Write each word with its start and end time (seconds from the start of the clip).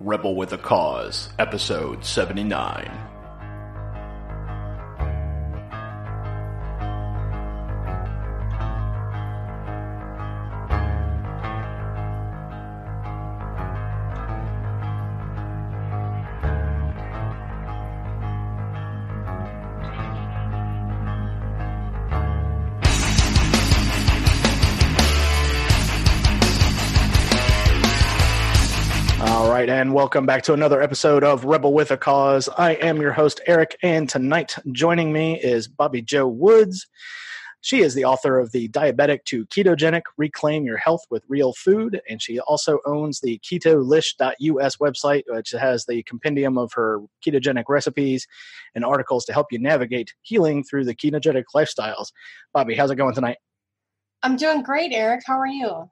Rebel 0.00 0.34
with 0.34 0.54
a 0.54 0.58
Cause, 0.58 1.28
Episode 1.38 2.06
79. 2.06 3.09
Welcome 30.00 30.24
back 30.24 30.42
to 30.42 30.54
another 30.54 30.80
episode 30.80 31.22
of 31.22 31.44
Rebel 31.44 31.74
with 31.74 31.90
a 31.90 31.96
Cause. 31.98 32.48
I 32.56 32.72
am 32.76 33.02
your 33.02 33.12
host, 33.12 33.38
Eric, 33.46 33.76
and 33.82 34.08
tonight 34.08 34.56
joining 34.72 35.12
me 35.12 35.38
is 35.38 35.68
Bobby 35.68 36.00
Joe 36.00 36.26
Woods. 36.26 36.88
She 37.60 37.82
is 37.82 37.92
the 37.92 38.06
author 38.06 38.38
of 38.38 38.50
the 38.52 38.66
Diabetic 38.70 39.24
to 39.26 39.44
Ketogenic 39.48 40.00
Reclaim 40.16 40.64
Your 40.64 40.78
Health 40.78 41.02
with 41.10 41.22
Real 41.28 41.52
Food, 41.52 42.00
and 42.08 42.22
she 42.22 42.40
also 42.40 42.78
owns 42.86 43.20
the 43.20 43.38
ketolish.us 43.40 44.76
website, 44.76 45.24
which 45.28 45.50
has 45.50 45.84
the 45.84 46.02
compendium 46.04 46.56
of 46.56 46.72
her 46.72 47.00
ketogenic 47.22 47.64
recipes 47.68 48.26
and 48.74 48.86
articles 48.86 49.26
to 49.26 49.34
help 49.34 49.48
you 49.52 49.58
navigate 49.58 50.14
healing 50.22 50.64
through 50.64 50.86
the 50.86 50.94
ketogenic 50.94 51.44
lifestyles. 51.54 52.06
Bobby, 52.54 52.74
how's 52.74 52.90
it 52.90 52.96
going 52.96 53.14
tonight? 53.14 53.36
I'm 54.22 54.36
doing 54.36 54.62
great, 54.62 54.92
Eric. 54.94 55.24
How 55.26 55.38
are 55.38 55.46
you? 55.46 55.90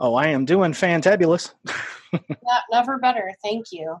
Oh, 0.00 0.14
I 0.14 0.28
am 0.28 0.46
doing 0.46 0.72
fantabulous. 0.72 1.52
Not, 2.12 2.62
never 2.72 2.98
better. 2.98 3.32
Thank 3.44 3.66
you. 3.70 3.98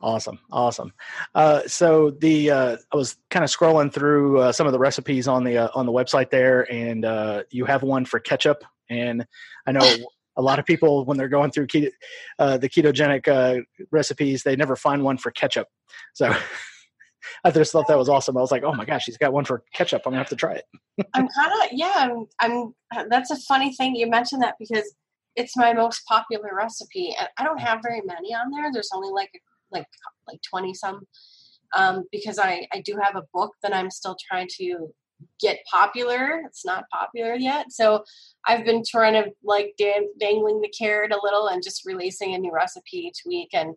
Awesome, 0.00 0.38
awesome. 0.50 0.92
Uh, 1.34 1.62
so 1.66 2.10
the 2.10 2.50
uh, 2.50 2.76
I 2.92 2.96
was 2.96 3.16
kind 3.28 3.44
of 3.44 3.50
scrolling 3.50 3.92
through 3.92 4.38
uh, 4.38 4.52
some 4.52 4.66
of 4.66 4.72
the 4.72 4.78
recipes 4.78 5.28
on 5.28 5.44
the 5.44 5.58
uh, 5.58 5.68
on 5.74 5.84
the 5.84 5.92
website 5.92 6.30
there, 6.30 6.70
and 6.72 7.04
uh, 7.04 7.42
you 7.50 7.66
have 7.66 7.82
one 7.82 8.06
for 8.06 8.18
ketchup. 8.18 8.64
And 8.88 9.26
I 9.66 9.72
know 9.72 9.96
a 10.36 10.42
lot 10.42 10.58
of 10.58 10.64
people 10.64 11.04
when 11.04 11.18
they're 11.18 11.28
going 11.28 11.50
through 11.50 11.66
keto, 11.66 11.90
uh, 12.38 12.56
the 12.56 12.68
ketogenic 12.68 13.64
recipes, 13.90 14.42
they 14.42 14.56
never 14.56 14.74
find 14.74 15.02
one 15.02 15.18
for 15.18 15.32
ketchup. 15.32 15.68
So 16.14 16.34
I 17.44 17.50
just 17.50 17.72
thought 17.72 17.88
that 17.88 17.98
was 17.98 18.08
awesome. 18.08 18.38
I 18.38 18.40
was 18.40 18.52
like, 18.52 18.62
oh 18.62 18.72
my 18.72 18.86
gosh, 18.86 19.04
she's 19.04 19.18
got 19.18 19.34
one 19.34 19.44
for 19.44 19.64
ketchup. 19.74 20.02
I'm 20.06 20.12
gonna 20.12 20.18
have 20.18 20.30
to 20.30 20.36
try 20.36 20.54
it. 20.54 20.64
I'm 21.12 21.28
kind 21.28 21.52
of 21.52 21.68
yeah. 21.72 21.92
I'm, 21.96 22.26
I'm. 22.40 23.08
That's 23.10 23.30
a 23.30 23.36
funny 23.36 23.74
thing 23.74 23.96
you 23.96 24.08
mentioned 24.08 24.42
that 24.42 24.54
because 24.58 24.94
it's 25.36 25.56
my 25.56 25.72
most 25.72 26.04
popular 26.06 26.50
recipe. 26.56 27.14
and 27.18 27.28
I 27.38 27.44
don't 27.44 27.60
have 27.60 27.80
very 27.82 28.02
many 28.04 28.34
on 28.34 28.50
there. 28.50 28.70
There's 28.72 28.90
only 28.94 29.10
like 29.10 29.30
like 29.72 29.86
like 30.26 30.40
20 30.48 30.74
some 30.74 31.06
um, 31.76 32.04
because 32.10 32.38
I 32.38 32.66
I 32.72 32.80
do 32.80 32.98
have 33.00 33.16
a 33.16 33.26
book 33.32 33.52
that 33.62 33.74
I'm 33.74 33.90
still 33.90 34.16
trying 34.28 34.48
to 34.58 34.92
get 35.40 35.58
popular. 35.70 36.42
It's 36.46 36.64
not 36.64 36.84
popular 36.90 37.34
yet, 37.34 37.72
so 37.72 38.04
I've 38.46 38.64
been 38.64 38.82
trying 38.88 39.14
to 39.14 39.30
like 39.44 39.74
dang, 39.78 40.10
dangling 40.18 40.60
the 40.60 40.72
carrot 40.76 41.12
a 41.12 41.20
little 41.22 41.48
and 41.48 41.62
just 41.62 41.86
releasing 41.86 42.34
a 42.34 42.38
new 42.38 42.52
recipe 42.52 42.98
each 42.98 43.22
week. 43.26 43.50
And 43.52 43.74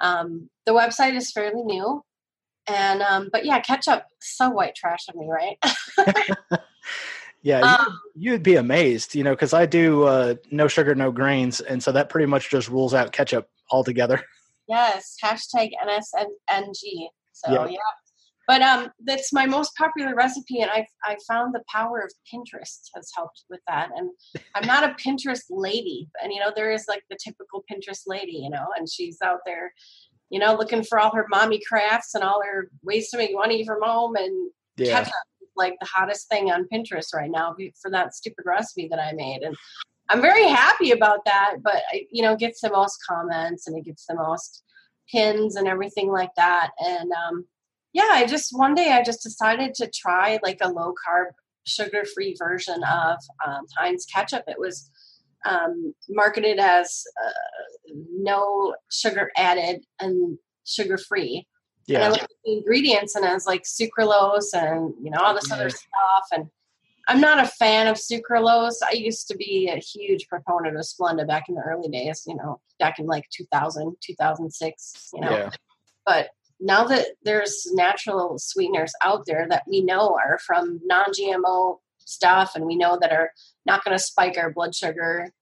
um, 0.00 0.50
the 0.66 0.72
website 0.72 1.16
is 1.16 1.32
fairly 1.32 1.62
new, 1.62 2.02
and 2.68 3.02
um, 3.02 3.28
but 3.32 3.44
yeah, 3.44 3.60
ketchup 3.60 4.04
so 4.20 4.50
white 4.50 4.74
trash 4.74 5.08
of 5.08 5.16
me, 5.16 5.28
right? 5.28 5.58
Yeah, 7.42 7.60
um, 7.60 8.00
you, 8.14 8.30
would 8.32 8.44
be 8.44 8.54
amazed, 8.54 9.14
you 9.14 9.24
know, 9.24 9.32
because 9.32 9.52
I 9.52 9.66
do 9.66 10.04
uh, 10.04 10.36
no 10.50 10.68
sugar, 10.68 10.94
no 10.94 11.10
grains, 11.10 11.60
and 11.60 11.82
so 11.82 11.90
that 11.92 12.08
pretty 12.08 12.26
much 12.26 12.50
just 12.50 12.68
rules 12.68 12.94
out 12.94 13.12
ketchup 13.12 13.48
altogether. 13.70 14.24
Yes, 14.68 15.16
hashtag 15.22 15.72
NSNG. 15.84 17.08
So 17.32 17.52
yeah. 17.52 17.66
yeah. 17.66 17.78
but 18.46 18.62
um, 18.62 18.90
that's 19.04 19.32
my 19.32 19.44
most 19.44 19.72
popular 19.76 20.14
recipe, 20.14 20.60
and 20.60 20.70
I 20.70 20.86
I 21.04 21.16
found 21.28 21.52
the 21.52 21.64
power 21.70 21.98
of 21.98 22.12
Pinterest 22.32 22.88
has 22.94 23.10
helped 23.14 23.42
with 23.50 23.60
that. 23.66 23.90
And 23.94 24.10
I'm 24.54 24.66
not 24.66 24.84
a 24.84 24.94
Pinterest 24.94 25.42
lady, 25.50 26.08
and 26.22 26.32
you 26.32 26.38
know 26.38 26.52
there 26.54 26.70
is 26.70 26.84
like 26.88 27.02
the 27.10 27.18
typical 27.22 27.64
Pinterest 27.70 28.02
lady, 28.06 28.38
you 28.40 28.50
know, 28.50 28.68
and 28.78 28.88
she's 28.88 29.18
out 29.22 29.40
there, 29.44 29.74
you 30.30 30.38
know, 30.38 30.54
looking 30.54 30.84
for 30.84 30.98
all 30.98 31.14
her 31.14 31.26
mommy 31.28 31.60
crafts 31.68 32.14
and 32.14 32.22
all 32.22 32.40
her 32.42 32.70
ways 32.82 33.10
to 33.10 33.18
make 33.18 33.34
money 33.34 33.66
from 33.66 33.82
home 33.82 34.14
and 34.14 34.52
yeah. 34.76 35.00
ketchup 35.00 35.14
like 35.56 35.74
the 35.80 35.88
hottest 35.92 36.28
thing 36.28 36.50
on 36.50 36.68
Pinterest 36.72 37.14
right 37.14 37.30
now 37.30 37.54
for 37.80 37.90
that 37.90 38.14
stupid 38.14 38.44
recipe 38.46 38.88
that 38.90 38.98
I 38.98 39.12
made. 39.12 39.42
And 39.42 39.56
I'm 40.08 40.20
very 40.20 40.46
happy 40.46 40.90
about 40.90 41.24
that, 41.24 41.56
but 41.62 41.82
you 42.10 42.22
know, 42.22 42.36
gets 42.36 42.60
the 42.60 42.70
most 42.70 42.98
comments 43.08 43.66
and 43.66 43.76
it 43.76 43.84
gets 43.84 44.06
the 44.06 44.14
most 44.14 44.62
pins 45.10 45.56
and 45.56 45.68
everything 45.68 46.10
like 46.10 46.34
that. 46.36 46.70
And 46.78 47.10
um, 47.12 47.46
yeah, 47.92 48.08
I 48.10 48.26
just 48.26 48.50
one 48.52 48.74
day 48.74 48.92
I 48.92 49.02
just 49.02 49.22
decided 49.22 49.74
to 49.74 49.90
try 49.94 50.38
like 50.42 50.58
a 50.62 50.68
low 50.68 50.94
carb, 51.06 51.30
sugar 51.66 52.04
free 52.14 52.34
version 52.38 52.82
of 52.84 53.16
um, 53.46 53.66
Heinz 53.76 54.06
ketchup. 54.06 54.44
It 54.48 54.58
was 54.58 54.90
um, 55.44 55.94
marketed 56.08 56.58
as 56.58 57.04
uh, 57.24 57.92
no 58.18 58.74
sugar 58.90 59.30
added 59.36 59.84
and 60.00 60.38
sugar 60.64 60.98
free. 60.98 61.46
Yeah. 61.86 61.96
And 61.96 62.04
I 62.04 62.08
looked 62.10 62.22
at 62.22 62.30
the 62.44 62.52
ingredients 62.52 63.16
and 63.16 63.24
I 63.24 63.34
was 63.34 63.46
like 63.46 63.62
sucralose 63.62 64.54
and 64.54 64.94
you 65.02 65.10
know 65.10 65.18
all 65.18 65.34
this 65.34 65.48
yeah. 65.48 65.56
other 65.56 65.68
mm-hmm. 65.68 65.76
stuff 65.76 66.28
and 66.32 66.50
I'm 67.08 67.20
not 67.20 67.44
a 67.44 67.48
fan 67.48 67.88
of 67.88 67.96
sucralose. 67.96 68.76
I 68.84 68.92
used 68.92 69.26
to 69.28 69.36
be 69.36 69.68
a 69.68 69.78
huge 69.78 70.28
proponent 70.28 70.76
of 70.76 70.84
Splenda 70.84 71.26
back 71.26 71.48
in 71.48 71.56
the 71.56 71.62
early 71.62 71.88
days, 71.88 72.22
you 72.26 72.36
know, 72.36 72.60
back 72.78 72.98
in 72.98 73.06
like 73.06 73.28
2000, 73.30 73.96
2006, 74.00 75.10
you 75.12 75.20
know. 75.20 75.30
Yeah. 75.30 75.50
But 76.06 76.30
now 76.60 76.84
that 76.84 77.06
there's 77.24 77.66
natural 77.72 78.38
sweeteners 78.38 78.92
out 79.02 79.26
there 79.26 79.46
that 79.50 79.64
we 79.68 79.80
know 79.80 80.16
are 80.16 80.38
from 80.38 80.80
non-GMO 80.84 81.78
stuff 81.98 82.52
and 82.54 82.66
we 82.66 82.76
know 82.76 82.98
that 83.00 83.12
are 83.12 83.32
not 83.66 83.84
going 83.84 83.96
to 83.96 84.02
spike 84.02 84.38
our 84.38 84.52
blood 84.52 84.74
sugar 84.74 85.32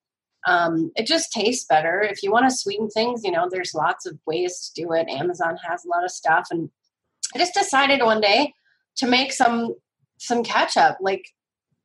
um, 0.47 0.91
it 0.97 1.06
just 1.06 1.33
tastes 1.33 1.65
better. 1.65 2.01
If 2.01 2.23
you 2.23 2.31
want 2.31 2.49
to 2.49 2.56
sweeten 2.56 2.89
things, 2.89 3.23
you 3.25 3.31
know, 3.31 3.49
there's 3.51 3.75
lots 3.75 4.06
of 4.06 4.19
ways 4.27 4.73
to 4.75 4.83
do 4.83 4.93
it. 4.93 5.09
Amazon 5.09 5.56
has 5.69 5.84
a 5.84 5.89
lot 5.89 6.05
of 6.05 6.11
stuff, 6.11 6.49
and 6.51 6.71
I 7.34 7.39
just 7.39 7.55
decided 7.55 8.03
one 8.03 8.21
day 8.21 8.55
to 8.97 9.06
make 9.06 9.33
some 9.33 9.75
some 10.19 10.43
ketchup, 10.43 10.99
like 11.00 11.25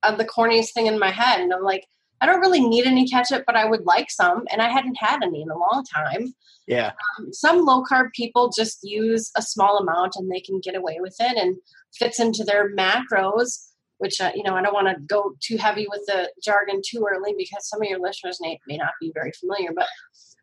uh, 0.04 0.16
the 0.16 0.26
corniest 0.26 0.74
thing 0.74 0.88
in 0.88 1.00
my 1.00 1.12
head, 1.12 1.40
and 1.40 1.54
I'm 1.54 1.64
like, 1.64 1.86
I 2.22 2.26
don't 2.26 2.42
really 2.42 2.66
need 2.66 2.86
any 2.86 3.08
ketchup, 3.08 3.44
but 3.46 3.56
I 3.56 3.66
would 3.66 3.86
like 3.86 4.10
some, 4.10 4.46
and 4.52 4.62
I 4.62 4.70
hadn't 4.70 4.98
had 5.00 5.22
any 5.24 5.42
in 5.42 5.50
a 5.50 5.58
long 5.58 5.84
time. 5.94 6.34
Yeah. 6.68 6.92
Um, 7.20 7.32
some 7.32 7.64
low 7.64 7.84
carb 7.84 8.12
people 8.14 8.52
just 8.56 8.80
use 8.84 9.32
a 9.38 9.42
small 9.42 9.78
amount 9.78 10.16
and 10.16 10.32
they 10.32 10.40
can 10.40 10.60
get 10.60 10.76
away 10.76 10.98
with 11.00 11.16
it 11.20 11.38
and 11.38 11.58
fits 11.94 12.20
into 12.20 12.44
their 12.44 12.76
macros 12.76 13.68
which 13.98 14.20
uh, 14.20 14.32
you 14.36 14.44
know 14.44 14.56
I 14.56 14.62
don't 14.62 14.74
want 14.74 14.88
to 14.88 15.02
go 15.08 15.36
too 15.42 15.58
heavy 15.58 15.88
with 15.90 16.02
the 16.08 16.32
jargon 16.44 16.82
too 16.86 17.06
early 17.10 17.34
because 17.38 17.68
some 17.68 17.82
of 17.82 17.88
your 17.88 18.00
listeners 18.00 18.40
may, 18.42 18.60
may 18.68 18.78
not 18.78 18.94
be 19.00 19.12
very 19.14 19.32
familiar. 19.40 19.72
But 19.74 19.88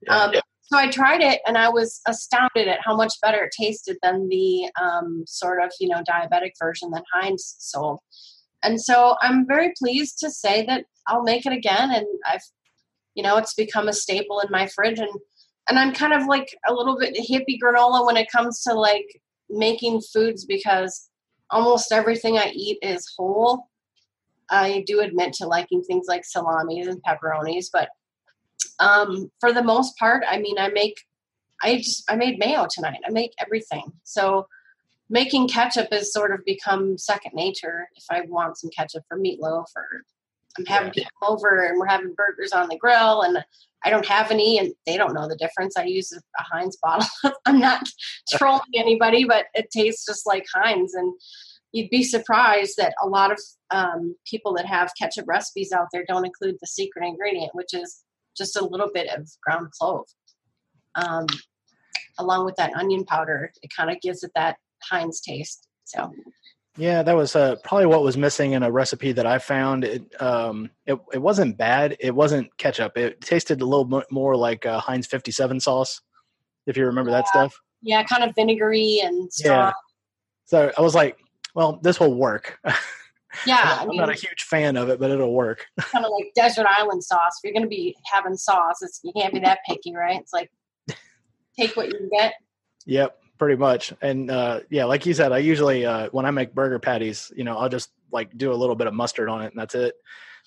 um, 0.08 0.32
yeah. 0.34 0.40
so 0.62 0.78
I 0.78 0.90
tried 0.90 1.20
it 1.20 1.40
and 1.46 1.58
I 1.58 1.68
was 1.68 2.00
astounded 2.06 2.68
at 2.68 2.80
how 2.82 2.96
much 2.96 3.12
better 3.22 3.44
it 3.44 3.54
tasted 3.58 3.98
than 4.02 4.28
the 4.28 4.70
um, 4.80 5.24
sort 5.26 5.62
of 5.62 5.70
you 5.80 5.88
know 5.88 6.02
diabetic 6.08 6.52
version 6.58 6.90
that 6.92 7.04
Heinz 7.12 7.56
sold. 7.58 8.00
And 8.64 8.80
so 8.80 9.16
I'm 9.20 9.46
very 9.46 9.72
pleased 9.76 10.18
to 10.20 10.30
say 10.30 10.64
that 10.66 10.84
I'll 11.06 11.24
make 11.24 11.46
it 11.46 11.52
again, 11.52 11.90
and 11.90 12.06
I've 12.26 12.44
you 13.14 13.22
know 13.22 13.36
it's 13.36 13.54
become 13.54 13.88
a 13.88 13.92
staple 13.92 14.40
in 14.40 14.50
my 14.50 14.66
fridge 14.68 14.98
and 14.98 15.10
and 15.68 15.78
I'm 15.78 15.92
kind 15.92 16.12
of 16.12 16.26
like 16.26 16.56
a 16.66 16.74
little 16.74 16.98
bit 16.98 17.14
hippie 17.14 17.58
granola 17.62 18.04
when 18.04 18.16
it 18.16 18.30
comes 18.30 18.62
to 18.62 18.74
like 18.74 19.06
making 19.48 20.00
foods 20.00 20.44
because 20.44 21.08
almost 21.52 21.92
everything 21.92 22.38
I 22.38 22.50
eat 22.54 22.78
is 22.82 23.12
whole. 23.16 23.68
I 24.50 24.84
do 24.86 25.00
admit 25.00 25.34
to 25.34 25.46
liking 25.46 25.82
things 25.82 26.06
like 26.08 26.24
salamis 26.24 26.88
and 26.88 27.02
pepperonis, 27.02 27.66
but 27.72 27.88
um, 28.80 29.30
for 29.38 29.52
the 29.52 29.62
most 29.62 29.96
part, 29.96 30.24
I 30.28 30.38
mean, 30.38 30.58
I 30.58 30.68
make, 30.68 30.96
I 31.62 31.76
just, 31.76 32.10
I 32.10 32.16
made 32.16 32.38
mayo 32.38 32.66
tonight. 32.68 33.00
I 33.06 33.10
make 33.10 33.32
everything. 33.38 33.92
So 34.02 34.46
making 35.08 35.48
ketchup 35.48 35.88
has 35.92 36.12
sort 36.12 36.32
of 36.32 36.44
become 36.44 36.98
second 36.98 37.32
nature. 37.34 37.88
If 37.96 38.04
I 38.10 38.22
want 38.22 38.58
some 38.58 38.70
ketchup 38.76 39.04
for 39.08 39.18
meatloaf 39.18 39.66
or 39.76 39.86
I'm 40.58 40.66
having 40.66 40.92
yeah. 40.94 41.04
people 41.04 41.34
over 41.34 41.64
and 41.64 41.78
we're 41.78 41.86
having 41.86 42.14
burgers 42.14 42.52
on 42.52 42.68
the 42.68 42.76
grill 42.76 43.22
and 43.22 43.44
I 43.84 43.90
don't 43.90 44.06
have 44.06 44.30
any 44.30 44.58
and 44.58 44.72
they 44.86 44.96
don't 44.96 45.14
know 45.14 45.28
the 45.28 45.36
difference. 45.36 45.76
I 45.76 45.84
use 45.84 46.12
a 46.12 46.42
Heinz 46.42 46.76
bottle. 46.82 47.08
I'm 47.46 47.58
not 47.58 47.88
trolling 48.30 48.60
anybody, 48.74 49.24
but 49.24 49.46
it 49.54 49.70
tastes 49.70 50.06
just 50.06 50.26
like 50.26 50.44
Heinz. 50.54 50.94
And 50.94 51.12
you'd 51.72 51.90
be 51.90 52.02
surprised 52.02 52.76
that 52.76 52.94
a 53.02 53.08
lot 53.08 53.32
of 53.32 53.40
um, 53.70 54.14
people 54.26 54.54
that 54.54 54.66
have 54.66 54.92
ketchup 54.98 55.26
recipes 55.26 55.72
out 55.72 55.88
there 55.92 56.04
don't 56.06 56.26
include 56.26 56.56
the 56.60 56.66
secret 56.66 57.06
ingredient, 57.06 57.54
which 57.54 57.74
is 57.74 58.04
just 58.36 58.56
a 58.56 58.64
little 58.64 58.90
bit 58.92 59.08
of 59.08 59.28
ground 59.44 59.70
clove. 59.78 60.06
Um, 60.94 61.26
along 62.18 62.44
with 62.44 62.56
that 62.56 62.74
onion 62.74 63.04
powder, 63.04 63.50
it 63.62 63.70
kind 63.74 63.90
of 63.90 64.00
gives 64.00 64.22
it 64.22 64.30
that 64.34 64.56
Heinz 64.82 65.20
taste. 65.20 65.66
So 65.84 66.12
yeah, 66.76 67.02
that 67.02 67.16
was 67.16 67.36
uh, 67.36 67.56
probably 67.64 67.86
what 67.86 68.02
was 68.02 68.16
missing 68.16 68.52
in 68.52 68.62
a 68.62 68.70
recipe 68.70 69.12
that 69.12 69.26
I 69.26 69.38
found. 69.38 69.84
It, 69.84 70.22
um, 70.22 70.70
it 70.86 70.98
it 71.12 71.18
wasn't 71.18 71.58
bad. 71.58 71.96
It 72.00 72.14
wasn't 72.14 72.56
ketchup. 72.56 72.96
It 72.96 73.20
tasted 73.20 73.60
a 73.60 73.66
little 73.66 73.84
bit 73.84 74.10
more 74.10 74.36
like 74.36 74.64
uh, 74.64 74.80
Heinz 74.80 75.06
57 75.06 75.60
sauce. 75.60 76.00
if 76.66 76.76
you 76.76 76.86
remember 76.86 77.10
yeah. 77.10 77.18
that 77.18 77.28
stuff. 77.28 77.60
Yeah, 77.82 78.02
kind 78.04 78.24
of 78.24 78.34
vinegary 78.34 79.00
and 79.02 79.32
strong. 79.32 79.58
Yeah. 79.58 79.72
So 80.46 80.72
I 80.76 80.80
was 80.80 80.94
like, 80.94 81.18
well, 81.54 81.78
this 81.82 82.00
will 82.00 82.14
work. 82.14 82.58
Yeah, 83.46 83.78
I'm, 83.80 83.88
I 83.88 83.90
mean, 83.90 83.96
not 83.98 84.10
a 84.10 84.14
huge 84.14 84.42
fan 84.42 84.76
of 84.76 84.88
it, 84.88 85.00
but 85.00 85.10
it'll 85.10 85.32
work. 85.32 85.66
kind 85.80 86.04
of 86.04 86.12
like 86.12 86.32
desert 86.34 86.66
island 86.68 87.02
sauce. 87.02 87.38
If 87.38 87.44
you're 87.44 87.54
going 87.54 87.62
to 87.62 87.68
be 87.68 87.96
having 88.04 88.36
sauce, 88.36 88.82
it's, 88.82 89.00
you 89.02 89.12
can't 89.14 89.32
be 89.32 89.40
that 89.40 89.60
picky, 89.66 89.94
right? 89.94 90.20
It's 90.20 90.32
like 90.32 90.50
take 91.58 91.76
what 91.76 91.88
you 91.88 91.96
can 91.96 92.10
get. 92.10 92.34
Yep, 92.84 93.16
pretty 93.42 93.58
much. 93.58 93.92
And 94.00 94.30
uh, 94.30 94.60
yeah, 94.70 94.84
like 94.84 95.04
you 95.04 95.12
said, 95.14 95.32
I 95.32 95.38
usually 95.38 95.84
uh, 95.84 96.08
when 96.12 96.24
I 96.24 96.30
make 96.30 96.54
burger 96.54 96.78
patties, 96.78 97.32
you 97.34 97.42
know, 97.42 97.58
I'll 97.58 97.68
just 97.68 97.90
like 98.12 98.38
do 98.38 98.52
a 98.52 98.54
little 98.54 98.76
bit 98.76 98.86
of 98.86 98.94
mustard 98.94 99.28
on 99.28 99.42
it, 99.42 99.46
and 99.46 99.56
that's 99.56 99.74
it. 99.74 99.96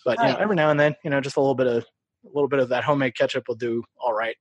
But 0.05 0.17
right. 0.17 0.29
you 0.29 0.33
know, 0.33 0.39
every 0.39 0.55
now 0.55 0.69
and 0.69 0.79
then, 0.79 0.95
you 1.03 1.09
know, 1.09 1.19
just 1.19 1.35
a 1.35 1.41
little 1.41 1.55
bit 1.55 1.67
of 1.67 1.83
a 1.83 2.29
little 2.33 2.47
bit 2.47 2.59
of 2.59 2.69
that 2.69 2.85
homemade 2.85 3.17
ketchup 3.17 3.49
will 3.49 3.55
do 3.55 3.83
all 3.99 4.13
right. 4.13 4.37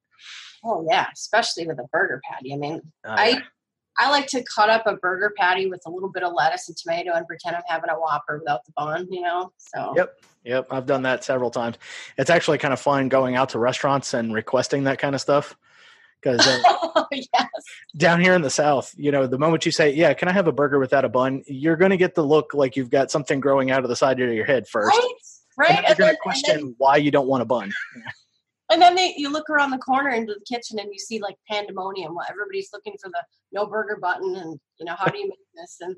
Oh 0.64 0.86
yeah, 0.88 1.08
especially 1.12 1.66
with 1.66 1.80
a 1.80 1.88
burger 1.90 2.20
patty. 2.30 2.54
I 2.54 2.56
mean, 2.56 2.80
oh, 3.04 3.10
I 3.10 3.42
I 3.98 4.08
like 4.10 4.28
to 4.28 4.44
cut 4.54 4.70
up 4.70 4.86
a 4.86 4.94
burger 4.98 5.32
patty 5.36 5.66
with 5.66 5.82
a 5.86 5.90
little 5.90 6.12
bit 6.12 6.22
of 6.22 6.32
lettuce 6.32 6.68
and 6.68 6.76
tomato 6.76 7.14
and 7.14 7.26
pretend 7.26 7.56
I'm 7.56 7.62
having 7.66 7.90
a 7.90 7.94
Whopper 7.94 8.38
without 8.38 8.64
the 8.66 8.72
bun, 8.76 9.08
you 9.10 9.22
know? 9.22 9.52
So. 9.56 9.94
Yep. 9.96 10.14
Yep. 10.44 10.66
I've 10.70 10.86
done 10.86 11.02
that 11.02 11.22
several 11.22 11.50
times. 11.50 11.78
It's 12.18 12.28
actually 12.28 12.58
kind 12.58 12.74
of 12.74 12.80
fun 12.80 13.08
going 13.08 13.36
out 13.36 13.50
to 13.50 13.58
restaurants 13.58 14.12
and 14.12 14.34
requesting 14.34 14.84
that 14.84 14.98
kind 14.98 15.14
of 15.14 15.20
stuff. 15.20 15.56
Because 16.24 16.46
uh, 16.46 17.04
yes. 17.12 17.48
down 17.96 18.20
here 18.20 18.34
in 18.34 18.42
the 18.42 18.50
South, 18.50 18.94
you 18.96 19.12
know, 19.12 19.26
the 19.26 19.38
moment 19.38 19.66
you 19.66 19.72
say, 19.72 19.92
yeah, 19.92 20.14
can 20.14 20.28
I 20.28 20.32
have 20.32 20.48
a 20.48 20.52
burger 20.52 20.78
without 20.78 21.04
a 21.04 21.08
bun? 21.08 21.42
You're 21.46 21.76
going 21.76 21.90
to 21.90 21.98
get 21.98 22.14
the 22.14 22.24
look 22.24 22.54
like 22.54 22.76
you've 22.76 22.90
got 22.90 23.10
something 23.10 23.40
growing 23.40 23.70
out 23.70 23.82
of 23.82 23.90
the 23.90 23.96
side 23.96 24.20
of 24.20 24.32
your 24.32 24.46
head 24.46 24.66
first. 24.66 24.96
Right. 24.96 25.14
Right. 25.56 25.84
And, 25.86 25.98
going 25.98 26.14
to 26.14 26.20
question 26.20 26.56
then, 26.56 26.74
why 26.78 26.96
you 26.96 27.10
don't 27.10 27.28
want 27.28 27.42
a 27.42 27.46
bun. 27.46 27.72
And 28.70 28.80
then 28.80 28.94
they, 28.94 29.14
you 29.16 29.30
look 29.30 29.50
around 29.50 29.70
the 29.70 29.78
corner 29.78 30.10
into 30.10 30.34
the 30.34 30.44
kitchen 30.52 30.78
and 30.78 30.88
you 30.90 30.98
see 30.98 31.20
like 31.20 31.36
pandemonium. 31.48 32.16
Everybody's 32.28 32.70
looking 32.72 32.94
for 33.00 33.10
the 33.10 33.22
no 33.52 33.66
burger 33.66 33.98
button, 34.00 34.34
and 34.34 34.58
you 34.78 34.86
know 34.86 34.96
how 34.98 35.06
do 35.06 35.18
you 35.18 35.28
make 35.28 35.38
this? 35.54 35.76
And 35.80 35.94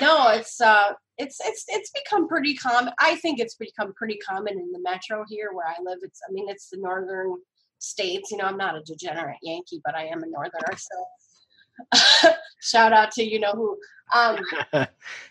no, 0.00 0.28
it's 0.30 0.60
uh, 0.60 0.92
it's 1.16 1.38
it's 1.44 1.64
it's 1.68 1.90
become 1.90 2.28
pretty 2.28 2.54
common. 2.54 2.92
I 2.98 3.14
think 3.16 3.38
it's 3.38 3.54
become 3.54 3.94
pretty 3.94 4.18
common 4.18 4.58
in 4.58 4.72
the 4.72 4.80
metro 4.80 5.24
here 5.28 5.52
where 5.52 5.66
I 5.66 5.80
live. 5.82 5.98
It's 6.02 6.20
I 6.28 6.32
mean 6.32 6.48
it's 6.48 6.68
the 6.70 6.78
northern 6.78 7.36
states. 7.78 8.30
You 8.30 8.38
know, 8.38 8.44
I'm 8.44 8.56
not 8.56 8.76
a 8.76 8.82
degenerate 8.82 9.38
Yankee, 9.42 9.80
but 9.84 9.94
I 9.94 10.06
am 10.06 10.22
a 10.22 10.26
northerner. 10.26 10.76
So 10.76 12.30
shout 12.60 12.92
out 12.92 13.10
to 13.12 13.24
you 13.24 13.40
know 13.40 13.52
who. 13.52 13.78
Um, 14.14 14.38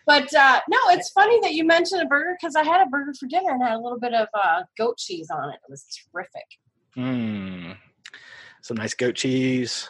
but 0.06 0.34
uh, 0.34 0.62
no, 0.70 0.78
it's 0.90 1.10
funny 1.12 1.40
that 1.42 1.54
you 1.54 1.64
mentioned 1.64 2.02
a 2.02 2.06
burger 2.06 2.36
because 2.40 2.56
I 2.56 2.64
had 2.64 2.82
a 2.82 2.90
burger 2.90 3.14
for 3.20 3.28
dinner 3.28 3.52
and 3.52 3.64
had 3.64 3.74
a 3.74 3.80
little 3.80 4.00
bit 4.00 4.14
of 4.14 4.28
uh, 4.34 4.64
goat 4.78 4.98
cheese 4.98 5.30
on 5.32 5.50
it. 5.50 5.60
It 5.68 5.70
was 5.70 5.86
terrific. 6.12 6.46
Mmm, 6.98 7.76
some 8.62 8.78
nice 8.78 8.94
goat 8.94 9.16
cheese. 9.16 9.90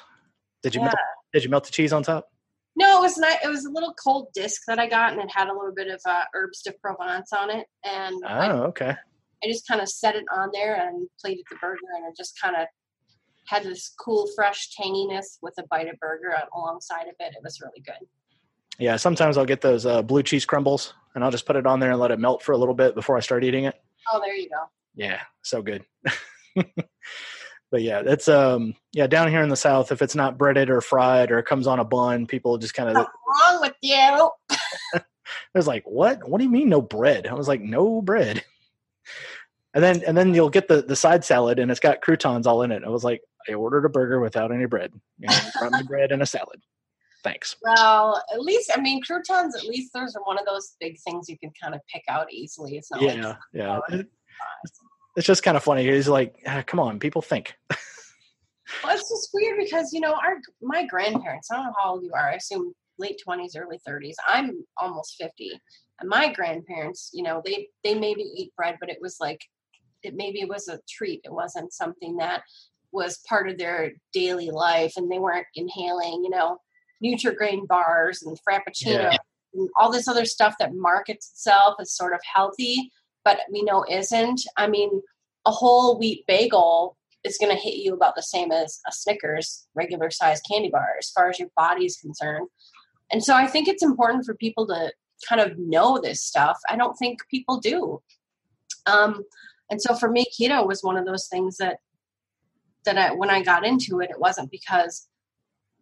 Did 0.64 0.76
you 0.76 0.82
yeah. 0.82 0.86
melt, 0.86 0.98
did 1.34 1.44
you 1.44 1.50
melt 1.50 1.66
the 1.66 1.72
cheese 1.72 1.94
on 1.94 2.04
top? 2.04 2.28
No, 2.76 3.00
it 3.00 3.02
was 3.02 3.18
nice. 3.18 3.38
It 3.44 3.48
was 3.48 3.66
a 3.66 3.70
little 3.70 3.94
cold 3.94 4.28
disc 4.34 4.64
that 4.68 4.80
I 4.80 4.88
got, 4.88 5.14
and 5.14 5.22
it 5.22 5.32
had 5.32 5.48
a 5.48 5.54
little 5.54 5.74
bit 5.74 5.88
of 5.88 6.02
uh, 6.06 6.26
herbes 6.34 6.62
de 6.62 6.74
Provence 6.84 7.32
on 7.32 7.50
it. 7.50 7.68
And 7.84 8.16
oh, 8.26 8.28
I, 8.28 8.52
okay. 8.52 8.96
I 9.46 9.48
just 9.48 9.68
kind 9.68 9.80
of 9.80 9.88
set 9.88 10.16
it 10.16 10.26
on 10.34 10.50
there 10.54 10.76
and 10.76 11.08
plated 11.22 11.46
the 11.50 11.58
burger, 11.58 11.80
and 11.96 12.06
it 12.08 12.18
just 12.18 12.40
kind 12.42 12.56
of 12.56 12.68
had 13.48 13.64
this 13.64 13.94
cool, 14.00 14.28
fresh 14.36 14.70
tanginess 14.80 15.38
with 15.42 15.54
a 15.60 15.64
bite 15.70 15.88
of 15.88 16.00
burger 16.00 16.36
alongside 16.56 17.04
of 17.04 17.16
it. 17.20 17.34
It 17.36 17.44
was 17.44 17.62
really 17.62 17.82
good. 17.86 18.08
Yeah, 18.80 18.96
sometimes 18.98 19.38
I'll 19.38 19.46
get 19.46 19.62
those 19.62 19.86
uh, 19.86 20.02
blue 20.02 20.24
cheese 20.24 20.46
crumbles 20.46 20.94
and 21.14 21.24
I'll 21.24 21.32
just 21.32 21.46
put 21.46 21.56
it 21.56 21.66
on 21.66 21.80
there 21.80 21.92
and 21.92 22.00
let 22.00 22.12
it 22.12 22.20
melt 22.20 22.44
for 22.44 22.52
a 22.52 22.58
little 22.58 22.74
bit 22.74 22.96
before 22.96 23.16
I 23.16 23.22
start 23.22 23.44
eating 23.44 23.66
it. 23.66 23.76
Oh, 24.12 24.20
there 24.20 24.36
you 24.36 24.50
go. 24.50 24.64
Yeah, 24.96 25.22
so 25.44 25.62
good. 25.62 25.86
but 26.56 27.82
yeah, 27.82 28.02
it's 28.06 28.28
um 28.28 28.76
yeah 28.94 29.08
down 29.08 29.30
here 29.30 29.42
in 29.42 29.50
the 29.50 29.56
south, 29.56 29.92
if 29.92 30.02
it's 30.02 30.16
not 30.16 30.38
breaded 30.38 30.70
or 30.70 30.82
fried 30.82 31.32
or 31.32 31.40
it 31.40 31.46
comes 31.46 31.68
on 31.68 31.80
a 31.80 31.86
bun, 31.86 32.26
people 32.26 32.58
just 32.58 32.74
kind 32.74 32.90
of 32.90 32.96
what's 32.96 33.12
wrong 33.52 33.62
with 33.62 33.76
you. 33.82 34.30
I 34.96 35.02
was 35.58 35.68
like, 35.68 35.84
what? 35.86 36.28
What 36.28 36.40
do 36.40 36.44
you 36.44 36.50
mean 36.50 36.70
no 36.70 36.82
bread? 36.82 37.28
I 37.28 37.34
was 37.34 37.48
like, 37.48 37.62
no 37.62 38.02
bread. 38.02 38.44
And 39.76 39.84
then 39.84 40.02
and 40.08 40.18
then 40.18 40.34
you'll 40.34 40.50
get 40.50 40.70
the 40.70 40.82
the 40.82 40.96
side 40.96 41.26
salad 41.26 41.60
and 41.60 41.70
it's 41.70 41.82
got 41.82 42.02
croutons 42.02 42.48
all 42.48 42.64
in 42.64 42.72
it. 42.72 42.84
I 42.86 42.90
was 42.90 43.04
like, 43.04 43.22
I 43.48 43.54
ordered 43.54 43.86
a 43.86 43.90
burger 43.90 44.22
without 44.22 44.52
any 44.52 44.66
bread. 44.66 44.94
You 45.20 45.28
know, 45.28 45.38
brought 45.60 45.74
me 45.74 45.84
bread 45.84 46.12
and 46.14 46.22
a 46.22 46.26
salad. 46.26 46.62
Thanks. 47.24 47.58
Well, 47.62 48.24
at 48.34 48.40
least 48.40 48.72
I 48.74 48.80
mean 48.80 49.02
croutons. 49.04 49.54
At 49.56 49.66
least 49.66 49.92
those 49.94 50.16
are 50.16 50.24
one 50.24 50.40
of 50.40 50.46
those 50.46 50.76
big 50.80 50.98
things 51.06 51.28
you 51.28 51.38
can 51.38 51.52
kind 51.62 51.76
of 51.76 51.82
pick 51.94 52.04
out 52.08 52.32
easily. 52.32 52.78
It's 52.78 52.90
not 52.90 53.02
yeah, 53.02 53.28
like, 53.28 53.38
yeah. 53.52 53.80
Oh, 53.92 54.04
it's 55.18 55.28
just 55.28 55.44
kind 55.44 55.58
of 55.58 55.64
funny. 55.64 55.86
He's 55.86 56.08
like, 56.08 56.36
ah, 56.48 56.64
come 56.66 56.80
on, 56.80 57.00
people 57.00 57.22
think. 57.22 57.56
well, 57.72 58.96
it's 58.96 59.10
just 59.10 59.30
weird 59.34 59.58
because 59.58 59.92
you 59.92 60.00
know 60.00 60.14
our 60.14 60.38
my 60.62 60.86
grandparents. 60.86 61.52
I 61.52 61.56
don't 61.56 61.66
know 61.66 61.74
how 61.78 61.92
old 61.94 62.04
you 62.04 62.12
are. 62.14 62.30
I 62.30 62.36
assume 62.36 62.74
late 62.98 63.20
twenties, 63.24 63.56
early 63.56 63.80
thirties. 63.86 64.16
I'm 64.26 64.66
almost 64.78 65.16
fifty, 65.20 65.52
and 66.00 66.10
my 66.10 66.32
grandparents, 66.32 67.10
you 67.14 67.24
know, 67.24 67.42
they 67.46 67.68
they 67.84 67.94
maybe 67.96 68.22
eat 68.22 68.56
bread, 68.56 68.78
but 68.80 68.90
it 68.90 69.00
was 69.02 69.18
like 69.20 69.42
it 70.06 70.16
maybe 70.16 70.42
it 70.42 70.50
was 70.50 70.68
a 70.68 70.80
treat. 70.90 71.22
It 71.24 71.34
wasn't 71.34 71.74
something 71.74 72.18
that 72.18 72.44
was 72.92 73.20
part 73.28 73.50
of 73.50 73.58
their 73.58 73.94
daily 74.14 74.52
life, 74.52 74.94
and 74.96 75.12
they 75.12 75.20
weren't 75.20 75.48
inhaling, 75.56 76.24
you 76.24 76.30
know, 76.30 76.58
Nutrigrain 77.04 77.68
bars 77.68 78.24
and 78.24 78.38
Frappuccino 78.48 79.12
yeah. 79.12 79.18
and 79.54 79.70
all 79.78 79.92
this 79.92 80.08
other 80.08 80.26
stuff 80.26 80.56
that 80.60 80.74
markets 80.74 81.32
itself 81.32 81.76
as 81.80 81.92
sort 81.92 82.14
of 82.14 82.20
healthy, 82.34 82.92
but 83.24 83.40
we 83.52 83.64
know 83.64 83.86
isn't. 83.90 84.42
I 84.58 84.68
mean, 84.68 85.02
a 85.46 85.52
whole 85.52 86.00
wheat 86.00 86.26
bagel 86.28 86.98
is 87.24 87.38
going 87.38 87.56
to 87.56 87.62
hit 87.62 87.76
you 87.76 87.94
about 87.94 88.16
the 88.16 88.22
same 88.22 88.52
as 88.52 88.80
a 88.88 88.92
Snickers 88.92 89.68
regular 89.74 90.10
size 90.12 90.42
candy 90.50 90.70
bar 90.70 90.96
as 91.00 91.10
far 91.10 91.30
as 91.30 91.40
your 91.40 91.50
body 91.56 91.86
is 91.86 91.98
concerned. 91.98 92.48
And 93.12 93.24
so 93.24 93.36
I 93.36 93.48
think 93.48 93.68
it's 93.68 93.84
important 93.84 94.26
for 94.26 94.36
people 94.36 94.68
to 94.68 94.92
kind 95.28 95.42
of 95.42 95.58
know 95.58 96.00
this 96.02 96.22
stuff. 96.22 96.60
I 96.70 96.76
don't 96.76 96.96
think 96.96 97.20
people 97.30 97.60
do. 97.60 98.02
Um, 98.86 99.24
and 99.70 99.82
so 99.82 99.96
for 99.96 100.10
me, 100.10 100.26
keto 100.40 100.66
was 100.66 100.84
one 100.84 100.98
of 100.98 101.06
those 101.06 101.28
things 101.28 101.58
that 101.58 101.78
that 102.86 102.98
I, 102.98 103.14
when 103.14 103.30
I 103.30 103.42
got 103.42 103.66
into 103.66 104.00
it, 104.00 104.12
it 104.12 104.20
wasn't 104.20 104.52
because 104.52 105.08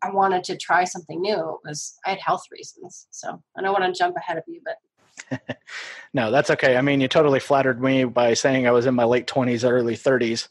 I 0.02 0.10
wanted 0.10 0.44
to 0.46 0.58
try 0.58 0.84
something 0.84 1.22
new. 1.22 1.38
It 1.38 1.68
was 1.68 1.98
I 2.06 2.12
had 2.12 2.20
health 2.20 2.44
reasons. 2.52 3.08
So 3.12 3.42
I 3.58 3.62
don't 3.62 3.74
want 3.74 3.94
to 3.94 3.98
jump 3.98 4.16
ahead 4.16 4.38
of 4.38 4.44
you, 4.48 4.62
but 4.64 5.58
no, 6.14 6.32
that's 6.32 6.50
okay. 6.50 6.78
I 6.78 6.82
mean, 6.82 7.02
you 7.02 7.08
totally 7.08 7.40
flattered 7.40 7.82
me 7.82 8.04
by 8.04 8.34
saying 8.34 8.68
I 8.68 8.72
was 8.72 8.86
in 8.86 8.96
my 8.96 9.04
late 9.06 9.28
twenties, 9.28 9.64
early 9.64 9.96
thirties. 9.96 10.50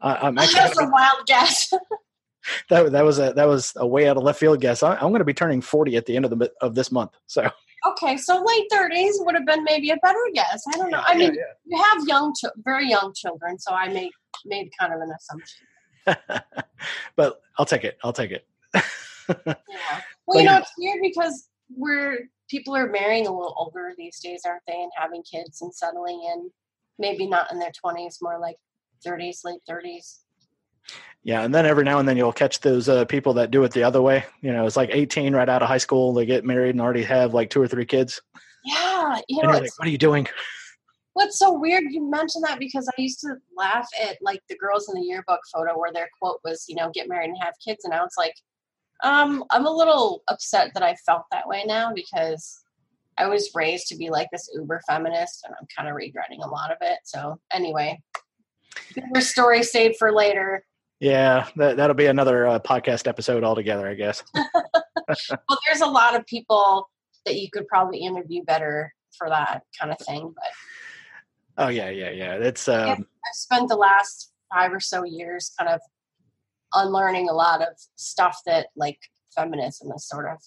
Uh, 0.00 0.16
I'm 0.22 0.38
actually 0.38 0.60
that's 0.60 0.80
a 0.80 0.88
wild 0.88 1.26
guess. 1.26 1.72
that 2.70 2.92
that 2.92 3.04
was 3.04 3.18
a 3.18 3.32
that 3.34 3.48
was 3.48 3.72
a 3.76 3.86
way 3.86 4.08
out 4.08 4.16
of 4.16 4.22
left 4.22 4.40
field 4.40 4.60
guess. 4.60 4.82
I, 4.82 4.94
am 4.94 5.10
going 5.10 5.18
to 5.18 5.24
be 5.24 5.34
turning 5.34 5.60
forty 5.60 5.96
at 5.96 6.06
the 6.06 6.16
end 6.16 6.24
of 6.24 6.30
the 6.30 6.52
of 6.60 6.74
this 6.74 6.92
month. 6.92 7.12
So 7.26 7.50
okay, 7.90 8.16
so 8.16 8.42
late 8.44 8.66
thirties 8.70 9.18
would 9.20 9.34
have 9.34 9.46
been 9.46 9.64
maybe 9.64 9.90
a 9.90 9.96
better 9.98 10.18
guess. 10.34 10.62
I 10.72 10.78
don't 10.78 10.90
know. 10.90 11.02
I 11.04 11.16
mean, 11.16 11.34
yeah. 11.34 11.42
you 11.64 11.82
have 11.82 12.06
young, 12.06 12.34
very 12.58 12.88
young 12.88 13.12
children, 13.14 13.58
so 13.58 13.72
I 13.72 13.88
made 13.88 14.12
made 14.44 14.70
kind 14.78 14.92
of 14.92 15.00
an 15.00 15.10
assumption. 15.10 15.66
but 17.16 17.42
I'll 17.58 17.66
take 17.66 17.84
it. 17.84 17.98
I'll 18.02 18.12
take 18.12 18.30
it 18.30 18.46
yeah. 18.74 19.54
Well, 20.26 20.40
you 20.40 20.44
know, 20.44 20.58
it's 20.58 20.72
weird 20.78 21.00
because 21.02 21.48
we're 21.74 22.28
people 22.48 22.74
are 22.74 22.88
marrying 22.88 23.26
a 23.26 23.32
little 23.32 23.54
older 23.56 23.92
these 23.96 24.18
days, 24.20 24.42
aren't 24.46 24.62
they? 24.66 24.80
And 24.80 24.90
having 24.96 25.22
kids 25.22 25.62
and 25.62 25.74
settling 25.74 26.22
in, 26.32 26.50
maybe 26.98 27.26
not 27.26 27.52
in 27.52 27.58
their 27.58 27.72
twenties, 27.72 28.18
more 28.20 28.38
like 28.38 28.56
thirties, 29.04 29.42
late 29.44 29.60
thirties. 29.66 30.20
Yeah, 31.24 31.42
and 31.42 31.54
then 31.54 31.66
every 31.66 31.84
now 31.84 31.98
and 31.98 32.08
then 32.08 32.16
you'll 32.16 32.32
catch 32.32 32.60
those 32.60 32.88
uh, 32.88 33.04
people 33.04 33.34
that 33.34 33.50
do 33.50 33.64
it 33.64 33.72
the 33.72 33.82
other 33.82 34.00
way. 34.00 34.24
You 34.40 34.52
know, 34.52 34.66
it's 34.66 34.76
like 34.76 34.90
18 34.92 35.34
right 35.34 35.48
out 35.48 35.62
of 35.62 35.68
high 35.68 35.78
school, 35.78 36.14
they 36.14 36.24
get 36.24 36.44
married 36.44 36.70
and 36.70 36.80
already 36.80 37.02
have 37.02 37.34
like 37.34 37.50
two 37.50 37.60
or 37.60 37.68
three 37.68 37.84
kids. 37.84 38.22
Yeah, 38.64 39.20
you 39.28 39.42
know, 39.42 39.50
like, 39.50 39.78
what 39.78 39.88
are 39.88 39.90
you 39.90 39.98
doing? 39.98 40.26
What's 41.14 41.38
so 41.38 41.52
weird? 41.52 41.84
You 41.90 42.08
mentioned 42.08 42.44
that 42.44 42.58
because 42.58 42.88
I 42.88 43.00
used 43.00 43.20
to 43.20 43.34
laugh 43.56 43.88
at 44.02 44.16
like 44.22 44.40
the 44.48 44.56
girls 44.56 44.88
in 44.88 44.94
the 44.94 45.06
yearbook 45.06 45.40
photo 45.52 45.76
where 45.78 45.92
their 45.92 46.08
quote 46.20 46.40
was, 46.44 46.64
you 46.68 46.76
know, 46.76 46.90
get 46.94 47.08
married 47.08 47.30
and 47.30 47.38
have 47.42 47.54
kids, 47.66 47.84
and 47.84 47.92
I 47.92 48.00
was 48.00 48.14
like, 48.16 48.34
um, 49.02 49.44
I'm 49.50 49.66
a 49.66 49.70
little 49.70 50.22
upset 50.28 50.72
that 50.74 50.82
I 50.82 50.94
felt 51.06 51.24
that 51.30 51.48
way 51.48 51.64
now 51.66 51.92
because 51.94 52.62
I 53.16 53.26
was 53.26 53.50
raised 53.54 53.88
to 53.88 53.96
be 53.96 54.10
like 54.10 54.28
this 54.30 54.48
uber 54.54 54.80
feminist 54.88 55.44
and 55.44 55.54
I'm 55.58 55.66
kind 55.76 55.88
of 55.88 55.96
regretting 55.96 56.40
a 56.42 56.48
lot 56.48 56.70
of 56.70 56.78
it. 56.80 56.98
So 57.04 57.40
anyway, 57.52 58.00
your 58.94 59.20
story 59.20 59.62
saved 59.62 59.96
for 59.98 60.12
later. 60.12 60.64
Yeah, 61.00 61.46
that, 61.56 61.76
that'll 61.76 61.94
be 61.94 62.06
another 62.06 62.46
uh, 62.46 62.58
podcast 62.58 63.06
episode 63.06 63.44
altogether, 63.44 63.86
I 63.88 63.94
guess. 63.94 64.22
well, 64.34 65.58
there's 65.66 65.80
a 65.80 65.86
lot 65.86 66.16
of 66.16 66.26
people 66.26 66.88
that 67.24 67.36
you 67.36 67.48
could 67.52 67.68
probably 67.68 67.98
interview 67.98 68.42
better 68.44 68.92
for 69.16 69.28
that 69.28 69.62
kind 69.78 69.92
of 69.92 69.98
thing, 69.98 70.32
but. 70.34 71.64
Oh 71.64 71.68
yeah, 71.68 71.90
yeah, 71.90 72.10
yeah. 72.10 72.34
It's 72.34 72.68
um, 72.68 72.88
I've 72.88 73.04
spent 73.34 73.68
the 73.68 73.76
last 73.76 74.32
five 74.52 74.72
or 74.72 74.80
so 74.80 75.04
years 75.04 75.52
kind 75.58 75.70
of 75.70 75.80
unlearning 76.74 77.28
a 77.28 77.32
lot 77.32 77.62
of 77.62 77.68
stuff 77.96 78.38
that 78.46 78.68
like 78.76 78.98
feminism 79.34 79.90
has 79.90 80.06
sort 80.06 80.26
of 80.26 80.38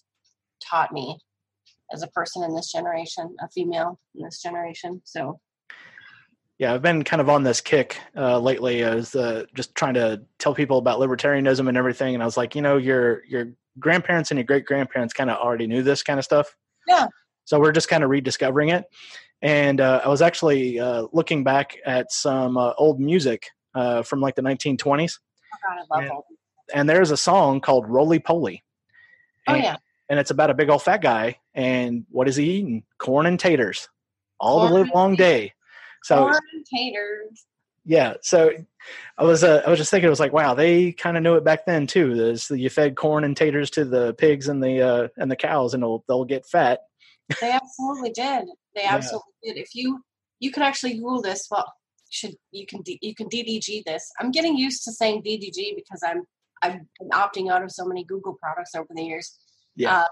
taught 0.64 0.92
me 0.94 1.18
as 1.94 2.04
a 2.04 2.08
person 2.08 2.44
in 2.44 2.56
this 2.56 2.72
generation, 2.72 3.36
a 3.42 3.50
female 3.50 4.00
in 4.16 4.24
this 4.24 4.42
generation. 4.42 5.02
So 5.04 5.40
Yeah, 6.62 6.76
I've 6.76 6.84
been 6.84 7.04
kind 7.04 7.20
of 7.20 7.28
on 7.28 7.42
this 7.42 7.60
kick 7.60 7.98
uh, 8.16 8.38
lately. 8.38 8.86
I 8.86 8.94
was 8.94 9.16
uh, 9.16 9.46
just 9.56 9.74
trying 9.74 9.96
to 9.96 10.22
tell 10.38 10.54
people 10.54 10.78
about 10.78 11.00
libertarianism 11.00 11.68
and 11.68 11.76
everything, 11.76 12.14
and 12.14 12.22
I 12.22 12.26
was 12.28 12.38
like, 12.38 12.54
you 12.54 12.62
know, 12.62 12.78
your 12.78 13.26
your 13.26 13.48
grandparents 13.80 14.30
and 14.30 14.38
your 14.38 14.46
great 14.46 14.68
grandparents 14.68 15.12
kind 15.12 15.32
of 15.32 15.38
already 15.38 15.66
knew 15.66 15.82
this 15.82 16.04
kind 16.04 16.20
of 16.20 16.24
stuff. 16.24 16.56
Yeah. 16.88 17.08
So 17.46 17.60
we're 17.60 17.72
just 17.72 17.90
kind 17.90 18.04
of 18.04 18.12
rediscovering 18.12 18.70
it. 18.70 18.86
And 19.42 19.82
uh, 19.82 20.02
I 20.06 20.08
was 20.10 20.22
actually 20.22 20.80
uh, 20.80 21.08
looking 21.12 21.44
back 21.44 21.78
at 21.84 22.12
some 22.12 22.58
uh, 22.58 22.74
old 22.78 23.00
music 23.00 23.48
uh, 23.74 24.04
from 24.04 24.22
like 24.22 24.36
the 24.36 24.44
1920s. 24.44 25.18
Oh, 25.18 25.86
God, 25.90 26.04
And- 26.04 26.12
old. 26.12 26.24
And 26.76 26.88
there's 26.88 27.10
a 27.10 27.18
song 27.18 27.60
called 27.60 27.90
Roly 27.90 28.20
Poly. 28.20 28.64
Oh 29.48 29.56
And- 29.56 29.64
yeah. 29.64 29.78
And 30.10 30.20
it's 30.20 30.30
about 30.30 30.52
a 30.52 30.54
big 30.54 30.70
old 30.70 30.84
fat 30.84 31.02
guy. 31.02 31.40
And 31.56 32.06
what 32.12 32.28
is 32.28 32.36
he 32.36 32.52
eating? 32.52 32.84
Corn 33.00 33.26
and 33.26 33.40
taters 33.40 33.90
all 34.40 34.62
the 34.62 34.68
Corn 34.68 34.82
live 34.84 34.92
long 34.94 35.16
day. 35.16 35.54
So 36.04 36.16
Corn 36.18 36.40
and 36.54 36.66
taters. 36.66 37.46
yeah, 37.86 38.14
so 38.22 38.52
I 39.18 39.24
was 39.24 39.44
uh, 39.44 39.62
I 39.66 39.70
was 39.70 39.80
just 39.80 39.92
thinking 39.92 40.08
it 40.08 40.10
was 40.10 40.20
like 40.20 40.34
wow 40.34 40.54
they 40.54 40.92
kind 40.92 41.18
of 41.18 41.24
knew 41.24 41.36
it 41.36 41.44
back 41.44 41.66
then 41.66 41.88
too. 41.88 42.16
There's, 42.16 42.50
you 42.50 42.70
fed 42.70 42.96
corn 42.96 43.24
and 43.24 43.36
taters 43.38 43.70
to 43.72 43.86
the 43.86 44.14
pigs 44.16 44.48
and 44.48 44.64
the 44.64 44.82
uh, 44.82 45.08
and 45.18 45.30
the 45.30 45.36
cows 45.36 45.74
and 45.74 45.84
they'll 45.84 46.04
they'll 46.08 46.26
get 46.26 46.46
fat. 46.46 46.80
They 47.40 47.52
absolutely 47.52 48.12
did. 48.12 48.46
They 48.76 48.84
Yeah. 48.84 48.96
absolutely 48.96 49.34
did. 49.44 49.58
If 49.58 49.76
you 49.76 50.02
you 50.40 50.52
can 50.52 50.64
actually 50.64 50.96
Google 50.96 51.22
this, 51.22 51.48
well, 51.52 51.72
should 52.10 52.36
you 52.52 52.66
can 52.66 52.82
you 53.02 53.14
can 53.16 53.30
DDG 53.30 53.84
this. 53.86 54.12
I'm 54.20 54.32
getting 54.32 54.58
used 54.58 54.84
to 54.86 54.92
saying 54.92 55.24
DDG 55.24 55.76
because 55.76 56.02
I'm 56.06 56.24
I've 56.64 56.80
been 57.00 57.10
opting 57.14 57.52
out 57.52 57.64
of 57.64 57.72
so 57.72 57.86
many 57.86 58.04
Google 58.04 58.38
products 58.42 58.76
over 58.76 58.88
the 58.94 59.04
years. 59.04 59.40
Yeah. 59.76 60.00
Uh, 60.00 60.06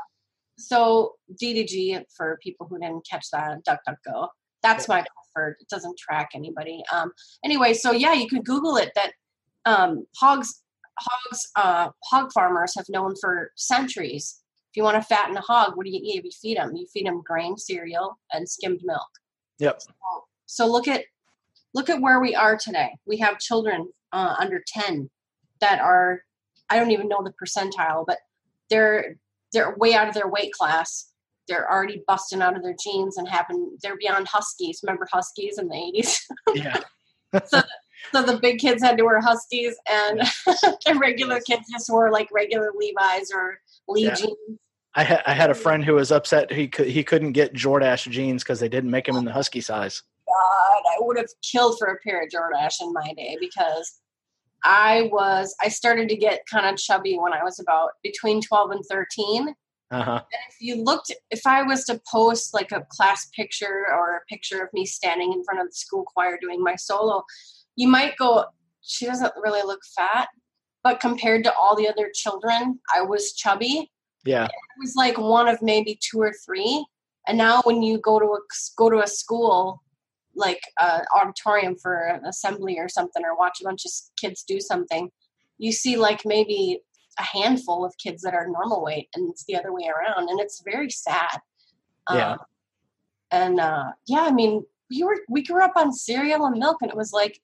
so 0.57 1.13
DDG 1.41 2.03
for 2.15 2.37
people 2.43 2.67
who 2.69 2.79
didn't 2.79 3.07
catch 3.09 3.27
that, 3.31 3.59
DuckDuckGo. 3.67 4.27
That's 4.61 4.87
my 4.87 5.05
preferred. 5.33 5.55
It 5.59 5.69
doesn't 5.69 5.97
track 5.97 6.29
anybody. 6.35 6.83
Um, 6.91 7.11
anyway, 7.43 7.73
so 7.73 7.91
yeah, 7.91 8.13
you 8.13 8.27
could 8.27 8.45
Google 8.45 8.77
it. 8.77 8.91
That 8.95 9.13
um, 9.65 10.05
hogs, 10.17 10.61
hogs, 10.99 11.47
uh, 11.55 11.89
hog 12.05 12.31
farmers 12.33 12.73
have 12.75 12.85
known 12.89 13.15
for 13.19 13.51
centuries. 13.55 14.41
If 14.71 14.77
you 14.77 14.83
want 14.83 14.95
to 14.95 15.01
fatten 15.01 15.35
a 15.35 15.41
hog, 15.41 15.75
what 15.75 15.85
do 15.85 15.91
you 15.91 15.99
eat? 16.03 16.23
You 16.23 16.31
feed 16.31 16.57
them. 16.57 16.75
You 16.75 16.85
feed 16.93 17.07
them 17.07 17.21
grain, 17.25 17.57
cereal, 17.57 18.19
and 18.33 18.47
skimmed 18.47 18.81
milk. 18.83 19.09
Yep. 19.59 19.81
So 20.45 20.67
look 20.67 20.87
at 20.87 21.05
look 21.73 21.89
at 21.89 22.01
where 22.01 22.19
we 22.19 22.35
are 22.35 22.57
today. 22.57 22.97
We 23.05 23.17
have 23.17 23.39
children 23.39 23.89
uh, 24.11 24.35
under 24.39 24.63
ten 24.65 25.09
that 25.61 25.79
are 25.79 26.21
I 26.69 26.77
don't 26.77 26.91
even 26.91 27.07
know 27.07 27.23
the 27.23 27.33
percentile, 27.33 28.05
but 28.05 28.17
they're 28.69 29.15
they're 29.53 29.75
way 29.77 29.93
out 29.93 30.07
of 30.07 30.13
their 30.13 30.27
weight 30.27 30.53
class. 30.53 31.11
They're 31.49 31.69
already 31.69 32.03
busting 32.07 32.41
out 32.41 32.55
of 32.55 32.63
their 32.63 32.75
jeans 32.81 33.17
and 33.17 33.27
having 33.27 33.77
they're 33.83 33.97
beyond 33.97 34.27
huskies. 34.27 34.79
Remember 34.83 35.07
huskies 35.11 35.57
in 35.57 35.67
the 35.67 35.75
eighties? 35.75 36.25
Yeah. 36.53 36.77
so 37.45 37.61
the 38.13 38.39
big 38.41 38.59
kids 38.59 38.81
had 38.81 38.97
to 38.97 39.03
wear 39.03 39.19
huskies, 39.19 39.75
and 39.89 40.19
the 40.45 40.97
regular 40.99 41.41
kids 41.41 41.67
just 41.71 41.89
wore 41.89 42.11
like 42.11 42.29
regular 42.31 42.71
Levi's 42.73 43.31
or 43.33 43.59
Lee 43.87 44.05
Yeah. 44.05 44.15
jeans. 44.15 44.37
I 44.95 45.03
had 45.03 45.21
I 45.25 45.33
had 45.33 45.49
a 45.49 45.55
friend 45.55 45.83
who 45.83 45.95
was 45.95 46.11
upset 46.11 46.51
he 46.51 46.67
could 46.67 46.87
he 46.87 47.03
couldn't 47.03 47.33
get 47.33 47.53
Jordache 47.53 48.09
jeans 48.09 48.43
because 48.43 48.59
they 48.59 48.69
didn't 48.69 48.89
make 48.89 49.05
them 49.05 49.17
in 49.17 49.25
the 49.25 49.31
husky 49.31 49.61
size. 49.61 50.01
God, 50.27 50.81
I 50.91 50.97
would 50.99 51.17
have 51.17 51.29
killed 51.43 51.77
for 51.77 51.87
a 51.87 51.97
pair 51.99 52.23
of 52.23 52.29
Jordache 52.29 52.81
in 52.81 52.93
my 52.93 53.13
day 53.15 53.37
because 53.39 53.99
I 54.63 55.09
was 55.11 55.55
I 55.61 55.69
started 55.69 56.09
to 56.09 56.15
get 56.15 56.41
kind 56.51 56.65
of 56.65 56.77
chubby 56.77 57.17
when 57.17 57.33
I 57.33 57.43
was 57.43 57.59
about 57.59 57.91
between 58.03 58.41
12 58.41 58.71
and 58.71 58.85
13. 58.89 59.53
Uh 59.91 60.03
huh. 60.03 60.21
And 60.31 60.41
if 60.49 60.55
you 60.59 60.83
looked 60.83 61.11
if 61.31 61.41
I 61.47 61.63
was 61.63 61.85
to 61.85 61.99
post 62.11 62.53
like 62.53 62.71
a 62.71 62.85
class 62.89 63.27
picture 63.35 63.87
or 63.91 64.17
a 64.17 64.25
picture 64.29 64.61
of 64.63 64.69
me 64.73 64.85
standing 64.85 65.33
in 65.33 65.43
front 65.43 65.61
of 65.61 65.67
the 65.67 65.73
school 65.73 66.03
choir 66.03 66.37
doing 66.39 66.61
my 66.63 66.75
solo, 66.75 67.23
you 67.75 67.87
might 67.87 68.15
go 68.17 68.45
she 68.81 69.05
doesn't 69.05 69.33
really 69.41 69.61
look 69.63 69.81
fat, 69.95 70.29
but 70.83 70.99
compared 70.99 71.43
to 71.43 71.53
all 71.53 71.75
the 71.75 71.87
other 71.87 72.09
children, 72.13 72.79
I 72.93 73.01
was 73.01 73.33
chubby. 73.33 73.91
Yeah. 74.25 74.45
I 74.45 74.79
was 74.79 74.95
like 74.95 75.17
one 75.17 75.47
of 75.47 75.61
maybe 75.61 75.99
two 76.01 76.19
or 76.19 76.33
three. 76.45 76.85
And 77.27 77.37
now 77.37 77.61
when 77.63 77.81
you 77.83 77.97
go 77.99 78.19
to 78.19 78.25
a 78.25 78.39
go 78.77 78.89
to 78.89 78.99
a 78.99 79.07
school 79.07 79.81
like 80.35 80.61
an 80.79 81.01
auditorium 81.15 81.75
for 81.81 81.95
an 81.95 82.25
assembly 82.25 82.77
or 82.79 82.87
something 82.87 83.23
or 83.23 83.35
watch 83.35 83.59
a 83.61 83.63
bunch 83.63 83.85
of 83.85 83.91
kids 84.19 84.43
do 84.43 84.59
something, 84.59 85.09
you 85.57 85.71
see 85.71 85.97
like 85.97 86.21
maybe 86.25 86.79
a 87.19 87.23
handful 87.23 87.85
of 87.85 87.97
kids 87.97 88.21
that 88.23 88.33
are 88.33 88.47
normal 88.47 88.83
weight 88.83 89.09
and 89.15 89.29
it's 89.29 89.45
the 89.45 89.55
other 89.55 89.73
way 89.73 89.87
around 89.87 90.29
and 90.29 90.39
it's 90.39 90.61
very 90.63 90.89
sad. 90.89 91.39
Yeah. 92.11 92.31
Um, 92.31 92.39
and 93.31 93.59
uh 93.59 93.91
yeah, 94.07 94.21
I 94.21 94.31
mean, 94.31 94.65
we 94.89 95.03
were 95.03 95.19
we 95.29 95.43
grew 95.43 95.63
up 95.63 95.73
on 95.75 95.93
cereal 95.93 96.45
and 96.45 96.57
milk 96.57 96.77
and 96.81 96.89
it 96.89 96.97
was 96.97 97.13
like 97.13 97.39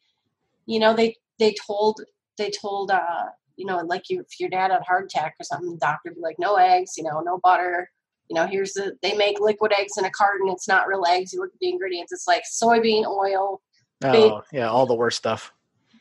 you 0.66 0.80
know, 0.80 0.96
they 0.96 1.16
they 1.40 1.54
told 1.68 2.02
they 2.38 2.50
told 2.50 2.92
uh 2.92 3.26
you 3.58 3.66
know, 3.66 3.78
like 3.78 4.10
you, 4.10 4.22
if 4.22 4.40
your 4.40 4.50
dad 4.50 4.72
had 4.72 4.84
heart 4.84 5.06
attack 5.06 5.36
or 5.40 5.44
something, 5.44 5.72
the 5.72 5.78
doctor 5.78 6.10
would 6.10 6.16
be 6.16 6.22
like, 6.22 6.40
no 6.40 6.56
eggs, 6.56 6.98
you 6.98 7.04
know, 7.04 7.22
no 7.22 7.40
butter. 7.42 7.90
You 8.30 8.36
know, 8.36 8.48
here's 8.48 8.74
the, 8.74 8.98
they 9.02 9.16
make 9.16 9.40
liquid 9.40 9.72
eggs 9.78 9.98
in 9.98 10.06
a 10.06 10.10
carton. 10.10 10.50
It's 10.50 10.68
not 10.68 10.88
real 10.88 11.06
eggs. 11.08 11.32
You 11.32 11.42
look 11.42 11.54
at 11.54 11.60
the 11.60 11.70
ingredients. 11.70 12.12
It's 12.12 12.28
like 12.28 12.44
soybean 12.44 13.06
oil. 13.06 13.62
Oh 14.04 14.42
yeah, 14.52 14.70
all 14.70 14.86
the 14.86 14.96
worst 14.96 15.18
stuff. 15.18 15.54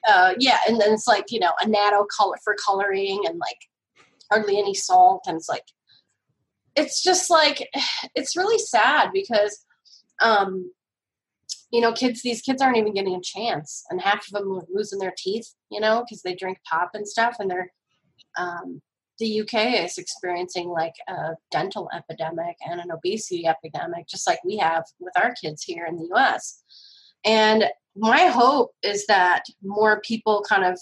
Uh, 0.07 0.35
yeah. 0.39 0.59
And 0.69 0.81
then 0.81 0.93
it's 0.93 1.07
like, 1.07 1.31
you 1.31 1.41
know, 1.41 1.53
annatto 1.61 2.07
color 2.17 2.37
for 2.43 2.57
coloring 2.65 3.23
and 3.27 3.39
like 3.39 3.59
hardly 4.31 4.59
any 4.59 4.75
salt. 4.75 5.25
And 5.27 5.37
it's 5.37 5.49
like, 5.49 5.65
it's 6.77 7.03
just 7.03 7.31
like, 7.31 7.69
it's 8.15 8.37
really 8.37 8.59
sad 8.59 9.11
because, 9.13 9.65
um, 10.23 10.71
you 11.71 11.81
know, 11.81 11.93
kids, 11.93 12.23
these 12.23 12.41
kids 12.41 12.63
aren't 12.63 12.77
even 12.77 12.95
getting 12.95 13.17
a 13.17 13.21
chance, 13.21 13.83
and 13.91 14.01
half 14.01 14.25
of 14.29 14.33
them 14.33 14.53
are 14.53 14.67
losing 14.73 15.01
their 15.01 15.15
teeth, 15.17 15.55
you 15.71 15.81
know, 15.81 16.05
because 16.05 16.23
they 16.23 16.35
drink 16.35 16.59
pop 16.71 16.91
and 16.95 17.07
stuff, 17.07 17.37
and 17.41 17.51
they're, 17.51 17.73
um, 18.39 18.81
the 19.19 19.41
UK 19.41 19.85
is 19.85 19.99
experiencing 19.99 20.69
like 20.69 20.95
a 21.09 21.31
dental 21.51 21.89
epidemic 21.93 22.57
and 22.65 22.81
an 22.81 22.93
obesity 22.93 23.47
epidemic, 23.47 24.07
just 24.07 24.27
like 24.27 24.39
we 24.45 24.57
have 24.57 24.85
with 25.01 25.13
our 25.21 25.35
kids 25.35 25.65
here 25.65 25.85
in 25.87 25.97
the 25.97 26.09
US. 26.15 26.63
And 27.25 27.65
my 27.97 28.27
hope 28.27 28.73
is 28.83 29.07
that 29.07 29.45
more 29.63 30.01
people 30.01 30.45
kind 30.49 30.65
of, 30.65 30.79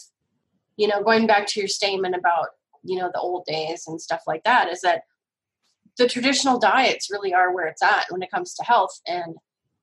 you 0.76 0.88
know, 0.88 1.02
going 1.02 1.26
back 1.26 1.46
to 1.48 1.60
your 1.60 1.68
statement 1.68 2.14
about, 2.14 2.48
you 2.82 2.98
know, 2.98 3.10
the 3.12 3.20
old 3.20 3.44
days 3.46 3.84
and 3.86 4.00
stuff 4.00 4.22
like 4.26 4.44
that, 4.44 4.68
is 4.68 4.80
that 4.80 5.02
the 5.98 6.08
traditional 6.08 6.58
diets 6.58 7.10
really 7.10 7.34
are 7.34 7.54
where 7.54 7.66
it's 7.66 7.82
at 7.82 8.06
when 8.10 8.22
it 8.22 8.30
comes 8.30 8.54
to 8.54 8.64
health 8.64 8.98
and 9.06 9.36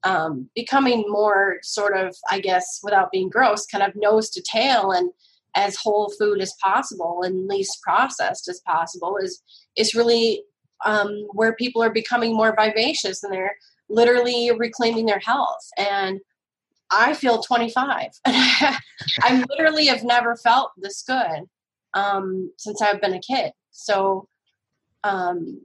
um, 0.04 0.50
becoming 0.56 1.06
more 1.08 1.58
sort 1.62 1.96
of, 1.96 2.16
I 2.32 2.40
guess, 2.40 2.80
without 2.84 3.12
being 3.12 3.30
gross, 3.30 3.66
kind 3.66 3.84
of 3.84 3.94
nose 3.96 4.30
to 4.32 4.42
tail 4.42 4.92
and 4.92 5.12
as 5.56 5.76
whole 5.76 6.12
food 6.18 6.42
as 6.42 6.54
possible 6.62 7.22
and 7.24 7.48
least 7.48 7.82
processed 7.82 8.48
as 8.48 8.62
possible 8.68 9.18
is 9.22 9.42
is 9.76 9.96
really 9.96 10.44
um, 10.86 11.28
where 11.34 11.56
people 11.56 11.82
are 11.82 11.92
becoming 11.92 12.36
more 12.36 12.56
vivacious 12.58 13.24
and 13.24 13.34
they're 13.34 13.56
literally 13.90 14.52
reclaiming 14.58 15.06
their 15.06 15.20
health. 15.20 15.68
And 15.78 16.22
I 16.92 17.14
feel 17.14 17.42
25. 17.42 18.10
I 18.26 19.46
literally 19.50 19.88
have 19.88 20.04
never 20.04 20.36
felt 20.36 20.72
this 20.78 21.04
good 21.04 21.48
um, 21.94 22.52
since 22.58 22.82
I've 22.82 23.02
been 23.02 23.14
a 23.14 23.20
kid. 23.20 23.52
So, 23.72 24.28
um, 25.04 25.62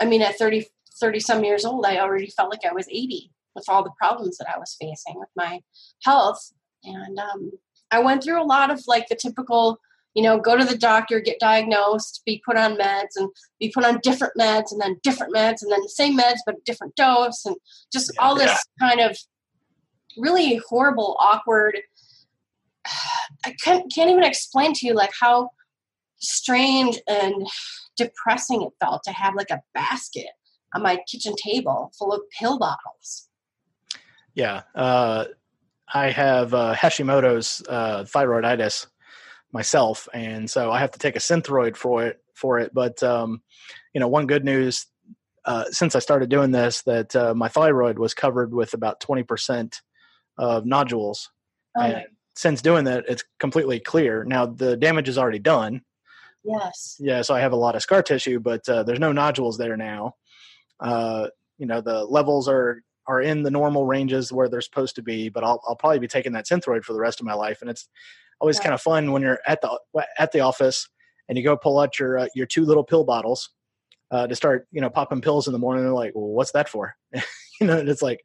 I 0.00 0.04
mean, 0.04 0.22
at 0.22 0.38
30, 0.38 0.66
30 1.00 1.20
some 1.20 1.44
years 1.44 1.64
old, 1.64 1.86
I 1.86 1.98
already 1.98 2.28
felt 2.28 2.50
like 2.50 2.64
I 2.64 2.72
was 2.72 2.88
80 2.88 3.30
with 3.54 3.64
all 3.68 3.82
the 3.82 3.92
problems 3.98 4.38
that 4.38 4.48
I 4.54 4.58
was 4.58 4.76
facing 4.80 5.18
with 5.18 5.28
my 5.36 5.60
health. 6.04 6.52
And 6.84 7.18
um, 7.18 7.50
I 7.90 8.00
went 8.00 8.22
through 8.22 8.40
a 8.40 8.44
lot 8.44 8.70
of 8.70 8.82
like 8.86 9.08
the 9.08 9.16
typical, 9.16 9.78
you 10.14 10.22
know, 10.22 10.38
go 10.38 10.56
to 10.56 10.64
the 10.64 10.78
doctor, 10.78 11.20
get 11.20 11.40
diagnosed, 11.40 12.22
be 12.24 12.42
put 12.44 12.56
on 12.56 12.76
meds, 12.76 13.16
and 13.16 13.28
be 13.58 13.70
put 13.70 13.84
on 13.84 14.00
different 14.02 14.34
meds, 14.38 14.72
and 14.72 14.80
then 14.80 15.00
different 15.02 15.34
meds, 15.34 15.62
and 15.62 15.70
then 15.70 15.82
the 15.82 15.88
same 15.88 16.18
meds 16.18 16.38
but 16.46 16.64
different 16.64 16.94
dose, 16.96 17.44
and 17.44 17.56
just 17.92 18.12
all 18.18 18.36
this 18.36 18.64
kind 18.80 19.00
of 19.00 19.16
really 20.16 20.60
horrible, 20.68 21.16
awkward. 21.20 21.78
I 23.44 23.54
can't, 23.62 23.92
can't 23.92 24.10
even 24.10 24.24
explain 24.24 24.72
to 24.74 24.86
you 24.86 24.94
like 24.94 25.12
how 25.18 25.50
strange 26.18 26.98
and 27.06 27.46
depressing 27.96 28.62
it 28.62 28.72
felt 28.80 29.02
to 29.04 29.12
have 29.12 29.34
like 29.34 29.50
a 29.50 29.62
basket 29.74 30.26
on 30.74 30.82
my 30.82 30.98
kitchen 31.10 31.34
table 31.36 31.92
full 31.98 32.12
of 32.12 32.20
pill 32.38 32.58
bottles. 32.58 33.28
Yeah. 34.34 34.62
Uh, 34.74 35.24
I 35.92 36.10
have 36.10 36.54
uh, 36.54 36.74
Hashimoto's 36.74 37.62
uh, 37.68 38.04
thyroiditis 38.04 38.86
myself, 39.52 40.08
and 40.14 40.48
so 40.48 40.70
I 40.70 40.78
have 40.78 40.92
to 40.92 40.98
take 40.98 41.16
a 41.16 41.20
Synthroid 41.20 41.76
for 41.76 42.06
it. 42.06 42.20
For 42.34 42.58
it, 42.58 42.72
but 42.72 43.02
um, 43.02 43.42
you 43.92 44.00
know, 44.00 44.08
one 44.08 44.26
good 44.26 44.46
news 44.46 44.86
uh, 45.44 45.64
since 45.70 45.94
I 45.94 45.98
started 45.98 46.30
doing 46.30 46.52
this 46.52 46.80
that 46.82 47.14
uh, 47.14 47.34
my 47.34 47.48
thyroid 47.48 47.98
was 47.98 48.14
covered 48.14 48.54
with 48.54 48.72
about 48.72 49.00
twenty 49.00 49.24
percent 49.24 49.82
of 50.38 50.66
nodules, 50.66 51.30
Oh, 51.76 51.82
and 51.82 52.04
since 52.34 52.62
doing 52.62 52.84
that, 52.84 53.04
it's 53.08 53.24
completely 53.38 53.80
clear. 53.80 54.24
Now 54.24 54.46
the 54.46 54.76
damage 54.76 55.08
is 55.08 55.18
already 55.18 55.38
done. 55.38 55.82
yes. 56.44 56.96
Yeah, 56.98 57.22
so 57.22 57.34
I 57.34 57.40
have 57.40 57.52
a 57.52 57.56
lot 57.56 57.76
of 57.76 57.82
scar 57.82 58.02
tissue, 58.02 58.40
but 58.40 58.68
uh, 58.68 58.82
there's 58.82 58.98
no 58.98 59.12
nodules 59.12 59.58
there 59.58 59.76
now. 59.76 60.14
Uh, 60.80 61.28
you 61.58 61.66
know, 61.66 61.80
the 61.80 62.04
levels 62.04 62.48
are 62.48 62.82
are 63.06 63.20
in 63.20 63.42
the 63.42 63.50
normal 63.50 63.86
ranges 63.86 64.32
where 64.32 64.48
they're 64.48 64.60
supposed 64.60 64.96
to 64.96 65.02
be, 65.02 65.28
but 65.28 65.44
I'll 65.44 65.62
I'll 65.68 65.76
probably 65.76 65.98
be 65.98 66.08
taking 66.08 66.32
that 66.32 66.46
synthroid 66.46 66.84
for 66.84 66.92
the 66.92 67.00
rest 67.00 67.20
of 67.20 67.26
my 67.26 67.34
life, 67.34 67.60
and 67.60 67.70
it's 67.70 67.88
always 68.40 68.56
yeah. 68.56 68.62
kind 68.64 68.74
of 68.74 68.80
fun 68.80 69.12
when 69.12 69.22
you're 69.22 69.38
at 69.46 69.60
the 69.60 69.78
at 70.18 70.32
the 70.32 70.40
office 70.40 70.88
and 71.28 71.38
you 71.38 71.44
go 71.44 71.56
pull 71.56 71.78
out 71.78 71.98
your 71.98 72.18
uh, 72.18 72.26
your 72.34 72.46
two 72.46 72.64
little 72.64 72.84
pill 72.84 73.04
bottles 73.04 73.50
uh, 74.10 74.26
to 74.26 74.34
start 74.34 74.66
you 74.72 74.80
know 74.80 74.90
popping 74.90 75.20
pills 75.20 75.46
in 75.46 75.52
the 75.52 75.58
morning. 75.58 75.84
They're 75.84 75.92
like, 75.92 76.12
well, 76.14 76.28
what's 76.28 76.52
that 76.52 76.68
for? 76.68 76.96
you 77.60 77.66
know, 77.66 77.78
it's 77.78 78.02
like, 78.02 78.20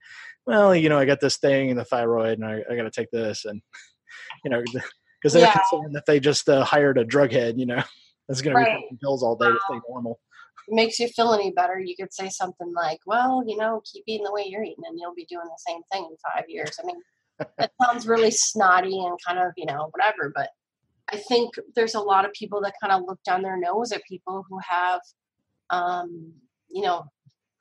well, 0.46 0.76
you 0.76 0.90
know, 0.90 1.00
I 1.00 1.06
got 1.06 1.20
this 1.20 1.38
thing 1.38 1.70
in 1.70 1.78
the 1.78 1.86
thyroid, 1.86 2.40
and 2.40 2.46
I, 2.46 2.62
I 2.70 2.76
got 2.76 2.84
to 2.84 2.92
take 2.92 3.12
this, 3.12 3.46
and 3.46 3.62
you 4.46 4.52
know, 4.52 4.64
because 4.64 5.34
they're 5.34 5.44
yeah. 5.44 5.54
concerned 5.54 5.96
that 5.96 6.06
they 6.06 6.20
just 6.20 6.48
uh, 6.50 6.64
hired 6.64 6.98
a 6.98 7.06
drug 7.06 7.32
head, 7.32 7.60
you 7.60 7.66
know, 7.66 7.82
that's 8.28 8.42
going 8.42 8.56
right. 8.56 8.66
to 8.66 8.76
be 8.76 8.82
taking 8.84 8.98
pills 8.98 9.24
all 9.24 9.36
day 9.36 9.48
to 9.48 9.60
stay 9.68 9.80
normal. 9.90 10.20
Makes 10.68 11.00
you 11.00 11.08
feel 11.10 11.34
any 11.34 11.52
better? 11.52 11.80
You 11.80 11.96
could 11.96 12.12
say 12.12 12.30
something 12.30 12.74
like, 12.74 13.00
"Well, 13.06 13.44
you 13.46 13.56
know, 13.56 13.82
keep 13.92 14.04
eating 14.08 14.26
the 14.26 14.34
way 14.34 14.46
you're 14.48 14.64
eating, 14.64 14.84
and 14.88 15.00
you'll 15.00 15.14
be 15.14 15.28
doing 15.30 15.46
the 15.46 15.72
same 15.72 15.82
thing 15.92 16.08
in 16.10 16.18
five 16.34 16.46
years." 16.48 16.78
I 16.82 16.86
mean, 16.88 16.98
that 17.58 17.72
sounds 17.84 18.08
really 18.08 18.32
snotty 18.32 19.00
and 19.00 19.18
kind 19.26 19.40
of, 19.40 19.52
you 19.58 19.66
know, 19.66 19.90
whatever. 19.92 20.32
But 20.34 20.50
I 21.12 21.18
think 21.18 21.56
there's 21.76 21.96
a 21.96 22.00
lot 22.00 22.26
of 22.26 22.34
people 22.34 22.62
that 22.62 22.74
kind 22.82 22.94
of 22.94 23.04
look 23.08 23.20
down 23.24 23.42
their 23.42 23.60
nose 23.60 23.92
at 23.92 24.02
people 24.10 24.46
who 24.50 24.60
have, 24.68 25.02
um, 25.70 26.34
you 26.70 26.82
know, 26.82 27.06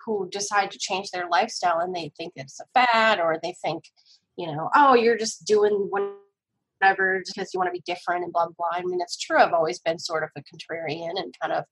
who 0.04 0.28
decide 0.30 0.70
to 0.70 0.78
change 0.78 1.10
their 1.10 1.28
lifestyle 1.28 1.78
and 1.80 1.94
they 1.94 2.12
think 2.16 2.32
it's 2.36 2.60
a 2.60 2.86
fad 2.86 3.20
or 3.20 3.38
they 3.42 3.54
think, 3.62 3.84
you 4.36 4.46
know, 4.46 4.70
oh, 4.74 4.94
you're 4.94 5.18
just 5.18 5.44
doing 5.44 5.88
whatever 5.90 7.22
because 7.26 7.52
you 7.52 7.58
want 7.58 7.68
to 7.68 7.72
be 7.72 7.82
different 7.86 8.24
and 8.24 8.32
blah, 8.32 8.46
blah, 8.46 8.54
blah. 8.58 8.78
I 8.78 8.82
mean, 8.82 9.00
it's 9.00 9.16
true. 9.16 9.38
I've 9.38 9.52
always 9.52 9.78
been 9.78 9.98
sort 9.98 10.22
of 10.22 10.30
a 10.36 10.40
contrarian 10.42 11.12
and 11.16 11.34
kind 11.40 11.52
of, 11.52 11.64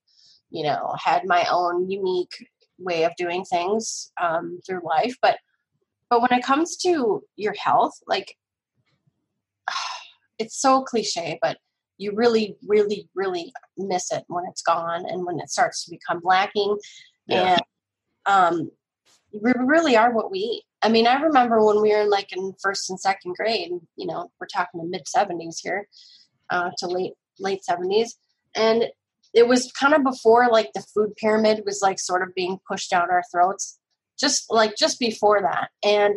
you 0.49 0.63
know, 0.63 0.95
had 1.03 1.25
my 1.25 1.45
own 1.51 1.89
unique 1.89 2.47
way 2.77 3.03
of 3.03 3.15
doing 3.17 3.43
things 3.43 4.11
um, 4.21 4.59
through 4.65 4.81
life. 4.83 5.15
But, 5.21 5.37
but 6.09 6.21
when 6.21 6.37
it 6.37 6.43
comes 6.43 6.77
to 6.77 7.23
your 7.35 7.53
health, 7.53 7.93
like, 8.07 8.35
it's 10.39 10.59
so 10.59 10.81
cliche, 10.83 11.37
but 11.41 11.57
you 11.97 12.13
really, 12.15 12.57
really, 12.67 13.09
really 13.15 13.53
miss 13.77 14.11
it 14.11 14.23
when 14.27 14.45
it's 14.49 14.61
gone 14.61 15.05
and 15.07 15.25
when 15.25 15.39
it 15.39 15.49
starts 15.49 15.85
to 15.85 15.91
become 15.91 16.21
lacking. 16.23 16.77
Yeah. 17.27 17.53
And 17.53 17.61
um, 18.25 18.71
we 19.33 19.51
really 19.57 19.95
are 19.95 20.13
what 20.13 20.31
we 20.31 20.39
eat. 20.39 20.63
I 20.81 20.89
mean, 20.89 21.07
I 21.07 21.15
remember 21.15 21.63
when 21.63 21.81
we 21.81 21.93
were 21.93 22.01
in 22.01 22.09
like 22.09 22.35
in 22.35 22.53
first 22.61 22.89
and 22.89 22.99
second 22.99 23.35
grade, 23.35 23.71
you 23.95 24.05
know, 24.05 24.31
we're 24.39 24.47
talking 24.47 24.79
the 24.81 24.87
mid 24.87 25.05
70s 25.05 25.57
here 25.61 25.87
uh, 26.49 26.71
to 26.79 26.87
late 26.87 27.13
late 27.39 27.61
70s. 27.67 28.11
And 28.55 28.85
it 29.33 29.47
was 29.47 29.71
kind 29.71 29.93
of 29.93 30.03
before 30.03 30.49
like 30.51 30.71
the 30.73 30.81
food 30.93 31.15
pyramid 31.15 31.63
was 31.65 31.81
like 31.81 31.99
sort 31.99 32.21
of 32.21 32.35
being 32.35 32.59
pushed 32.67 32.91
down 32.91 33.09
our 33.09 33.23
throats, 33.31 33.79
just 34.19 34.51
like 34.51 34.75
just 34.77 34.99
before 34.99 35.41
that. 35.41 35.69
And 35.83 36.15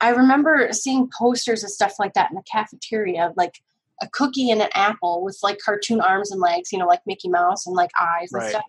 I 0.00 0.10
remember 0.10 0.68
seeing 0.72 1.08
posters 1.16 1.62
and 1.62 1.72
stuff 1.72 1.94
like 1.98 2.14
that 2.14 2.30
in 2.30 2.36
the 2.36 2.42
cafeteria, 2.50 3.32
like 3.36 3.54
a 4.02 4.08
cookie 4.08 4.50
and 4.50 4.60
an 4.60 4.68
apple 4.74 5.22
with 5.22 5.38
like 5.42 5.58
cartoon 5.64 6.00
arms 6.00 6.32
and 6.32 6.40
legs, 6.40 6.72
you 6.72 6.78
know, 6.78 6.88
like 6.88 7.00
Mickey 7.06 7.28
Mouse 7.28 7.66
and 7.66 7.76
like 7.76 7.90
eyes 7.98 8.32
and 8.32 8.42
right. 8.42 8.50
stuff 8.50 8.64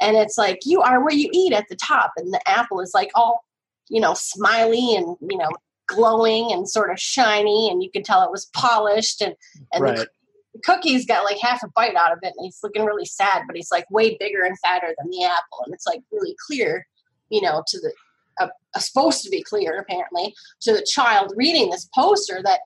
and 0.00 0.16
it's 0.16 0.38
like 0.38 0.60
you 0.64 0.80
are 0.80 1.02
where 1.02 1.14
you 1.14 1.28
eat 1.32 1.52
at 1.52 1.66
the 1.68 1.76
top 1.76 2.12
and 2.16 2.32
the 2.32 2.40
apple 2.48 2.80
is 2.80 2.92
like 2.94 3.10
all 3.14 3.44
you 3.88 4.00
know 4.00 4.14
smiley 4.14 4.94
and 4.94 5.16
you 5.20 5.38
know 5.38 5.50
glowing 5.86 6.52
and 6.52 6.68
sort 6.68 6.90
of 6.90 6.98
shiny 6.98 7.70
and 7.70 7.82
you 7.82 7.90
can 7.90 8.02
tell 8.02 8.22
it 8.22 8.30
was 8.30 8.46
polished 8.54 9.20
and 9.20 9.34
and 9.72 9.84
right. 9.84 9.96
the, 9.96 10.08
the 10.54 10.60
cookie's 10.64 11.06
got 11.06 11.24
like 11.24 11.38
half 11.38 11.62
a 11.62 11.68
bite 11.74 11.94
out 11.94 12.12
of 12.12 12.18
it 12.22 12.32
and 12.36 12.44
he's 12.44 12.58
looking 12.62 12.84
really 12.84 13.04
sad 13.04 13.42
but 13.46 13.56
he's 13.56 13.70
like 13.70 13.88
way 13.90 14.16
bigger 14.18 14.42
and 14.42 14.58
fatter 14.64 14.94
than 14.98 15.10
the 15.10 15.24
apple 15.24 15.62
and 15.64 15.72
it's 15.72 15.86
like 15.86 16.00
really 16.10 16.34
clear 16.46 16.86
you 17.30 17.40
know 17.40 17.62
to 17.66 17.78
the 17.80 17.92
uh, 18.38 18.48
uh, 18.74 18.78
supposed 18.78 19.22
to 19.22 19.30
be 19.30 19.42
clear 19.42 19.78
apparently 19.78 20.34
to 20.60 20.72
the 20.72 20.86
child 20.86 21.32
reading 21.36 21.70
this 21.70 21.88
poster 21.94 22.40
that 22.42 22.60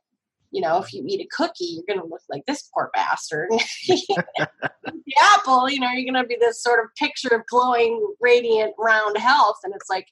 you 0.50 0.60
know, 0.60 0.78
if 0.78 0.92
you 0.92 1.04
eat 1.06 1.20
a 1.20 1.28
cookie, 1.34 1.64
you're 1.64 1.84
going 1.86 2.00
to 2.00 2.10
look 2.10 2.22
like 2.28 2.44
this 2.46 2.68
poor 2.74 2.90
bastard. 2.94 3.48
the 3.88 5.14
apple, 5.34 5.70
you 5.70 5.80
know, 5.80 5.90
you're 5.90 6.12
going 6.12 6.22
to 6.22 6.28
be 6.28 6.36
this 6.40 6.62
sort 6.62 6.84
of 6.84 6.94
picture 6.96 7.34
of 7.34 7.46
glowing, 7.46 8.14
radiant, 8.20 8.74
round 8.78 9.16
health. 9.16 9.58
And 9.64 9.74
it's 9.74 9.88
like, 9.88 10.08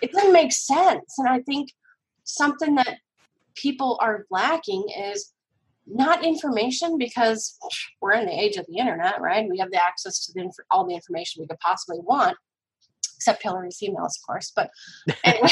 it 0.00 0.12
doesn't 0.12 0.32
make 0.32 0.52
sense. 0.52 1.14
And 1.18 1.28
I 1.28 1.40
think 1.40 1.70
something 2.24 2.74
that 2.74 2.98
people 3.54 3.98
are 4.00 4.26
lacking 4.30 4.86
is 4.96 5.32
not 5.86 6.24
information 6.24 6.98
because 6.98 7.56
we're 8.00 8.12
in 8.12 8.26
the 8.26 8.38
age 8.38 8.56
of 8.56 8.66
the 8.66 8.78
internet, 8.78 9.20
right? 9.20 9.48
We 9.48 9.58
have 9.58 9.70
the 9.70 9.82
access 9.82 10.26
to 10.26 10.32
the 10.34 10.40
inf- 10.40 10.66
all 10.70 10.86
the 10.86 10.94
information 10.94 11.40
we 11.40 11.46
could 11.46 11.60
possibly 11.60 11.98
want, 12.00 12.36
except 13.16 13.42
Hillary's 13.42 13.80
emails, 13.82 14.18
of 14.18 14.26
course. 14.26 14.52
But 14.54 14.70
anyway, 15.24 15.48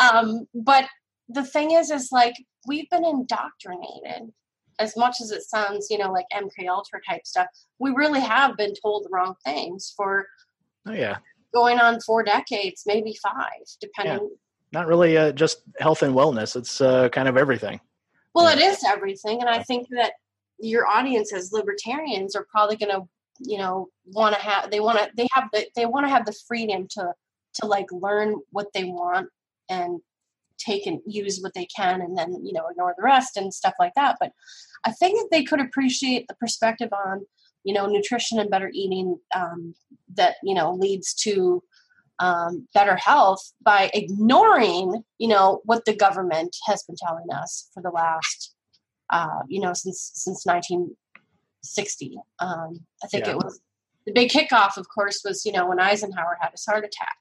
um, 0.00 0.46
but 0.54 0.86
the 1.28 1.44
thing 1.44 1.72
is, 1.72 1.90
is 1.90 2.10
like 2.10 2.34
we've 2.66 2.88
been 2.90 3.04
indoctrinated 3.04 4.32
as 4.78 4.96
much 4.96 5.16
as 5.22 5.30
it 5.30 5.42
sounds, 5.42 5.88
you 5.90 5.98
know, 5.98 6.12
like 6.12 6.26
MK 6.32 6.68
Ultra 6.68 7.00
type 7.08 7.26
stuff. 7.26 7.46
We 7.78 7.92
really 7.92 8.20
have 8.20 8.56
been 8.56 8.74
told 8.82 9.04
the 9.04 9.10
wrong 9.10 9.34
things 9.44 9.92
for 9.96 10.26
oh 10.86 10.92
yeah 10.92 11.16
going 11.56 11.80
on 11.80 12.00
four 12.00 12.22
decades, 12.22 12.82
maybe 12.86 13.16
five, 13.22 13.64
depending. 13.80 14.28
Yeah. 14.30 14.36
Not 14.72 14.86
really 14.86 15.16
uh, 15.16 15.32
just 15.32 15.62
health 15.78 16.02
and 16.02 16.14
wellness. 16.14 16.54
It's 16.54 16.82
uh, 16.82 17.08
kind 17.08 17.28
of 17.28 17.38
everything. 17.38 17.80
Well, 18.34 18.44
yeah. 18.44 18.56
it 18.56 18.72
is 18.72 18.84
everything, 18.86 19.40
and 19.40 19.48
I 19.48 19.62
think 19.62 19.88
that 19.90 20.12
your 20.58 20.86
audience 20.86 21.32
as 21.32 21.52
libertarians 21.52 22.36
are 22.36 22.46
probably 22.50 22.76
going 22.76 22.92
to, 22.92 23.08
you 23.38 23.56
know, 23.56 23.88
want 24.06 24.34
to 24.34 24.40
have 24.40 24.70
they 24.70 24.80
want 24.80 24.98
to 24.98 25.10
they 25.16 25.28
have 25.32 25.48
the 25.52 25.66
they 25.74 25.86
want 25.86 26.04
to 26.04 26.10
have 26.10 26.26
the 26.26 26.36
freedom 26.46 26.86
to 26.90 27.12
to 27.54 27.66
like 27.66 27.86
learn 27.90 28.36
what 28.50 28.66
they 28.74 28.84
want 28.84 29.28
and 29.70 30.00
take 30.58 30.86
and 30.86 31.00
use 31.06 31.40
what 31.40 31.54
they 31.54 31.66
can 31.66 32.00
and 32.00 32.16
then 32.16 32.44
you 32.44 32.52
know 32.52 32.66
ignore 32.70 32.94
the 32.96 33.02
rest 33.02 33.36
and 33.36 33.52
stuff 33.52 33.74
like 33.78 33.94
that. 33.94 34.16
But 34.20 34.32
i 34.84 34.92
think 34.92 35.18
that 35.18 35.28
they 35.30 35.44
could 35.44 35.60
appreciate 35.60 36.26
the 36.28 36.34
perspective 36.34 36.88
on 36.92 37.26
you 37.64 37.74
know 37.74 37.86
nutrition 37.86 38.38
and 38.38 38.50
better 38.50 38.70
eating 38.72 39.18
um, 39.34 39.74
that 40.14 40.36
you 40.42 40.54
know 40.54 40.72
leads 40.72 41.12
to 41.12 41.62
um, 42.18 42.66
better 42.72 42.96
health 42.96 43.52
by 43.62 43.90
ignoring 43.92 45.02
you 45.18 45.28
know 45.28 45.60
what 45.64 45.84
the 45.84 45.94
government 45.94 46.56
has 46.66 46.82
been 46.84 46.96
telling 46.96 47.26
us 47.34 47.68
for 47.74 47.82
the 47.82 47.90
last 47.90 48.54
uh, 49.10 49.40
you 49.48 49.60
know 49.60 49.72
since 49.74 50.12
since 50.14 50.46
1960 50.46 52.18
um, 52.38 52.78
i 53.04 53.06
think 53.08 53.26
yeah. 53.26 53.32
it 53.32 53.36
was 53.36 53.60
the 54.06 54.12
big 54.12 54.30
kickoff 54.30 54.76
of 54.76 54.86
course 54.88 55.22
was 55.24 55.44
you 55.44 55.52
know 55.52 55.68
when 55.68 55.80
eisenhower 55.80 56.38
had 56.40 56.52
his 56.52 56.64
heart 56.64 56.84
attack 56.84 57.16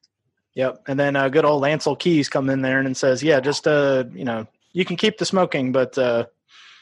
Yep. 0.55 0.83
And 0.87 0.99
then 0.99 1.15
uh, 1.15 1.29
good 1.29 1.45
old 1.45 1.63
Ancel 1.63 1.99
Keys 1.99 2.29
come 2.29 2.49
in 2.49 2.61
there 2.61 2.79
and 2.79 2.95
says, 2.95 3.21
yeah, 3.21 3.41
just, 3.41 3.67
uh, 3.67 4.05
you 4.13 4.23
know, 4.23 4.47
you 4.71 4.85
can 4.85 4.95
keep 4.95 5.17
the 5.17 5.25
smoking, 5.25 5.71
but 5.71 5.97
uh, 5.97 6.25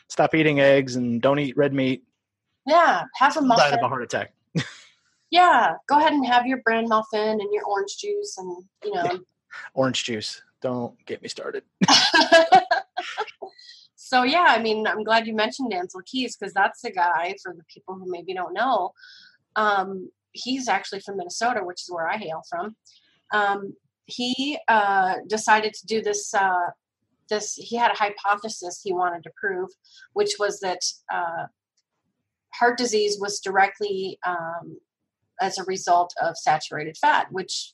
stop 0.07 0.35
eating 0.35 0.59
eggs 0.59 0.95
and 0.95 1.21
don't 1.21 1.39
eat 1.39 1.57
red 1.57 1.73
meat. 1.73 2.03
Yeah. 2.67 3.03
Have 3.15 3.35
a 3.35 3.41
muffin. 3.41 3.71
Die 3.71 3.77
of 3.77 3.83
a 3.83 3.87
heart 3.87 4.03
attack. 4.03 4.33
yeah. 5.31 5.73
Go 5.89 5.97
ahead 5.97 6.13
and 6.13 6.25
have 6.25 6.45
your 6.45 6.61
bran 6.61 6.87
muffin 6.87 7.41
and 7.41 7.49
your 7.51 7.63
orange 7.65 7.97
juice 7.97 8.37
and, 8.37 8.63
you 8.83 8.93
know. 8.93 9.19
orange 9.73 10.03
juice. 10.03 10.41
Don't 10.61 11.03
get 11.07 11.23
me 11.23 11.27
started. 11.27 11.63
so, 13.95 14.21
yeah, 14.21 14.45
I 14.49 14.61
mean, 14.61 14.85
I'm 14.85 15.03
glad 15.03 15.25
you 15.25 15.33
mentioned 15.33 15.73
Ancel 15.73 16.05
Keys 16.05 16.37
because 16.37 16.53
that's 16.53 16.81
the 16.81 16.91
guy, 16.91 17.35
for 17.41 17.55
the 17.55 17.63
people 17.73 17.95
who 17.95 18.09
maybe 18.09 18.35
don't 18.35 18.53
know, 18.53 18.91
um, 19.55 20.11
he's 20.31 20.67
actually 20.67 20.99
from 20.99 21.17
Minnesota, 21.17 21.61
which 21.63 21.81
is 21.81 21.89
where 21.91 22.07
I 22.07 22.17
hail 22.17 22.43
from 22.47 22.75
um, 23.31 23.73
he 24.05 24.57
uh, 24.67 25.15
decided 25.27 25.73
to 25.73 25.85
do 25.85 26.01
this. 26.01 26.33
Uh, 26.33 26.71
this 27.29 27.53
he 27.55 27.77
had 27.77 27.91
a 27.91 27.95
hypothesis 27.95 28.81
he 28.83 28.93
wanted 28.93 29.23
to 29.23 29.31
prove, 29.39 29.69
which 30.13 30.33
was 30.39 30.59
that 30.59 30.79
uh, 31.11 31.45
heart 32.53 32.77
disease 32.77 33.17
was 33.19 33.39
directly 33.39 34.19
um, 34.25 34.77
as 35.41 35.57
a 35.57 35.63
result 35.63 36.13
of 36.21 36.37
saturated 36.37 36.97
fat, 36.97 37.27
which 37.31 37.73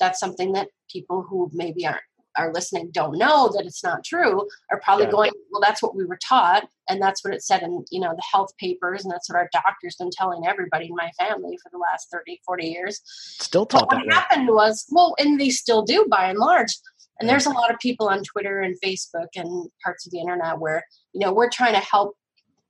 that's 0.00 0.20
something 0.20 0.52
that 0.52 0.68
people 0.90 1.22
who 1.28 1.50
maybe 1.52 1.86
aren't 1.86 2.00
are 2.38 2.52
listening 2.52 2.90
don't 2.92 3.18
know 3.18 3.50
that 3.54 3.66
it's 3.66 3.84
not 3.84 4.04
true 4.04 4.46
are 4.70 4.80
probably 4.80 5.04
yeah. 5.04 5.10
going 5.10 5.32
well 5.50 5.60
that's 5.60 5.82
what 5.82 5.94
we 5.94 6.04
were 6.04 6.18
taught 6.26 6.68
and 6.88 7.00
that's 7.02 7.24
what 7.24 7.34
it 7.34 7.42
said 7.42 7.62
in 7.62 7.84
you 7.90 8.00
know 8.00 8.12
the 8.14 8.22
health 8.32 8.56
papers 8.58 9.04
and 9.04 9.12
that's 9.12 9.28
what 9.28 9.36
our 9.36 9.48
doctors 9.52 9.96
been 9.96 10.10
telling 10.10 10.46
everybody 10.46 10.86
in 10.86 10.94
my 10.94 11.10
family 11.18 11.58
for 11.62 11.70
the 11.70 11.78
last 11.78 12.08
30 12.10 12.40
40 12.46 12.66
years. 12.66 13.00
Still 13.04 13.66
taught 13.66 13.88
but 13.90 13.98
what 13.98 14.12
happened 14.12 14.48
was 14.48 14.86
well 14.90 15.14
and 15.18 15.40
they 15.40 15.50
still 15.50 15.82
do 15.82 16.06
by 16.10 16.28
and 16.30 16.38
large 16.38 16.74
and 17.20 17.28
there's 17.28 17.46
a 17.46 17.50
lot 17.50 17.72
of 17.72 17.78
people 17.80 18.08
on 18.08 18.22
twitter 18.22 18.60
and 18.60 18.76
facebook 18.80 19.28
and 19.34 19.68
parts 19.82 20.06
of 20.06 20.12
the 20.12 20.20
internet 20.20 20.58
where 20.58 20.84
you 21.12 21.20
know 21.20 21.32
we're 21.32 21.50
trying 21.50 21.74
to 21.74 21.80
help 21.80 22.16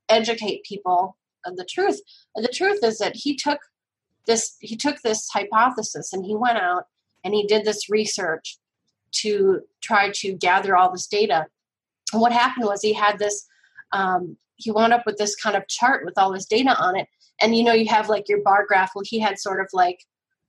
educate 0.08 0.64
people 0.64 1.16
of 1.44 1.56
the 1.56 1.64
truth. 1.64 2.00
And 2.34 2.44
the 2.44 2.52
truth 2.52 2.80
is 2.82 2.98
that 2.98 3.16
he 3.16 3.36
took 3.36 3.58
this 4.26 4.56
he 4.60 4.76
took 4.76 5.00
this 5.02 5.28
hypothesis 5.32 6.12
and 6.12 6.24
he 6.24 6.36
went 6.36 6.58
out 6.58 6.84
and 7.24 7.34
he 7.34 7.46
did 7.46 7.64
this 7.64 7.88
research 7.88 8.58
to 9.12 9.60
try 9.80 10.10
to 10.14 10.32
gather 10.34 10.76
all 10.76 10.90
this 10.90 11.06
data. 11.06 11.46
And 12.12 12.20
what 12.20 12.32
happened 12.32 12.66
was 12.66 12.82
he 12.82 12.92
had 12.92 13.18
this, 13.18 13.46
um, 13.92 14.36
he 14.56 14.70
wound 14.70 14.92
up 14.92 15.04
with 15.06 15.18
this 15.18 15.36
kind 15.36 15.56
of 15.56 15.68
chart 15.68 16.04
with 16.04 16.18
all 16.18 16.32
this 16.32 16.46
data 16.46 16.76
on 16.78 16.96
it. 16.96 17.08
And 17.40 17.56
you 17.56 17.62
know, 17.62 17.72
you 17.72 17.88
have 17.88 18.08
like 18.08 18.28
your 18.28 18.42
bar 18.42 18.66
graph. 18.66 18.92
Well, 18.94 19.04
he 19.06 19.20
had 19.20 19.38
sort 19.38 19.60
of 19.60 19.68
like 19.72 20.04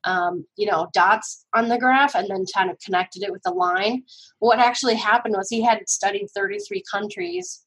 um, 0.05 0.45
you 0.55 0.65
know, 0.65 0.87
dots 0.93 1.45
on 1.53 1.67
the 1.67 1.77
graph 1.77 2.15
and 2.15 2.29
then 2.29 2.45
kind 2.55 2.69
of 2.69 2.79
connected 2.79 3.23
it 3.23 3.31
with 3.31 3.41
a 3.45 3.51
line. 3.51 4.03
What 4.39 4.59
actually 4.59 4.95
happened 4.95 5.35
was 5.37 5.49
he 5.49 5.61
had 5.61 5.87
studied 5.89 6.27
33 6.33 6.83
countries 6.89 7.65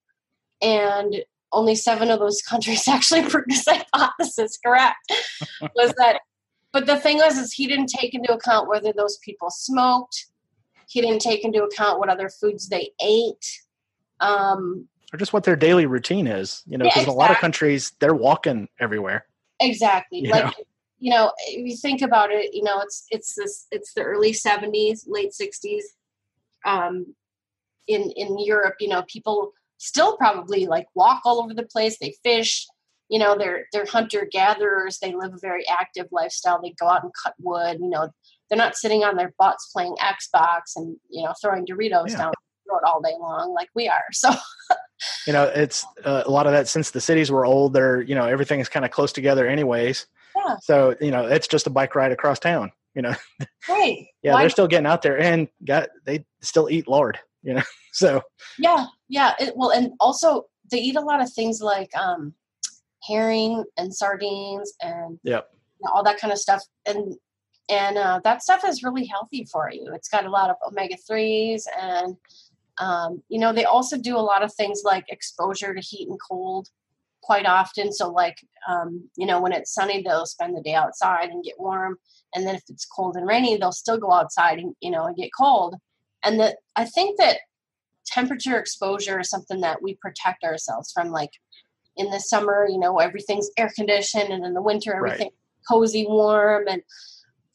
and 0.61 1.17
only 1.53 1.75
seven 1.75 2.11
of 2.11 2.21
those 2.21 2.43
countries 2.49 2.89
actually 2.89 3.23
proved 3.23 3.51
his 3.51 3.67
hypothesis 3.67 4.59
correct. 4.65 5.13
was 5.75 5.93
that, 5.99 6.21
but 6.73 6.87
the 6.87 6.99
thing 6.99 7.19
was, 7.19 7.37
is 7.39 7.53
he 7.53 7.67
didn't 7.67 7.89
take 7.89 8.15
into 8.15 8.33
account 8.33 8.69
whether 8.69 8.93
those 8.93 9.19
people 9.19 9.51
smoked. 9.51 10.27
He 10.89 11.01
didn't 11.01 11.21
take 11.21 11.45
into 11.45 11.63
account 11.63 11.99
what 11.99 12.09
other 12.09 12.29
foods 12.29 12.69
they 12.69 12.91
ate. 13.03 13.61
Um, 14.21 14.89
or 15.13 15.19
just 15.19 15.33
what 15.33 15.45
their 15.45 15.57
daily 15.57 15.87
routine 15.87 16.27
is, 16.27 16.63
you 16.67 16.79
know, 16.79 16.85
because 16.85 16.97
yeah, 16.97 17.03
exactly. 17.03 17.13
in 17.13 17.17
a 17.17 17.19
lot 17.19 17.31
of 17.31 17.37
countries 17.39 17.93
they're 18.01 18.15
walking 18.15 18.69
everywhere. 18.81 19.27
Exactly. 19.61 20.21
You 20.21 20.31
like 20.31 20.45
know? 20.45 20.53
you 20.99 21.11
know, 21.11 21.33
if 21.49 21.67
you 21.67 21.77
think 21.77 22.01
about 22.01 22.31
it, 22.31 22.55
you 22.55 22.63
know, 22.63 22.81
it's 22.81 23.05
it's 23.11 23.35
this 23.35 23.67
it's 23.71 23.93
the 23.93 24.03
early 24.03 24.33
seventies, 24.33 25.05
late 25.07 25.35
sixties. 25.35 25.85
Um 26.65 27.15
in 27.89 28.11
in 28.13 28.39
Europe, 28.39 28.77
you 28.81 28.89
know, 28.89 29.03
people 29.09 29.53
still 29.79 30.17
probably 30.17 30.67
like 30.67 30.87
walk 30.95 31.23
all 31.25 31.43
over 31.43 31.53
the 31.53 31.67
place. 31.67 31.99
They 31.99 32.15
fish, 32.23 32.67
you 33.09 33.19
know, 33.19 33.37
they're 33.37 33.67
they're 33.73 33.85
hunter 33.85 34.27
gatherers. 34.31 34.99
They 34.99 35.13
live 35.13 35.35
a 35.35 35.39
very 35.39 35.69
active 35.69 36.07
lifestyle. 36.11 36.63
They 36.63 36.75
go 36.79 36.89
out 36.89 37.03
and 37.03 37.13
cut 37.23 37.35
wood. 37.39 37.79
You 37.81 37.91
know, 37.91 38.09
they're 38.53 38.59
not 38.59 38.77
sitting 38.77 39.03
on 39.03 39.17
their 39.17 39.33
butts 39.39 39.71
playing 39.73 39.97
Xbox 39.99 40.77
and 40.77 40.95
you 41.09 41.25
know 41.25 41.33
throwing 41.41 41.65
Doritos 41.65 42.11
yeah. 42.11 42.19
down 42.19 42.33
the 42.67 42.73
road 42.73 42.83
all 42.85 43.01
day 43.01 43.15
long 43.19 43.55
like 43.55 43.71
we 43.75 43.89
are. 43.89 44.05
So, 44.13 44.31
you 45.27 45.33
know, 45.33 45.45
it's 45.45 45.87
uh, 46.05 46.25
a 46.27 46.31
lot 46.31 46.47
of 46.47 46.53
that 46.53 46.69
since 46.69 46.91
the 46.91 47.01
cities 47.01 47.31
were 47.31 47.47
old. 47.47 47.73
They're 47.73 48.03
you 48.03 48.15
know 48.15 48.27
everything 48.27 48.61
is 48.61 48.69
kind 48.69 48.85
of 48.85 48.91
close 48.91 49.11
together, 49.11 49.47
anyways. 49.47 50.07
Yeah. 50.37 50.57
So 50.61 50.95
you 51.01 51.11
know, 51.11 51.25
it's 51.25 51.49
just 51.49 51.67
a 51.67 51.71
bike 51.71 51.95
ride 51.95 52.13
across 52.13 52.39
town. 52.39 52.73
You 52.95 53.03
know. 53.03 53.15
Right. 53.69 54.09
yeah, 54.25 54.33
Why? 54.33 54.41
they're 54.41 54.51
still 54.51 54.67
getting 54.67 54.87
out 54.87 55.03
there 55.03 55.17
and 55.17 55.49
got 55.65 55.89
they 56.05 56.27
still 56.41 56.69
eat 56.69 56.89
lard. 56.89 57.19
You 57.43 57.55
know. 57.55 57.63
So. 57.95 58.23
Yeah, 58.59 58.87
yeah. 59.11 59.35
It, 59.39 59.53
well, 59.55 59.69
and 59.69 59.93
also 60.01 60.47
they 60.71 60.79
eat 60.79 60.97
a 60.97 61.03
lot 61.03 61.21
of 61.21 61.31
things 61.31 61.61
like 61.61 61.95
um, 61.95 62.33
herring 63.07 63.65
and 63.77 63.95
sardines 63.95 64.73
and 64.81 65.21
yep. 65.23 65.51
You 65.79 65.85
know, 65.85 65.93
all 65.95 66.03
that 66.05 66.19
kind 66.19 66.33
of 66.33 66.39
stuff, 66.39 66.63
and 66.87 67.17
and 67.69 67.97
uh, 67.97 68.21
that 68.25 68.43
stuff 68.43 68.63
is 68.67 68.83
really 68.83 69.07
healthy 69.07 69.47
for 69.51 69.71
you. 69.71 69.93
It's 69.95 70.09
got 70.09 70.27
a 70.27 70.31
lot 70.31 70.51
of 70.51 70.57
omega 70.67 70.97
threes, 70.97 71.69
and 71.81 72.17
um, 72.79 73.23
you 73.29 73.39
know 73.39 73.53
they 73.53 73.65
also 73.65 73.97
do 73.97 74.17
a 74.17 74.19
lot 74.19 74.43
of 74.43 74.53
things 74.55 74.83
like 74.85 75.05
exposure 75.09 75.75
to 75.75 75.81
heat 75.81 76.09
and 76.09 76.19
cold 76.21 76.69
quite 77.23 77.47
often. 77.47 77.93
So, 77.93 78.11
like, 78.11 78.37
um, 78.69 79.09
you 79.17 79.27
know, 79.27 79.41
when 79.41 79.53
it's 79.53 79.73
sunny, 79.73 80.03
they'll 80.03 80.27
spend 80.27 80.57
the 80.57 80.61
day 80.61 80.75
outside 80.75 81.31
and 81.31 81.45
get 81.45 81.59
warm. 81.59 81.97
And 82.35 82.47
then 82.47 82.55
if 82.55 82.65
it's 82.69 82.85
cold 82.85 83.17
and 83.17 83.27
rainy, 83.27 83.57
they'll 83.57 83.73
still 83.73 83.99
go 83.99 84.13
outside 84.13 84.59
and, 84.59 84.75
you 84.81 84.91
know, 84.91 85.07
and 85.07 85.17
get 85.17 85.31
cold. 85.39 85.77
And 86.25 86.39
that 86.41 86.57
I 86.77 86.85
think 86.85 87.19
that 87.19 87.39
temperature 88.07 88.59
exposure 88.59 89.21
is 89.21 89.31
something 89.31 89.61
that 89.61 89.83
we 89.83 89.95
protect 89.95 90.45
ourselves 90.45 90.93
from. 90.93 91.11
Like 91.11 91.31
in 91.97 92.11
the 92.11 92.21
summer, 92.21 92.67
you 92.69 92.79
know, 92.79 92.99
everything's 92.99 93.51
air 93.57 93.71
conditioned, 93.75 94.31
and 94.31 94.45
in 94.45 94.55
the 94.55 94.63
winter, 94.63 94.95
everything 94.95 95.27
right. 95.27 95.69
cozy, 95.71 96.07
warm, 96.09 96.65
and 96.69 96.83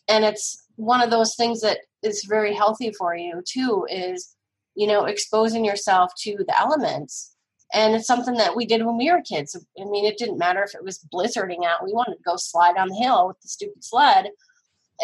and 0.07 0.23
it's 0.25 0.65
one 0.75 1.01
of 1.01 1.09
those 1.09 1.35
things 1.35 1.61
that 1.61 1.79
is 2.03 2.25
very 2.25 2.53
healthy 2.53 2.91
for 2.91 3.15
you 3.15 3.41
too. 3.45 3.85
Is 3.89 4.35
you 4.75 4.87
know 4.87 5.05
exposing 5.05 5.65
yourself 5.65 6.11
to 6.23 6.37
the 6.47 6.59
elements 6.59 7.35
and 7.73 7.95
it's 7.95 8.07
something 8.07 8.35
that 8.35 8.55
we 8.55 8.65
did 8.65 8.85
when 8.85 8.97
we 8.97 9.11
were 9.11 9.21
kids. 9.21 9.55
I 9.79 9.83
mean, 9.85 10.05
it 10.05 10.17
didn't 10.17 10.37
matter 10.37 10.63
if 10.63 10.73
it 10.73 10.83
was 10.83 11.05
blizzarding 11.13 11.65
out. 11.65 11.83
We 11.83 11.93
wanted 11.93 12.15
to 12.15 12.23
go 12.23 12.37
slide 12.37 12.75
down 12.75 12.89
the 12.89 12.95
hill 12.95 13.27
with 13.27 13.41
the 13.41 13.49
stupid 13.49 13.83
sled 13.83 14.29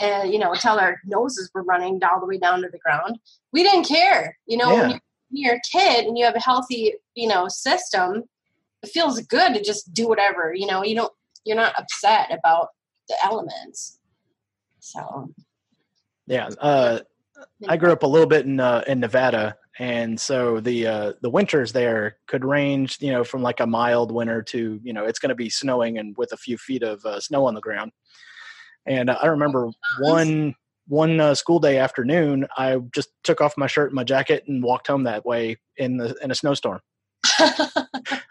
and, 0.02 0.32
you 0.32 0.40
know, 0.40 0.54
until 0.54 0.80
our 0.80 1.00
noses 1.06 1.52
were 1.54 1.64
running 1.64 2.00
all 2.04 2.20
the 2.20 2.26
way 2.26 2.38
down 2.38 2.62
to 2.62 2.70
the 2.70 2.80
ground. 2.80 3.20
We 3.52 3.64
didn't 3.64 3.88
care. 3.88 4.38
You 4.46 4.58
know, 4.58 4.72
yeah. 4.72 4.88
when, 4.88 5.00
you're, 5.30 5.56
a 5.56 5.62
kid 5.72 6.06
and 6.06 6.18
you 6.18 6.26
have 6.26 6.36
a 6.36 6.40
healthy, 6.40 6.94
you 7.16 7.28
know, 7.28 7.48
system, 7.48 8.24
it 8.82 8.90
feels 8.90 9.20
good 9.22 9.54
to 9.56 9.64
just 9.64 9.94
do 9.94 10.08
whatever. 10.08 10.54
You 10.54 10.68
know, 10.68 10.84
you 10.84 10.96
don't, 10.96 11.12
you're 11.44 11.58
not 11.58 11.78
upset 11.78 12.32
about 12.32 12.70
the 13.10 13.16
elements. 13.24 14.00
So, 14.84 15.30
yeah. 16.28 16.50
Uh, 16.60 17.00
I 17.70 17.78
grew 17.78 17.94
up 17.94 18.04
a 18.04 18.08
little 18.08 18.28
bit 18.28 18.46
in 18.46 18.60
uh, 18.60 18.84
in 18.86 19.00
Nevada, 19.00 19.56
and 19.80 20.20
so 20.20 20.60
the 20.60 20.88
uh, 20.88 21.14
the 21.22 21.30
winters 21.30 21.72
there 21.72 22.18
could 22.28 22.44
range, 22.44 22.98
you 23.00 23.12
know, 23.12 23.24
from 23.24 23.42
like 23.42 23.62
a 23.62 23.66
mild 23.66 24.12
winter 24.12 24.42
to 24.44 24.82
you 24.84 24.92
know 24.92 25.06
it's 25.06 25.20
going 25.20 25.30
to 25.30 25.36
be 25.36 25.50
snowing 25.50 25.98
and 25.98 26.18
with 26.18 26.34
a 26.34 26.38
few 26.38 26.58
feet 26.58 26.84
of 26.84 27.04
uh, 27.06 27.22
snow 27.22 27.46
on 27.46 27.54
the 27.54 27.62
ground. 27.62 27.94
And 28.86 29.10
I 29.10 29.28
remember 29.28 29.70
one 30.00 30.54
one 30.88 31.20
uh, 31.22 31.34
school 31.34 31.60
day 31.60 31.78
afternoon, 31.78 32.46
I 32.58 32.78
just 32.94 33.10
took 33.24 33.40
off 33.40 33.58
my 33.58 33.68
shirt 33.68 33.92
and 33.92 33.96
my 33.96 34.04
jacket 34.04 34.44
and 34.48 34.62
walked 34.62 34.88
home 34.88 35.04
that 35.04 35.26
way 35.26 35.60
in 35.78 35.96
the 35.96 36.14
in 36.22 36.30
a 36.30 36.36
snowstorm. 36.36 36.82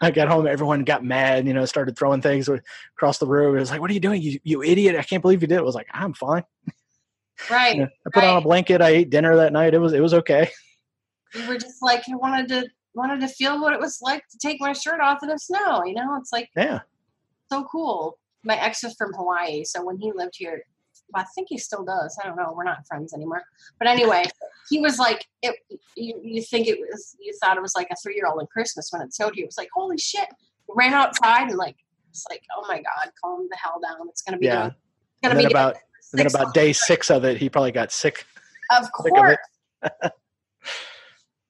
I 0.01 0.11
got 0.11 0.27
home, 0.27 0.45
everyone 0.47 0.83
got 0.83 1.03
mad, 1.03 1.47
you 1.47 1.53
know, 1.53 1.65
started 1.65 1.97
throwing 1.97 2.21
things 2.21 2.47
across 2.47 3.17
the 3.17 3.27
room. 3.27 3.55
It 3.55 3.59
was 3.59 3.71
like, 3.71 3.81
"What 3.81 3.89
are 3.89 3.93
you 3.93 3.99
doing, 3.99 4.21
you 4.21 4.39
you 4.43 4.61
idiot! 4.61 4.95
I 4.95 5.03
can't 5.03 5.21
believe 5.21 5.41
you 5.41 5.47
did 5.47 5.57
it." 5.57 5.63
Was 5.63 5.75
like, 5.75 5.87
"I'm 5.91 6.13
fine." 6.13 6.43
Right. 7.49 7.75
You 7.75 7.81
know, 7.81 7.87
I 8.05 8.09
put 8.13 8.23
right. 8.23 8.29
on 8.29 8.37
a 8.37 8.41
blanket. 8.41 8.81
I 8.81 8.89
ate 8.89 9.09
dinner 9.09 9.35
that 9.35 9.53
night. 9.53 9.73
It 9.73 9.79
was 9.79 9.93
it 9.93 10.01
was 10.01 10.13
okay. 10.13 10.49
We 11.33 11.47
were 11.47 11.57
just 11.57 11.81
like 11.81 12.03
I 12.07 12.15
wanted 12.15 12.47
to 12.49 12.69
wanted 12.93 13.21
to 13.21 13.27
feel 13.27 13.59
what 13.59 13.73
it 13.73 13.79
was 13.79 13.99
like 14.01 14.23
to 14.29 14.37
take 14.37 14.61
my 14.61 14.73
shirt 14.73 15.01
off 15.01 15.23
in 15.23 15.29
the 15.29 15.39
snow. 15.39 15.83
You 15.83 15.95
know, 15.95 16.15
it's 16.19 16.31
like 16.31 16.49
yeah, 16.55 16.81
so 17.51 17.63
cool. 17.71 18.19
My 18.43 18.61
ex 18.61 18.83
is 18.83 18.93
from 18.95 19.13
Hawaii, 19.13 19.63
so 19.63 19.83
when 19.83 19.97
he 19.97 20.11
lived 20.13 20.35
here, 20.37 20.63
I 21.15 21.23
think 21.35 21.47
he 21.49 21.57
still 21.57 21.83
does. 21.83 22.17
I 22.21 22.27
don't 22.27 22.35
know. 22.35 22.53
We're 22.55 22.63
not 22.63 22.85
friends 22.87 23.13
anymore. 23.13 23.43
But 23.79 23.87
anyway, 23.87 24.25
he 24.69 24.79
was 24.79 24.97
like, 24.97 25.25
it, 25.41 25.55
you, 25.95 26.19
you 26.23 26.41
think 26.41 26.67
it 26.67 26.79
was, 26.79 27.15
you 27.19 27.33
thought 27.41 27.57
it 27.57 27.61
was 27.61 27.75
like 27.75 27.87
a 27.91 27.95
three 28.01 28.15
year 28.15 28.27
old 28.27 28.41
in 28.41 28.47
Christmas 28.47 28.89
when 28.91 29.01
it 29.01 29.13
snowed. 29.13 29.37
It 29.37 29.45
was 29.45 29.57
like, 29.57 29.69
holy 29.73 29.97
shit. 29.97 30.27
ran 30.69 30.93
outside 30.93 31.49
and 31.49 31.57
like, 31.57 31.75
it's 32.09 32.25
like, 32.29 32.43
oh 32.55 32.65
my 32.67 32.77
God, 32.77 33.11
calm 33.23 33.47
the 33.49 33.57
hell 33.57 33.79
down. 33.81 34.07
It's 34.09 34.21
going 34.21 34.33
to 34.33 34.39
be, 34.39 34.45
yeah. 34.45 34.71
Doing, 35.23 35.35
to 35.35 35.47
be 35.47 35.51
about, 35.51 35.77
and 36.11 36.19
then 36.19 36.27
about 36.27 36.53
day 36.53 36.73
six 36.73 37.09
of 37.09 37.23
it, 37.25 37.37
he 37.37 37.49
probably 37.49 37.71
got 37.71 37.91
sick. 37.91 38.25
Of 38.71 38.91
course. 38.91 39.37
Of 39.81 39.91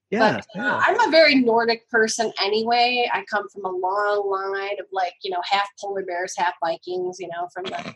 yeah, 0.10 0.38
but, 0.38 0.46
yeah. 0.56 0.76
Uh, 0.76 0.82
I'm 0.86 1.08
a 1.08 1.12
very 1.12 1.36
Nordic 1.36 1.90
person 1.90 2.32
anyway. 2.42 3.10
I 3.12 3.26
come 3.30 3.48
from 3.50 3.66
a 3.66 3.70
long 3.70 4.30
line 4.30 4.80
of 4.80 4.86
like, 4.92 5.14
you 5.22 5.32
know, 5.32 5.42
half 5.50 5.68
polar 5.80 6.04
bears, 6.06 6.34
half 6.38 6.54
Vikings, 6.64 7.18
you 7.20 7.28
know, 7.28 7.50
from 7.54 7.66
the 7.66 7.96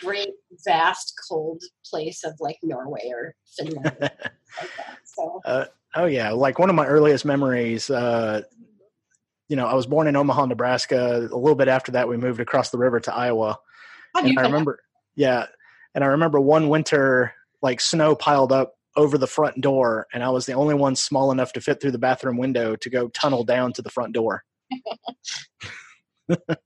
great, 0.00 0.30
vast, 0.64 1.14
cold 1.28 1.62
place 1.88 2.24
of 2.24 2.34
like 2.40 2.58
Norway 2.62 3.10
or 3.10 3.34
Finland. 3.56 3.96
like 4.00 4.12
so. 5.04 5.40
Uh, 5.44 5.64
oh, 5.94 6.06
yeah. 6.06 6.30
Like 6.30 6.58
one 6.58 6.70
of 6.70 6.76
my 6.76 6.86
earliest 6.86 7.24
memories, 7.24 7.90
uh, 7.90 8.42
you 9.48 9.56
know, 9.56 9.66
I 9.66 9.74
was 9.74 9.86
born 9.86 10.06
in 10.06 10.16
Omaha, 10.16 10.46
Nebraska. 10.46 11.28
A 11.30 11.36
little 11.36 11.54
bit 11.54 11.68
after 11.68 11.92
that, 11.92 12.08
we 12.08 12.16
moved 12.16 12.40
across 12.40 12.70
the 12.70 12.78
river 12.78 13.00
to 13.00 13.14
Iowa. 13.14 13.58
and 14.14 14.38
I 14.38 14.42
remember, 14.42 14.80
yeah. 15.14 15.46
And 15.94 16.02
I 16.02 16.08
remember 16.08 16.40
one 16.40 16.68
winter, 16.68 17.34
like 17.62 17.80
snow 17.80 18.14
piled 18.14 18.52
up 18.52 18.74
over 18.96 19.18
the 19.18 19.26
front 19.26 19.60
door, 19.60 20.06
and 20.12 20.22
I 20.22 20.30
was 20.30 20.46
the 20.46 20.52
only 20.52 20.74
one 20.74 20.96
small 20.96 21.32
enough 21.32 21.52
to 21.54 21.60
fit 21.60 21.80
through 21.80 21.90
the 21.90 21.98
bathroom 21.98 22.36
window 22.36 22.76
to 22.76 22.90
go 22.90 23.08
tunnel 23.08 23.44
down 23.44 23.72
to 23.74 23.82
the 23.82 23.90
front 23.90 24.12
door. 24.12 24.44
that 26.28 26.58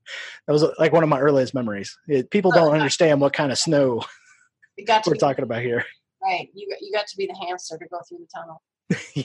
was 0.47 0.65
like 0.79 0.93
one 0.93 1.03
of 1.03 1.09
my 1.09 1.21
earliest 1.21 1.55
memories. 1.55 1.97
It, 2.07 2.31
people 2.31 2.51
don't 2.51 2.75
understand 2.75 3.21
what 3.21 3.33
kind 3.33 3.53
of 3.53 3.59
snow 3.59 4.03
we're 4.79 5.13
be, 5.13 5.19
talking 5.19 5.43
about 5.43 5.63
here. 5.63 5.85
Right, 6.23 6.49
you 6.55 6.75
you 6.81 6.93
got 6.93 7.07
to 7.07 7.17
be 7.17 7.27
the 7.27 7.47
hamster 7.47 7.79
to 7.79 7.87
go 7.89 7.99
through 8.09 8.19
the 8.19 8.29
tunnel. 8.35 8.63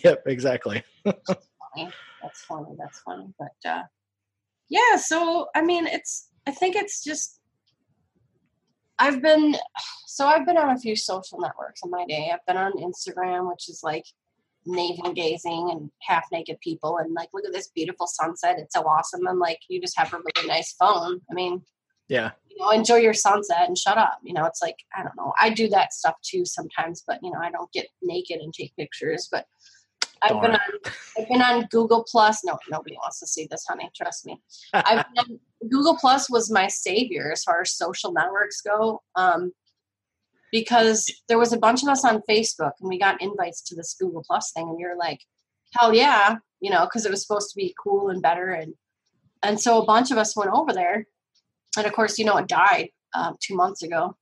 yep, 0.03 0.23
exactly. 0.25 0.83
That's 1.05 1.23
funny. 1.27 1.89
That's 2.21 2.41
funny. 2.45 2.75
That's 2.77 2.99
funny. 2.99 3.27
But 3.37 3.69
uh, 3.69 3.83
yeah, 4.69 4.97
so 4.97 5.47
I 5.55 5.61
mean, 5.61 5.87
it's 5.87 6.29
I 6.47 6.51
think 6.51 6.75
it's 6.75 7.03
just 7.03 7.39
I've 8.99 9.21
been 9.21 9.55
so 10.07 10.27
I've 10.27 10.45
been 10.45 10.57
on 10.57 10.75
a 10.75 10.79
few 10.79 10.95
social 10.95 11.39
networks 11.39 11.81
in 11.83 11.91
my 11.91 12.05
day. 12.05 12.31
I've 12.33 12.45
been 12.45 12.57
on 12.57 12.73
Instagram, 12.73 13.49
which 13.49 13.69
is 13.69 13.81
like 13.83 14.05
navel 14.65 15.13
gazing 15.13 15.69
and 15.71 15.89
half 16.01 16.25
naked 16.31 16.59
people 16.59 16.97
and 16.97 17.13
like 17.13 17.29
look 17.33 17.45
at 17.45 17.53
this 17.53 17.69
beautiful 17.73 18.07
sunset. 18.07 18.59
It's 18.59 18.75
so 18.75 18.83
awesome. 18.83 19.27
I'm 19.27 19.39
like, 19.39 19.59
you 19.67 19.81
just 19.81 19.97
have 19.97 20.13
a 20.13 20.17
really 20.17 20.47
nice 20.47 20.73
phone. 20.73 21.21
I 21.29 21.33
mean, 21.33 21.61
yeah. 22.09 22.31
You 22.49 22.57
know, 22.59 22.69
enjoy 22.71 22.97
your 22.97 23.13
sunset 23.13 23.67
and 23.67 23.77
shut 23.77 23.97
up. 23.97 24.19
You 24.23 24.33
know, 24.33 24.45
it's 24.45 24.61
like, 24.61 24.75
I 24.95 25.01
don't 25.01 25.15
know. 25.17 25.33
I 25.39 25.49
do 25.49 25.67
that 25.69 25.93
stuff 25.93 26.15
too 26.21 26.45
sometimes, 26.45 27.03
but 27.05 27.19
you 27.23 27.31
know, 27.31 27.39
I 27.39 27.49
don't 27.49 27.71
get 27.71 27.87
naked 28.01 28.41
and 28.41 28.53
take 28.53 28.75
pictures. 28.75 29.27
But 29.31 29.45
I've 30.21 30.41
been 30.41 30.51
on 30.51 30.59
I've 31.17 31.27
been 31.27 31.41
on 31.41 31.67
Google 31.71 32.05
Plus. 32.07 32.43
No, 32.43 32.57
nobody 32.69 32.95
wants 32.95 33.19
to 33.19 33.27
see 33.27 33.47
this, 33.49 33.65
honey. 33.67 33.89
Trust 33.95 34.25
me. 34.25 34.41
I've 34.73 35.05
been, 35.15 35.39
Google 35.69 35.97
Plus 35.97 36.29
was 36.29 36.51
my 36.51 36.67
savior 36.67 37.31
as 37.31 37.43
far 37.43 37.61
as 37.61 37.75
social 37.75 38.11
networks 38.11 38.61
go. 38.61 39.01
Um, 39.15 39.51
because 40.53 41.11
there 41.27 41.39
was 41.39 41.51
a 41.51 41.57
bunch 41.57 41.81
of 41.81 41.89
us 41.89 42.05
on 42.05 42.21
Facebook 42.29 42.73
and 42.79 42.87
we 42.87 42.99
got 42.99 43.19
invites 43.19 43.59
to 43.63 43.75
this 43.75 43.95
Google 43.99 44.23
Plus 44.25 44.51
thing, 44.51 44.69
and 44.69 44.79
you're 44.79 44.95
like, 44.95 45.19
hell 45.75 45.93
yeah, 45.93 46.35
you 46.61 46.69
know, 46.69 46.85
because 46.85 47.07
it 47.07 47.11
was 47.11 47.23
supposed 47.23 47.49
to 47.49 47.55
be 47.57 47.75
cool 47.83 48.09
and 48.09 48.21
better, 48.21 48.51
and 48.51 48.75
and 49.41 49.59
so 49.59 49.81
a 49.81 49.85
bunch 49.85 50.11
of 50.11 50.17
us 50.17 50.37
went 50.37 50.51
over 50.51 50.71
there, 50.71 51.07
and 51.75 51.87
of 51.87 51.91
course, 51.91 52.19
you 52.19 52.25
know, 52.25 52.37
it 52.37 52.47
died 52.47 52.89
um, 53.15 53.35
two 53.41 53.55
months 53.55 53.81
ago, 53.81 54.15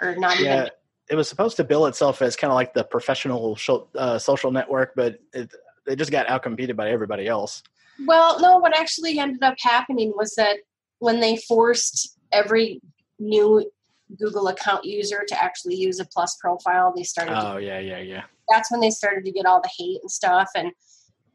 or 0.00 0.16
not 0.16 0.40
yeah, 0.40 0.56
even. 0.56 0.70
It 1.10 1.16
was 1.16 1.28
supposed 1.28 1.58
to 1.58 1.64
bill 1.64 1.84
itself 1.84 2.22
as 2.22 2.34
kind 2.34 2.50
of 2.50 2.54
like 2.54 2.72
the 2.72 2.82
professional 2.82 3.58
uh, 3.94 4.18
social 4.18 4.50
network, 4.50 4.94
but 4.96 5.18
it, 5.34 5.52
they 5.86 5.96
just 5.96 6.10
got 6.10 6.26
outcompeted 6.28 6.76
by 6.76 6.90
everybody 6.90 7.28
else. 7.28 7.62
Well, 8.06 8.40
no, 8.40 8.56
what 8.56 8.74
actually 8.74 9.18
ended 9.18 9.42
up 9.42 9.56
happening 9.58 10.14
was 10.16 10.34
that 10.36 10.56
when 11.00 11.20
they 11.20 11.36
forced 11.36 12.18
every 12.32 12.80
new 13.18 13.70
Google 14.18 14.48
account 14.48 14.84
user 14.84 15.24
to 15.26 15.42
actually 15.42 15.76
use 15.76 16.00
a 16.00 16.06
plus 16.06 16.36
profile, 16.36 16.92
they 16.94 17.02
started. 17.02 17.36
Oh 17.38 17.58
to, 17.58 17.64
yeah, 17.64 17.78
yeah, 17.78 17.98
yeah. 17.98 18.22
That's 18.50 18.70
when 18.70 18.80
they 18.80 18.90
started 18.90 19.24
to 19.24 19.32
get 19.32 19.46
all 19.46 19.60
the 19.60 19.70
hate 19.78 20.00
and 20.02 20.10
stuff. 20.10 20.48
And 20.54 20.72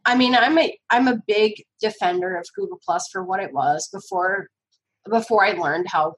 I 0.05 0.15
mean, 0.15 0.35
I'm 0.35 0.57
a 0.57 0.77
I'm 0.89 1.07
a 1.07 1.21
big 1.27 1.63
defender 1.81 2.35
of 2.37 2.47
Google 2.55 2.79
Plus 2.83 3.09
for 3.11 3.23
what 3.23 3.41
it 3.41 3.53
was 3.53 3.89
before 3.91 4.49
before 5.09 5.45
I 5.45 5.51
learned 5.51 5.87
how 5.89 6.15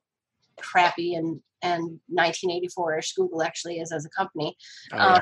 crappy 0.59 1.15
and 1.15 1.41
and 1.63 1.99
1984ish 2.11 3.15
Google 3.15 3.43
actually 3.43 3.79
is 3.79 3.91
as 3.91 4.05
a 4.05 4.09
company. 4.09 4.55
Oh, 4.91 4.97
yeah. 4.97 5.13
um, 5.13 5.21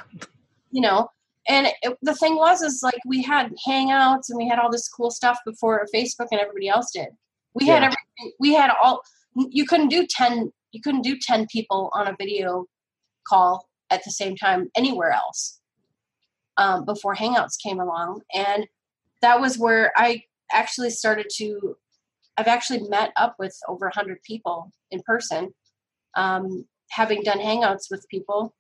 you 0.72 0.82
know, 0.82 1.10
and 1.50 1.68
it, 1.82 1.98
the 2.02 2.16
thing 2.16 2.36
was 2.36 2.62
is 2.62 2.82
like 2.84 3.00
we 3.06 3.22
had 3.22 3.52
hangouts 3.68 4.30
and 4.30 4.38
we 4.38 4.48
had 4.48 4.60
all 4.60 4.72
this 4.72 4.88
cool 4.88 5.12
stuff 5.12 5.40
before 5.46 5.86
facebook 5.94 6.28
and 6.32 6.40
everybody 6.40 6.70
else 6.70 6.92
did 6.92 7.10
we 7.54 7.66
yeah. 7.66 7.74
had 7.74 7.84
everything 7.84 8.32
we 8.40 8.54
had 8.54 8.72
all 8.82 9.02
you 9.36 9.66
couldn't 9.66 9.90
do 9.90 10.06
10 10.08 10.52
you 10.72 10.82
couldn't 10.82 11.02
do 11.02 11.18
10 11.20 11.48
people 11.52 11.90
on 11.94 12.08
a 12.08 12.16
video 12.20 12.66
call 13.28 13.68
at 13.90 14.04
the 14.04 14.12
same 14.12 14.36
time 14.36 14.70
anywhere 14.76 15.12
else 15.12 15.60
um, 16.58 16.86
before 16.86 17.16
hangouts 17.16 17.62
came 17.62 17.80
along 17.80 18.22
and 18.34 18.68
that 19.22 19.40
was 19.40 19.58
where 19.58 19.92
i 19.96 20.22
actually 20.52 20.90
started 20.90 21.28
to 21.34 21.76
i've 22.38 22.48
actually 22.48 22.88
met 22.90 23.12
up 23.18 23.36
with 23.40 23.56
over 23.68 23.86
100 23.86 24.22
people 24.24 24.72
in 24.92 25.02
person 25.06 25.50
um, 26.16 26.66
having 26.90 27.22
done 27.22 27.40
hangouts 27.40 27.86
with 27.92 28.06
people 28.10 28.54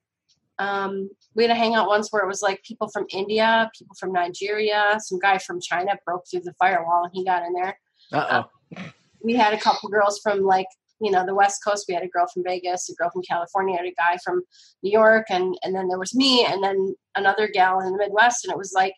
um, 0.59 1.09
we 1.35 1.43
had 1.43 1.51
a 1.51 1.55
hangout 1.55 1.87
once 1.87 2.11
where 2.11 2.21
it 2.21 2.27
was 2.27 2.41
like 2.41 2.61
people 2.63 2.89
from 2.89 3.05
India, 3.11 3.71
people 3.77 3.95
from 3.97 4.11
Nigeria, 4.11 4.97
some 4.99 5.17
guy 5.17 5.37
from 5.37 5.61
China 5.61 5.93
broke 6.05 6.25
through 6.29 6.41
the 6.41 6.53
firewall 6.59 7.05
and 7.05 7.11
he 7.13 7.23
got 7.23 7.43
in 7.43 7.53
there. 7.53 7.79
Uh 8.11 8.43
oh. 8.43 8.83
we 9.23 9.35
had 9.35 9.53
a 9.53 9.57
couple 9.57 9.89
girls 9.89 10.19
from 10.21 10.41
like 10.41 10.67
you 10.99 11.11
know 11.11 11.25
the 11.25 11.35
West 11.35 11.63
Coast. 11.63 11.85
We 11.87 11.93
had 11.93 12.03
a 12.03 12.07
girl 12.07 12.27
from 12.33 12.43
Vegas, 12.43 12.89
a 12.89 12.95
girl 12.95 13.09
from 13.09 13.21
California, 13.23 13.77
and 13.77 13.87
a 13.87 13.93
guy 13.93 14.17
from 14.23 14.43
New 14.83 14.91
York, 14.91 15.25
and 15.29 15.57
and 15.63 15.75
then 15.75 15.87
there 15.87 15.99
was 15.99 16.15
me, 16.15 16.45
and 16.45 16.63
then 16.63 16.95
another 17.15 17.47
gal 17.47 17.79
in 17.79 17.91
the 17.91 17.97
Midwest, 17.97 18.45
and 18.45 18.51
it 18.51 18.57
was 18.57 18.73
like 18.75 18.93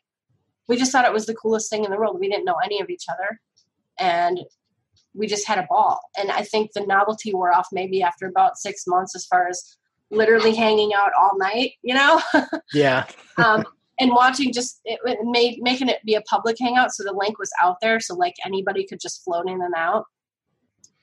we 0.68 0.78
just 0.78 0.92
thought 0.92 1.06
it 1.06 1.14
was 1.14 1.26
the 1.26 1.36
coolest 1.36 1.70
thing 1.70 1.84
in 1.84 1.92
the 1.92 1.98
world. 1.98 2.20
We 2.20 2.30
didn't 2.30 2.46
know 2.46 2.58
any 2.64 2.82
of 2.82 2.90
each 2.90 3.06
other, 3.10 3.40
and 4.00 4.40
we 5.14 5.28
just 5.28 5.48
had 5.48 5.58
a 5.58 5.68
ball. 5.70 6.00
And 6.18 6.32
I 6.32 6.44
think 6.44 6.72
the 6.74 6.86
novelty 6.86 7.34
wore 7.34 7.54
off 7.54 7.68
maybe 7.72 8.02
after 8.02 8.28
about 8.28 8.58
six 8.58 8.88
months, 8.88 9.16
as 9.16 9.26
far 9.26 9.48
as 9.48 9.78
literally 10.10 10.56
hanging 10.56 10.94
out 10.94 11.12
all 11.20 11.38
night, 11.38 11.74
you 11.82 11.94
know? 11.94 12.22
Yeah. 12.74 13.08
um, 13.38 13.66
and 14.00 14.12
watching 14.12 14.52
just 14.52 14.82
it, 14.86 15.00
it 15.06 15.20
made 15.24 15.60
making 15.62 15.88
it 15.88 16.00
be 16.06 16.16
a 16.16 16.22
public 16.22 16.58
hangout 16.60 16.92
so 16.92 17.04
the 17.04 17.14
link 17.14 17.38
was 17.38 17.52
out 17.62 17.78
there 17.82 18.00
so 18.00 18.16
like 18.16 18.34
anybody 18.46 18.86
could 18.86 19.00
just 19.00 19.24
float 19.24 19.48
in 19.48 19.62
and 19.62 19.74
out 19.76 20.06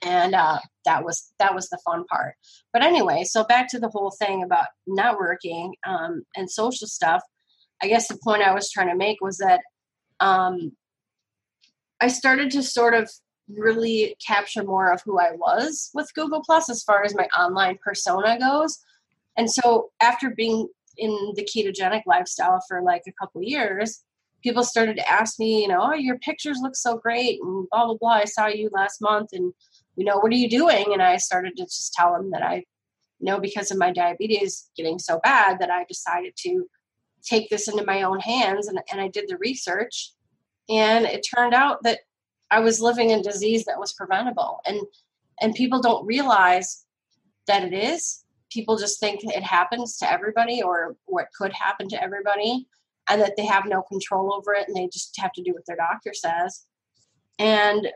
and 0.02 0.34
uh, 0.34 0.58
that 0.84 1.04
was 1.04 1.32
that 1.38 1.54
was 1.54 1.68
the 1.68 1.78
fun 1.84 2.04
part. 2.04 2.34
But 2.72 2.82
anyway 2.82 3.24
so 3.24 3.44
back 3.44 3.68
to 3.70 3.78
the 3.78 3.88
whole 3.88 4.10
thing 4.10 4.42
about 4.42 4.66
networking 4.88 5.72
um, 5.86 6.22
and 6.36 6.50
social 6.50 6.86
stuff. 6.86 7.22
I 7.82 7.88
guess 7.88 8.08
the 8.08 8.18
point 8.22 8.42
i 8.42 8.52
was 8.52 8.70
trying 8.70 8.88
to 8.88 8.96
make 8.96 9.20
was 9.20 9.38
that 9.38 9.60
um, 10.20 10.72
i 12.00 12.08
started 12.08 12.50
to 12.52 12.62
sort 12.62 12.94
of 12.94 13.10
really 13.48 14.14
capture 14.26 14.62
more 14.62 14.92
of 14.92 15.00
who 15.04 15.18
i 15.18 15.30
was 15.32 15.90
with 15.94 16.12
google 16.14 16.42
plus 16.44 16.68
as 16.68 16.82
far 16.82 17.02
as 17.04 17.14
my 17.14 17.26
online 17.38 17.78
persona 17.82 18.38
goes. 18.38 18.78
And 19.38 19.50
so 19.50 19.90
after 20.00 20.30
being 20.30 20.68
in 20.98 21.32
the 21.36 21.44
ketogenic 21.44 22.02
lifestyle 22.06 22.60
for 22.68 22.82
like 22.82 23.02
a 23.06 23.12
couple 23.12 23.42
years, 23.42 24.02
people 24.42 24.64
started 24.64 24.96
to 24.96 25.08
ask 25.08 25.38
me, 25.38 25.62
you 25.62 25.68
know, 25.68 25.80
oh, 25.80 25.94
your 25.94 26.18
pictures 26.18 26.58
look 26.60 26.76
so 26.76 26.98
great 26.98 27.40
and 27.40 27.66
blah, 27.70 27.86
blah, 27.86 27.96
blah. 27.98 28.10
I 28.10 28.24
saw 28.24 28.48
you 28.48 28.68
last 28.72 29.00
month 29.00 29.30
and, 29.32 29.52
you 29.98 30.04
know, 30.04 30.18
what 30.18 30.32
are 30.32 30.36
you 30.36 30.48
doing? 30.48 30.92
And 30.92 31.02
I 31.02 31.16
started 31.16 31.56
to 31.56 31.64
just 31.64 31.92
tell 31.92 32.12
them 32.12 32.30
that 32.30 32.42
I, 32.42 32.54
you 32.54 33.26
know, 33.26 33.40
because 33.40 33.70
of 33.70 33.78
my 33.78 33.92
diabetes 33.92 34.70
getting 34.76 34.98
so 34.98 35.20
bad 35.22 35.58
that 35.58 35.70
I 35.70 35.84
decided 35.84 36.34
to 36.44 36.66
take 37.24 37.50
this 37.50 37.68
into 37.68 37.84
my 37.84 38.02
own 38.02 38.20
hands. 38.20 38.68
And, 38.68 38.78
and 38.90 39.00
I 39.00 39.08
did 39.08 39.28
the 39.28 39.36
research 39.38 40.12
and 40.68 41.04
it 41.04 41.26
turned 41.34 41.52
out 41.52 41.82
that 41.82 42.00
I 42.50 42.60
was 42.60 42.80
living 42.80 43.10
in 43.10 43.22
disease 43.22 43.64
that 43.64 43.80
was 43.80 43.92
preventable. 43.92 44.60
And, 44.64 44.80
and 45.40 45.54
people 45.54 45.80
don't 45.80 46.06
realize 46.06 46.84
that 47.46 47.64
it 47.64 47.74
is 47.74 48.24
people 48.50 48.76
just 48.76 49.00
think 49.00 49.20
it 49.24 49.42
happens 49.42 49.98
to 49.98 50.10
everybody 50.10 50.62
or 50.62 50.96
what 51.06 51.28
could 51.36 51.52
happen 51.52 51.88
to 51.88 52.02
everybody 52.02 52.66
and 53.08 53.20
that 53.20 53.34
they 53.36 53.44
have 53.44 53.64
no 53.66 53.82
control 53.82 54.32
over 54.32 54.54
it 54.54 54.68
and 54.68 54.76
they 54.76 54.86
just 54.86 55.18
have 55.18 55.32
to 55.32 55.42
do 55.42 55.52
what 55.52 55.66
their 55.66 55.76
doctor 55.76 56.12
says. 56.14 56.64
And 57.38 57.88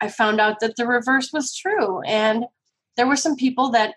I 0.00 0.08
found 0.08 0.40
out 0.40 0.60
that 0.60 0.76
the 0.76 0.86
reverse 0.86 1.32
was 1.32 1.54
true. 1.54 2.02
And 2.02 2.44
there 2.96 3.06
were 3.06 3.16
some 3.16 3.36
people 3.36 3.70
that 3.70 3.94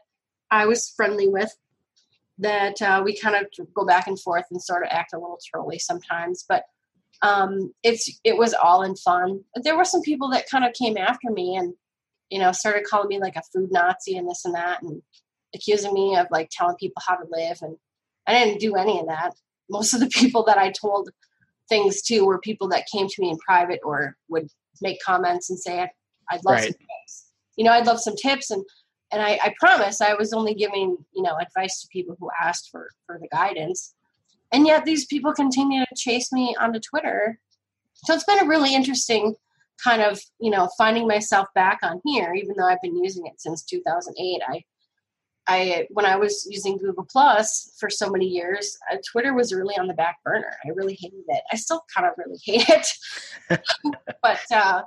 I 0.51 0.65
was 0.65 0.89
friendly 0.95 1.27
with 1.27 1.55
that 2.37 2.81
uh, 2.81 3.01
we 3.03 3.17
kind 3.17 3.35
of 3.35 3.47
go 3.73 3.85
back 3.85 4.07
and 4.07 4.19
forth 4.19 4.45
and 4.49 4.61
sort 4.61 4.83
of 4.83 4.89
act 4.91 5.13
a 5.13 5.17
little 5.17 5.39
trolly 5.51 5.79
sometimes. 5.79 6.45
But 6.47 6.63
um, 7.21 7.73
it's 7.83 8.09
it 8.23 8.37
was 8.37 8.53
all 8.53 8.81
in 8.81 8.95
fun. 8.95 9.41
There 9.55 9.77
were 9.77 9.85
some 9.85 10.01
people 10.01 10.29
that 10.31 10.49
kind 10.49 10.63
of 10.63 10.73
came 10.73 10.97
after 10.97 11.29
me 11.29 11.57
and 11.57 11.73
you 12.29 12.39
know 12.39 12.53
started 12.53 12.85
calling 12.85 13.09
me 13.09 13.19
like 13.19 13.35
a 13.35 13.41
food 13.53 13.71
Nazi 13.71 14.15
and 14.15 14.29
this 14.29 14.45
and 14.45 14.55
that 14.55 14.81
and 14.81 15.01
accusing 15.53 15.93
me 15.93 16.15
of 16.15 16.27
like 16.31 16.49
telling 16.51 16.77
people 16.77 17.01
how 17.05 17.15
to 17.15 17.25
live 17.29 17.57
and 17.61 17.75
I 18.25 18.33
didn't 18.33 18.59
do 18.59 18.75
any 18.75 18.99
of 18.99 19.07
that. 19.07 19.33
Most 19.69 19.93
of 19.93 19.99
the 19.99 20.07
people 20.13 20.43
that 20.45 20.57
I 20.57 20.71
told 20.71 21.09
things 21.67 22.01
to 22.03 22.21
were 22.21 22.39
people 22.39 22.69
that 22.69 22.87
came 22.91 23.07
to 23.07 23.21
me 23.21 23.29
in 23.29 23.37
private 23.37 23.79
or 23.83 24.15
would 24.29 24.49
make 24.81 25.01
comments 25.01 25.49
and 25.49 25.59
say 25.59 25.89
I'd 26.29 26.45
love 26.45 26.55
right. 26.55 26.63
some 26.63 26.73
tips. 26.73 27.31
You 27.55 27.65
know, 27.65 27.71
I'd 27.71 27.87
love 27.87 27.99
some 27.99 28.15
tips 28.15 28.51
and 28.51 28.63
and 29.11 29.23
I, 29.23 29.39
I 29.43 29.55
promise 29.59 30.01
I 30.01 30.13
was 30.13 30.33
only 30.33 30.53
giving, 30.53 30.95
you 31.15 31.23
know, 31.23 31.35
advice 31.41 31.81
to 31.81 31.87
people 31.91 32.15
who 32.19 32.29
asked 32.39 32.69
for 32.71 32.89
for 33.05 33.19
the 33.19 33.27
guidance. 33.29 33.95
And 34.51 34.65
yet 34.65 34.85
these 34.85 35.05
people 35.05 35.33
continue 35.33 35.81
to 35.81 35.95
chase 35.95 36.31
me 36.31 36.55
onto 36.59 36.79
Twitter. 36.79 37.39
So 37.93 38.13
it's 38.13 38.23
been 38.23 38.39
a 38.39 38.47
really 38.47 38.73
interesting 38.73 39.35
kind 39.83 40.01
of, 40.01 40.19
you 40.39 40.51
know, 40.51 40.69
finding 40.77 41.07
myself 41.07 41.47
back 41.55 41.79
on 41.83 42.01
here, 42.05 42.33
even 42.33 42.55
though 42.57 42.67
I've 42.67 42.81
been 42.81 43.01
using 43.01 43.25
it 43.25 43.39
since 43.39 43.63
2008. 43.63 44.41
I 44.47 44.63
I 45.49 45.87
when 45.89 46.05
I 46.05 46.15
was 46.15 46.47
using 46.47 46.77
Google 46.77 47.07
Plus 47.09 47.73
for 47.79 47.89
so 47.89 48.09
many 48.09 48.27
years, 48.27 48.77
uh, 48.91 48.97
Twitter 49.11 49.33
was 49.33 49.51
really 49.51 49.75
on 49.77 49.87
the 49.87 49.95
back 49.95 50.17
burner. 50.23 50.53
I 50.63 50.69
really 50.75 50.95
hated 50.99 51.23
it. 51.27 51.41
I 51.51 51.55
still 51.55 51.83
kind 51.93 52.07
of 52.07 52.13
really 52.17 52.39
hate 52.43 52.69
it, 52.69 53.59
but 54.21 54.39
uh, 54.53 54.83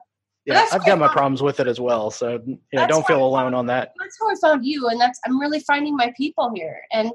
yeah, 0.46 0.68
I've 0.72 0.87
got 0.87 1.01
my 1.01 1.09
problems 1.09 1.42
with 1.42 1.59
it 1.59 1.66
as 1.66 1.81
well. 1.81 2.12
So 2.12 2.40
you 2.46 2.59
know, 2.75 2.87
don't 2.87 3.07
feel 3.07 3.25
alone 3.25 3.55
on 3.55 3.66
that. 3.66 3.92
That's 3.98 4.16
how 4.20 4.31
I 4.31 4.35
found 4.40 4.64
you, 4.64 4.88
and 4.88 5.01
that's 5.01 5.18
I'm 5.27 5.40
really 5.40 5.61
finding 5.61 5.96
my 5.96 6.12
people 6.16 6.53
here, 6.55 6.81
and 6.92 7.11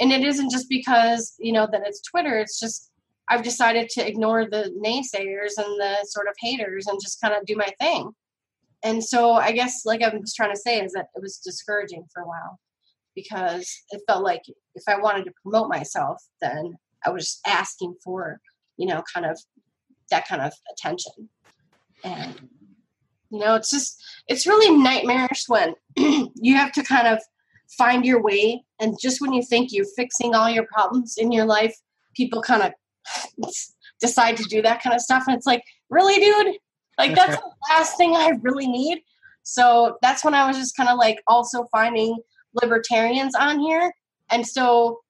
and 0.00 0.10
it 0.10 0.24
isn't 0.24 0.50
just 0.50 0.68
because 0.68 1.34
you 1.38 1.52
know 1.52 1.68
that 1.70 1.82
it's 1.86 2.02
Twitter. 2.02 2.36
It's 2.36 2.58
just 2.58 2.90
I've 3.28 3.44
decided 3.44 3.90
to 3.90 4.04
ignore 4.04 4.44
the 4.44 4.74
naysayers 4.84 5.52
and 5.56 5.80
the 5.80 6.04
sort 6.04 6.26
of 6.26 6.34
haters 6.40 6.88
and 6.88 6.98
just 7.00 7.20
kind 7.20 7.34
of 7.34 7.46
do 7.46 7.54
my 7.54 7.68
thing. 7.80 8.10
And 8.82 9.04
so 9.04 9.34
I 9.34 9.52
guess 9.52 9.82
like 9.84 10.02
I 10.02 10.08
was 10.08 10.34
trying 10.34 10.52
to 10.52 10.60
say 10.60 10.80
is 10.80 10.92
that 10.94 11.06
it 11.14 11.22
was 11.22 11.38
discouraging 11.38 12.04
for 12.12 12.22
a 12.22 12.26
while 12.26 12.58
because 13.18 13.82
it 13.90 14.00
felt 14.06 14.22
like 14.22 14.42
if 14.76 14.84
I 14.86 14.96
wanted 14.96 15.24
to 15.24 15.32
promote 15.42 15.68
myself, 15.68 16.22
then 16.40 16.78
I 17.04 17.10
was 17.10 17.40
asking 17.48 17.96
for, 18.04 18.40
you 18.76 18.86
know, 18.86 19.02
kind 19.12 19.26
of 19.26 19.36
that 20.12 20.28
kind 20.28 20.40
of 20.40 20.52
attention. 20.72 21.28
And, 22.04 22.48
you 23.30 23.40
know, 23.40 23.56
it's 23.56 23.72
just, 23.72 24.00
it's 24.28 24.46
really 24.46 24.70
nightmarish 24.78 25.46
when 25.48 25.74
you 25.96 26.54
have 26.54 26.70
to 26.72 26.84
kind 26.84 27.08
of 27.08 27.18
find 27.76 28.06
your 28.06 28.22
way. 28.22 28.62
And 28.78 28.96
just 29.02 29.20
when 29.20 29.32
you 29.32 29.42
think 29.42 29.72
you're 29.72 29.96
fixing 29.96 30.36
all 30.36 30.48
your 30.48 30.66
problems 30.72 31.16
in 31.18 31.32
your 31.32 31.44
life, 31.44 31.74
people 32.14 32.40
kind 32.40 32.62
of 32.62 32.72
decide 34.00 34.36
to 34.36 34.44
do 34.44 34.62
that 34.62 34.80
kind 34.80 34.94
of 34.94 35.02
stuff. 35.02 35.24
And 35.26 35.36
it's 35.36 35.46
like, 35.46 35.64
really, 35.90 36.20
dude? 36.20 36.54
Like, 36.98 37.16
that's 37.16 37.36
the 37.42 37.50
last 37.68 37.96
thing 37.96 38.14
I 38.14 38.30
really 38.42 38.68
need. 38.68 39.02
So 39.42 39.96
that's 40.02 40.24
when 40.24 40.34
I 40.34 40.46
was 40.46 40.56
just 40.56 40.76
kind 40.76 40.88
of 40.88 40.98
like 40.98 41.20
also 41.26 41.66
finding 41.72 42.16
libertarians 42.54 43.34
on 43.34 43.58
here. 43.60 43.92
And 44.30 44.46
so, 44.46 45.00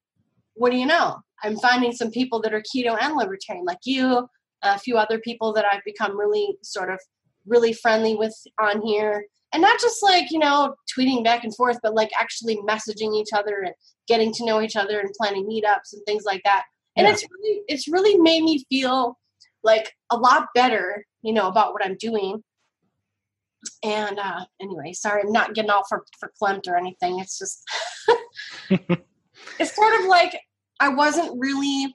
what 0.54 0.70
do 0.70 0.78
you 0.78 0.86
know? 0.86 1.18
I'm 1.42 1.56
finding 1.56 1.92
some 1.92 2.10
people 2.10 2.40
that 2.42 2.52
are 2.52 2.62
keto 2.62 2.96
and 3.00 3.16
libertarian, 3.16 3.64
like 3.64 3.78
you, 3.84 4.28
a 4.62 4.78
few 4.78 4.96
other 4.96 5.18
people 5.20 5.52
that 5.52 5.64
I've 5.64 5.84
become 5.84 6.18
really 6.18 6.56
sort 6.62 6.90
of 6.90 6.98
really 7.46 7.72
friendly 7.72 8.16
with 8.16 8.34
on 8.60 8.82
here. 8.82 9.24
And 9.52 9.62
not 9.62 9.80
just 9.80 10.02
like, 10.02 10.30
you 10.30 10.38
know, 10.38 10.74
tweeting 10.94 11.24
back 11.24 11.44
and 11.44 11.54
forth, 11.54 11.78
but 11.82 11.94
like 11.94 12.10
actually 12.18 12.56
messaging 12.68 13.14
each 13.14 13.32
other 13.32 13.62
and 13.64 13.74
getting 14.06 14.32
to 14.34 14.44
know 14.44 14.60
each 14.60 14.76
other 14.76 15.00
and 15.00 15.10
planning 15.16 15.46
meetups 15.46 15.92
and 15.92 16.02
things 16.06 16.24
like 16.24 16.42
that. 16.44 16.64
And 16.96 17.06
yeah. 17.06 17.12
it's 17.12 17.24
really 17.30 17.60
it's 17.68 17.88
really 17.88 18.18
made 18.18 18.42
me 18.42 18.64
feel 18.68 19.16
like 19.62 19.92
a 20.10 20.16
lot 20.16 20.48
better, 20.54 21.04
you 21.22 21.32
know, 21.32 21.48
about 21.48 21.72
what 21.72 21.84
I'm 21.84 21.96
doing 21.96 22.42
and 23.82 24.18
uh, 24.18 24.44
anyway, 24.60 24.92
sorry, 24.92 25.22
I'm 25.22 25.32
not 25.32 25.54
getting 25.54 25.70
all 25.70 25.84
for 25.88 26.04
for 26.18 26.32
Klimt 26.40 26.68
or 26.68 26.76
anything. 26.76 27.18
It's 27.18 27.38
just 27.38 27.62
it's 29.58 29.74
sort 29.74 30.00
of 30.00 30.06
like 30.06 30.38
I 30.80 30.88
wasn't 30.88 31.38
really. 31.38 31.94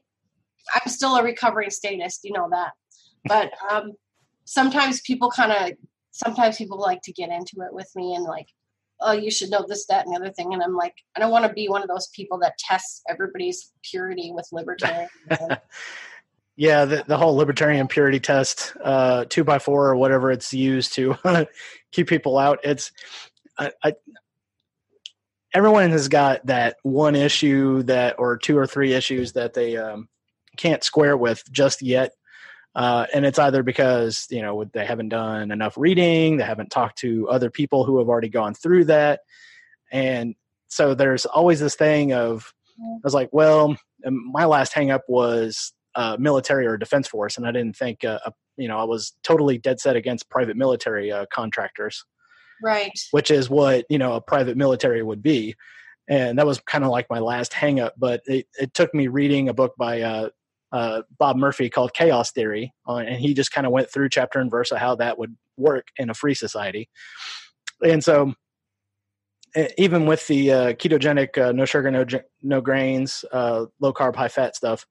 I'm 0.74 0.90
still 0.90 1.18
a 1.18 1.24
recovering 1.24 1.70
statist, 1.70 2.22
you 2.24 2.32
know 2.32 2.48
that. 2.50 2.72
But 3.26 3.52
um, 3.70 3.94
sometimes 4.46 5.02
people 5.02 5.30
kind 5.30 5.52
of, 5.52 5.78
sometimes 6.12 6.58
people 6.58 6.80
like 6.80 7.02
to 7.04 7.12
get 7.12 7.30
into 7.30 7.58
it 7.66 7.74
with 7.74 7.90
me 7.96 8.16
and 8.16 8.24
like, 8.24 8.48
oh, 9.02 9.12
you 9.12 9.30
should 9.30 9.50
know 9.50 9.66
this, 9.68 9.86
that, 9.88 10.06
and 10.06 10.16
the 10.16 10.20
other 10.20 10.32
thing. 10.32 10.54
And 10.54 10.64
I'm 10.64 10.76
like, 10.76 10.94
I 11.16 11.20
don't 11.20 11.32
want 11.32 11.46
to 11.46 11.54
be 11.54 11.68
one 11.68 11.82
of 11.82 11.90
those 11.90 12.08
people 12.16 12.40
that 12.40 12.58
tests 12.58 13.02
everybody's 13.10 13.74
purity 13.84 14.32
with 14.34 14.48
libertarianism. 14.54 15.60
Yeah, 16.56 16.86
the, 16.86 17.04
the 17.08 17.18
whole 17.18 17.36
libertarian 17.36 17.88
purity 17.88 18.20
test, 18.20 18.74
uh, 18.84 19.26
two 19.26 19.44
by 19.44 19.60
four 19.60 19.90
or 19.90 19.96
whatever 19.96 20.32
it's 20.32 20.54
used 20.54 20.94
to 20.94 21.16
keep 21.92 22.08
people 22.08 22.38
out. 22.38 22.60
It's, 22.64 22.92
I, 23.58 23.72
I, 23.84 23.94
everyone 25.54 25.90
has 25.92 26.08
got 26.08 26.46
that 26.46 26.78
one 26.84 27.16
issue 27.16 27.84
that, 27.84 28.16
or 28.20 28.38
two 28.38 28.58
or 28.58 28.68
three 28.68 28.94
issues 28.94 29.34
that 29.34 29.54
they 29.54 29.78
um, 29.78 30.10
can't 30.58 30.84
square 30.84 31.18
with 31.18 31.44
just 31.52 31.82
yet. 31.82 32.12
Uh, 32.76 33.06
and 33.14 33.24
it's 33.24 33.38
either 33.38 33.62
because 33.62 34.26
you 34.32 34.42
know 34.42 34.64
they 34.74 34.84
haven't 34.84 35.10
done 35.10 35.52
enough 35.52 35.78
reading, 35.78 36.38
they 36.38 36.44
haven't 36.44 36.72
talked 36.72 36.98
to 36.98 37.30
other 37.30 37.52
people 37.52 37.84
who 37.84 38.00
have 38.00 38.10
already 38.10 38.30
gone 38.30 38.56
through 38.56 38.84
that, 38.84 39.20
and 39.92 40.34
so 40.70 40.96
there's 40.96 41.28
always 41.28 41.60
this 41.60 41.76
thing 41.76 42.14
of 42.14 42.52
I 42.82 43.00
was 43.04 43.14
like, 43.14 43.30
well, 43.32 43.78
my 44.04 44.46
last 44.46 44.74
hangup 44.74 45.02
was 45.08 45.72
uh, 45.96 46.18
military 46.20 46.66
or 46.66 46.78
defense 46.78 47.08
force, 47.08 47.38
and 47.38 47.48
I 47.48 47.52
didn't 47.52 47.76
think 47.76 48.04
uh, 48.04 48.20
you 48.58 48.68
know 48.68 48.78
I 48.78 48.84
was 48.84 49.14
totally 49.24 49.58
dead 49.58 49.80
set 49.80 49.96
against 49.96 50.30
private 50.30 50.58
military 50.58 51.12
uh, 51.12 51.26
contractors, 51.32 52.04
right? 52.62 52.92
Which 53.12 53.32
is 53.32 53.50
what 53.50 53.86
you 53.90 53.98
know 53.98 54.14
a 54.14 54.22
private 54.22 54.58
military 54.58 55.04
would 55.04 55.22
be, 55.22 55.56
and 56.08 56.38
that 56.38 56.46
was 56.46 56.60
kind 56.62 56.84
of 56.84 56.90
like 56.90 57.08
my 57.10 57.20
last 57.20 57.52
hangup. 57.52 57.92
But 57.98 58.22
it, 58.26 58.48
it 58.60 58.74
took 58.74 58.94
me 58.94 59.08
reading 59.08 59.50
a 59.50 59.54
book 59.54 59.74
by 59.78 60.02
uh, 60.02 60.30
uh, 60.72 61.04
Bob 61.20 61.38
Murphy 61.38 61.70
called 61.70 61.94
Chaos 61.94 62.32
Theory, 62.32 62.74
uh, 62.88 62.96
and 62.96 63.16
he 63.16 63.34
just 63.34 63.52
kind 63.52 63.68
of 63.68 63.72
went 63.72 63.92
through 63.92 64.10
chapter 64.10 64.40
and 64.40 64.50
verse 64.50 64.72
of 64.72 64.80
how 64.80 64.96
that 64.96 65.18
would 65.20 65.36
work 65.56 65.88
in 65.98 66.10
a 66.10 66.14
free 66.16 66.34
society. 66.34 66.90
And 67.86 68.04
so, 68.04 68.34
even 69.78 70.08
with 70.08 70.26
the 70.28 70.52
uh, 70.52 70.74
ketogenic, 70.74 71.38
uh, 71.38 71.52
no 71.52 71.66
sugar, 71.66 71.92
no 71.92 72.06
no 72.42 72.60
grains, 72.60 73.24
uh, 73.32 73.66
low 73.80 73.94
carb, 73.94 74.16
high 74.16 74.30
fat 74.30 74.56
stuff, 74.56 74.88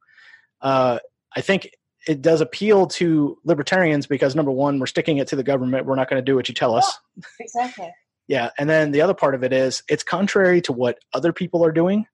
uh, 0.63 0.99
I 1.35 1.41
think 1.41 1.71
it 2.07 2.23
does 2.23 2.41
appeal 2.41 2.87
to 2.87 3.39
libertarians 3.45 4.07
because 4.07 4.35
number 4.35 4.51
one, 4.51 4.79
we're 4.79 4.87
sticking 4.87 5.19
it 5.19 5.29
to 5.29 5.37
the 5.37 5.45
government. 5.45 5.87
We're 5.87 5.95
not 5.97 6.11
going 6.11 6.21
to 6.21 6.25
do 6.25 6.35
what 6.35 6.49
you 6.49 6.55
tell 6.55 6.75
us. 6.75 6.99
Yeah, 7.17 7.23
exactly. 7.41 7.91
yeah, 8.29 8.51
and 8.59 8.69
then 8.69 8.91
the 8.91 9.03
other 9.03 9.15
part 9.15 9.35
of 9.35 9.45
it 9.45 9.53
is 9.53 9.83
it's 9.89 10.03
contrary 10.03 10.61
to 10.63 10.73
what 10.73 10.99
other 11.13 11.33
people 11.33 11.65
are 11.65 11.73
doing, 11.73 12.07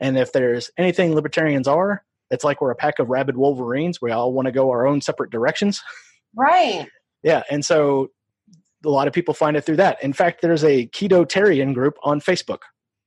and 0.00 0.18
if 0.18 0.32
there's 0.32 0.70
anything 0.78 1.14
libertarians 1.14 1.68
are, 1.68 2.04
it's 2.30 2.44
like 2.44 2.60
we're 2.60 2.70
a 2.70 2.76
pack 2.76 2.98
of 2.98 3.08
rabid 3.08 3.36
wolverines. 3.36 4.00
We 4.00 4.10
all 4.10 4.32
want 4.32 4.46
to 4.46 4.52
go 4.52 4.70
our 4.70 4.86
own 4.86 5.00
separate 5.00 5.30
directions. 5.30 5.82
Right. 6.34 6.86
Yeah, 7.22 7.42
and 7.50 7.64
so 7.64 8.10
a 8.84 8.90
lot 8.90 9.08
of 9.08 9.14
people 9.14 9.34
find 9.34 9.56
it 9.56 9.64
through 9.64 9.76
that. 9.76 10.02
In 10.02 10.12
fact, 10.12 10.42
there's 10.42 10.64
a 10.64 10.86
ketotarian 10.88 11.74
group 11.74 11.96
on 12.02 12.20
Facebook. 12.20 12.60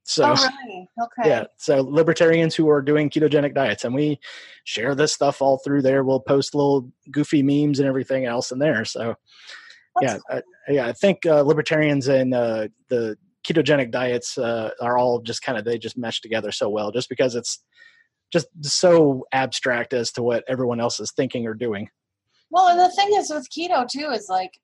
So, 0.09 0.23
oh, 0.25 0.47
really? 0.65 0.89
Okay. 0.99 1.29
Yeah. 1.29 1.43
So 1.57 1.81
libertarians 1.81 2.55
who 2.55 2.67
are 2.67 2.81
doing 2.81 3.11
ketogenic 3.11 3.53
diets, 3.53 3.85
and 3.85 3.93
we 3.93 4.19
share 4.63 4.95
this 4.95 5.13
stuff 5.13 5.39
all 5.39 5.59
through 5.59 5.83
there. 5.83 6.03
We'll 6.03 6.19
post 6.19 6.55
little 6.55 6.91
goofy 7.11 7.43
memes 7.43 7.77
and 7.77 7.87
everything 7.87 8.25
else 8.25 8.51
in 8.51 8.57
there. 8.57 8.85
So, 8.85 9.13
That's 10.01 10.19
yeah, 10.29 10.35
I, 10.35 10.41
yeah. 10.67 10.87
I 10.87 10.93
think 10.93 11.27
uh, 11.27 11.41
libertarians 11.41 12.07
and 12.07 12.33
uh, 12.33 12.69
the 12.89 13.19
ketogenic 13.47 13.91
diets 13.91 14.35
uh, 14.39 14.71
are 14.81 14.97
all 14.97 15.21
just 15.21 15.43
kind 15.43 15.59
of 15.59 15.63
they 15.63 15.77
just 15.77 15.95
mesh 15.95 16.21
together 16.21 16.51
so 16.51 16.69
well, 16.69 16.91
just 16.91 17.07
because 17.07 17.35
it's 17.35 17.63
just 18.33 18.47
so 18.63 19.27
abstract 19.31 19.93
as 19.93 20.11
to 20.13 20.23
what 20.23 20.43
everyone 20.47 20.79
else 20.79 20.99
is 20.99 21.11
thinking 21.11 21.45
or 21.45 21.53
doing. 21.53 21.87
Well, 22.49 22.69
and 22.69 22.79
the 22.79 22.89
thing 22.89 23.13
is 23.13 23.29
with 23.29 23.47
keto 23.51 23.87
too 23.87 24.09
is 24.09 24.27
like 24.27 24.59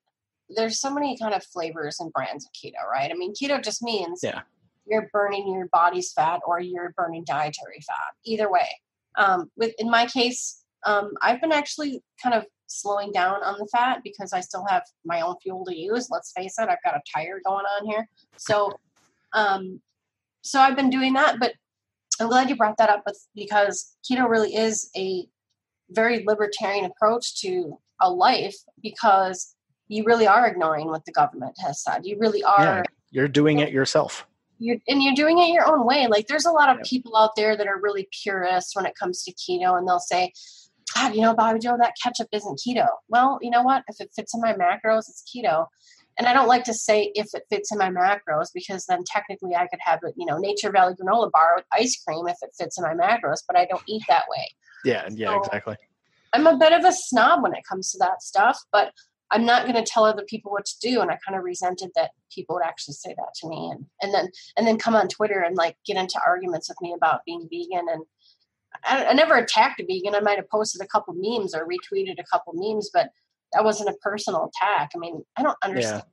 there's 0.50 0.80
so 0.80 0.92
many 0.92 1.16
kind 1.20 1.36
of 1.36 1.44
flavors 1.44 2.00
and 2.00 2.12
brands 2.14 2.46
of 2.46 2.52
keto, 2.52 2.84
right? 2.92 3.12
I 3.12 3.14
mean, 3.14 3.36
keto 3.36 3.64
just 3.64 3.84
means 3.84 4.22
yeah. 4.24 4.42
You're 4.86 5.10
burning 5.12 5.52
your 5.54 5.68
body's 5.72 6.14
fat 6.14 6.42
or 6.46 6.60
you're 6.60 6.94
burning 6.98 7.24
dietary 7.26 7.82
fat. 7.86 8.14
Either 8.26 8.52
way. 8.52 8.68
Um, 9.18 9.50
with 9.56 9.74
in 9.80 9.90
my 9.90 10.06
case, 10.06 10.64
um, 10.86 11.12
I've 11.22 11.42
been 11.42 11.52
actually 11.52 12.04
kind 12.22 12.36
of 12.36 12.46
slowing 12.68 13.12
down 13.12 13.44
on 13.44 13.58
the 13.60 13.68
fat 13.72 14.02
because 14.04 14.34
I 14.34 14.42
still 14.42 14.66
have 14.70 14.84
my 15.04 15.22
own 15.22 15.36
fuel 15.42 15.66
to 15.66 15.76
use. 15.76 16.10
Let's 16.10 16.32
face 16.32 16.56
it, 16.60 16.70
I've 16.70 16.84
got 16.84 16.96
a 16.96 17.02
tire 17.14 17.40
going 17.46 17.66
on 17.66 17.88
here. 17.88 18.08
So, 18.38 18.72
um, 19.34 19.82
so 20.42 20.60
I've 20.60 20.76
been 20.76 20.90
doing 20.90 21.14
that, 21.14 21.40
but 21.40 21.54
I'm 22.20 22.28
glad 22.28 22.50
you 22.50 22.56
brought 22.56 22.78
that 22.78 22.90
up 22.90 23.04
with, 23.06 23.20
because 23.36 23.96
keto 24.10 24.30
really 24.30 24.56
is 24.56 24.90
a 24.96 25.28
very 25.90 26.24
libertarian 26.26 26.86
approach 26.86 27.42
to 27.42 27.78
a 28.02 28.10
life 28.10 28.56
because 28.82 29.56
you 29.88 30.04
really 30.04 30.28
are 30.28 30.48
ignoring 30.48 30.88
what 30.88 31.06
the 31.06 31.12
government 31.12 31.56
has 31.60 31.84
said. 31.84 32.02
You 32.04 32.18
really 32.20 32.44
are. 32.44 32.64
Yeah, 32.64 32.84
you're 33.12 33.28
doing 33.28 33.60
it 33.60 33.72
yourself. 33.72 34.26
You're, 34.60 34.78
and 34.88 35.04
you're 35.04 35.16
doing 35.16 35.40
it 35.40 35.50
your 35.50 35.68
own 35.68 35.86
way. 35.86 36.08
Like 36.08 36.28
there's 36.28 36.46
a 36.46 36.52
lot 36.52 36.70
of 36.70 36.78
yeah. 36.78 36.90
people 36.90 37.18
out 37.18 37.36
there 37.36 37.58
that 37.58 37.68
are 37.68 37.80
really 37.82 38.08
purists 38.24 38.76
when 38.76 38.86
it 38.86 38.96
comes 39.00 39.24
to 39.24 39.34
keto, 39.34 39.78
and 39.78 39.88
they'll 39.88 40.00
say, 40.00 40.32
"God, 40.94 41.14
you 41.14 41.22
know, 41.22 41.34
Bobby 41.34 41.60
Joe, 41.60 41.78
that 41.78 41.94
ketchup 42.02 42.28
isn't 42.32 42.60
keto." 42.66 42.88
Well, 43.10 43.40
you 43.42 43.50
know 43.50 43.64
what? 43.64 43.84
If 43.88 44.00
it 44.00 44.12
fits 44.16 44.34
in 44.34 44.42
my 44.42 44.54
macros, 44.54 45.10
it's 45.10 45.24
keto 45.36 45.68
and 46.18 46.28
I 46.28 46.34
don't 46.34 46.48
like 46.48 46.64
to 46.66 46.74
say 46.74 47.12
if 47.16 47.28
it 47.34 47.44
fits 47.50 47.72
in 47.72 47.78
my 47.78 47.90
macros 47.90 48.48
because 48.54 48.86
then 48.86 49.04
technically 49.06 49.56
I 49.56 49.68
could 49.68 49.80
have 49.82 50.00
a 50.04 50.12
you 50.16 50.26
know 50.26 50.38
Nature 50.38 50.72
Valley 50.72 50.94
granola 50.94 51.32
bar 51.32 51.54
with 51.56 51.66
ice 51.74 52.02
cream 52.04 52.28
if 52.28 52.38
it 52.42 52.52
fits 52.58 52.78
in 52.78 52.84
my 52.84 52.94
macros, 52.94 53.40
but 53.48 53.58
I 53.58 53.66
don't 53.66 53.84
eat 53.88 54.04
that 54.08 54.26
way. 54.30 54.50
Yeah, 54.84 55.08
yeah, 55.12 55.30
so 55.30 55.40
exactly. 55.40 55.76
I'm 56.34 56.48
a 56.48 56.58
bit 56.58 56.74
of 56.74 56.84
a 56.86 56.92
snob 56.92 57.44
when 57.44 57.54
it 57.54 57.64
comes 57.68 57.92
to 57.92 57.98
that 58.00 58.22
stuff, 58.22 58.60
but 58.72 58.94
I'm 59.32 59.46
not 59.46 59.64
going 59.64 59.76
to 59.76 59.84
tell 59.84 60.06
other 60.06 60.24
people 60.24 60.52
what 60.52 60.66
to 60.66 60.80
do. 60.82 61.02
And 61.02 61.10
I 61.10 61.18
kind 61.26 61.38
of 61.38 61.44
resented 61.44 61.92
that 61.96 62.12
people 62.34 62.56
would 62.56 62.66
actually 62.66 62.94
say 62.94 63.14
that 63.18 63.34
to 63.42 63.48
me, 63.48 63.72
and 63.72 63.86
and 64.02 64.14
then 64.14 64.30
and 64.58 64.68
then 64.68 64.78
come 64.78 64.96
on 64.96 65.08
Twitter 65.08 65.42
and 65.42 65.56
like 65.56 65.78
get 65.86 65.98
into 65.98 66.20
arguments 66.26 66.70
with 66.70 66.78
me 66.82 66.94
about 66.96 67.22
being 67.26 67.48
vegan. 67.52 67.86
And 67.92 68.04
I, 68.84 69.06
I 69.08 69.14
never 69.14 69.36
attacked 69.36 69.80
a 69.80 69.86
vegan. 69.86 70.16
I 70.16 70.20
might 70.20 70.38
have 70.38 70.50
posted 70.50 70.82
a 70.82 70.88
couple 70.88 71.14
memes 71.18 71.56
or 71.56 71.68
retweeted 71.68 72.20
a 72.20 72.24
couple 72.32 72.54
memes, 72.56 72.90
but 72.94 73.10
that 73.54 73.64
wasn't 73.64 73.90
a 73.90 73.98
personal 74.02 74.52
attack. 74.52 74.92
I 74.96 75.00
mean, 75.00 75.24
I 75.38 75.44
don't 75.44 75.58
understand. 75.64 76.04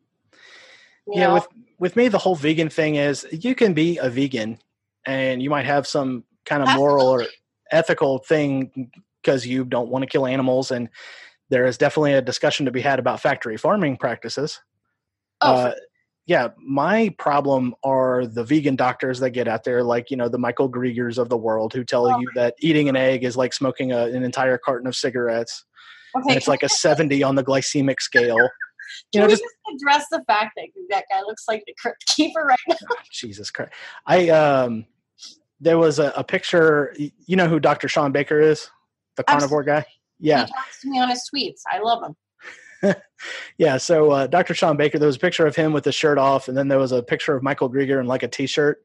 Yeah. 1.06 1.20
yeah, 1.20 1.34
with 1.34 1.46
with 1.78 1.96
me, 1.96 2.08
the 2.08 2.18
whole 2.18 2.36
vegan 2.36 2.68
thing 2.68 2.94
is 2.94 3.26
you 3.30 3.54
can 3.54 3.74
be 3.74 3.98
a 3.98 4.08
vegan, 4.08 4.58
and 5.06 5.42
you 5.42 5.50
might 5.50 5.66
have 5.66 5.86
some 5.86 6.24
kind 6.44 6.62
of 6.62 6.74
moral 6.76 7.08
or 7.08 7.26
ethical 7.70 8.18
thing 8.18 8.90
because 9.20 9.46
you 9.46 9.64
don't 9.64 9.88
want 9.88 10.02
to 10.02 10.06
kill 10.06 10.26
animals, 10.26 10.70
and 10.70 10.88
there 11.52 11.66
is 11.66 11.76
definitely 11.76 12.14
a 12.14 12.22
discussion 12.22 12.64
to 12.64 12.72
be 12.72 12.80
had 12.80 12.98
about 12.98 13.20
factory 13.20 13.58
farming 13.58 13.98
practices. 13.98 14.62
Oh, 15.42 15.54
uh, 15.54 15.74
yeah, 16.24 16.48
my 16.56 17.14
problem 17.18 17.74
are 17.84 18.26
the 18.26 18.42
vegan 18.42 18.74
doctors 18.74 19.20
that 19.20 19.30
get 19.30 19.46
out 19.46 19.62
there, 19.62 19.84
like 19.84 20.10
you 20.10 20.16
know 20.16 20.30
the 20.30 20.38
Michael 20.38 20.66
Gregers 20.66 21.18
of 21.18 21.28
the 21.28 21.36
world, 21.36 21.74
who 21.74 21.84
tell 21.84 22.06
oh. 22.06 22.18
you 22.18 22.30
that 22.36 22.54
eating 22.60 22.88
an 22.88 22.96
egg 22.96 23.22
is 23.22 23.36
like 23.36 23.52
smoking 23.52 23.92
a, 23.92 24.04
an 24.06 24.22
entire 24.22 24.56
carton 24.56 24.86
of 24.86 24.96
cigarettes. 24.96 25.66
Okay. 26.16 26.24
And 26.28 26.36
it's 26.38 26.48
like 26.48 26.62
a 26.62 26.70
70 26.70 27.22
on 27.22 27.34
the 27.34 27.44
glycemic 27.44 28.00
scale. 28.00 28.48
You 29.14 29.22
know, 29.22 29.28
just, 29.28 29.42
just, 29.42 29.54
address 29.74 30.06
the 30.10 30.22
fact 30.26 30.52
that 30.56 30.66
that 30.90 31.04
guy 31.10 31.22
looks 31.22 31.44
like 31.48 31.62
the 31.66 31.74
crypt 31.80 32.04
keeper 32.06 32.44
right 32.44 32.58
now? 32.68 32.76
Oh, 32.90 32.96
Jesus 33.10 33.50
Christ! 33.50 33.72
I 34.06 34.28
um, 34.28 34.84
there 35.60 35.78
was 35.78 35.98
a, 35.98 36.12
a, 36.14 36.22
picture. 36.22 36.94
You 36.98 37.36
know 37.36 37.48
who 37.48 37.58
Dr. 37.58 37.88
Shawn 37.88 38.12
Baker 38.12 38.38
is, 38.38 38.68
the 39.16 39.24
carnivore 39.24 39.62
guy. 39.62 39.86
Yeah, 40.22 40.46
he 40.46 40.52
talks 40.52 40.80
to 40.82 40.88
me 40.88 41.00
on 41.00 41.10
his 41.10 41.28
tweets. 41.34 41.60
I 41.70 41.80
love 41.80 42.02
him. 42.02 42.16
yeah, 43.58 43.76
so 43.76 44.10
uh, 44.10 44.26
Dr. 44.26 44.54
Shawn 44.54 44.76
Baker, 44.76 44.98
there 44.98 45.06
was 45.06 45.16
a 45.16 45.20
picture 45.20 45.46
of 45.46 45.54
him 45.54 45.72
with 45.72 45.84
the 45.84 45.92
shirt 45.92 46.18
off, 46.18 46.48
and 46.48 46.56
then 46.56 46.68
there 46.68 46.78
was 46.78 46.92
a 46.92 47.02
picture 47.02 47.34
of 47.34 47.42
Michael 47.42 47.70
Greger 47.70 48.00
in 48.00 48.06
like 48.06 48.22
a 48.22 48.28
T-shirt. 48.28 48.84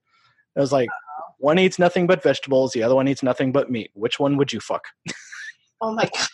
It 0.56 0.60
was 0.60 0.72
like 0.72 0.90
Uh-oh. 0.90 1.34
one 1.38 1.60
eats 1.60 1.80
nothing 1.80 2.08
but 2.08 2.24
vegetables, 2.24 2.74
the 2.74 2.84
other 2.84 2.96
one 2.96 3.08
eats 3.08 3.24
nothing 3.24 3.52
but 3.52 3.72
meat. 3.72 3.92
Which 3.94 4.20
one 4.20 4.38
would 4.38 4.52
you 4.52 4.60
fuck? 4.60 4.86
oh 5.82 5.94
my 5.94 6.10
god! 6.14 6.28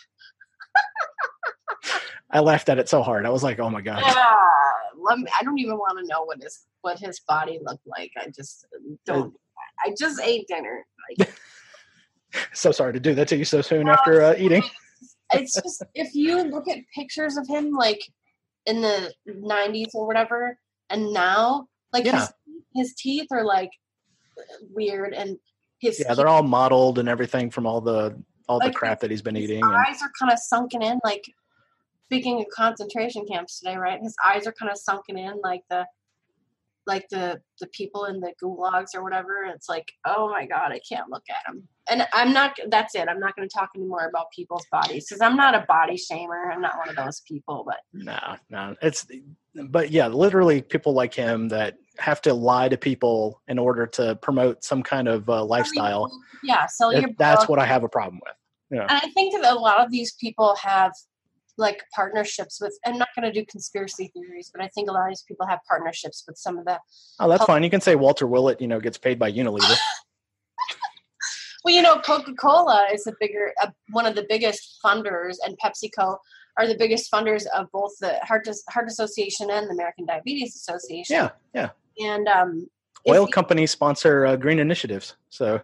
I 2.30 2.40
laughed 2.40 2.68
at 2.68 2.78
it 2.78 2.88
so 2.88 3.02
hard. 3.02 3.26
I 3.26 3.30
was 3.30 3.44
like, 3.44 3.60
"Oh 3.60 3.70
my 3.70 3.80
god!" 3.80 4.02
Yeah, 4.04 4.34
let 4.98 5.18
me, 5.18 5.26
I 5.38 5.44
don't 5.44 5.58
even 5.58 5.76
want 5.76 5.98
to 5.98 6.06
know 6.06 6.24
what 6.24 6.42
his 6.42 6.66
what 6.80 6.98
his 6.98 7.20
body 7.20 7.60
looked 7.62 7.86
like. 7.86 8.10
I 8.18 8.28
just 8.34 8.66
don't. 9.06 9.34
I 9.84 9.94
just 9.96 10.20
ate 10.20 10.48
dinner. 10.48 10.84
Like, 11.18 11.32
so 12.52 12.72
sorry 12.72 12.92
to 12.94 13.00
do 13.00 13.14
that 13.14 13.28
to 13.28 13.36
you 13.36 13.44
so 13.44 13.60
soon 13.60 13.88
after 13.88 14.22
uh, 14.22 14.34
eating. 14.36 14.62
It's 15.40 15.54
just 15.54 15.82
if 15.94 16.14
you 16.14 16.42
look 16.42 16.68
at 16.68 16.78
pictures 16.94 17.36
of 17.36 17.46
him 17.48 17.72
like 17.72 18.02
in 18.66 18.80
the 18.80 19.12
'90s 19.28 19.94
or 19.94 20.06
whatever, 20.06 20.58
and 20.90 21.12
now 21.12 21.68
like 21.92 22.04
yeah. 22.04 22.20
his, 22.20 22.32
his 22.74 22.94
teeth 22.94 23.28
are 23.30 23.44
like 23.44 23.70
weird 24.70 25.14
and 25.14 25.38
his 25.78 26.00
yeah 26.00 26.12
they're 26.14 26.26
all 26.26 26.42
modeled 26.42 26.98
and 26.98 27.08
everything 27.08 27.50
from 27.50 27.66
all 27.66 27.80
the 27.80 28.20
all 28.48 28.58
like 28.58 28.72
the 28.72 28.78
crap 28.78 29.00
that 29.00 29.10
he's 29.10 29.22
been 29.22 29.36
eating. 29.36 29.62
Eyes 29.62 30.00
and, 30.00 30.08
are 30.08 30.12
kind 30.18 30.32
of 30.32 30.38
sunken 30.38 30.82
in 30.82 30.98
like 31.04 31.24
speaking 32.04 32.40
of 32.40 32.46
concentration 32.54 33.24
camps 33.26 33.58
today, 33.58 33.76
right? 33.76 34.00
His 34.00 34.14
eyes 34.24 34.46
are 34.46 34.52
kind 34.52 34.70
of 34.70 34.78
sunken 34.78 35.18
in, 35.18 35.40
like 35.42 35.62
the 35.70 35.86
like 36.86 37.08
the 37.10 37.40
the 37.60 37.66
people 37.68 38.04
in 38.04 38.20
the 38.20 38.32
gulags 38.42 38.94
or 38.94 39.02
whatever 39.02 39.44
it's 39.44 39.68
like 39.68 39.90
oh 40.04 40.28
my 40.28 40.46
god 40.46 40.72
i 40.72 40.80
can't 40.88 41.08
look 41.10 41.22
at 41.30 41.36
them 41.46 41.66
and 41.88 42.06
i'm 42.12 42.32
not 42.32 42.56
that's 42.68 42.94
it 42.94 43.08
i'm 43.08 43.20
not 43.20 43.34
going 43.36 43.48
to 43.48 43.52
talk 43.52 43.70
anymore 43.76 44.06
about 44.08 44.26
people's 44.34 44.66
bodies 44.70 45.06
because 45.06 45.20
i'm 45.20 45.36
not 45.36 45.54
a 45.54 45.64
body 45.68 45.96
shamer 45.96 46.52
i'm 46.52 46.60
not 46.60 46.76
one 46.76 46.88
of 46.88 46.96
those 46.96 47.20
people 47.20 47.64
but 47.66 47.78
no 47.92 48.18
no 48.50 48.74
it's 48.82 49.06
but 49.68 49.90
yeah 49.90 50.06
literally 50.06 50.60
people 50.60 50.92
like 50.92 51.14
him 51.14 51.48
that 51.48 51.76
have 51.98 52.20
to 52.20 52.34
lie 52.34 52.68
to 52.68 52.76
people 52.76 53.40
in 53.48 53.58
order 53.58 53.86
to 53.86 54.16
promote 54.16 54.64
some 54.64 54.82
kind 54.82 55.06
of 55.06 55.28
uh, 55.28 55.44
lifestyle. 55.44 56.10
yeah 56.42 56.66
sell 56.66 56.92
your 56.92 57.08
that's 57.18 57.48
what 57.48 57.58
i 57.58 57.64
have 57.64 57.84
a 57.84 57.88
problem 57.88 58.20
with 58.24 58.34
yeah. 58.78 58.82
and 58.82 59.00
i 59.02 59.08
think 59.10 59.32
that 59.34 59.52
a 59.52 59.58
lot 59.58 59.80
of 59.84 59.90
these 59.90 60.12
people 60.14 60.54
have 60.56 60.92
like 61.58 61.82
partnerships 61.94 62.60
with 62.60 62.76
i'm 62.86 62.98
not 62.98 63.08
going 63.16 63.30
to 63.30 63.32
do 63.32 63.44
conspiracy 63.46 64.10
theories 64.14 64.50
but 64.52 64.62
i 64.62 64.68
think 64.68 64.88
a 64.88 64.92
lot 64.92 65.04
of 65.04 65.10
these 65.10 65.24
people 65.26 65.46
have 65.46 65.60
partnerships 65.68 66.24
with 66.26 66.36
some 66.36 66.58
of 66.58 66.64
the 66.64 66.78
oh 67.20 67.28
that's 67.28 67.44
fine. 67.44 67.62
You 67.62 67.70
can 67.70 67.80
say 67.80 67.94
walter 67.94 68.26
willett 68.26 68.60
you 68.60 68.68
know 68.68 68.80
gets 68.80 68.98
paid 68.98 69.18
by 69.18 69.30
unilever. 69.30 69.76
Well 71.64 71.74
you 71.74 71.80
know 71.80 71.98
coca-cola 72.00 72.88
is 72.92 73.06
a 73.06 73.14
bigger 73.18 73.54
uh, 73.62 73.68
one 73.88 74.04
of 74.04 74.14
the 74.14 74.26
biggest 74.28 74.78
funders 74.84 75.36
and 75.46 75.56
pepsico 75.64 76.18
are 76.58 76.66
the 76.66 76.76
biggest 76.76 77.10
funders 77.10 77.46
of 77.56 77.72
both 77.72 77.92
the 78.00 78.18
heart, 78.22 78.46
heart 78.68 78.86
association 78.86 79.50
and 79.50 79.66
the 79.66 79.72
american 79.72 80.04
diabetes 80.04 80.54
association. 80.56 81.14
Yeah 81.14 81.30
yeah. 81.54 81.70
And 81.98 82.28
um 82.28 82.66
oil 83.08 83.26
companies 83.26 83.70
sponsor 83.70 84.26
uh, 84.26 84.36
green 84.36 84.58
initiatives 84.58 85.16
so 85.30 85.62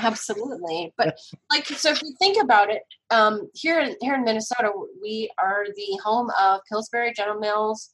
absolutely 0.00 0.92
but 0.96 1.18
like 1.50 1.66
so 1.66 1.90
if 1.90 2.02
you 2.02 2.14
think 2.18 2.42
about 2.42 2.70
it 2.70 2.82
um, 3.10 3.48
here 3.54 3.80
in 3.80 3.96
here 4.00 4.14
in 4.14 4.24
minnesota 4.24 4.70
we 5.02 5.30
are 5.38 5.66
the 5.76 5.98
home 6.04 6.30
of 6.40 6.60
pillsbury 6.68 7.12
general 7.14 7.38
mills 7.38 7.90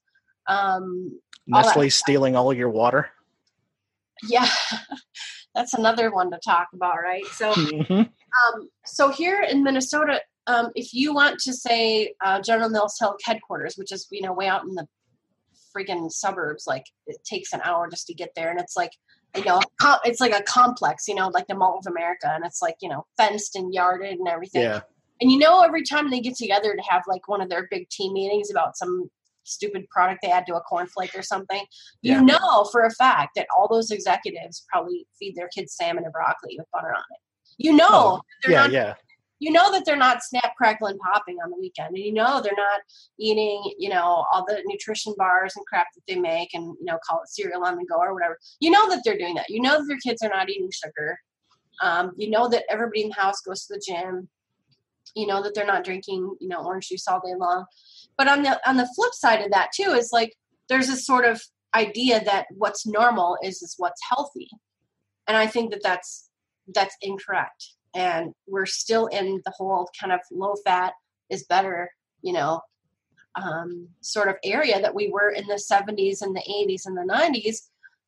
um, 0.46 1.18
nestle 1.46 1.90
stealing 1.90 2.36
all 2.36 2.52
your 2.52 2.70
water? 2.70 3.10
Yeah 4.28 4.48
that's 5.54 5.74
another 5.74 6.12
one 6.12 6.30
to 6.30 6.38
talk 6.44 6.68
about 6.74 6.96
right? 7.02 7.24
So 7.26 7.52
mm-hmm. 7.52 7.92
um, 7.94 8.68
so 8.84 9.10
here 9.10 9.42
in 9.42 9.62
minnesota 9.62 10.20
um, 10.46 10.70
if 10.74 10.92
you 10.92 11.14
want 11.14 11.38
to 11.40 11.52
say 11.52 12.14
uh, 12.22 12.40
general 12.40 12.68
mills 12.68 13.00
headquarters 13.24 13.76
which 13.76 13.92
is 13.92 14.06
you 14.10 14.22
know 14.22 14.32
way 14.32 14.46
out 14.46 14.64
in 14.64 14.74
the 14.74 14.86
freaking 15.76 16.10
suburbs 16.10 16.66
like 16.66 16.84
it 17.06 17.16
takes 17.24 17.52
an 17.52 17.60
hour 17.64 17.88
just 17.90 18.06
to 18.06 18.14
get 18.14 18.30
there 18.36 18.50
and 18.50 18.60
it's 18.60 18.76
like 18.76 18.92
you 19.36 19.44
know, 19.44 19.60
it's 20.04 20.20
like 20.20 20.34
a 20.34 20.42
complex, 20.42 21.08
you 21.08 21.14
know, 21.14 21.28
like 21.28 21.46
the 21.46 21.54
Mall 21.54 21.78
of 21.78 21.86
America, 21.86 22.30
and 22.30 22.44
it's 22.44 22.62
like 22.62 22.76
you 22.80 22.88
know, 22.88 23.06
fenced 23.16 23.56
and 23.56 23.72
yarded 23.72 24.18
and 24.18 24.28
everything. 24.28 24.62
Yeah. 24.62 24.80
And 25.20 25.30
you 25.30 25.38
know, 25.38 25.62
every 25.62 25.82
time 25.82 26.10
they 26.10 26.20
get 26.20 26.36
together 26.36 26.74
to 26.74 26.82
have 26.88 27.02
like 27.08 27.28
one 27.28 27.40
of 27.40 27.48
their 27.48 27.68
big 27.70 27.88
team 27.88 28.12
meetings 28.12 28.50
about 28.50 28.76
some 28.76 29.10
stupid 29.44 29.88
product 29.90 30.20
they 30.22 30.30
add 30.30 30.46
to 30.46 30.56
a 30.56 30.62
cornflake 30.64 31.16
or 31.16 31.22
something, 31.22 31.64
yeah. 32.02 32.18
you 32.18 32.24
know 32.24 32.64
for 32.72 32.82
a 32.82 32.90
fact 32.90 33.32
that 33.36 33.46
all 33.56 33.68
those 33.68 33.90
executives 33.90 34.64
probably 34.68 35.06
feed 35.18 35.34
their 35.36 35.48
kids 35.48 35.74
salmon 35.74 36.04
and 36.04 36.12
broccoli 36.12 36.56
with 36.58 36.66
butter 36.72 36.94
on 36.94 37.02
it. 37.10 37.20
You 37.56 37.74
know, 37.74 37.88
oh, 37.90 38.20
yeah, 38.48 38.62
not, 38.62 38.72
yeah 38.72 38.94
you 39.40 39.50
know 39.50 39.70
that 39.72 39.84
they're 39.84 39.96
not 39.96 40.22
snap 40.22 40.54
crackle 40.56 40.86
and 40.86 40.98
popping 41.00 41.36
on 41.44 41.50
the 41.50 41.56
weekend 41.56 41.88
and 41.88 42.04
you 42.04 42.12
know 42.12 42.40
they're 42.40 42.52
not 42.56 42.80
eating 43.18 43.72
you 43.78 43.88
know 43.88 44.24
all 44.32 44.44
the 44.46 44.62
nutrition 44.66 45.14
bars 45.16 45.54
and 45.56 45.66
crap 45.66 45.86
that 45.94 46.02
they 46.06 46.18
make 46.18 46.54
and 46.54 46.64
you 46.64 46.84
know 46.84 46.98
call 47.06 47.20
it 47.22 47.28
cereal 47.28 47.64
on 47.64 47.76
the 47.76 47.84
go 47.84 47.98
or 47.98 48.14
whatever. 48.14 48.38
You 48.60 48.70
know 48.70 48.88
that 48.90 49.02
they're 49.04 49.18
doing 49.18 49.34
that. 49.34 49.50
You 49.50 49.60
know 49.60 49.78
that 49.78 49.86
their 49.86 49.98
kids 49.98 50.22
are 50.22 50.30
not 50.30 50.50
eating 50.50 50.70
sugar. 50.72 51.18
Um, 51.82 52.12
you 52.16 52.30
know 52.30 52.48
that 52.48 52.64
everybody 52.70 53.02
in 53.02 53.08
the 53.08 53.14
house 53.14 53.40
goes 53.40 53.66
to 53.66 53.74
the 53.74 53.82
gym. 53.86 54.28
You 55.14 55.26
know 55.26 55.42
that 55.42 55.54
they're 55.54 55.66
not 55.66 55.84
drinking 55.84 56.36
you 56.40 56.48
know 56.48 56.64
orange 56.64 56.88
juice 56.88 57.08
all 57.08 57.20
day 57.20 57.34
long. 57.36 57.66
But 58.16 58.28
on 58.28 58.42
the 58.42 58.60
on 58.68 58.76
the 58.76 58.88
flip 58.94 59.12
side 59.14 59.42
of 59.42 59.50
that 59.50 59.70
too 59.74 59.90
is 59.90 60.10
like 60.12 60.34
there's 60.68 60.86
this 60.86 61.06
sort 61.06 61.24
of 61.24 61.42
idea 61.74 62.22
that 62.24 62.46
what's 62.50 62.86
normal 62.86 63.36
is 63.42 63.62
is 63.62 63.74
what's 63.78 64.00
healthy. 64.08 64.48
And 65.26 65.36
i 65.36 65.46
think 65.46 65.70
that 65.70 65.82
that's 65.82 66.28
that's 66.74 66.94
incorrect 67.00 67.74
and 67.94 68.32
we're 68.46 68.66
still 68.66 69.06
in 69.06 69.40
the 69.44 69.52
whole 69.56 69.88
kind 69.98 70.12
of 70.12 70.20
low 70.30 70.54
fat 70.64 70.92
is 71.30 71.44
better 71.44 71.90
you 72.22 72.32
know 72.32 72.60
um, 73.36 73.88
sort 74.00 74.28
of 74.28 74.36
area 74.44 74.80
that 74.80 74.94
we 74.94 75.08
were 75.08 75.30
in 75.30 75.46
the 75.48 75.54
70s 75.54 76.22
and 76.22 76.36
the 76.36 76.42
80s 76.48 76.86
and 76.86 76.96
the 76.96 77.12
90s 77.12 77.62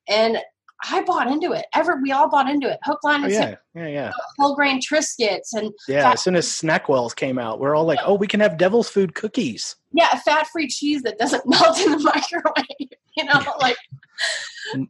and 0.08 0.38
I 0.84 1.02
bought 1.02 1.28
into 1.28 1.52
it. 1.52 1.66
Ever 1.74 1.98
we 2.02 2.12
all 2.12 2.28
bought 2.28 2.50
into 2.50 2.70
it. 2.70 2.78
Hook, 2.84 3.02
line, 3.02 3.24
and 3.24 3.32
oh, 3.32 3.36
yeah, 3.36 3.54
yeah, 3.74 3.86
yeah. 3.86 4.12
Whole 4.38 4.54
grain 4.54 4.80
Triscuits 4.80 5.54
and 5.54 5.72
yeah. 5.88 6.02
Fat- 6.02 6.14
as 6.14 6.22
soon 6.22 6.36
as 6.36 6.46
Snackwells 6.46 7.16
came 7.16 7.38
out, 7.38 7.60
we're 7.60 7.74
all 7.74 7.84
like, 7.84 7.98
"Oh, 8.04 8.14
we 8.14 8.26
can 8.26 8.40
have 8.40 8.58
Devil's 8.58 8.88
Food 8.88 9.14
cookies." 9.14 9.76
Yeah, 9.92 10.08
a 10.12 10.18
fat-free 10.20 10.68
cheese 10.68 11.02
that 11.02 11.18
doesn't 11.18 11.44
melt 11.46 11.78
in 11.80 11.92
the 11.92 11.98
microwave. 11.98 12.90
You 13.16 13.24
know, 13.24 13.40
like 13.60 13.76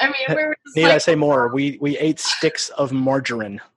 I 0.01 0.07
mean, 0.07 0.15
we 0.29 0.35
were. 0.35 0.57
Need 0.75 0.83
like, 0.85 0.93
I 0.93 0.99
say 0.99 1.15
more? 1.15 1.53
We 1.55 1.79
we 1.81 1.97
ate 1.99 2.19
sticks 2.19 2.69
of 2.71 2.93
margarine. 2.93 3.61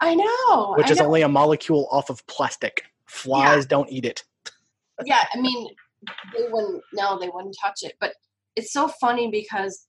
I 0.00 0.14
know. 0.14 0.74
Which 0.76 0.88
I 0.88 0.92
is 0.92 0.98
know. 0.98 1.06
only 1.06 1.22
a 1.22 1.28
molecule 1.28 1.88
off 1.90 2.10
of 2.10 2.26
plastic. 2.26 2.84
Flies 3.06 3.64
yeah. 3.64 3.68
don't 3.68 3.90
eat 3.90 4.04
it. 4.04 4.24
yeah, 5.04 5.24
I 5.32 5.40
mean, 5.40 5.68
they 6.36 6.46
wouldn't. 6.50 6.82
No, 6.92 7.18
they 7.18 7.28
wouldn't 7.28 7.56
touch 7.62 7.82
it. 7.82 7.94
But 8.00 8.14
it's 8.56 8.72
so 8.72 8.88
funny 8.88 9.30
because 9.30 9.86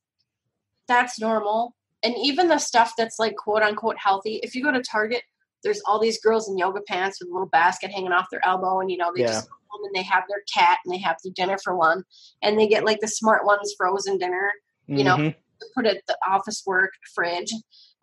that's 0.87 1.19
normal. 1.19 1.75
And 2.03 2.15
even 2.21 2.47
the 2.47 2.57
stuff 2.57 2.93
that's 2.97 3.19
like 3.19 3.35
quote 3.35 3.61
unquote 3.61 3.97
healthy. 3.97 4.39
If 4.43 4.55
you 4.55 4.63
go 4.63 4.71
to 4.71 4.81
Target, 4.81 5.21
there's 5.63 5.81
all 5.85 5.99
these 5.99 6.19
girls 6.19 6.49
in 6.49 6.57
yoga 6.57 6.81
pants 6.87 7.19
with 7.19 7.29
a 7.29 7.31
little 7.31 7.47
basket 7.47 7.91
hanging 7.91 8.11
off 8.11 8.27
their 8.31 8.45
elbow, 8.45 8.79
and 8.79 8.91
you 8.91 8.97
know 8.97 9.11
they 9.15 9.21
yeah. 9.21 9.27
just 9.27 9.49
home 9.69 9.85
and 9.85 9.95
they 9.95 10.03
have 10.03 10.23
their 10.27 10.41
cat 10.53 10.79
and 10.83 10.93
they 10.93 10.99
have 10.99 11.17
their 11.23 11.33
dinner 11.33 11.57
for 11.63 11.75
one, 11.75 12.03
and 12.41 12.59
they 12.59 12.67
get 12.67 12.85
like 12.85 12.99
the 12.99 13.07
smart 13.07 13.45
ones 13.45 13.73
frozen 13.77 14.17
dinner. 14.17 14.51
You 14.87 15.05
mm-hmm. 15.05 15.23
know, 15.23 15.33
put 15.75 15.85
it 15.85 16.03
the 16.07 16.17
office 16.27 16.63
work 16.65 16.91
fridge 17.13 17.53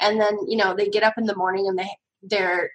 and 0.01 0.21
then 0.21 0.39
you 0.47 0.57
know 0.57 0.75
they 0.75 0.89
get 0.89 1.03
up 1.03 1.15
in 1.19 1.25
the 1.25 1.37
morning 1.37 1.67
and 1.69 1.79
they 1.79 1.91
they're 2.23 2.71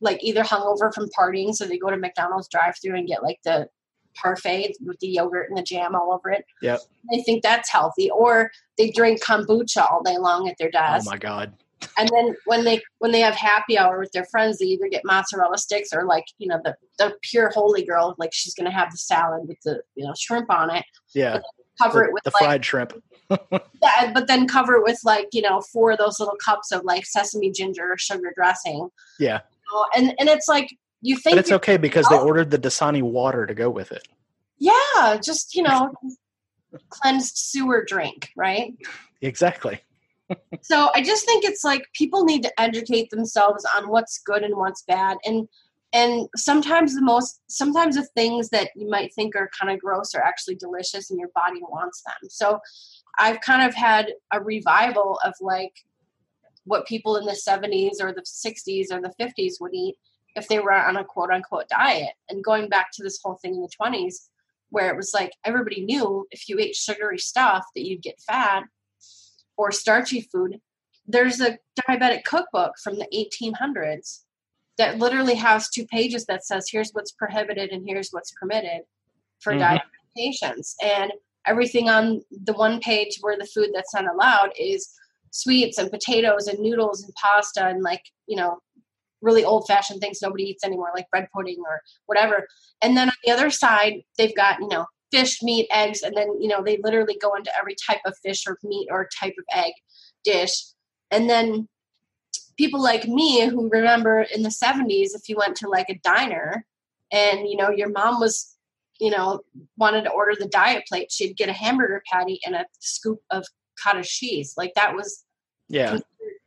like 0.00 0.22
either 0.22 0.42
hungover 0.42 0.92
from 0.92 1.08
partying 1.18 1.54
so 1.54 1.64
they 1.64 1.78
go 1.78 1.90
to 1.90 1.96
mcdonald's 1.96 2.48
drive 2.48 2.74
through 2.80 2.96
and 2.96 3.08
get 3.08 3.22
like 3.22 3.38
the 3.44 3.68
parfait 4.16 4.74
with 4.84 4.98
the 5.00 5.08
yogurt 5.08 5.48
and 5.48 5.56
the 5.56 5.62
jam 5.62 5.94
all 5.94 6.12
over 6.12 6.30
it. 6.30 6.44
Yep. 6.62 6.80
They 7.10 7.22
think 7.22 7.42
that's 7.42 7.70
healthy 7.70 8.10
or 8.10 8.50
they 8.78 8.90
drink 8.90 9.22
kombucha 9.22 9.90
all 9.90 10.02
day 10.02 10.18
long 10.18 10.48
at 10.48 10.56
their 10.58 10.68
oh 10.68 10.78
desk. 10.78 11.06
oh 11.06 11.10
my 11.10 11.18
god. 11.18 11.52
And 11.98 12.08
then 12.08 12.34
when 12.46 12.64
they 12.64 12.80
when 12.98 13.12
they 13.12 13.20
have 13.20 13.34
happy 13.34 13.78
hour 13.78 13.98
with 13.98 14.10
their 14.12 14.24
friends 14.24 14.58
they 14.58 14.64
either 14.64 14.88
get 14.88 15.02
mozzarella 15.04 15.58
sticks 15.58 15.90
or 15.92 16.04
like 16.04 16.24
you 16.38 16.48
know 16.48 16.58
the 16.64 16.74
the 16.98 17.14
pure 17.22 17.50
holy 17.50 17.84
girl 17.84 18.14
like 18.18 18.30
she's 18.32 18.54
gonna 18.54 18.72
have 18.72 18.90
the 18.90 18.98
salad 18.98 19.46
with 19.46 19.58
the 19.64 19.82
you 19.94 20.04
know 20.04 20.14
shrimp 20.18 20.50
on 20.50 20.74
it. 20.74 20.84
Yeah 21.14 21.40
cover 21.80 22.00
the, 22.00 22.04
it 22.06 22.12
with 22.12 22.24
the 22.24 22.30
like, 22.34 22.42
fried 22.42 22.64
shrimp 22.64 23.02
yeah, 23.82 24.12
but 24.12 24.26
then 24.26 24.46
cover 24.46 24.74
it 24.76 24.82
with 24.84 24.98
like 25.04 25.28
you 25.32 25.42
know 25.42 25.60
four 25.60 25.92
of 25.92 25.98
those 25.98 26.20
little 26.20 26.36
cups 26.44 26.70
of 26.72 26.84
like 26.84 27.04
sesame 27.04 27.50
ginger 27.50 27.92
or 27.92 27.98
sugar 27.98 28.32
dressing. 28.36 28.88
Yeah, 29.18 29.40
you 29.50 29.74
know, 29.74 29.86
and 29.96 30.14
and 30.18 30.28
it's 30.28 30.48
like 30.48 30.76
you 31.02 31.16
think, 31.16 31.36
but 31.36 31.40
it's 31.40 31.52
okay 31.52 31.76
because 31.76 32.06
they 32.08 32.16
ordered 32.16 32.50
the 32.50 32.58
Dasani 32.58 33.02
water 33.02 33.46
to 33.46 33.54
go 33.54 33.68
with 33.70 33.92
it. 33.92 34.06
Yeah, 34.58 35.18
just 35.22 35.54
you 35.54 35.62
know, 35.62 35.92
cleansed 36.90 37.36
sewer 37.36 37.84
drink, 37.86 38.30
right? 38.36 38.74
Exactly. 39.22 39.80
so 40.62 40.90
I 40.94 41.02
just 41.02 41.24
think 41.24 41.44
it's 41.44 41.64
like 41.64 41.82
people 41.94 42.24
need 42.24 42.42
to 42.42 42.60
educate 42.60 43.10
themselves 43.10 43.64
on 43.76 43.88
what's 43.88 44.18
good 44.18 44.42
and 44.42 44.56
what's 44.56 44.82
bad, 44.82 45.18
and 45.24 45.48
and 45.92 46.28
sometimes 46.36 46.94
the 46.94 47.02
most 47.02 47.40
sometimes 47.48 47.96
the 47.96 48.04
things 48.14 48.50
that 48.50 48.70
you 48.74 48.88
might 48.88 49.14
think 49.14 49.36
are 49.36 49.50
kind 49.58 49.72
of 49.72 49.80
gross 49.80 50.14
are 50.14 50.22
actually 50.22 50.56
delicious, 50.56 51.10
and 51.10 51.18
your 51.18 51.30
body 51.34 51.60
wants 51.62 52.02
them. 52.02 52.28
So 52.28 52.58
I've 53.18 53.40
kind 53.40 53.66
of 53.66 53.74
had 53.74 54.12
a 54.32 54.40
revival 54.40 55.18
of 55.24 55.34
like 55.40 55.72
what 56.64 56.86
people 56.86 57.16
in 57.16 57.24
the 57.24 57.32
70s 57.48 58.00
or 58.00 58.12
the 58.12 58.22
60s 58.22 58.92
or 58.92 59.00
the 59.00 59.14
50s 59.20 59.54
would 59.60 59.72
eat 59.72 59.94
if 60.34 60.48
they 60.48 60.58
were 60.58 60.72
on 60.72 60.96
a 60.96 61.04
quote 61.04 61.30
unquote 61.30 61.68
diet. 61.68 62.10
And 62.28 62.44
going 62.44 62.68
back 62.68 62.88
to 62.94 63.02
this 63.02 63.20
whole 63.22 63.38
thing 63.40 63.54
in 63.54 63.62
the 63.62 63.70
20s, 63.80 64.28
where 64.70 64.90
it 64.90 64.96
was 64.96 65.12
like 65.14 65.32
everybody 65.44 65.84
knew 65.84 66.26
if 66.30 66.48
you 66.48 66.58
ate 66.58 66.74
sugary 66.74 67.18
stuff 67.18 67.64
that 67.74 67.86
you'd 67.86 68.02
get 68.02 68.20
fat 68.20 68.64
or 69.56 69.70
starchy 69.72 70.28
food. 70.32 70.60
There's 71.06 71.40
a 71.40 71.58
diabetic 71.88 72.24
cookbook 72.24 72.72
from 72.82 72.96
the 72.96 73.06
1800s 73.14 74.24
that 74.78 74.98
literally 74.98 75.34
has 75.34 75.70
two 75.70 75.86
pages 75.86 76.26
that 76.26 76.44
says 76.44 76.66
here's 76.70 76.90
what's 76.92 77.12
prohibited 77.12 77.70
and 77.70 77.84
here's 77.86 78.10
what's 78.10 78.32
permitted 78.32 78.82
for 79.40 79.52
mm-hmm. 79.52 79.62
diabetic 79.62 79.80
patients. 80.16 80.74
And 80.82 81.12
everything 81.46 81.88
on 81.88 82.22
the 82.30 82.52
one 82.52 82.80
page 82.80 83.18
where 83.20 83.38
the 83.38 83.46
food 83.46 83.70
that's 83.72 83.94
not 83.94 84.12
allowed 84.12 84.50
is 84.58 84.92
sweets 85.30 85.78
and 85.78 85.90
potatoes 85.90 86.46
and 86.46 86.58
noodles 86.58 87.02
and 87.02 87.12
pasta 87.14 87.66
and 87.66 87.82
like 87.82 88.02
you 88.26 88.36
know 88.36 88.58
really 89.22 89.44
old 89.44 89.66
fashioned 89.66 90.00
things 90.00 90.22
nobody 90.22 90.44
eats 90.44 90.64
anymore 90.64 90.90
like 90.94 91.10
bread 91.10 91.28
pudding 91.34 91.62
or 91.66 91.80
whatever 92.06 92.46
and 92.82 92.96
then 92.96 93.08
on 93.08 93.14
the 93.24 93.30
other 93.30 93.50
side 93.50 93.94
they've 94.16 94.36
got 94.36 94.58
you 94.60 94.68
know 94.68 94.86
fish 95.12 95.42
meat 95.42 95.68
eggs 95.70 96.02
and 96.02 96.16
then 96.16 96.28
you 96.40 96.48
know 96.48 96.62
they 96.62 96.78
literally 96.82 97.18
go 97.20 97.34
into 97.34 97.50
every 97.58 97.74
type 97.86 98.00
of 98.06 98.16
fish 98.22 98.44
or 98.46 98.58
meat 98.64 98.88
or 98.90 99.08
type 99.20 99.34
of 99.38 99.44
egg 99.52 99.72
dish 100.24 100.64
and 101.10 101.28
then 101.28 101.68
people 102.56 102.82
like 102.82 103.06
me 103.06 103.46
who 103.46 103.68
remember 103.68 104.26
in 104.34 104.42
the 104.42 104.48
70s 104.48 105.14
if 105.14 105.28
you 105.28 105.36
went 105.36 105.56
to 105.56 105.68
like 105.68 105.88
a 105.90 105.98
diner 106.02 106.64
and 107.12 107.48
you 107.48 107.56
know 107.56 107.70
your 107.70 107.90
mom 107.90 108.18
was 108.20 108.56
you 108.98 109.10
know, 109.10 109.40
wanted 109.76 110.02
to 110.04 110.10
order 110.10 110.34
the 110.38 110.48
diet 110.48 110.84
plate, 110.88 111.12
she'd 111.12 111.36
get 111.36 111.48
a 111.48 111.52
hamburger 111.52 112.02
patty 112.10 112.40
and 112.46 112.54
a 112.54 112.66
scoop 112.80 113.20
of 113.30 113.44
cottage 113.82 114.08
cheese. 114.08 114.54
Like 114.56 114.74
that 114.74 114.94
was 114.94 115.24
yeah 115.68 115.98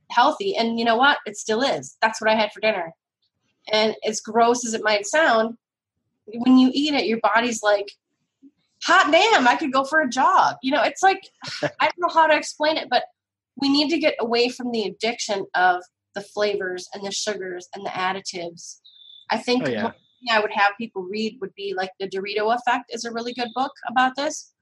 healthy. 0.09 0.55
And 0.55 0.79
you 0.79 0.85
know 0.85 0.95
what? 0.95 1.19
It 1.25 1.37
still 1.37 1.61
is. 1.61 1.95
That's 2.01 2.19
what 2.19 2.29
I 2.29 2.35
had 2.35 2.51
for 2.51 2.61
dinner. 2.61 2.93
And 3.71 3.95
as 4.03 4.21
gross 4.21 4.65
as 4.65 4.73
it 4.73 4.83
might 4.83 5.05
sound, 5.05 5.55
when 6.25 6.57
you 6.57 6.71
eat 6.73 6.95
it, 6.95 7.05
your 7.05 7.19
body's 7.19 7.61
like, 7.61 7.91
hot 8.83 9.11
damn, 9.11 9.47
I 9.47 9.55
could 9.55 9.71
go 9.71 9.83
for 9.83 10.01
a 10.01 10.09
jog. 10.09 10.55
You 10.63 10.71
know, 10.71 10.81
it's 10.81 11.03
like, 11.03 11.29
I 11.61 11.69
don't 11.81 11.99
know 11.99 12.13
how 12.13 12.25
to 12.25 12.35
explain 12.35 12.77
it, 12.77 12.87
but 12.89 13.03
we 13.61 13.69
need 13.69 13.89
to 13.89 13.99
get 13.99 14.15
away 14.19 14.49
from 14.49 14.71
the 14.71 14.83
addiction 14.83 15.45
of 15.53 15.83
the 16.19 16.25
flavors 16.25 16.87
and 16.93 17.05
the 17.05 17.11
sugars 17.11 17.69
and 17.73 17.85
the 17.85 17.89
additives. 17.89 18.79
I 19.31 19.37
think 19.37 19.67
oh, 19.67 19.69
yeah. 19.69 19.91
I 20.31 20.39
would 20.39 20.51
have 20.51 20.73
people 20.77 21.03
read 21.03 21.37
would 21.41 21.53
be 21.55 21.73
like 21.75 21.91
the 21.99 22.07
Dorito 22.07 22.53
Effect 22.53 22.85
is 22.89 23.05
a 23.05 23.11
really 23.11 23.33
good 23.33 23.49
book 23.55 23.71
about 23.89 24.15
this. 24.15 24.53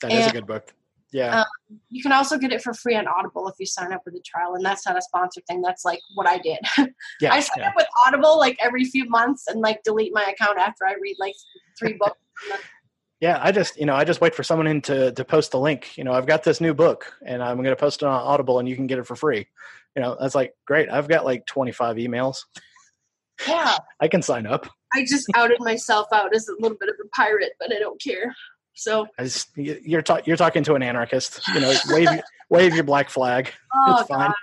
That 0.00 0.12
and, 0.12 0.20
is 0.20 0.26
a 0.28 0.32
good 0.32 0.46
book. 0.46 0.72
Yeah. 1.12 1.40
Um, 1.40 1.80
you 1.88 2.02
can 2.02 2.12
also 2.12 2.36
get 2.38 2.52
it 2.52 2.62
for 2.62 2.74
free 2.74 2.94
on 2.94 3.06
Audible 3.06 3.48
if 3.48 3.54
you 3.58 3.66
sign 3.66 3.92
up 3.92 4.02
with 4.04 4.14
a 4.14 4.20
trial, 4.20 4.54
and 4.54 4.64
that's 4.64 4.86
not 4.86 4.96
a 4.96 5.02
sponsored 5.02 5.44
thing. 5.46 5.62
That's 5.62 5.84
like 5.84 6.00
what 6.14 6.26
I 6.26 6.38
did. 6.38 6.58
Yeah, 7.20 7.32
I 7.32 7.40
sign 7.40 7.58
yeah. 7.58 7.68
up 7.68 7.74
with 7.76 7.86
Audible 8.06 8.38
like 8.38 8.56
every 8.60 8.84
few 8.84 9.08
months 9.08 9.46
and 9.48 9.60
like 9.60 9.82
delete 9.82 10.12
my 10.14 10.24
account 10.24 10.58
after 10.58 10.86
I 10.86 10.94
read 11.02 11.16
like 11.18 11.34
three 11.78 11.94
books. 11.98 12.18
Yeah, 13.20 13.38
I 13.42 13.52
just 13.52 13.78
you 13.78 13.86
know 13.86 13.94
I 13.94 14.04
just 14.04 14.20
wait 14.20 14.34
for 14.34 14.42
someone 14.42 14.66
in 14.66 14.80
to 14.82 15.12
to 15.12 15.24
post 15.24 15.50
the 15.50 15.58
link. 15.58 15.96
You 15.96 16.04
know, 16.04 16.12
I've 16.12 16.26
got 16.26 16.44
this 16.44 16.60
new 16.60 16.74
book, 16.74 17.12
and 17.26 17.42
I'm 17.42 17.56
going 17.56 17.70
to 17.70 17.76
post 17.76 18.02
it 18.02 18.06
on 18.06 18.20
Audible, 18.20 18.58
and 18.58 18.68
you 18.68 18.76
can 18.76 18.86
get 18.86 18.98
it 18.98 19.06
for 19.06 19.16
free. 19.16 19.48
You 19.96 20.02
know, 20.02 20.16
that's 20.20 20.34
like 20.34 20.54
great. 20.66 20.88
I've 20.88 21.08
got 21.08 21.24
like 21.24 21.44
25 21.46 21.96
emails. 21.96 22.38
Yeah, 23.46 23.76
I 24.00 24.08
can 24.08 24.22
sign 24.22 24.46
up. 24.46 24.68
I 24.94 25.04
just 25.04 25.26
outed 25.34 25.58
myself 25.60 26.06
out 26.12 26.34
as 26.34 26.48
a 26.48 26.54
little 26.60 26.78
bit 26.78 26.88
of 26.88 26.94
a 27.04 27.08
pirate, 27.08 27.52
but 27.58 27.72
I 27.72 27.78
don't 27.78 28.00
care. 28.00 28.34
So 28.74 29.08
As 29.18 29.46
you're 29.56 30.02
ta- 30.02 30.22
you're 30.24 30.36
talking 30.36 30.62
to 30.64 30.74
an 30.74 30.82
anarchist. 30.84 31.40
You 31.52 31.60
know, 31.60 31.74
wave 31.88 32.08
wave 32.50 32.74
your 32.74 32.84
black 32.84 33.10
flag. 33.10 33.50
Oh, 33.74 33.98
it's 33.98 34.08
fine. 34.08 34.28
Gosh. 34.28 34.34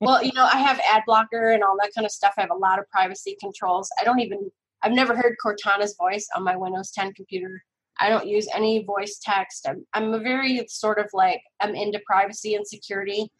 Well, 0.00 0.22
you 0.22 0.32
know, 0.32 0.44
I 0.44 0.58
have 0.58 0.80
ad 0.92 1.02
blocker 1.06 1.52
and 1.52 1.62
all 1.62 1.76
that 1.80 1.92
kind 1.94 2.04
of 2.04 2.10
stuff. 2.10 2.34
I 2.36 2.40
have 2.40 2.50
a 2.50 2.56
lot 2.56 2.78
of 2.80 2.88
privacy 2.90 3.36
controls. 3.40 3.88
I 4.00 4.04
don't 4.04 4.20
even 4.20 4.50
I've 4.82 4.92
never 4.92 5.16
heard 5.16 5.36
Cortana's 5.44 5.96
voice 5.96 6.28
on 6.36 6.44
my 6.44 6.56
Windows 6.56 6.90
10 6.92 7.14
computer. 7.14 7.62
I 8.00 8.08
don't 8.08 8.26
use 8.26 8.48
any 8.54 8.84
voice 8.84 9.18
text. 9.22 9.66
I'm, 9.68 9.84
I'm 9.92 10.14
a 10.14 10.20
very 10.20 10.64
sort 10.68 10.98
of 10.98 11.10
like 11.12 11.40
I'm 11.60 11.74
into 11.74 12.00
privacy 12.06 12.54
and 12.54 12.66
security. 12.66 13.30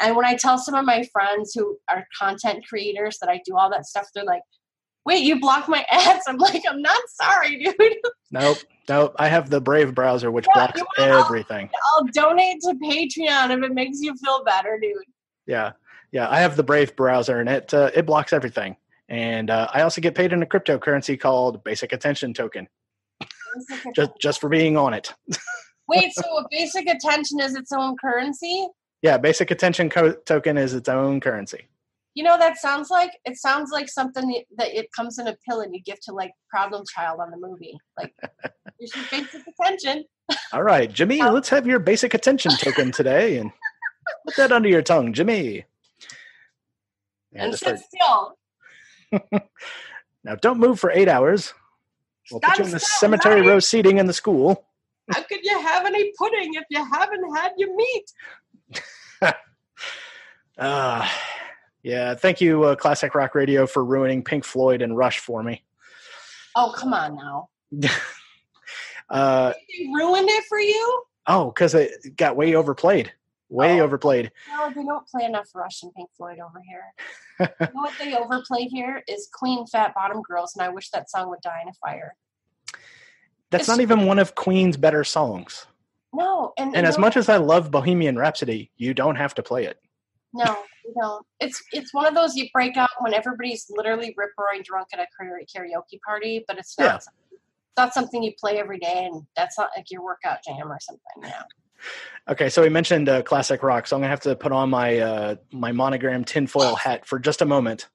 And 0.00 0.16
when 0.16 0.24
I 0.24 0.36
tell 0.36 0.58
some 0.58 0.74
of 0.74 0.84
my 0.84 1.04
friends 1.12 1.52
who 1.54 1.76
are 1.88 2.06
content 2.18 2.66
creators 2.68 3.18
that 3.20 3.28
I 3.28 3.40
do 3.44 3.56
all 3.56 3.70
that 3.70 3.86
stuff, 3.86 4.08
they're 4.14 4.24
like, 4.24 4.42
wait, 5.04 5.24
you 5.24 5.40
blocked 5.40 5.68
my 5.68 5.84
ads. 5.90 6.24
I'm 6.28 6.36
like, 6.36 6.62
I'm 6.68 6.82
not 6.82 7.00
sorry, 7.08 7.64
dude. 7.64 7.96
Nope. 8.30 8.58
Nope. 8.88 9.16
I 9.18 9.28
have 9.28 9.50
the 9.50 9.60
Brave 9.60 9.94
browser, 9.94 10.30
which 10.30 10.46
yeah, 10.54 10.70
blocks 10.72 10.82
everything. 10.98 11.70
I'll, 11.92 12.04
I'll 12.04 12.30
donate 12.30 12.60
to 12.62 12.74
Patreon 12.74 13.56
if 13.56 13.62
it 13.62 13.72
makes 13.72 14.00
you 14.00 14.14
feel 14.16 14.44
better, 14.44 14.78
dude. 14.80 14.96
Yeah. 15.46 15.72
Yeah. 16.12 16.28
I 16.30 16.40
have 16.40 16.56
the 16.56 16.62
Brave 16.62 16.94
browser 16.94 17.40
and 17.40 17.48
it, 17.48 17.72
uh, 17.72 17.90
it 17.94 18.06
blocks 18.06 18.32
everything. 18.32 18.76
And 19.08 19.48
uh, 19.48 19.68
I 19.72 19.82
also 19.82 20.00
get 20.00 20.14
paid 20.14 20.32
in 20.32 20.42
a 20.42 20.46
cryptocurrency 20.46 21.18
called 21.18 21.64
Basic 21.64 21.92
Attention 21.92 22.34
Token. 22.34 22.68
Just, 23.94 24.10
just 24.20 24.40
for 24.40 24.48
being 24.48 24.76
on 24.76 24.94
it. 24.94 25.14
Wait, 25.88 26.12
so 26.12 26.22
basic 26.50 26.86
attention 26.88 27.40
is 27.40 27.54
its 27.54 27.72
own 27.72 27.96
currency? 27.96 28.68
Yeah, 29.02 29.18
basic 29.18 29.50
attention 29.50 29.90
co- 29.90 30.14
token 30.26 30.58
is 30.58 30.74
its 30.74 30.88
own 30.88 31.20
currency. 31.20 31.68
You 32.14 32.24
know 32.24 32.36
that 32.36 32.58
sounds 32.58 32.90
like 32.90 33.12
it 33.24 33.36
sounds 33.36 33.70
like 33.70 33.88
something 33.88 34.42
that 34.56 34.76
it 34.76 34.90
comes 34.90 35.18
in 35.20 35.28
a 35.28 35.36
pill 35.48 35.60
and 35.60 35.72
you 35.72 35.80
give 35.80 36.00
to 36.00 36.12
like 36.12 36.32
problem 36.50 36.82
child 36.92 37.20
on 37.20 37.30
the 37.30 37.36
movie. 37.36 37.78
Like 37.96 38.12
you 38.80 38.88
should 38.88 39.08
basic 39.08 39.42
attention. 39.46 40.04
All 40.52 40.64
right 40.64 40.92
jimmy 40.92 41.20
um, 41.20 41.32
let's 41.32 41.48
have 41.48 41.66
your 41.66 41.78
basic 41.78 42.14
attention 42.14 42.50
token 42.52 42.90
today 42.90 43.38
and 43.38 43.52
put 44.26 44.36
that 44.36 44.52
under 44.52 44.68
your 44.68 44.82
tongue 44.82 45.12
jimmy. 45.12 45.64
And, 47.32 47.52
and 47.52 47.54
sit 47.54 47.78
still. 47.78 48.34
Now 50.24 50.34
don't 50.34 50.58
move 50.58 50.80
for 50.80 50.90
eight 50.90 51.08
hours 51.08 51.54
we'll 52.30 52.40
put 52.40 52.58
you 52.58 52.64
in 52.64 52.70
the 52.70 52.80
cemetery 52.80 53.46
row 53.46 53.58
seating 53.58 53.98
in 53.98 54.06
the 54.06 54.12
school 54.12 54.66
how 55.10 55.22
could 55.22 55.40
you 55.42 55.58
have 55.60 55.86
any 55.86 56.12
pudding 56.18 56.54
if 56.54 56.64
you 56.70 56.84
haven't 56.92 57.36
had 57.36 57.52
your 57.56 57.74
meat 57.74 58.12
uh, 60.58 61.08
yeah, 61.82 62.14
thank 62.14 62.40
you, 62.40 62.64
uh, 62.64 62.76
Classic 62.76 63.14
Rock 63.14 63.34
Radio, 63.34 63.66
for 63.66 63.84
ruining 63.84 64.22
Pink 64.22 64.44
Floyd 64.44 64.82
and 64.82 64.96
Rush 64.96 65.18
for 65.18 65.42
me. 65.42 65.64
Oh, 66.56 66.72
come 66.76 66.92
on 66.92 67.16
now. 67.16 67.48
uh, 69.10 69.52
they 69.52 69.86
ruined 69.94 70.28
it 70.28 70.44
for 70.48 70.58
you? 70.58 71.02
Oh, 71.26 71.46
because 71.46 71.74
it 71.74 72.16
got 72.16 72.36
way 72.36 72.54
overplayed. 72.54 73.12
Way 73.50 73.80
oh. 73.80 73.84
overplayed. 73.84 74.30
No, 74.48 74.70
they 74.70 74.84
don't 74.84 75.06
play 75.06 75.24
enough 75.24 75.48
Rush 75.54 75.82
and 75.82 75.94
Pink 75.94 76.10
Floyd 76.16 76.38
over 76.38 76.60
here. 76.66 76.84
you 77.60 77.66
know 77.74 77.80
what 77.82 77.94
they 77.98 78.14
overplay 78.14 78.64
here 78.64 79.02
is 79.08 79.28
Queen 79.32 79.66
Fat 79.66 79.94
Bottom 79.94 80.22
Girls, 80.22 80.54
and 80.54 80.64
I 80.64 80.68
wish 80.68 80.90
that 80.90 81.10
song 81.10 81.30
would 81.30 81.40
die 81.40 81.60
in 81.62 81.68
a 81.68 81.72
fire. 81.74 82.14
That's 83.50 83.62
it's, 83.62 83.68
not 83.68 83.80
even 83.80 84.06
one 84.06 84.18
of 84.18 84.34
Queen's 84.34 84.76
better 84.76 85.04
songs. 85.04 85.66
No, 86.12 86.52
and, 86.58 86.76
and 86.76 86.86
as 86.86 86.98
much 86.98 87.16
as 87.16 87.28
I 87.28 87.36
love 87.36 87.70
Bohemian 87.70 88.18
Rhapsody, 88.18 88.70
you 88.76 88.94
don't 88.94 89.16
have 89.16 89.34
to 89.34 89.42
play 89.42 89.64
it. 89.64 89.78
No, 90.34 90.58
you 90.84 90.94
don't. 90.98 91.24
It's 91.40 91.62
it's 91.72 91.94
one 91.94 92.06
of 92.06 92.14
those 92.14 92.34
you 92.34 92.48
break 92.52 92.76
out 92.76 92.90
when 93.00 93.14
everybody's 93.14 93.66
literally 93.70 94.14
rip 94.16 94.30
roaring 94.38 94.62
drunk 94.62 94.88
at 94.92 95.00
a 95.00 95.06
karaoke 95.20 96.00
party, 96.04 96.44
but 96.46 96.58
it's 96.58 96.78
not. 96.78 96.84
Yeah. 96.84 96.96
It's 96.96 97.84
not 97.84 97.94
something 97.94 98.22
you 98.22 98.32
play 98.38 98.58
every 98.58 98.78
day, 98.78 99.08
and 99.10 99.22
that's 99.36 99.56
not 99.56 99.70
like 99.76 99.90
your 99.90 100.02
workout 100.02 100.38
jam 100.44 100.70
or 100.70 100.78
something. 100.80 101.22
Yeah. 101.22 101.42
Okay, 102.28 102.48
so 102.50 102.62
we 102.62 102.68
mentioned 102.68 103.08
uh, 103.08 103.22
classic 103.22 103.62
rock, 103.62 103.86
so 103.86 103.96
I'm 103.96 104.02
gonna 104.02 104.10
have 104.10 104.20
to 104.20 104.36
put 104.36 104.52
on 104.52 104.70
my 104.70 104.98
uh, 104.98 105.36
my 105.50 105.72
monogram 105.72 106.24
tinfoil 106.24 106.74
hat 106.74 107.06
for 107.06 107.18
just 107.18 107.40
a 107.40 107.46
moment. 107.46 107.88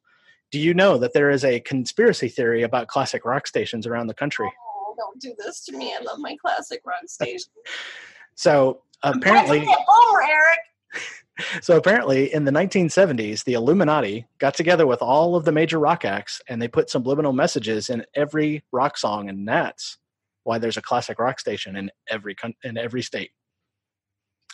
Do 0.52 0.60
you 0.60 0.74
know 0.74 0.98
that 0.98 1.14
there 1.14 1.30
is 1.30 1.44
a 1.44 1.60
conspiracy 1.60 2.30
theory 2.30 2.64
about 2.64 2.88
classic 2.88 3.26
rock 3.26 3.48
stations 3.48 3.86
around 3.86 4.08
the 4.08 4.14
country? 4.14 4.52
Oh, 4.78 4.96
don't 4.98 5.20
do 5.20 5.36
this 5.38 5.64
to 5.66 5.78
me! 5.78 5.94
I 5.94 6.04
love 6.04 6.20
my 6.20 6.36
classic 6.42 6.82
rock 6.86 7.04
station. 7.08 7.52
so 8.36 8.82
apparently, 9.04 9.66
Homer, 9.68 10.24
Eric 10.24 10.60
so 11.62 11.78
apparently 11.78 12.34
in 12.34 12.46
the 12.46 12.52
1970s 12.52 13.44
the 13.44 13.54
illuminati 13.54 14.26
got 14.40 14.54
together 14.54 14.86
with 14.86 15.02
all 15.02 15.36
of 15.36 15.46
the 15.46 15.52
major 15.52 15.80
rock 15.80 16.06
acts 16.06 16.42
and 16.48 16.62
they 16.62 16.68
put 16.68 16.90
subliminal 16.90 17.34
messages 17.34 17.90
in 17.90 18.06
every 18.16 18.64
rock 18.72 18.98
song 18.98 19.30
and 19.30 19.48
that's 19.48 19.98
why 20.44 20.58
there's 20.58 20.78
a 20.78 20.82
classic 20.82 21.20
rock 21.20 21.40
station 21.40 21.76
in 21.76 21.90
every 22.10 22.36
in 22.64 22.78
every 22.78 23.02
state 23.02 23.32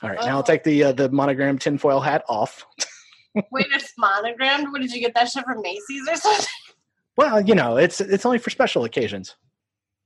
all 0.02 0.10
right 0.10 0.20
oh. 0.22 0.26
now 0.26 0.34
i'll 0.34 0.40
oh. 0.40 0.44
take 0.44 0.64
the 0.64 0.84
uh, 0.86 0.92
the 0.92 1.10
monogram 1.10 1.58
tinfoil 1.58 2.00
hat 2.00 2.24
off 2.28 2.66
wait 3.52 3.68
it's 3.72 3.94
monogrammed 3.98 4.72
what 4.72 4.82
did 4.82 4.92
you 4.92 5.00
get 5.00 5.14
that 5.14 5.30
shit 5.30 5.44
from 5.46 5.62
macy's 5.62 6.08
or 6.08 6.16
something 6.16 6.46
well 7.18 7.40
you 7.42 7.56
know 7.56 7.78
it's 7.78 8.02
it's 8.02 8.26
only 8.26 8.38
for 8.38 8.50
special 8.50 8.84
occasions 8.84 9.36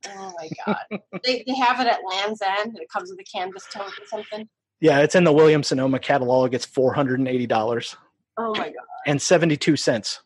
oh 0.07 0.33
my 0.37 0.49
god 0.65 0.99
they, 1.23 1.43
they 1.47 1.55
have 1.55 1.79
it 1.79 1.87
at 1.87 1.99
land's 2.09 2.41
end 2.41 2.77
it 2.77 2.89
comes 2.89 3.09
with 3.09 3.19
a 3.19 3.23
canvas 3.23 3.65
tote 3.71 3.87
or 3.87 4.05
something 4.07 4.47
yeah, 4.83 4.99
it's 4.99 5.15
in 5.15 5.23
the 5.23 5.31
Williams 5.31 5.67
Sonoma 5.67 5.97
catalog. 5.97 6.53
It's 6.53 6.65
four 6.65 6.93
hundred 6.93 7.19
and 7.19 7.29
eighty 7.29 7.47
dollars. 7.47 7.95
Oh 8.37 8.53
my 8.53 8.65
god! 8.65 8.85
And 9.07 9.21
seventy 9.21 9.55
two 9.55 9.77
cents. 9.77 10.19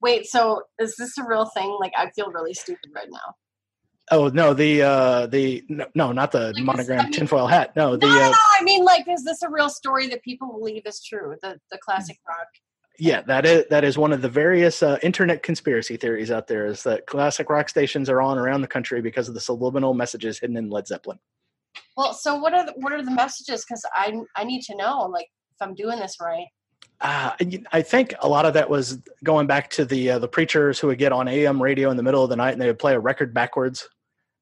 Wait, 0.00 0.24
so 0.24 0.62
is 0.80 0.96
this 0.96 1.18
a 1.18 1.24
real 1.28 1.44
thing? 1.44 1.76
Like, 1.78 1.92
I 1.94 2.08
feel 2.12 2.32
really 2.32 2.54
stupid 2.54 2.92
right 2.96 3.08
now. 3.10 3.34
Oh 4.12 4.28
no, 4.28 4.54
the 4.54 4.82
uh 4.82 5.26
the 5.26 5.64
no, 5.94 6.12
not 6.12 6.32
the 6.32 6.52
like 6.54 6.64
monogram 6.64 7.06
this, 7.06 7.16
tinfoil 7.16 7.46
hat. 7.46 7.74
No, 7.76 7.96
the 7.96 8.06
no, 8.06 8.12
uh, 8.12 8.30
no, 8.30 8.36
I 8.58 8.62
mean 8.62 8.84
like 8.84 9.08
is 9.08 9.24
this 9.24 9.42
a 9.42 9.48
real 9.48 9.68
story 9.68 10.08
that 10.08 10.22
people 10.22 10.52
believe 10.58 10.82
is 10.84 11.02
true? 11.02 11.36
The 11.42 11.60
the 11.70 11.78
classic 11.78 12.18
rock. 12.26 12.48
Yeah, 12.98 13.22
that 13.22 13.46
is 13.46 13.64
that 13.70 13.84
is 13.84 13.96
one 13.96 14.12
of 14.12 14.20
the 14.20 14.28
various 14.28 14.82
uh, 14.82 14.98
internet 15.02 15.42
conspiracy 15.42 15.96
theories 15.96 16.30
out 16.30 16.48
there. 16.48 16.66
Is 16.66 16.82
that 16.82 17.06
classic 17.06 17.48
rock 17.48 17.68
stations 17.68 18.10
are 18.10 18.20
on 18.20 18.36
around 18.36 18.62
the 18.62 18.68
country 18.68 19.00
because 19.00 19.28
of 19.28 19.34
the 19.34 19.40
subliminal 19.40 19.94
messages 19.94 20.38
hidden 20.38 20.56
in 20.56 20.70
Led 20.70 20.86
Zeppelin. 20.86 21.18
Well, 21.96 22.12
so 22.12 22.36
what 22.36 22.52
are 22.52 22.66
the, 22.66 22.72
what 22.72 22.92
are 22.92 23.02
the 23.02 23.10
messages? 23.10 23.64
Because 23.64 23.84
I 23.94 24.12
I 24.36 24.44
need 24.44 24.62
to 24.62 24.76
know 24.76 25.06
like 25.06 25.28
if 25.52 25.62
I'm 25.66 25.74
doing 25.74 25.98
this 25.98 26.16
right. 26.20 26.46
Uh, 27.00 27.32
I 27.72 27.80
think 27.80 28.12
a 28.20 28.28
lot 28.28 28.44
of 28.44 28.52
that 28.54 28.68
was 28.68 28.98
going 29.24 29.46
back 29.46 29.70
to 29.70 29.86
the 29.86 30.10
uh, 30.10 30.18
the 30.18 30.28
preachers 30.28 30.78
who 30.78 30.88
would 30.88 30.98
get 30.98 31.12
on 31.12 31.28
AM 31.28 31.62
radio 31.62 31.90
in 31.90 31.96
the 31.96 32.02
middle 32.02 32.22
of 32.22 32.28
the 32.28 32.36
night 32.36 32.52
and 32.52 32.60
they 32.60 32.66
would 32.66 32.78
play 32.78 32.94
a 32.94 33.00
record 33.00 33.32
backwards, 33.32 33.88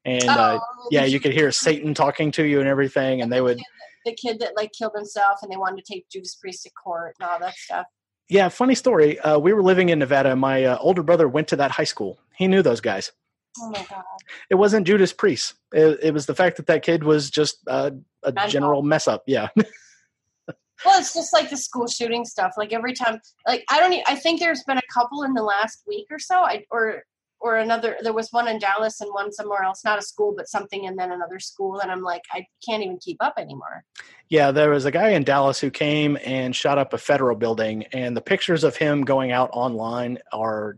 and 0.09 0.29
uh, 0.29 0.59
oh, 0.61 0.87
yeah, 0.91 1.05
you 1.05 1.19
could 1.19 1.33
hear 1.33 1.51
Satan 1.51 1.93
talking 1.93 2.31
to 2.31 2.43
you 2.43 2.59
and 2.59 2.67
everything, 2.67 3.21
and 3.21 3.31
they 3.31 3.41
would 3.41 3.59
the 4.05 4.13
kid 4.13 4.39
that 4.39 4.55
like 4.55 4.71
killed 4.73 4.93
himself 4.95 5.39
and 5.41 5.51
they 5.51 5.57
wanted 5.57 5.83
to 5.83 5.93
take 5.93 6.09
Judas 6.09 6.35
Priest 6.35 6.63
to 6.63 6.71
court 6.71 7.15
and 7.19 7.29
all 7.29 7.39
that 7.39 7.55
stuff. 7.55 7.85
Yeah, 8.29 8.49
funny 8.49 8.75
story. 8.75 9.19
Uh, 9.19 9.39
we 9.39 9.53
were 9.53 9.63
living 9.63 9.89
in 9.89 9.99
Nevada. 9.99 10.35
My 10.35 10.63
uh, 10.63 10.77
older 10.79 11.01
brother 11.03 11.27
went 11.27 11.47
to 11.49 11.55
that 11.57 11.71
high 11.71 11.83
school. 11.83 12.19
He 12.35 12.47
knew 12.47 12.61
those 12.61 12.81
guys. 12.81 13.11
Oh 13.59 13.69
my 13.71 13.85
god! 13.89 14.03
It 14.49 14.55
wasn't 14.55 14.85
Judas 14.85 15.11
Priest. 15.11 15.55
It, 15.73 15.99
it 16.03 16.13
was 16.13 16.27
the 16.27 16.35
fact 16.35 16.57
that 16.57 16.67
that 16.67 16.83
kid 16.83 17.03
was 17.03 17.31
just 17.31 17.57
uh, 17.67 17.91
a 18.23 18.31
Mental. 18.31 18.51
general 18.51 18.81
mess 18.83 19.07
up. 19.07 19.23
Yeah. 19.25 19.47
well, 19.57 20.99
it's 20.99 21.13
just 21.13 21.33
like 21.33 21.49
the 21.49 21.57
school 21.57 21.87
shooting 21.87 22.23
stuff. 22.25 22.53
Like 22.55 22.71
every 22.71 22.93
time, 22.93 23.19
like 23.47 23.65
I 23.71 23.79
don't. 23.79 23.99
I 24.07 24.15
think 24.15 24.39
there's 24.39 24.63
been 24.63 24.77
a 24.77 24.93
couple 24.93 25.23
in 25.23 25.33
the 25.33 25.43
last 25.43 25.81
week 25.87 26.05
or 26.11 26.19
so. 26.19 26.35
I 26.35 26.65
or 26.69 27.03
or 27.41 27.57
another 27.57 27.97
there 28.01 28.13
was 28.13 28.29
one 28.31 28.47
in 28.47 28.59
dallas 28.59 29.01
and 29.01 29.11
one 29.13 29.31
somewhere 29.31 29.63
else 29.63 29.83
not 29.83 29.99
a 29.99 30.01
school 30.01 30.33
but 30.35 30.47
something 30.47 30.87
and 30.87 30.97
then 30.97 31.11
another 31.11 31.39
school 31.39 31.79
and 31.79 31.91
i'm 31.91 32.01
like 32.01 32.23
i 32.33 32.45
can't 32.65 32.83
even 32.83 32.97
keep 32.97 33.17
up 33.21 33.33
anymore. 33.37 33.83
Yeah 34.29 34.51
there 34.51 34.69
was 34.69 34.85
a 34.85 34.91
guy 34.91 35.09
in 35.09 35.23
dallas 35.23 35.59
who 35.59 35.71
came 35.71 36.17
and 36.25 36.55
shot 36.55 36.77
up 36.77 36.93
a 36.93 36.97
federal 36.97 37.35
building 37.35 37.83
and 37.93 38.15
the 38.15 38.21
pictures 38.21 38.63
of 38.63 38.75
him 38.75 39.03
going 39.03 39.31
out 39.31 39.49
online 39.53 40.19
are 40.31 40.77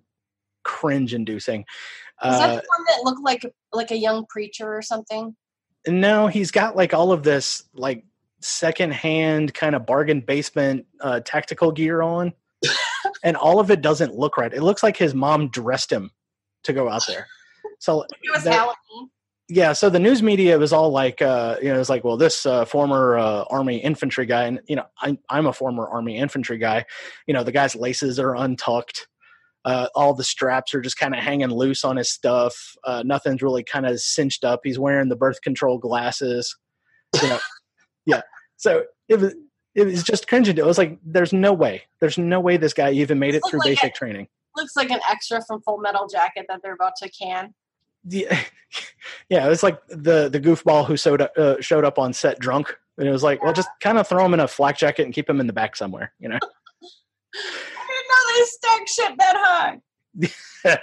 cringe 0.64 1.14
inducing. 1.14 1.62
Is 2.24 2.38
that 2.38 2.48
the 2.48 2.54
one 2.54 2.86
that 2.88 3.02
looked 3.04 3.24
like 3.24 3.54
like 3.74 3.92
a 3.92 3.98
young 3.98 4.26
preacher 4.28 4.76
or 4.76 4.82
something? 4.82 5.36
No 5.88 6.28
he's 6.28 6.52
got 6.52 6.76
like 6.76 6.94
all 6.94 7.12
of 7.12 7.24
this 7.24 7.64
like 7.74 8.06
secondhand 8.42 9.54
kind 9.54 9.76
of 9.76 9.86
bargain 9.86 10.22
basement 10.22 10.86
uh, 11.00 11.20
tactical 11.20 11.72
gear 11.72 12.02
on 12.02 12.34
and 13.24 13.36
all 13.36 13.60
of 13.60 13.72
it 13.72 13.82
doesn't 13.82 14.16
look 14.16 14.38
right. 14.38 14.54
It 14.54 14.62
looks 14.62 14.84
like 14.84 14.98
his 14.98 15.14
mom 15.14 15.50
dressed 15.50 15.92
him 15.92 16.12
to 16.64 16.74
go 16.74 16.90
out 16.90 17.04
there. 17.08 17.28
So 17.80 18.02
it 18.24 18.32
was 18.34 18.44
that, 18.44 18.54
Halloween. 18.54 19.10
Yeah, 19.50 19.74
so 19.74 19.90
the 19.90 20.00
news 20.00 20.24
media 20.24 20.58
was 20.58 20.72
all 20.72 20.92
like, 20.92 21.22
uh, 21.22 21.58
you 21.62 21.74
know, 21.74 21.80
it's 21.80 21.90
like, 21.90 22.06
well, 22.06 22.16
this 22.16 22.46
uh, 22.46 22.64
former 22.64 23.18
uh, 23.18 23.44
Army 23.50 23.80
infantry 23.80 24.26
guy, 24.26 24.46
and 24.46 24.62
you 24.68 24.78
know, 24.78 24.86
I'm 25.02 25.20
I'm 25.30 25.46
a 25.46 25.52
former 25.52 25.88
Army 25.88 26.18
infantry 26.18 26.58
guy. 26.58 26.86
You 27.28 27.34
know, 27.34 27.44
the 27.44 27.52
guy's 27.52 27.76
laces 27.76 28.18
are 28.18 28.34
untucked. 28.34 29.08
Uh, 29.66 29.88
all 29.94 30.14
the 30.14 30.24
straps 30.24 30.74
are 30.74 30.82
just 30.82 30.98
kind 30.98 31.14
of 31.14 31.22
hanging 31.22 31.50
loose 31.50 31.84
on 31.84 31.98
his 31.98 32.10
stuff. 32.10 32.76
Uh, 32.86 33.04
nothing's 33.06 33.44
really 33.44 33.64
kind 33.64 33.86
of 33.86 34.00
cinched 34.00 34.44
up. 34.46 34.62
He's 34.64 34.80
wearing 34.80 35.10
the 35.10 35.18
birth 35.18 35.42
control 35.42 35.78
glasses. 35.78 36.58
You 37.22 37.28
know, 37.28 37.40
yeah. 38.06 38.22
So 38.56 38.86
it 39.10 39.20
was 39.20 39.36
it 39.76 39.86
was 39.86 40.04
just 40.04 40.30
cringing. 40.30 40.58
It 40.58 40.66
was 40.66 40.78
like, 40.78 40.98
there's 41.06 41.34
no 41.34 41.52
way, 41.52 41.84
there's 42.00 42.18
no 42.18 42.40
way 42.40 42.56
this 42.56 42.74
guy 42.74 42.92
even 42.92 43.20
made 43.20 43.36
it 43.36 43.44
through 43.50 43.60
like 43.60 43.68
basic 43.68 43.96
training 43.96 44.28
looks 44.56 44.76
like 44.76 44.92
an 44.92 45.00
extra 45.10 45.44
from 45.44 45.62
Full 45.62 45.80
Metal 45.80 46.08
Jacket 46.08 46.46
that 46.50 46.62
they're 46.62 46.74
about 46.74 46.96
to 46.98 47.10
can. 47.10 47.54
Yeah, 48.04 48.40
yeah, 49.30 49.46
it 49.46 49.50
was 49.50 49.64
like 49.64 49.80
the 49.88 50.30
the 50.30 50.40
goofball 50.40 50.86
who 50.86 50.98
showed 50.98 51.22
up, 51.22 51.38
uh, 51.38 51.56
showed 51.62 51.86
up 51.86 52.00
on 52.00 52.14
set 52.14 52.40
drunk, 52.40 52.76
and 52.98 53.08
it 53.08 53.12
was 53.12 53.24
like, 53.24 53.40
yeah. 53.40 53.46
well, 53.46 53.54
just 53.54 53.70
kind 53.80 53.98
of 53.98 54.08
throw 54.08 54.26
him 54.26 54.34
in 54.34 54.40
a 54.40 54.48
flak 54.48 54.78
jacket 54.78 55.04
and 55.04 55.14
keep 55.14 55.30
him 55.30 55.40
in 55.40 55.48
the 55.48 55.54
back 55.54 55.76
somewhere, 55.76 56.14
you 56.20 56.30
know. 56.30 56.40
I 57.34 57.88
didn't 57.88 58.08
know 58.10 58.34
they 58.36 58.46
stack 58.46 58.88
shit 58.88 59.18
that 59.18 59.36
high. 60.66 60.78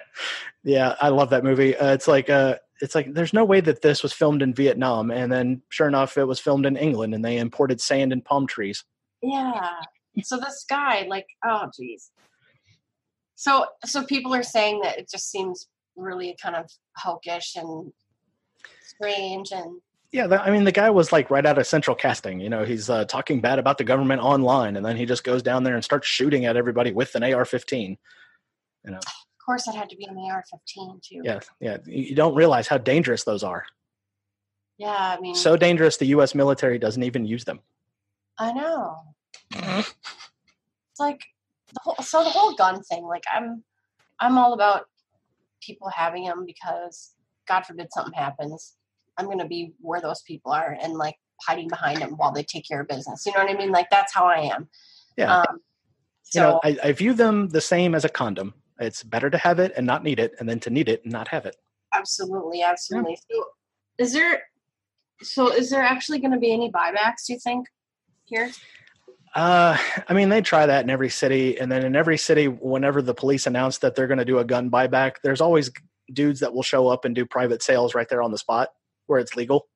yeah, 0.64 0.94
I 1.00 1.08
love 1.08 1.30
that 1.30 1.44
movie. 1.44 1.76
Uh, 1.76 1.92
it's 1.92 2.08
like 2.08 2.30
uh, 2.30 2.56
it's 2.80 2.94
like 2.94 3.12
there's 3.12 3.32
no 3.32 3.44
way 3.44 3.60
that 3.60 3.82
this 3.82 4.02
was 4.02 4.12
filmed 4.12 4.42
in 4.42 4.54
Vietnam, 4.54 5.10
and 5.10 5.30
then 5.30 5.62
sure 5.68 5.88
enough, 5.88 6.16
it 6.16 6.24
was 6.24 6.40
filmed 6.40 6.66
in 6.66 6.76
England, 6.76 7.14
and 7.14 7.24
they 7.24 7.38
imported 7.38 7.80
sand 7.80 8.12
and 8.12 8.24
palm 8.24 8.46
trees. 8.46 8.84
Yeah. 9.22 9.70
So 10.22 10.38
this 10.38 10.64
guy, 10.68 11.06
like, 11.08 11.26
oh, 11.44 11.68
geez, 11.76 12.10
so 13.38 13.64
so 13.84 14.02
people 14.02 14.34
are 14.34 14.42
saying 14.42 14.80
that 14.82 14.98
it 14.98 15.08
just 15.08 15.30
seems 15.30 15.68
really 15.94 16.36
kind 16.42 16.56
of 16.56 16.68
hawkish 16.96 17.54
and 17.54 17.92
strange 18.82 19.52
and 19.52 19.80
yeah 20.10 20.26
i 20.42 20.50
mean 20.50 20.64
the 20.64 20.72
guy 20.72 20.90
was 20.90 21.12
like 21.12 21.30
right 21.30 21.46
out 21.46 21.56
of 21.56 21.64
central 21.64 21.94
casting 21.94 22.40
you 22.40 22.50
know 22.50 22.64
he's 22.64 22.90
uh, 22.90 23.04
talking 23.04 23.40
bad 23.40 23.60
about 23.60 23.78
the 23.78 23.84
government 23.84 24.20
online 24.20 24.76
and 24.76 24.84
then 24.84 24.96
he 24.96 25.06
just 25.06 25.22
goes 25.22 25.40
down 25.40 25.62
there 25.62 25.76
and 25.76 25.84
starts 25.84 26.08
shooting 26.08 26.46
at 26.46 26.56
everybody 26.56 26.90
with 26.90 27.14
an 27.14 27.22
ar-15 27.22 27.96
you 28.84 28.90
know. 28.90 28.96
Of 28.96 29.46
course 29.46 29.68
it 29.68 29.74
had 29.74 29.88
to 29.88 29.96
be 29.96 30.04
an 30.04 30.18
ar-15 30.18 31.02
too. 31.02 31.20
Yeah 31.22 31.38
yeah 31.60 31.76
you 31.86 32.16
don't 32.16 32.34
realize 32.34 32.66
how 32.66 32.78
dangerous 32.78 33.22
those 33.22 33.44
are. 33.44 33.64
Yeah 34.78 35.16
i 35.16 35.20
mean 35.20 35.36
so 35.36 35.56
dangerous 35.56 35.96
the 35.96 36.06
us 36.06 36.34
military 36.34 36.78
doesn't 36.80 37.04
even 37.04 37.24
use 37.24 37.44
them. 37.44 37.60
I 38.36 38.52
know. 38.52 38.96
It's 39.54 39.94
like 40.98 41.20
the 41.72 41.80
whole, 41.82 41.96
so 42.00 42.24
the 42.24 42.30
whole 42.30 42.54
gun 42.54 42.82
thing, 42.82 43.04
like 43.04 43.24
I'm, 43.32 43.62
I'm 44.20 44.38
all 44.38 44.52
about 44.52 44.86
people 45.62 45.88
having 45.88 46.24
them 46.24 46.44
because 46.46 47.14
God 47.46 47.66
forbid 47.66 47.88
something 47.92 48.14
happens, 48.14 48.76
I'm 49.16 49.26
gonna 49.26 49.48
be 49.48 49.72
where 49.80 50.00
those 50.00 50.22
people 50.22 50.52
are 50.52 50.76
and 50.80 50.94
like 50.94 51.16
hiding 51.40 51.68
behind 51.68 52.00
them 52.00 52.12
while 52.16 52.32
they 52.32 52.42
take 52.42 52.66
care 52.66 52.80
of 52.80 52.88
business. 52.88 53.24
You 53.26 53.32
know 53.32 53.44
what 53.44 53.54
I 53.54 53.58
mean? 53.58 53.70
Like 53.70 53.90
that's 53.90 54.14
how 54.14 54.26
I 54.26 54.50
am. 54.54 54.68
Yeah. 55.16 55.38
Um, 55.38 55.60
so, 56.22 56.40
you 56.40 56.46
know, 56.46 56.60
I, 56.62 56.88
I 56.88 56.92
view 56.92 57.14
them 57.14 57.48
the 57.48 57.60
same 57.60 57.94
as 57.94 58.04
a 58.04 58.08
condom. 58.08 58.54
It's 58.78 59.02
better 59.02 59.30
to 59.30 59.38
have 59.38 59.58
it 59.58 59.72
and 59.76 59.86
not 59.86 60.04
need 60.04 60.20
it, 60.20 60.34
and 60.38 60.48
then 60.48 60.60
to 60.60 60.70
need 60.70 60.88
it 60.88 61.02
and 61.02 61.12
not 61.12 61.28
have 61.28 61.46
it. 61.46 61.56
Absolutely, 61.94 62.62
absolutely. 62.62 63.18
Yeah. 63.28 63.36
So, 63.36 63.44
is 63.98 64.12
there? 64.12 64.42
So, 65.22 65.52
is 65.52 65.70
there 65.70 65.82
actually 65.82 66.20
going 66.20 66.32
to 66.32 66.38
be 66.38 66.52
any 66.52 66.70
buybacks? 66.70 67.26
Do 67.26 67.32
you 67.32 67.40
think 67.40 67.66
here? 68.26 68.50
Uh, 69.34 69.76
I 70.08 70.14
mean, 70.14 70.28
they 70.28 70.40
try 70.40 70.66
that 70.66 70.84
in 70.84 70.90
every 70.90 71.10
city, 71.10 71.58
and 71.58 71.70
then 71.70 71.84
in 71.84 71.94
every 71.94 72.18
city, 72.18 72.48
whenever 72.48 73.02
the 73.02 73.14
police 73.14 73.46
announce 73.46 73.78
that 73.78 73.94
they're 73.94 74.06
going 74.06 74.18
to 74.18 74.24
do 74.24 74.38
a 74.38 74.44
gun 74.44 74.70
buyback, 74.70 75.16
there's 75.22 75.40
always 75.40 75.70
dudes 76.12 76.40
that 76.40 76.54
will 76.54 76.62
show 76.62 76.88
up 76.88 77.04
and 77.04 77.14
do 77.14 77.26
private 77.26 77.62
sales 77.62 77.94
right 77.94 78.08
there 78.08 78.22
on 78.22 78.30
the 78.30 78.38
spot 78.38 78.70
where 79.06 79.18
it's 79.18 79.36
legal. 79.36 79.68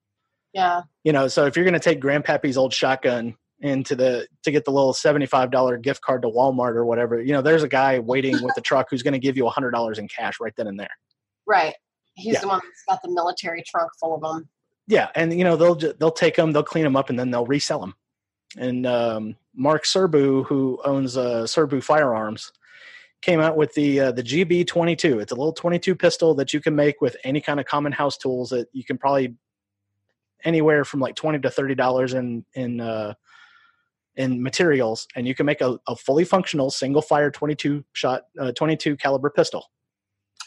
Yeah. 0.52 0.82
You 1.04 1.12
know, 1.12 1.28
so 1.28 1.46
if 1.46 1.56
you're 1.56 1.64
going 1.64 1.74
to 1.74 1.80
take 1.80 2.00
Grandpappy's 2.00 2.56
old 2.56 2.72
shotgun 2.72 3.36
into 3.60 3.94
the 3.94 4.26
to 4.42 4.50
get 4.50 4.64
the 4.64 4.70
little 4.70 4.92
seventy-five 4.92 5.50
dollar 5.50 5.76
gift 5.76 6.02
card 6.02 6.22
to 6.22 6.28
Walmart 6.28 6.74
or 6.74 6.84
whatever, 6.84 7.20
you 7.20 7.32
know, 7.32 7.42
there's 7.42 7.62
a 7.62 7.68
guy 7.68 7.98
waiting 7.98 8.42
with 8.42 8.54
the 8.54 8.60
truck 8.60 8.88
who's 8.90 9.02
going 9.02 9.12
to 9.12 9.18
give 9.18 9.36
you 9.36 9.46
a 9.46 9.50
hundred 9.50 9.70
dollars 9.70 9.98
in 9.98 10.08
cash 10.08 10.34
right 10.40 10.52
then 10.56 10.66
and 10.66 10.78
there. 10.78 10.90
Right. 11.46 11.74
He's 12.14 12.34
yeah. 12.34 12.40
the 12.40 12.48
one 12.48 12.60
that's 12.62 12.84
got 12.88 13.02
the 13.02 13.10
military 13.10 13.62
trunk 13.66 13.90
full 13.98 14.14
of 14.14 14.20
them. 14.20 14.48
Yeah, 14.86 15.10
and 15.14 15.32
you 15.32 15.44
know 15.44 15.56
they'll 15.56 15.74
they'll 15.74 16.10
take 16.10 16.36
them, 16.36 16.52
they'll 16.52 16.62
clean 16.62 16.84
them 16.84 16.96
up, 16.96 17.08
and 17.08 17.18
then 17.18 17.30
they'll 17.30 17.46
resell 17.46 17.80
them. 17.80 17.94
And 18.58 18.86
um, 18.86 19.36
Mark 19.54 19.84
Serbu, 19.84 20.46
who 20.46 20.80
owns 20.84 21.16
uh, 21.16 21.44
Serbu 21.44 21.82
Firearms, 21.82 22.52
came 23.22 23.40
out 23.40 23.56
with 23.56 23.72
the 23.74 24.00
uh, 24.00 24.12
the 24.12 24.22
GB 24.22 24.66
twenty 24.66 24.96
two. 24.96 25.20
It's 25.20 25.32
a 25.32 25.36
little 25.36 25.52
twenty 25.52 25.78
two 25.78 25.94
pistol 25.94 26.34
that 26.34 26.52
you 26.52 26.60
can 26.60 26.74
make 26.74 27.00
with 27.00 27.16
any 27.24 27.40
kind 27.40 27.60
of 27.60 27.66
common 27.66 27.92
house 27.92 28.18
tools 28.18 28.50
that 28.50 28.68
you 28.72 28.84
can 28.84 28.98
probably 28.98 29.34
anywhere 30.44 30.84
from 30.84 31.00
like 31.00 31.14
twenty 31.14 31.38
to 31.38 31.50
thirty 31.50 31.74
dollars 31.74 32.14
in 32.14 32.44
in 32.54 32.80
uh, 32.80 33.14
in 34.16 34.42
materials, 34.42 35.06
and 35.16 35.26
you 35.26 35.34
can 35.34 35.46
make 35.46 35.60
a, 35.60 35.78
a 35.88 35.96
fully 35.96 36.24
functional 36.24 36.70
single 36.70 37.02
fire 37.02 37.30
twenty 37.30 37.54
two 37.54 37.84
shot 37.92 38.24
uh, 38.38 38.52
twenty 38.52 38.76
two 38.76 38.96
caliber 38.96 39.30
pistol. 39.30 39.70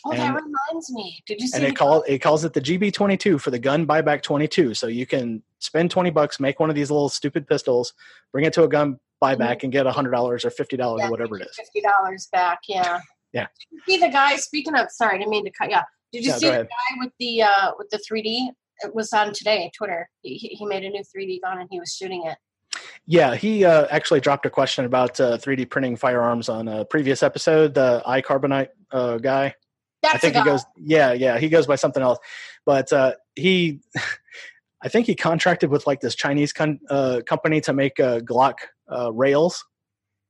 Oh, 0.06 0.12
and, 0.12 0.20
that 0.20 0.36
reminds 0.36 0.92
me. 0.92 1.24
Did 1.26 1.42
you 1.42 1.48
see? 1.48 1.58
And 1.58 1.66
it 1.66 1.76
call 1.76 2.04
it 2.04 2.20
calls 2.20 2.46
it 2.46 2.54
the 2.54 2.62
GB 2.62 2.94
twenty 2.94 3.18
two 3.18 3.40
for 3.40 3.50
the 3.50 3.58
gun 3.58 3.88
buyback 3.88 4.22
twenty 4.22 4.48
two. 4.48 4.74
So 4.76 4.88
you 4.88 5.08
can 5.08 5.42
spend 5.60 5.90
twenty 5.90 6.12
bucks, 6.12 6.40
make 6.40 6.60
one 6.60 6.70
of 6.70 6.76
these 6.76 6.92
little 6.92 7.10
stupid 7.10 7.48
pistols, 7.48 7.94
bring 8.32 8.46
it 8.46 8.54
to 8.54 8.64
a 8.64 8.68
gun 8.68 9.00
buyback, 9.22 9.38
mm-hmm. 9.38 9.66
and 9.66 9.72
get 9.72 9.88
a 9.88 9.92
hundred 9.92 10.12
dollars 10.12 10.46
or 10.46 10.52
fifty 10.52 10.78
dollars 10.78 11.02
yeah, 11.02 11.08
or 11.08 11.12
whatever 11.12 11.40
it 11.40 11.48
is. 11.48 11.56
Fifty 11.56 11.82
dollars 11.82 12.28
back, 12.32 12.60
yeah. 12.68 13.00
yeah. 13.34 13.48
see 13.88 13.98
the 13.98 14.10
guy. 14.10 14.36
Speaking 14.36 14.76
of, 14.76 14.92
sorry, 14.92 15.16
I 15.16 15.18
didn't 15.18 15.32
mean 15.32 15.46
to 15.46 15.52
cut. 15.52 15.72
Yeah. 15.72 15.84
Did 16.14 16.24
you 16.24 16.32
yeah, 16.32 16.38
see 16.38 16.50
the 16.50 16.64
guy 16.64 16.98
with 17.00 17.12
the 17.20 17.42
uh 17.42 17.72
with 17.78 17.90
the 17.90 17.98
three 17.98 18.22
D? 18.22 18.52
It 18.82 18.94
was 18.94 19.12
on 19.12 19.34
today, 19.34 19.72
Twitter. 19.76 20.08
He 20.22 20.38
he 20.38 20.66
made 20.66 20.84
a 20.84 20.90
new 20.90 21.04
three 21.04 21.26
D 21.26 21.42
gun 21.44 21.60
and 21.60 21.68
he 21.72 21.80
was 21.80 21.96
shooting 21.96 22.26
it. 22.26 22.38
Yeah, 23.08 23.36
he 23.36 23.66
uh, 23.66 23.88
actually 23.90 24.20
dropped 24.20 24.46
a 24.46 24.50
question 24.50 24.86
about 24.86 25.20
uh, 25.20 25.38
3D 25.38 25.70
printing 25.70 25.96
firearms 25.96 26.50
on 26.50 26.68
a 26.68 26.84
previous 26.86 27.22
episode. 27.22 27.74
The 27.74 28.02
iCarbonite 28.06 28.70
uh, 28.92 29.18
guy. 29.18 29.54
That's 30.12 30.24
I 30.24 30.32
think 30.32 30.36
he 30.36 30.44
goes. 30.44 30.66
Yeah, 30.78 31.14
yeah, 31.14 31.38
he 31.38 31.50
goes 31.50 31.68
by 31.68 31.76
something 31.76 32.04
else, 32.04 32.20
but 32.66 32.92
uh, 32.94 33.14
he, 33.36 33.80
I 34.84 34.90
think 34.90 35.08
he 35.08 35.16
contracted 35.16 35.70
with 35.70 35.88
like 35.88 36.02
this 36.02 36.16
Chinese 36.16 36.54
con- 36.54 36.80
uh, 36.90 37.22
company 37.26 37.62
to 37.62 37.74
make 37.74 38.00
uh, 38.00 38.20
Glock 38.20 38.56
uh, 38.92 39.12
rails. 39.14 39.66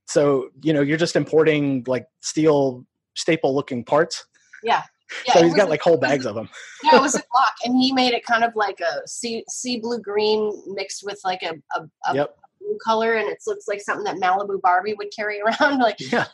So 0.08 0.50
you 0.64 0.74
know, 0.74 0.82
you're 0.82 0.98
just 0.98 1.16
importing 1.16 1.84
like 1.88 2.08
steel 2.22 2.86
staple 3.16 3.56
looking 3.56 3.84
parts. 3.84 4.26
Yeah. 4.64 4.84
Yeah, 5.28 5.34
so 5.34 5.44
he's 5.44 5.54
got 5.54 5.70
like 5.70 5.82
whole 5.82 5.98
bags 5.98 6.26
of 6.26 6.34
them. 6.34 6.50
yeah, 6.84 6.98
it 6.98 7.02
was 7.02 7.14
a 7.14 7.20
Glock, 7.20 7.54
and 7.64 7.80
he 7.80 7.94
made 7.94 8.16
it 8.16 8.26
kind 8.26 8.44
of 8.44 8.56
like 8.56 8.80
a 8.80 9.08
sea 9.08 9.44
sea 9.48 9.80
blue 9.80 10.00
green 10.00 10.52
mixed 10.66 11.04
with 11.06 11.22
like 11.24 11.44
a, 11.44 11.54
a, 11.78 11.88
a 12.10 12.16
yep. 12.16 12.38
blue 12.60 12.76
color, 12.84 13.14
and 13.14 13.30
it 13.30 13.38
looks 13.46 13.68
like 13.68 13.82
something 13.82 14.04
that 14.04 14.16
Malibu 14.16 14.60
Barbie 14.60 14.96
would 14.96 15.12
carry 15.16 15.40
around. 15.42 15.78
Like, 15.78 15.98
yeah, 16.00 16.26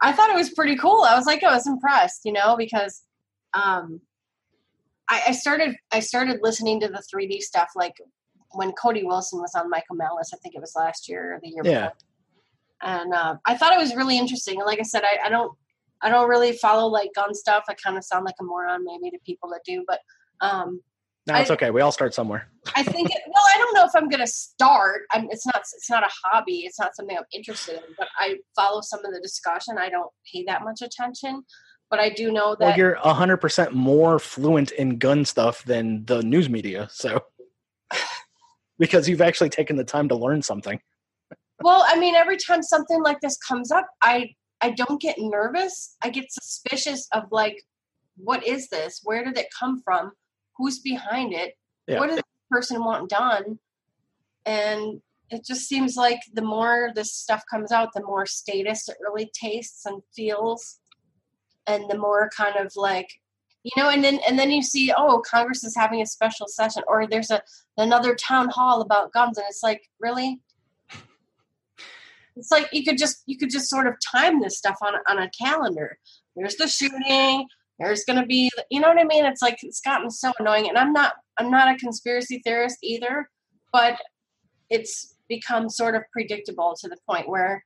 I 0.00 0.12
thought 0.12 0.30
it 0.30 0.36
was 0.36 0.50
pretty 0.50 0.76
cool. 0.76 1.02
I 1.02 1.16
was 1.16 1.26
like, 1.26 1.42
I 1.42 1.52
was 1.52 1.66
impressed, 1.66 2.22
you 2.24 2.32
know, 2.32 2.56
because 2.56 3.02
um, 3.54 4.00
I, 5.08 5.22
I 5.28 5.32
started 5.32 5.76
I 5.92 6.00
started 6.00 6.40
listening 6.42 6.80
to 6.80 6.88
the 6.88 7.02
3D 7.12 7.40
stuff 7.40 7.70
like 7.74 7.94
when 8.52 8.72
Cody 8.72 9.04
Wilson 9.04 9.40
was 9.40 9.54
on 9.54 9.70
Michael 9.70 9.96
Malice. 9.96 10.30
I 10.32 10.38
think 10.38 10.54
it 10.54 10.60
was 10.60 10.74
last 10.76 11.08
year 11.08 11.34
or 11.34 11.40
the 11.42 11.48
year 11.48 11.62
yeah. 11.64 11.88
before. 11.88 11.92
And 12.80 13.12
uh, 13.12 13.36
I 13.44 13.56
thought 13.56 13.74
it 13.74 13.78
was 13.78 13.96
really 13.96 14.18
interesting. 14.18 14.58
And 14.58 14.66
like 14.66 14.78
I 14.78 14.84
said, 14.84 15.02
I, 15.04 15.26
I 15.26 15.28
don't 15.28 15.52
I 16.00 16.10
don't 16.10 16.28
really 16.28 16.52
follow 16.52 16.88
like 16.88 17.10
gun 17.14 17.34
stuff. 17.34 17.64
I 17.68 17.74
kind 17.74 17.96
of 17.96 18.04
sound 18.04 18.24
like 18.24 18.36
a 18.40 18.44
moron 18.44 18.84
maybe 18.84 19.10
to 19.10 19.18
people 19.24 19.50
that 19.50 19.62
do, 19.64 19.84
but 19.86 20.00
um, 20.40 20.80
no, 21.28 21.36
it's 21.36 21.50
I, 21.50 21.54
okay. 21.54 21.70
We 21.70 21.82
all 21.82 21.92
start 21.92 22.14
somewhere. 22.14 22.48
I 22.74 22.82
think. 22.82 23.10
It, 23.10 23.20
well, 23.26 23.44
I 23.54 23.58
don't 23.58 23.74
know 23.74 23.84
if 23.84 23.90
I'm 23.94 24.08
going 24.08 24.20
to 24.20 24.26
start. 24.26 25.02
I'm, 25.12 25.28
it's 25.30 25.44
not. 25.46 25.60
It's 25.60 25.90
not 25.90 26.02
a 26.02 26.10
hobby. 26.24 26.60
It's 26.60 26.78
not 26.78 26.96
something 26.96 27.16
I'm 27.16 27.24
interested 27.32 27.76
in. 27.76 27.82
But 27.98 28.08
I 28.18 28.36
follow 28.56 28.80
some 28.80 29.04
of 29.04 29.12
the 29.12 29.20
discussion. 29.20 29.76
I 29.78 29.90
don't 29.90 30.10
pay 30.32 30.44
that 30.46 30.62
much 30.64 30.80
attention, 30.80 31.42
but 31.90 32.00
I 32.00 32.08
do 32.08 32.32
know 32.32 32.56
that 32.58 32.66
well, 32.66 32.76
you're 32.78 32.94
hundred 32.96 33.38
percent 33.38 33.74
more 33.74 34.18
fluent 34.18 34.70
in 34.72 34.98
gun 34.98 35.24
stuff 35.26 35.62
than 35.64 36.06
the 36.06 36.22
news 36.22 36.48
media. 36.48 36.88
So, 36.90 37.20
because 38.78 39.08
you've 39.08 39.20
actually 39.20 39.50
taken 39.50 39.76
the 39.76 39.84
time 39.84 40.08
to 40.08 40.16
learn 40.16 40.40
something. 40.40 40.80
well, 41.60 41.84
I 41.86 41.98
mean, 41.98 42.14
every 42.14 42.38
time 42.38 42.62
something 42.62 43.02
like 43.02 43.20
this 43.20 43.36
comes 43.36 43.70
up, 43.70 43.86
I 44.00 44.30
I 44.62 44.70
don't 44.70 45.00
get 45.00 45.16
nervous. 45.18 45.94
I 46.02 46.08
get 46.08 46.32
suspicious 46.32 47.06
of 47.12 47.24
like 47.30 47.62
what 48.16 48.46
is 48.46 48.68
this? 48.68 49.00
Where 49.04 49.24
did 49.24 49.38
it 49.38 49.46
come 49.58 49.80
from? 49.84 50.12
Who's 50.58 50.80
behind 50.80 51.32
it? 51.32 51.54
Yeah. 51.86 52.00
What 52.00 52.08
does 52.08 52.16
the 52.16 52.24
person 52.50 52.84
want 52.84 53.08
done? 53.08 53.58
And 54.44 55.00
it 55.30 55.44
just 55.44 55.68
seems 55.68 55.96
like 55.96 56.20
the 56.32 56.42
more 56.42 56.90
this 56.94 57.14
stuff 57.14 57.42
comes 57.50 57.70
out, 57.72 57.90
the 57.94 58.02
more 58.02 58.26
status 58.26 58.88
it 58.88 58.96
really 59.00 59.30
tastes 59.34 59.86
and 59.86 60.02
feels, 60.14 60.80
and 61.66 61.88
the 61.88 61.98
more 61.98 62.30
kind 62.36 62.56
of 62.56 62.72
like 62.76 63.08
you 63.62 63.70
know 63.76 63.90
and 63.90 64.02
then 64.02 64.18
and 64.26 64.38
then 64.38 64.50
you 64.50 64.62
see 64.62 64.92
oh 64.96 65.22
congress 65.28 65.64
is 65.64 65.76
having 65.76 66.00
a 66.00 66.06
special 66.06 66.46
session 66.48 66.82
or 66.86 67.06
there's 67.06 67.30
a 67.30 67.42
another 67.76 68.14
town 68.14 68.48
hall 68.48 68.80
about 68.80 69.12
guns 69.12 69.36
and 69.36 69.46
it's 69.48 69.62
like 69.62 69.82
really 70.00 70.40
it's 72.36 72.50
like 72.50 72.68
you 72.72 72.84
could 72.84 72.98
just 72.98 73.22
you 73.26 73.36
could 73.36 73.50
just 73.50 73.68
sort 73.68 73.86
of 73.86 73.94
time 74.00 74.40
this 74.40 74.56
stuff 74.56 74.76
on 74.82 74.94
on 75.08 75.18
a 75.18 75.30
calendar 75.30 75.98
there's 76.36 76.56
the 76.56 76.68
shooting 76.68 77.46
there's 77.78 78.04
going 78.04 78.20
to 78.20 78.26
be 78.26 78.50
you 78.70 78.80
know 78.80 78.88
what 78.88 78.98
i 78.98 79.04
mean 79.04 79.24
it's 79.24 79.42
like 79.42 79.58
it's 79.62 79.80
gotten 79.80 80.10
so 80.10 80.32
annoying 80.38 80.68
and 80.68 80.78
i'm 80.78 80.92
not 80.92 81.14
i'm 81.38 81.50
not 81.50 81.72
a 81.72 81.78
conspiracy 81.78 82.40
theorist 82.44 82.78
either 82.82 83.28
but 83.72 83.98
it's 84.70 85.14
become 85.28 85.68
sort 85.68 85.94
of 85.94 86.02
predictable 86.12 86.74
to 86.78 86.88
the 86.88 86.96
point 87.08 87.28
where 87.28 87.64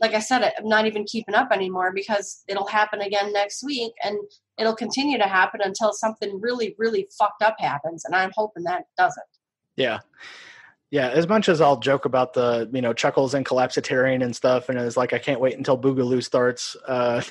like 0.00 0.14
i 0.14 0.18
said 0.20 0.42
i'm 0.42 0.68
not 0.68 0.86
even 0.86 1.04
keeping 1.04 1.34
up 1.34 1.48
anymore 1.52 1.92
because 1.94 2.42
it'll 2.48 2.66
happen 2.66 3.00
again 3.00 3.32
next 3.32 3.62
week 3.64 3.92
and 4.02 4.16
it'll 4.58 4.76
continue 4.76 5.18
to 5.18 5.24
happen 5.24 5.60
until 5.62 5.92
something 5.92 6.40
really 6.40 6.74
really 6.78 7.08
fucked 7.18 7.42
up 7.42 7.56
happens 7.58 8.04
and 8.04 8.14
i'm 8.14 8.30
hoping 8.34 8.62
that 8.64 8.84
doesn't 8.96 9.26
Yeah. 9.76 10.00
Yeah, 10.90 11.08
as 11.08 11.28
much 11.28 11.48
as 11.48 11.60
I'll 11.60 11.78
joke 11.78 12.04
about 12.04 12.32
the, 12.32 12.68
you 12.72 12.82
know, 12.82 12.92
chuckles 12.92 13.34
and 13.34 13.46
collapsitarian 13.46 14.24
and 14.24 14.34
stuff, 14.34 14.68
and 14.68 14.76
it's 14.76 14.96
like 14.96 15.12
I 15.12 15.18
can't 15.18 15.40
wait 15.40 15.56
until 15.56 15.78
Boogaloo 15.78 16.22
starts. 16.22 16.76
Uh, 16.86 17.22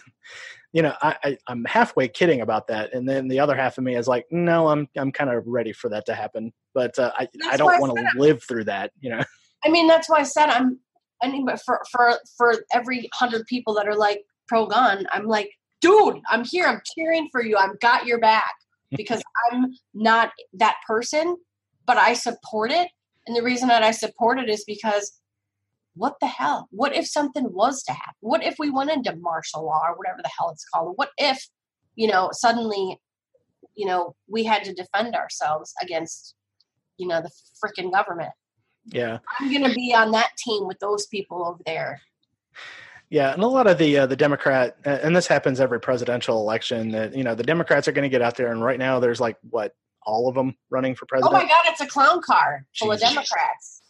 you 0.72 0.82
know, 0.82 0.94
I, 1.02 1.16
I, 1.24 1.38
I'm 1.48 1.66
halfway 1.66 2.08
kidding 2.08 2.42
about 2.42 2.68
that, 2.68 2.94
and 2.94 3.10
then 3.10 3.28
the 3.28 3.40
other 3.40 3.56
half 3.56 3.78
of 3.78 3.84
me 3.84 3.96
is 3.96 4.08
like, 4.08 4.26
no, 4.32 4.68
I'm 4.68 4.88
I'm 4.98 5.12
kind 5.12 5.30
of 5.30 5.46
ready 5.48 5.74
for 5.74 5.90
that 5.90 6.06
to 6.06 6.16
happen, 6.16 6.54
but 6.74 6.98
uh, 7.00 7.12
I 7.18 7.28
I 7.46 7.58
don't 7.58 7.80
want 7.82 7.98
to 7.98 8.20
live 8.20 8.44
through 8.44 8.66
that. 8.66 8.92
You 9.00 9.12
know, 9.12 9.24
I 9.66 9.70
mean, 9.70 9.88
that's 9.88 10.10
why 10.10 10.20
I 10.20 10.24
said 10.24 10.48
I'm. 10.48 10.80
I 11.22 11.30
mean, 11.30 11.46
but 11.46 11.60
for 11.66 11.82
for 11.92 12.20
for 12.38 12.64
every 12.74 13.10
hundred 13.14 13.46
people 13.48 13.74
that 13.76 13.88
are 13.88 13.96
like 13.96 14.22
pro 14.48 14.68
gun, 14.68 15.06
I'm 15.12 15.26
like, 15.26 15.50
dude, 15.82 16.20
I'm 16.30 16.44
here. 16.46 16.68
I'm 16.68 16.82
cheering 16.96 17.30
for 17.32 17.44
you. 17.44 17.58
I've 17.58 17.80
got 17.80 18.06
your 18.06 18.20
back 18.20 18.54
because 18.96 19.22
I'm 19.52 19.74
not 19.94 20.32
that 20.54 20.78
person, 20.86 21.36
but 21.86 21.98
I 21.98 22.14
support 22.14 22.72
it. 22.72 22.90
And 23.28 23.36
the 23.36 23.44
reason 23.44 23.68
that 23.68 23.84
I 23.84 23.92
support 23.92 24.40
it 24.40 24.50
is 24.50 24.64
because 24.66 25.19
what 25.96 26.16
the 26.22 26.28
hell? 26.28 26.68
What 26.72 26.96
if 26.96 27.08
something 27.08 27.52
was 27.52 27.84
to 27.84 27.94
happen? 27.94 28.16
What 28.22 28.44
if 28.44 28.56
we 28.60 28.70
went 28.70 28.92
into 28.92 29.16
martial 29.16 29.66
law 29.66 29.82
or 29.88 29.98
whatever 29.98 30.20
the 30.24 30.32
hell 30.38 30.50
it's 30.52 30.66
called? 30.66 30.94
What 30.96 31.12
if, 31.18 31.48
you 31.96 32.08
know, 32.08 32.30
suddenly, 32.32 33.00
you 33.76 33.86
know, 33.86 34.16
we 34.28 34.44
had 34.44 34.64
to 34.66 34.74
defend 34.74 35.16
ourselves 35.16 35.74
against, 35.82 36.36
you 36.98 37.08
know, 37.08 37.22
the 37.22 37.32
freaking 37.64 37.92
government? 37.92 38.32
yeah. 38.92 39.20
I'm 39.40 39.52
going 39.52 39.68
to 39.68 39.74
be 39.74 39.94
on 39.94 40.12
that 40.12 40.32
team 40.38 40.68
with 40.68 40.80
those 40.80 41.06
people 41.08 41.46
over 41.46 41.62
there. 41.66 42.02
Yeah, 43.10 43.34
and 43.34 43.42
a 43.42 43.48
lot 43.48 43.66
of 43.66 43.80
the 43.80 44.00
uh, 44.00 44.06
the 44.06 44.16
Democrat, 44.16 44.78
and 44.86 45.16
this 45.16 45.26
happens 45.26 45.60
every 45.60 45.80
presidential 45.80 46.38
election. 46.38 46.92
That 46.92 47.16
you 47.16 47.24
know 47.24 47.34
the 47.34 47.42
Democrats 47.42 47.88
are 47.88 47.92
going 47.92 48.04
to 48.04 48.10
get 48.10 48.22
out 48.22 48.36
there, 48.36 48.52
and 48.52 48.64
right 48.64 48.78
now 48.78 49.00
there's 49.00 49.20
like 49.20 49.36
what 49.50 49.74
all 50.06 50.30
of 50.30 50.36
them 50.36 50.56
running 50.70 50.94
for 50.94 51.08
president. 51.08 51.34
Oh 51.34 51.38
my 51.38 51.48
God, 51.48 51.64
it's 51.66 51.82
a 51.82 51.88
clown 51.88 52.22
car 52.22 52.68
full 52.78 52.92
of. 52.92 53.00
Democrats. 53.00 53.82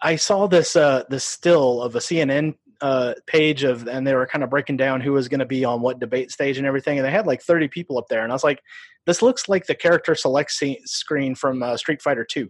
I 0.00 0.16
saw 0.16 0.46
this 0.46 0.76
uh 0.76 1.04
this 1.08 1.24
still 1.24 1.82
of 1.82 1.96
a 1.96 1.98
CNN 1.98 2.54
uh 2.80 3.14
page 3.26 3.64
of, 3.64 3.88
and 3.88 4.06
they 4.06 4.14
were 4.14 4.26
kind 4.26 4.44
of 4.44 4.50
breaking 4.50 4.76
down 4.76 5.00
who 5.00 5.12
was 5.12 5.28
going 5.28 5.40
to 5.40 5.46
be 5.46 5.64
on 5.64 5.80
what 5.80 5.98
debate 5.98 6.30
stage 6.30 6.58
and 6.58 6.66
everything, 6.66 6.98
and 6.98 7.06
they 7.06 7.10
had 7.10 7.26
like 7.26 7.42
30 7.42 7.68
people 7.68 7.98
up 7.98 8.06
there, 8.08 8.22
and 8.22 8.32
I 8.32 8.34
was 8.34 8.44
like, 8.44 8.62
this 9.06 9.22
looks 9.22 9.48
like 9.48 9.66
the 9.66 9.74
character 9.74 10.14
select 10.14 10.52
se- 10.52 10.82
screen 10.84 11.34
from 11.34 11.62
uh, 11.62 11.76
Street 11.76 12.02
Fighter 12.02 12.24
2. 12.24 12.48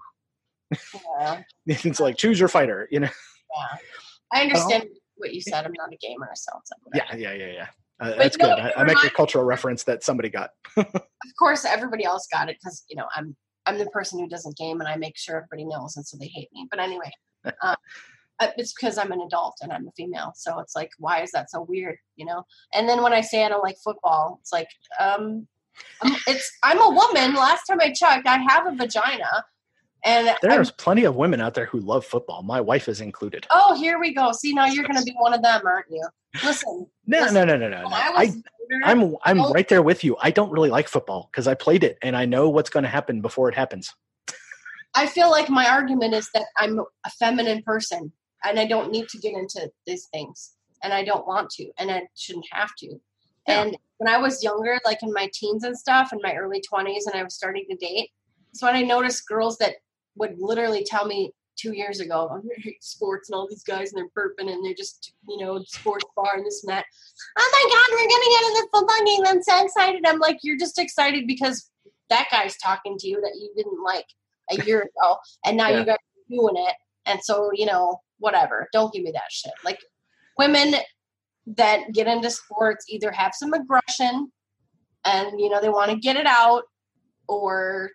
Yeah, 1.19 1.43
it's 1.67 2.01
like 2.01 2.17
choose 2.17 2.39
your 2.39 2.49
fighter, 2.49 2.89
you 2.91 3.01
know? 3.01 3.09
yeah. 3.57 3.79
I 4.33 4.43
understand 4.43 4.85
what 5.17 5.33
you 5.33 5.41
said. 5.41 5.65
I'm 5.65 5.73
not 5.73 5.93
a 5.93 5.97
gamer, 5.97 6.31
so 6.35 6.53
it's 6.61 6.71
like 6.93 7.03
Yeah, 7.11 7.17
yeah, 7.17 7.33
yeah, 7.33 7.53
yeah. 7.53 7.67
Uh, 8.01 8.15
that's 8.17 8.39
know 8.39 8.55
good. 8.55 8.59
I, 8.61 8.73
I 8.77 8.85
make 8.85 9.03
a 9.03 9.11
cultural 9.11 9.45
reference 9.45 9.85
that 9.85 10.05
somebody 10.05 10.29
got. 10.29 10.51
of 10.77 10.87
course 11.39 11.65
everybody 11.65 12.05
else 12.05 12.29
got 12.33 12.49
it 12.49 12.57
because 12.61 12.85
you 12.89 12.97
know 12.97 13.07
I'm 13.17 13.37
I'm 13.67 13.79
the 13.79 13.87
person 13.87 14.21
who 14.21 14.29
doesn't 14.29 14.57
game 14.57 14.81
and 14.81 14.89
I 14.89 14.97
make 14.97 15.17
sure 15.17 15.37
everybody 15.37 15.65
knows 15.65 15.97
and 15.97 16.07
so 16.07 16.17
they 16.19 16.29
hate 16.29 16.49
me. 16.53 16.67
But 16.71 16.81
anyway, 16.81 17.11
uh, 17.45 17.77
uh, 18.41 18.49
it's 18.57 18.73
because 18.73 18.99
I'm 18.99 19.13
an 19.13 19.21
adult 19.21 19.57
and 19.63 19.73
I'm 19.73 19.89
a 19.89 19.93
female, 19.93 20.33
so 20.37 20.59
it's 20.61 20.77
like 20.77 20.91
why 20.99 21.23
is 21.23 21.33
that 21.33 21.51
so 21.51 21.63
weird, 21.63 21.97
you 22.17 22.25
know? 22.25 22.45
And 22.75 22.89
then 22.89 23.03
when 23.03 23.13
I 23.13 23.21
say 23.21 23.45
I 23.45 23.49
don't 23.49 23.63
like 23.65 23.77
football, 23.83 24.39
it's 24.41 24.53
like 24.53 24.69
um, 25.01 25.47
I'm, 26.03 26.15
it's 26.27 26.51
I'm 26.63 26.81
a 26.81 26.89
woman. 26.91 27.35
Last 27.35 27.65
time 27.67 27.81
I 27.81 27.93
checked, 27.93 28.27
I 28.27 28.39
have 28.49 28.67
a 28.67 28.77
vagina, 28.77 29.45
and 30.05 30.29
I'm 30.29 30.37
There's 30.43 30.71
plenty 30.71 31.05
of 31.05 31.17
women 31.17 31.41
out 31.41 31.55
there 31.55 31.67
who 31.67 31.81
love 31.81 32.05
football. 32.07 32.43
My 32.43 32.61
wife 32.61 32.89
is 32.89 33.01
included. 33.01 33.47
Oh, 33.51 33.77
here 33.77 33.99
we 33.99 34.15
go. 34.15 34.31
See, 34.33 34.53
now 34.53 34.67
you're 34.67 34.85
going 34.85 34.99
to 34.99 35.03
be 35.05 35.15
one 35.19 35.35
of 35.35 35.43
them, 35.43 35.63
aren't 35.67 35.87
you? 35.91 36.07
Listen, 36.45 36.87
No, 37.07 37.21
listen, 37.21 37.35
no, 37.35 37.45
no, 37.45 37.57
no, 37.57 37.69
no. 37.69 37.83
no. 37.83 37.89
I 37.89 38.11
I, 38.15 38.25
was 38.27 38.35
younger, 38.71 38.85
I'm 38.85 39.17
I'm 39.25 39.41
Oh. 39.41 39.53
right 39.53 39.67
there 39.69 39.83
with 39.83 40.05
you. 40.05 40.17
I 40.23 40.31
don't 40.31 40.51
really 40.53 40.71
like 40.71 40.87
football 40.89 41.29
because 41.33 41.49
I 41.49 41.55
played 41.55 41.83
it 41.83 41.99
and 42.03 42.17
I 42.17 42.25
know 42.27 42.49
what's 42.49 42.71
going 42.71 42.85
to 42.85 42.89
happen 42.89 43.21
before 43.21 43.49
it 43.49 43.55
happens. 43.55 43.93
I 44.99 45.07
feel 45.07 45.31
like 45.31 45.49
my 45.49 45.69
argument 45.69 46.13
is 46.13 46.29
that 46.35 46.47
I'm 46.57 46.81
a 46.81 47.11
feminine 47.21 47.63
person 47.63 48.11
and 48.45 48.59
I 48.59 48.67
don't 48.67 48.91
need 48.91 49.09
to 49.11 49.19
get 49.19 49.35
into 49.35 49.71
these 49.87 50.07
things 50.07 50.55
and 50.83 50.93
I 50.93 51.05
don't 51.05 51.25
want 51.25 51.51
to 51.51 51.71
and 51.79 51.89
I 51.89 52.03
shouldn't 52.17 52.47
have 52.51 52.71
to. 52.81 52.87
Yeah. 53.47 53.63
And 53.63 53.77
when 53.99 54.13
I 54.13 54.19
was 54.19 54.43
younger, 54.43 54.81
like 54.85 55.05
in 55.05 55.13
my 55.13 55.31
teens 55.33 55.63
and 55.63 55.79
stuff, 55.79 56.13
in 56.13 56.19
my 56.21 56.35
early 56.35 56.61
20s, 56.61 57.07
and 57.07 57.15
I 57.15 57.23
was 57.23 57.35
starting 57.35 57.65
to 57.71 57.77
date, 57.77 58.11
it's 58.51 58.61
when 58.61 58.75
I 58.75 58.83
noticed 58.83 59.29
girls 59.29 59.57
that 59.59 59.77
would 60.17 60.35
literally 60.41 60.83
tell 60.83 61.07
me 61.07 61.31
two 61.57 61.77
years 61.77 62.01
ago, 62.01 62.29
oh, 62.33 62.37
I 62.37 62.61
hate 62.61 62.83
sports 62.83 63.31
and 63.31 63.37
all 63.37 63.47
these 63.49 63.63
guys 63.63 63.93
and 63.93 64.03
they're 64.03 64.25
burping 64.25 64.51
and 64.51 64.65
they're 64.65 64.75
just, 64.75 65.13
you 65.29 65.39
know, 65.39 65.63
sports 65.63 66.07
bar 66.17 66.35
and 66.35 66.45
this 66.45 66.65
and 66.65 66.73
that. 66.73 66.87
Oh 67.39 67.51
my 67.53 67.71
God, 67.71 67.87
we're 67.93 68.09
going 68.09 68.25
to 68.25 68.37
get 68.37 68.49
in 68.49 68.55
the 68.55 68.69
football 68.73 69.05
game. 69.07 69.27
I'm 69.29 69.43
so 69.45 69.65
excited. 69.65 70.03
I'm 70.05 70.19
like, 70.19 70.39
you're 70.43 70.59
just 70.59 70.81
excited 70.81 71.29
because 71.29 71.71
that 72.11 72.27
guy's 72.33 72.57
talking 72.57 72.99
to 72.99 73.07
you 73.07 73.21
that 73.21 73.37
you 73.37 73.53
didn't 73.57 73.81
like 73.85 74.07
a 74.51 74.65
year 74.65 74.81
ago. 74.83 75.17
And 75.45 75.57
now 75.57 75.69
Yeah. 75.69 75.81
you 75.81 75.85
guys 75.87 75.97
are 75.97 76.31
doing 76.31 76.57
it. 76.57 76.75
And 77.07 77.23
so, 77.23 77.51
you 77.53 77.67
know, 77.67 78.01
whatever. 78.19 78.69
Don't 78.73 78.93
give 78.93 79.03
me 79.03 79.13
that 79.13 79.31
shit. 79.31 79.53
Like 79.65 79.81
women 80.37 80.75
that 81.57 81.93
get 81.93 82.07
into 82.07 82.31
sports 82.31 82.85
either 82.89 83.11
have 83.11 83.33
some 83.35 83.53
aggression 83.55 84.31
and, 85.05 85.41
you 85.41 85.49
know, 85.49 85.61
they 85.61 85.69
want 85.71 85.91
to 85.91 85.97
get 85.97 86.17
it 86.17 86.27
out 86.27 86.65
or 87.29 87.91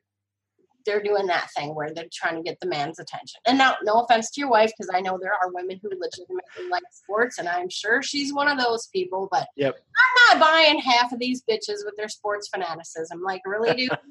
they're 0.86 1.01
doing 1.01 1.28
that 1.28 1.47
thing 1.56 1.74
where 1.76 1.93
they're 1.93 2.08
trying 2.12 2.36
to 2.36 2.41
get 2.41 2.60
the 2.60 2.68
man's 2.68 2.99
attention. 2.99 3.39
And 3.45 3.58
now, 3.58 3.76
no 3.84 4.01
offense 4.01 4.30
to 4.32 4.41
your 4.41 4.49
wife, 4.49 4.70
because 4.78 4.91
I 4.93 4.99
know 4.99 5.18
there 5.22 5.32
are 5.34 5.49
women 5.54 5.80
who 5.82 5.89
legitimately 5.89 6.70
like 6.70 6.84
sports, 6.91 7.38
and 7.38 7.47
I'm 7.47 7.70
sure 7.70 8.04
she's 8.04 8.34
one 8.34 8.49
of 8.49 8.58
those 8.58 8.88
people. 8.88 9.30
But 9.32 9.47
Yep. 9.56 9.76
I'm 9.78 10.39
not 10.39 10.45
buying 10.45 10.80
half 10.80 11.14
of 11.14 11.20
these 11.20 11.41
bitches 11.49 11.86
with 11.86 11.95
their 11.95 12.10
sports 12.10 12.49
fanaticism. 12.49 13.22
Like, 13.24 13.41
really, 13.45 13.74
dude? 13.76 13.97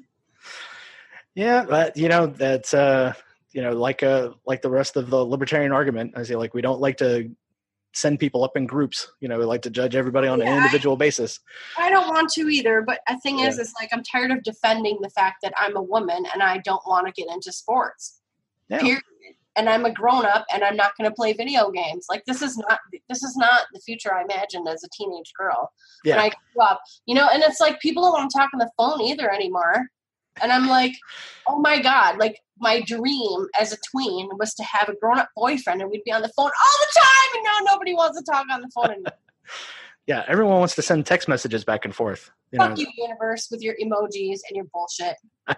Yeah, 1.35 1.65
but 1.67 1.97
you 1.97 2.09
know 2.09 2.27
that's 2.27 2.73
uh 2.73 3.13
you 3.51 3.61
know 3.61 3.71
like 3.73 4.03
uh 4.03 4.31
like 4.45 4.61
the 4.61 4.69
rest 4.69 4.95
of 4.97 5.09
the 5.09 5.23
libertarian 5.25 5.71
argument. 5.71 6.13
I 6.15 6.23
say 6.23 6.35
like 6.35 6.53
we 6.53 6.61
don't 6.61 6.79
like 6.81 6.97
to 6.97 7.31
send 7.95 8.19
people 8.19 8.43
up 8.43 8.57
in 8.57 8.65
groups. 8.65 9.07
You 9.19 9.27
know, 9.27 9.37
we 9.37 9.45
like 9.45 9.61
to 9.63 9.69
judge 9.69 9.95
everybody 9.95 10.27
on 10.27 10.39
Yeah, 10.39 10.47
an 10.47 10.53
I- 10.53 10.57
individual 10.57 10.97
basis. 10.97 11.39
I 11.77 11.89
don't 11.89 12.07
want 12.07 12.29
to 12.33 12.49
either. 12.49 12.81
But 12.81 13.01
the 13.07 13.19
thing 13.19 13.39
is, 13.39 13.57
Yeah. 13.57 13.61
is 13.61 13.73
like 13.79 13.89
I'm 13.93 14.03
tired 14.03 14.31
of 14.31 14.41
defending 14.43 14.99
the 15.01 15.09
fact 15.09 15.37
that 15.43 15.53
I'm 15.57 15.75
a 15.75 15.81
woman 15.81 16.25
and 16.33 16.41
I 16.41 16.57
don't 16.59 16.81
want 16.87 17.05
to 17.07 17.13
get 17.13 17.31
into 17.31 17.51
sports. 17.51 18.19
Yeah. 18.69 18.79
Period. 18.79 19.01
And 19.55 19.69
I'm 19.69 19.85
a 19.85 19.91
grown 19.91 20.25
up 20.25 20.47
and 20.51 20.63
I'm 20.63 20.75
not 20.75 20.97
going 20.97 21.07
to 21.07 21.13
play 21.15 21.33
video 21.33 21.69
games. 21.69 22.07
Like 22.09 22.25
this 22.25 22.41
is 22.41 22.57
not 22.57 22.79
this 23.07 23.21
is 23.21 23.35
not 23.37 23.65
the 23.73 23.79
future 23.79 24.11
I 24.11 24.23
imagined 24.23 24.67
as 24.67 24.83
a 24.83 24.87
teenage 24.91 25.31
girl. 25.37 25.71
Yeah. 26.03 26.15
When 26.15 26.25
I 26.25 26.29
grew 26.29 26.63
up, 26.65 26.81
you 27.05 27.13
know, 27.13 27.27
and 27.31 27.43
it's 27.43 27.59
like 27.59 27.79
people 27.79 28.01
don't 28.01 28.13
want 28.13 28.31
to 28.31 28.37
talk 28.37 28.49
on 28.55 28.59
the 28.59 28.71
phone 28.77 29.01
either 29.01 29.31
anymore. 29.31 29.85
And 30.41 30.51
I'm 30.51 30.67
like, 30.67 30.93
oh 31.47 31.59
my 31.59 31.81
god! 31.81 32.17
Like 32.17 32.39
my 32.59 32.81
dream 32.81 33.47
as 33.59 33.73
a 33.73 33.77
tween 33.91 34.29
was 34.37 34.53
to 34.55 34.63
have 34.63 34.89
a 34.89 34.95
grown 34.95 35.19
up 35.19 35.29
boyfriend 35.35 35.81
and 35.81 35.89
we'd 35.89 36.03
be 36.03 36.11
on 36.11 36.21
the 36.21 36.31
phone 36.35 36.45
all 36.45 36.79
the 36.79 36.99
time. 36.99 37.35
And 37.35 37.43
now 37.43 37.71
nobody 37.71 37.93
wants 37.93 38.17
to 38.17 38.23
talk 38.31 38.45
on 38.51 38.61
the 38.61 38.69
phone 38.73 38.91
anymore. 38.91 39.13
Yeah, 40.05 40.25
everyone 40.27 40.59
wants 40.59 40.75
to 40.75 40.81
send 40.81 41.05
text 41.05 41.29
messages 41.29 41.63
back 41.63 41.85
and 41.85 41.95
forth. 41.95 42.29
You 42.51 42.59
know, 42.59 42.67
Fuck 42.67 42.79
you, 42.79 42.87
universe, 42.97 43.47
with 43.49 43.61
your 43.61 43.75
emojis 43.75 44.39
and 44.49 44.55
your 44.55 44.65
bullshit. 44.65 45.15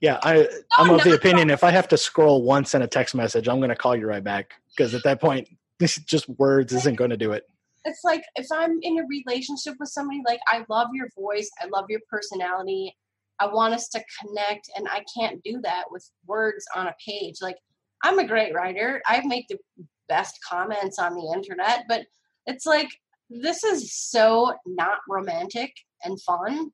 yeah, 0.00 0.18
I 0.22 0.48
I'm 0.78 0.86
No, 0.86 0.94
of 0.94 1.04
the 1.04 1.14
opinion 1.14 1.50
if 1.50 1.62
I 1.62 1.70
have 1.70 1.86
to 1.88 1.98
scroll 1.98 2.42
once 2.42 2.74
in 2.74 2.80
a 2.80 2.86
text 2.86 3.14
message, 3.14 3.48
I'm 3.48 3.58
going 3.58 3.68
to 3.68 3.76
call 3.76 3.94
you 3.94 4.06
right 4.06 4.24
back 4.24 4.54
because 4.74 4.94
at 4.94 5.02
that 5.04 5.20
point, 5.20 5.48
just 5.82 6.30
words 6.30 6.72
isn't 6.72 6.94
going 6.94 7.10
to 7.10 7.16
do 7.16 7.32
it. 7.32 7.46
it's 7.84 8.04
like 8.04 8.22
if 8.36 8.46
I'm 8.50 8.78
in 8.80 8.98
a 8.98 9.02
relationship 9.04 9.74
with 9.78 9.90
somebody, 9.90 10.22
like 10.26 10.40
I 10.46 10.64
love 10.70 10.88
your 10.94 11.08
voice, 11.14 11.50
I 11.60 11.66
love 11.66 11.86
your 11.90 12.00
personality, 12.08 12.96
I 13.42 13.52
want 13.52 13.74
us 13.74 13.88
to 13.88 14.04
connect, 14.20 14.70
and 14.76 14.86
I 14.88 15.04
can't 15.16 15.42
do 15.42 15.60
that 15.62 15.84
with 15.90 16.08
words 16.26 16.64
on 16.76 16.86
a 16.86 16.94
page. 17.04 17.36
Like 17.42 17.56
I'm 18.02 18.18
a 18.18 18.26
great 18.26 18.54
writer, 18.54 19.02
I 19.06 19.20
make 19.24 19.48
the 19.48 19.58
best 20.08 20.38
comments 20.48 20.98
on 20.98 21.14
the 21.14 21.32
internet, 21.34 21.84
but 21.88 22.06
it's 22.46 22.66
like 22.66 22.88
this 23.30 23.64
is 23.64 23.94
so 23.94 24.54
not 24.66 24.98
romantic 25.08 25.72
and 26.04 26.20
fun 26.20 26.70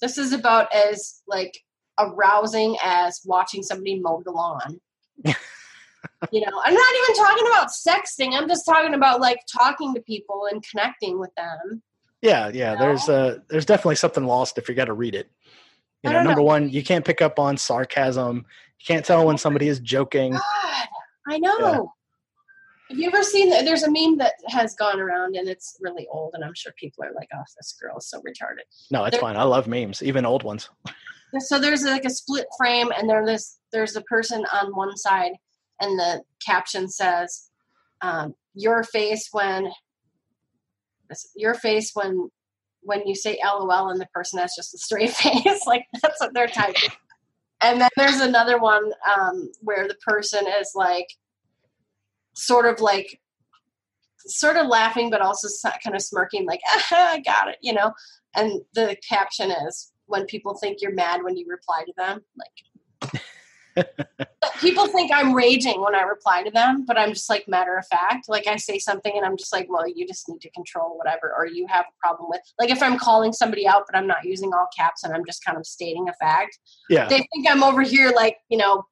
This 0.00 0.16
is 0.16 0.32
about 0.32 0.72
as 0.74 1.22
like 1.28 1.58
arousing 1.98 2.76
as 2.82 3.20
watching 3.24 3.62
somebody 3.62 4.00
mow 4.00 4.22
the 4.24 4.30
lawn. 4.30 4.80
you 5.24 6.40
know, 6.40 6.60
I'm 6.64 6.74
not 6.74 6.94
even 7.02 7.16
talking 7.16 7.46
about 7.48 7.68
sexting. 7.68 8.32
I'm 8.32 8.48
just 8.48 8.64
talking 8.64 8.94
about 8.94 9.20
like 9.20 9.40
talking 9.52 9.94
to 9.94 10.00
people 10.00 10.48
and 10.50 10.64
connecting 10.68 11.18
with 11.18 11.34
them. 11.36 11.82
Yeah, 12.22 12.50
yeah. 12.52 12.72
You 12.72 12.78
know? 12.78 12.84
There's 12.84 13.08
uh 13.08 13.38
there's 13.48 13.66
definitely 13.66 13.96
something 13.96 14.24
lost 14.24 14.58
if 14.58 14.68
you 14.68 14.74
got 14.74 14.86
to 14.86 14.94
read 14.94 15.14
it. 15.14 15.30
You 16.02 16.10
know, 16.10 16.22
number 16.22 16.40
know. 16.40 16.46
one, 16.46 16.70
you 16.70 16.82
can't 16.82 17.04
pick 17.04 17.20
up 17.20 17.38
on 17.38 17.56
sarcasm. 17.56 18.36
You 18.78 18.84
can't 18.86 19.04
tell 19.04 19.26
when 19.26 19.36
somebody 19.36 19.68
is 19.68 19.80
joking. 19.80 20.32
God, 20.32 20.88
I 21.28 21.38
know. 21.38 21.58
Yeah. 21.60 21.80
Have 22.90 22.98
you 22.98 23.06
ever 23.06 23.22
seen 23.22 23.50
that? 23.50 23.64
There's 23.64 23.84
a 23.84 23.90
meme 23.90 24.18
that 24.18 24.32
has 24.48 24.74
gone 24.74 24.98
around 24.98 25.36
and 25.36 25.48
it's 25.48 25.76
really 25.80 26.08
old, 26.10 26.32
and 26.34 26.42
I'm 26.42 26.54
sure 26.54 26.72
people 26.76 27.04
are 27.04 27.12
like, 27.14 27.28
oh, 27.32 27.42
this 27.56 27.76
girl 27.80 27.98
is 27.98 28.08
so 28.08 28.20
retarded. 28.20 28.64
No, 28.90 29.04
it's 29.04 29.14
there, 29.14 29.20
fine. 29.20 29.36
I 29.36 29.44
love 29.44 29.68
memes, 29.68 30.02
even 30.02 30.26
old 30.26 30.42
ones. 30.42 30.70
so 31.38 31.60
there's 31.60 31.84
like 31.84 32.04
a 32.04 32.10
split 32.10 32.46
frame, 32.58 32.90
and 32.96 33.08
there's 33.08 33.26
this 33.26 33.58
there's 33.72 33.94
a 33.94 34.02
person 34.02 34.44
on 34.52 34.74
one 34.74 34.96
side, 34.96 35.32
and 35.80 35.98
the 35.98 36.22
caption 36.44 36.88
says, 36.88 37.50
um, 38.00 38.34
"Your 38.54 38.82
face 38.82 39.28
when 39.30 39.70
your 41.36 41.54
face 41.54 41.92
when 41.94 42.30
when 42.82 43.06
you 43.06 43.14
say 43.14 43.38
LOL 43.44 43.90
and 43.90 44.00
the 44.00 44.06
person 44.14 44.38
has 44.38 44.54
just 44.56 44.74
a 44.74 44.78
straight 44.78 45.10
face, 45.14 45.66
like 45.66 45.86
that's 46.02 46.20
what 46.20 46.34
they're 46.34 46.46
typing." 46.46 46.90
and 47.62 47.80
then 47.80 47.90
there's 47.96 48.20
another 48.20 48.58
one 48.58 48.90
um, 49.16 49.50
where 49.60 49.86
the 49.86 49.96
person 50.06 50.46
is 50.60 50.72
like 50.74 51.08
sort 52.34 52.66
of 52.66 52.80
like 52.80 53.20
sort 54.18 54.56
of 54.56 54.66
laughing 54.66 55.10
but 55.10 55.20
also 55.20 55.48
kind 55.82 55.96
of 55.96 56.02
smirking 56.02 56.46
like 56.46 56.60
ah, 56.68 56.86
i 57.12 57.20
got 57.20 57.48
it 57.48 57.56
you 57.62 57.72
know 57.72 57.92
and 58.36 58.60
the 58.74 58.96
caption 59.08 59.50
is 59.50 59.92
when 60.06 60.26
people 60.26 60.54
think 60.54 60.78
you're 60.80 60.94
mad 60.94 61.22
when 61.22 61.36
you 61.36 61.46
reply 61.48 61.82
to 61.84 61.92
them 61.96 62.20
like 62.38 62.52
people 64.60 64.86
think 64.86 65.10
I'm 65.12 65.32
raging 65.32 65.80
when 65.80 65.94
I 65.94 66.02
reply 66.02 66.42
to 66.42 66.50
them, 66.50 66.84
but 66.86 66.98
I'm 66.98 67.12
just 67.12 67.28
like 67.28 67.48
matter 67.48 67.76
of 67.76 67.86
fact. 67.86 68.28
Like 68.28 68.46
I 68.46 68.56
say 68.56 68.78
something 68.78 69.12
and 69.14 69.24
I'm 69.24 69.36
just 69.36 69.52
like, 69.52 69.66
well, 69.70 69.88
you 69.88 70.06
just 70.06 70.28
need 70.28 70.40
to 70.42 70.50
control 70.50 70.96
whatever, 70.96 71.32
or 71.36 71.46
you 71.46 71.66
have 71.68 71.86
a 71.86 72.00
problem 72.00 72.28
with. 72.30 72.40
Like 72.58 72.70
if 72.70 72.82
I'm 72.82 72.98
calling 72.98 73.32
somebody 73.32 73.66
out, 73.66 73.84
but 73.90 73.96
I'm 73.96 74.06
not 74.06 74.24
using 74.24 74.52
all 74.52 74.68
caps 74.76 75.04
and 75.04 75.12
I'm 75.14 75.24
just 75.24 75.44
kind 75.44 75.58
of 75.58 75.66
stating 75.66 76.08
a 76.08 76.12
fact. 76.14 76.58
Yeah. 76.88 77.08
They 77.08 77.26
think 77.32 77.48
I'm 77.48 77.62
over 77.62 77.82
here 77.82 78.12
like, 78.14 78.38
you 78.48 78.58
know, 78.58 78.84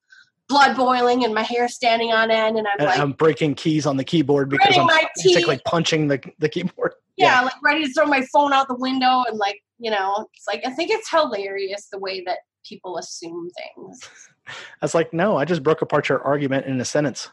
blood 0.48 0.76
boiling 0.76 1.24
and 1.24 1.34
my 1.34 1.42
hair 1.42 1.68
standing 1.68 2.10
on 2.10 2.30
end 2.30 2.56
and 2.56 2.66
I'm 2.66 2.78
and 2.78 2.86
like 2.86 2.98
I'm 2.98 3.12
breaking 3.12 3.54
keys 3.54 3.84
on 3.86 3.98
the 3.98 4.04
keyboard 4.04 4.48
because 4.48 4.76
I'm 4.78 4.88
basically 5.14 5.60
punching 5.66 6.08
the, 6.08 6.20
the 6.38 6.48
keyboard. 6.48 6.94
Yeah, 7.16 7.40
yeah, 7.40 7.40
like 7.42 7.62
ready 7.62 7.84
to 7.84 7.92
throw 7.92 8.06
my 8.06 8.24
phone 8.32 8.52
out 8.52 8.68
the 8.68 8.76
window 8.76 9.24
and 9.28 9.36
like, 9.38 9.60
you 9.78 9.90
know, 9.90 10.26
it's 10.34 10.46
like 10.46 10.62
I 10.64 10.70
think 10.70 10.90
it's 10.90 11.10
hilarious 11.10 11.88
the 11.92 11.98
way 11.98 12.22
that 12.24 12.38
people 12.64 12.96
assume 12.96 13.50
things. 13.50 14.08
I 14.48 14.84
was 14.84 14.94
like, 14.94 15.12
no, 15.12 15.36
I 15.36 15.44
just 15.44 15.62
broke 15.62 15.82
apart 15.82 16.08
your 16.08 16.22
argument 16.22 16.66
in 16.66 16.80
a 16.80 16.84
sentence. 16.84 17.30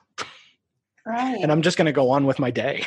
Right. 1.05 1.37
And 1.41 1.51
I'm 1.51 1.61
just 1.61 1.77
going 1.77 1.85
to 1.85 1.91
go 1.91 2.09
on 2.09 2.25
with 2.25 2.39
my 2.39 2.51
day. 2.51 2.85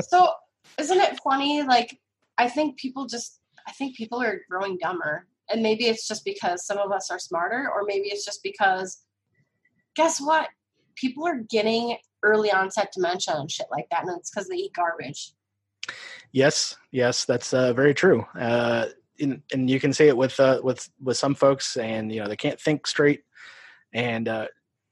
so, 0.00 0.32
isn't 0.78 1.00
it 1.00 1.18
funny? 1.22 1.62
Like, 1.62 1.98
I 2.38 2.48
think 2.48 2.78
people 2.78 3.06
just, 3.06 3.40
I 3.66 3.72
think 3.72 3.96
people 3.96 4.22
are 4.22 4.40
growing 4.50 4.78
dumber. 4.78 5.26
And 5.50 5.62
maybe 5.62 5.86
it's 5.86 6.06
just 6.06 6.24
because 6.24 6.64
some 6.64 6.78
of 6.78 6.92
us 6.92 7.10
are 7.10 7.18
smarter, 7.18 7.70
or 7.72 7.82
maybe 7.84 8.08
it's 8.08 8.24
just 8.24 8.42
because, 8.42 9.04
guess 9.94 10.20
what? 10.20 10.48
People 10.96 11.26
are 11.26 11.40
getting 11.50 11.96
early 12.22 12.52
onset 12.52 12.92
dementia 12.94 13.36
and 13.36 13.50
shit 13.50 13.66
like 13.70 13.86
that. 13.90 14.04
And 14.04 14.18
it's 14.18 14.30
because 14.30 14.48
they 14.48 14.56
eat 14.56 14.72
garbage. 14.74 15.32
Yes, 16.32 16.76
yes, 16.92 17.24
that's 17.24 17.52
uh, 17.52 17.72
very 17.72 17.94
true. 17.94 18.24
Uh, 18.38 18.86
in, 19.18 19.42
and 19.52 19.68
you 19.68 19.78
can 19.80 19.92
see 19.92 20.06
it 20.06 20.16
with 20.16 20.38
uh, 20.40 20.60
with 20.62 20.88
with 21.02 21.16
some 21.16 21.34
folks, 21.34 21.76
and 21.76 22.12
you 22.12 22.20
know 22.20 22.28
they 22.28 22.36
can't 22.36 22.60
think 22.60 22.86
straight 22.86 23.22
and 23.92 24.28
uh, 24.28 24.46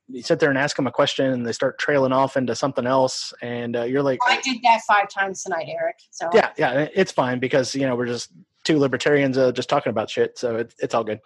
you 0.09 0.23
sit 0.23 0.41
there 0.41 0.49
and 0.49 0.59
ask 0.59 0.77
them 0.77 0.87
a 0.87 0.93
question 0.93 1.27
and 1.27 1.47
they 1.47 1.53
start 1.53 1.79
trailing 1.79 2.13
off 2.13 2.37
into 2.37 2.55
something 2.55 2.87
else 2.87 3.33
and 3.43 3.77
uh, 3.77 3.83
you're 3.83 4.03
like 4.03 4.19
i 4.27 4.41
did 4.41 4.59
that 4.63 4.81
five 4.87 5.09
times 5.09 5.43
tonight 5.43 5.67
eric 5.69 5.97
so. 6.11 6.29
Yeah 6.33 6.51
yeah 6.57 6.89
it's 6.95 7.13
fine 7.13 7.39
because 7.39 7.75
you 7.75 7.87
know 7.87 7.95
we're 7.95 8.07
just 8.07 8.31
two 8.65 8.79
libertarians 8.79 9.39
uh, 9.39 9.53
just 9.53 9.69
talking 9.69 9.91
about 9.91 10.11
shit 10.11 10.39
so 10.39 10.57
it's, 10.57 10.75
it's 10.79 10.95
all 10.95 11.05
good. 11.05 11.21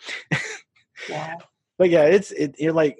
Yeah. 1.08 1.36
But 1.78 1.90
yeah 1.90 2.04
it's 2.04 2.30
it, 2.32 2.54
you're 2.58 2.74
like 2.74 2.96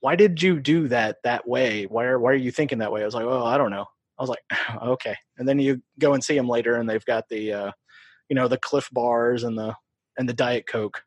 why 0.00 0.16
did 0.16 0.42
you 0.42 0.58
do 0.58 0.88
that 0.88 1.18
that 1.24 1.46
way? 1.46 1.84
Why 1.84 2.04
are, 2.06 2.18
why 2.18 2.32
are 2.32 2.36
you 2.36 2.50
thinking 2.50 2.78
that 2.78 2.90
way? 2.90 3.02
I 3.02 3.04
was 3.04 3.14
like 3.14 3.26
oh 3.26 3.44
i 3.44 3.58
don't 3.58 3.70
know. 3.70 3.84
I 4.18 4.22
was 4.22 4.30
like 4.30 4.40
okay. 4.82 5.14
And 5.36 5.46
then 5.46 5.58
you 5.60 5.82
go 6.00 6.14
and 6.14 6.24
see 6.24 6.34
them 6.34 6.48
later 6.48 6.74
and 6.76 6.88
they've 6.88 7.04
got 7.04 7.28
the 7.28 7.52
uh, 7.52 7.70
you 8.28 8.34
know 8.34 8.48
the 8.48 8.58
cliff 8.58 8.88
bars 8.90 9.44
and 9.44 9.56
the 9.56 9.74
and 10.16 10.28
the 10.28 10.32
diet 10.32 10.64
coke. 10.66 11.02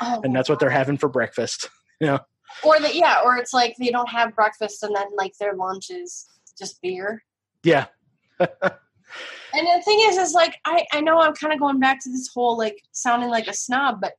Oh, 0.00 0.20
and 0.22 0.36
that's 0.36 0.48
what 0.48 0.60
they're 0.60 0.70
having 0.70 0.98
for 0.98 1.08
breakfast 1.08 1.70
yeah. 2.00 2.18
Or 2.64 2.80
that 2.80 2.94
yeah, 2.94 3.20
or 3.24 3.36
it's 3.36 3.52
like 3.52 3.76
they 3.78 3.90
don't 3.90 4.08
have 4.08 4.34
breakfast 4.34 4.82
and 4.82 4.94
then 4.96 5.06
like 5.16 5.36
their 5.38 5.54
lunch 5.54 5.90
is 5.90 6.26
just 6.58 6.80
beer. 6.80 7.22
Yeah. 7.62 7.86
and 8.40 8.48
the 8.50 9.82
thing 9.84 10.00
is, 10.08 10.16
is 10.16 10.32
like 10.32 10.56
I 10.64 10.86
I 10.92 11.00
know 11.00 11.20
I'm 11.20 11.34
kind 11.34 11.52
of 11.52 11.60
going 11.60 11.78
back 11.78 12.02
to 12.04 12.10
this 12.10 12.30
whole 12.32 12.56
like 12.56 12.82
sounding 12.92 13.28
like 13.28 13.48
a 13.48 13.52
snob, 13.52 14.00
but 14.00 14.14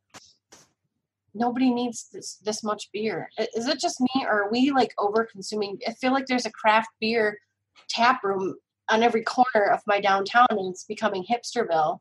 nobody 1.33 1.73
needs 1.73 2.09
this 2.11 2.35
this 2.35 2.63
much 2.63 2.89
beer. 2.91 3.29
Is 3.55 3.67
it 3.67 3.79
just 3.79 4.01
me, 4.01 4.25
or 4.25 4.43
are 4.43 4.51
we 4.51 4.71
like 4.71 4.93
over 4.97 5.25
consuming? 5.25 5.79
I 5.87 5.93
feel 5.93 6.11
like 6.11 6.25
there's 6.27 6.45
a 6.45 6.51
craft 6.51 6.89
beer 6.99 7.39
tap 7.89 8.23
room 8.23 8.55
on 8.89 9.03
every 9.03 9.23
corner 9.23 9.67
of 9.71 9.81
my 9.87 9.99
downtown, 9.99 10.47
and 10.49 10.71
it's 10.71 10.85
becoming 10.85 11.23
hipsterville. 11.23 11.99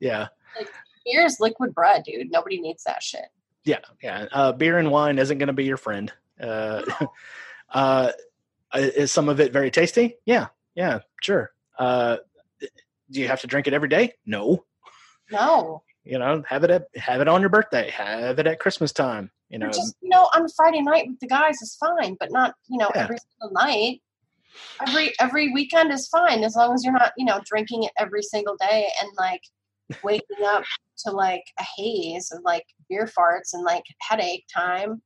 Yeah, 0.00 0.28
like 0.56 0.70
beer 1.04 1.24
is 1.24 1.40
liquid 1.40 1.74
bread, 1.74 2.04
dude. 2.04 2.30
Nobody 2.30 2.60
needs 2.60 2.84
that 2.84 3.02
shit. 3.02 3.26
Yeah, 3.64 3.80
yeah. 4.02 4.26
Uh, 4.32 4.52
beer 4.52 4.78
and 4.78 4.90
wine 4.90 5.18
isn't 5.18 5.38
going 5.38 5.48
to 5.48 5.52
be 5.52 5.64
your 5.64 5.76
friend. 5.76 6.12
Uh, 6.40 6.82
uh, 7.72 8.12
is 8.74 9.12
some 9.12 9.28
of 9.28 9.40
it 9.40 9.52
very 9.52 9.70
tasty? 9.70 10.16
Yeah, 10.24 10.48
yeah, 10.74 11.00
sure. 11.22 11.52
Uh, 11.78 12.18
do 13.10 13.20
you 13.20 13.28
have 13.28 13.40
to 13.40 13.46
drink 13.46 13.66
it 13.66 13.74
every 13.74 13.88
day? 13.88 14.14
No. 14.26 14.64
No. 15.30 15.82
You 16.02 16.18
know, 16.18 16.42
have 16.48 16.64
it 16.64 16.70
at 16.70 16.86
have 16.96 17.20
it 17.20 17.28
on 17.28 17.42
your 17.42 17.50
birthday. 17.50 17.90
Have 17.90 18.38
it 18.38 18.46
at 18.46 18.58
Christmas 18.58 18.90
time. 18.90 19.30
You 19.50 19.58
know, 19.58 19.66
just 19.66 19.94
you 20.00 20.08
know, 20.08 20.30
on 20.34 20.48
Friday 20.56 20.80
night 20.80 21.06
with 21.06 21.20
the 21.20 21.26
guys 21.26 21.60
is 21.60 21.76
fine, 21.76 22.16
but 22.18 22.32
not 22.32 22.54
you 22.70 22.78
know 22.78 22.90
yeah. 22.94 23.02
every 23.02 23.18
single 23.18 23.52
night. 23.52 24.00
Every 24.80 25.12
every 25.20 25.52
weekend 25.52 25.92
is 25.92 26.08
fine 26.08 26.42
as 26.42 26.56
long 26.56 26.72
as 26.72 26.84
you're 26.84 26.94
not 26.94 27.12
you 27.18 27.26
know 27.26 27.40
drinking 27.44 27.82
it 27.82 27.92
every 27.98 28.22
single 28.22 28.56
day 28.56 28.88
and 29.02 29.10
like 29.18 29.42
waking 30.02 30.44
up 30.44 30.64
to 31.04 31.10
like 31.10 31.44
a 31.58 31.64
haze 31.76 32.30
and 32.30 32.44
like 32.44 32.64
beer 32.88 33.06
farts 33.06 33.52
and 33.52 33.64
like 33.64 33.84
headache 34.00 34.44
time. 34.54 35.02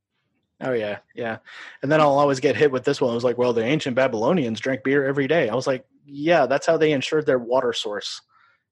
Oh 0.61 0.73
yeah, 0.73 0.99
yeah. 1.15 1.37
And 1.83 1.91
then 1.91 1.99
I'll 1.99 2.17
always 2.17 2.39
get 2.39 2.55
hit 2.55 2.71
with 2.71 2.85
this 2.85 3.01
one. 3.01 3.11
I 3.11 3.15
was 3.15 3.23
like, 3.23 3.37
well, 3.37 3.53
the 3.53 3.63
ancient 3.63 3.95
Babylonians 3.95 4.59
drank 4.59 4.83
beer 4.83 5.05
every 5.05 5.27
day. 5.27 5.49
I 5.49 5.55
was 5.55 5.67
like, 5.67 5.85
yeah, 6.05 6.45
that's 6.45 6.65
how 6.65 6.77
they 6.77 6.93
ensured 6.93 7.25
their 7.25 7.39
water 7.39 7.73
source. 7.73 8.21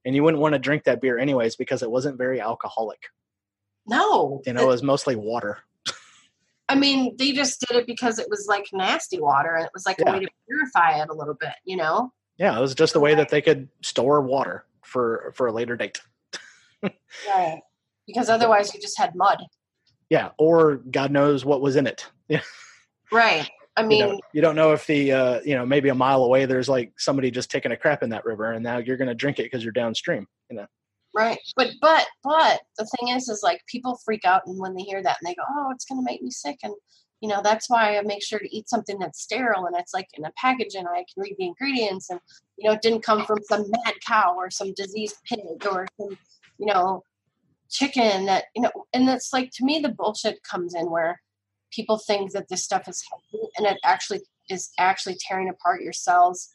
And 0.05 0.16
you 0.16 0.24
wouldn't 0.24 0.41
want 0.41 0.53
to 0.53 0.59
drink 0.59 0.84
that 0.86 1.01
beer 1.01 1.18
anyways 1.18 1.55
because 1.55 1.84
it 1.84 1.91
wasn't 1.91 2.18
very 2.18 2.39
alcoholic. 2.39 2.99
No. 3.88 4.41
You 4.45 4.53
know, 4.53 4.64
it 4.64 4.68
was 4.68 4.84
mostly 4.84 5.16
water. 5.16 5.59
I 6.70 6.76
mean, 6.76 7.16
they 7.18 7.32
just 7.32 7.59
did 7.68 7.78
it 7.78 7.88
because 7.88 8.20
it 8.20 8.30
was 8.30 8.47
like 8.47 8.66
nasty 8.72 9.20
water 9.20 9.55
and 9.55 9.66
it 9.66 9.72
was 9.74 9.86
like 9.86 9.97
yeah. 9.99 10.09
a 10.09 10.14
way 10.14 10.20
to 10.26 10.32
purify 10.47 11.01
it 11.01 11.09
a 11.09 11.14
little 11.14 11.36
bit, 11.36 11.53
you 11.66 11.76
know? 11.76 12.14
Yeah, 12.38 12.57
it 12.57 12.61
was 12.61 12.74
just 12.74 12.95
a 12.95 12.99
way 12.99 13.14
that 13.16 13.30
they 13.30 13.41
could 13.41 13.68
store 13.82 14.22
water 14.22 14.66
for 14.84 15.34
for 15.36 15.48
a 15.48 15.52
later 15.52 15.76
date. 15.76 16.02
right. 16.84 17.62
Because 18.08 18.30
otherwise 18.30 18.74
you 18.74 18.82
just 18.82 18.98
had 18.98 19.16
mud. 19.16 19.40
Yeah, 20.10 20.30
or 20.38 20.78
God 20.92 21.12
knows 21.12 21.46
what 21.46 21.62
was 21.62 21.76
in 21.76 21.88
it. 21.88 22.08
Yeah. 22.28 22.42
Right. 23.12 23.48
I 23.78 23.84
mean, 23.84 24.00
you, 24.00 24.06
know, 24.08 24.20
you 24.34 24.42
don't 24.42 24.56
know 24.56 24.74
if 24.74 24.88
the 24.88 25.12
uh, 25.12 25.40
you 25.46 25.56
know 25.56 25.66
maybe 25.68 25.90
a 25.90 25.96
mile 25.96 26.24
away 26.24 26.46
there's 26.46 26.70
like 26.70 26.94
somebody 26.98 27.30
just 27.30 27.52
taking 27.52 27.72
a 27.72 27.78
crap 27.78 28.02
in 28.02 28.10
that 28.10 28.26
river, 28.26 28.52
and 28.52 28.64
now 28.64 28.78
you're 28.78 28.98
going 28.98 29.08
to 29.08 29.16
drink 29.16 29.38
it 29.40 29.44
because 29.44 29.64
you're 29.64 29.74
downstream. 29.74 30.28
You 30.50 30.58
know. 30.58 30.68
Right, 31.16 31.38
but 31.56 31.72
but 31.80 32.08
but 32.24 32.62
the 32.78 32.86
thing 32.86 33.10
is, 33.10 33.30
is 33.30 33.42
like 33.44 33.62
people 33.68 34.00
freak 34.04 34.26
out, 34.26 34.42
and 34.48 34.60
when 34.60 34.74
they 34.76 34.82
hear 34.82 35.04
that, 35.04 35.18
and 35.22 35.28
they 35.30 35.36
go, 35.36 35.44
"Oh, 35.48 35.70
it's 35.72 35.86
going 35.86 36.00
to 36.00 36.04
make 36.04 36.22
me 36.24 36.32
sick," 36.32 36.58
and 36.64 36.74
you 37.24 37.30
know 37.30 37.40
that's 37.42 37.70
why 37.70 37.98
I 37.98 38.02
make 38.02 38.22
sure 38.22 38.38
to 38.38 38.54
eat 38.56 38.68
something 38.68 39.00
that's 39.00 39.22
sterile 39.22 39.66
and 39.66 39.78
it's 39.78 39.94
like 39.94 40.10
in 40.16 40.26
a 40.26 40.32
package, 40.36 40.76
and 40.76 40.90
I 40.90 41.06
can 41.12 41.24
read 41.24 41.36
the 41.40 41.46
ingredients, 41.46 42.10
and 42.10 42.20
you 42.58 42.68
know 42.68 42.76
it 42.76 42.82
didn't 42.82 43.06
come 43.06 43.26
from 43.26 43.40
some 43.44 43.64
mad 43.72 43.94
cow 44.06 44.36
or 44.36 44.52
some 44.52 44.74
diseased 44.74 45.16
pig 45.24 45.66
or 45.72 45.88
some 45.98 46.18
you 46.60 46.66
know 46.66 47.02
chicken 47.70 48.26
that 48.26 48.44
you 48.58 48.62
know 48.62 48.72
and 48.92 49.08
it's 49.08 49.32
like 49.32 49.52
to 49.52 49.64
me 49.64 49.80
the 49.80 49.88
bullshit 49.88 50.44
comes 50.44 50.76
in 50.76 50.92
where 50.92 51.22
people 51.72 51.98
think 51.98 52.34
that 52.34 52.50
this 52.50 52.62
stuff 52.62 52.90
is 52.90 53.02
healthy 53.10 53.48
and 53.58 53.66
it 53.66 53.78
actually 53.86 54.20
is 54.50 54.72
actually 54.78 55.16
tearing 55.18 55.48
apart 55.48 55.82
your 55.82 55.94
cells 55.94 56.50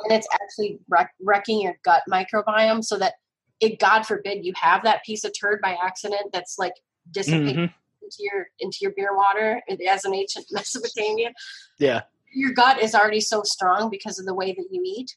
and 0.00 0.12
it's 0.12 0.28
actually 0.34 0.78
wreck, 0.90 1.10
wrecking 1.22 1.62
your 1.62 1.76
gut 1.82 2.02
microbiome 2.10 2.84
so 2.84 2.98
that 2.98 3.14
it 3.60 3.80
god 3.80 4.02
forbid 4.02 4.44
you 4.44 4.52
have 4.54 4.84
that 4.84 5.02
piece 5.02 5.24
of 5.24 5.32
turd 5.32 5.60
by 5.62 5.76
accident 5.82 6.30
that's 6.30 6.58
like 6.58 6.74
dissipating 7.10 7.54
mm-hmm. 7.54 7.79
Into 8.10 8.18
your 8.32 8.48
into 8.58 8.78
your 8.80 8.92
beer 8.96 9.16
water 9.16 9.62
as 9.88 10.04
an 10.04 10.14
ancient 10.14 10.46
mesopotamian 10.52 11.32
yeah 11.78 12.02
your 12.32 12.52
gut 12.52 12.80
is 12.80 12.94
already 12.94 13.20
so 13.20 13.42
strong 13.42 13.90
because 13.90 14.18
of 14.18 14.26
the 14.26 14.34
way 14.34 14.52
that 14.52 14.66
you 14.70 14.82
eat 14.84 15.16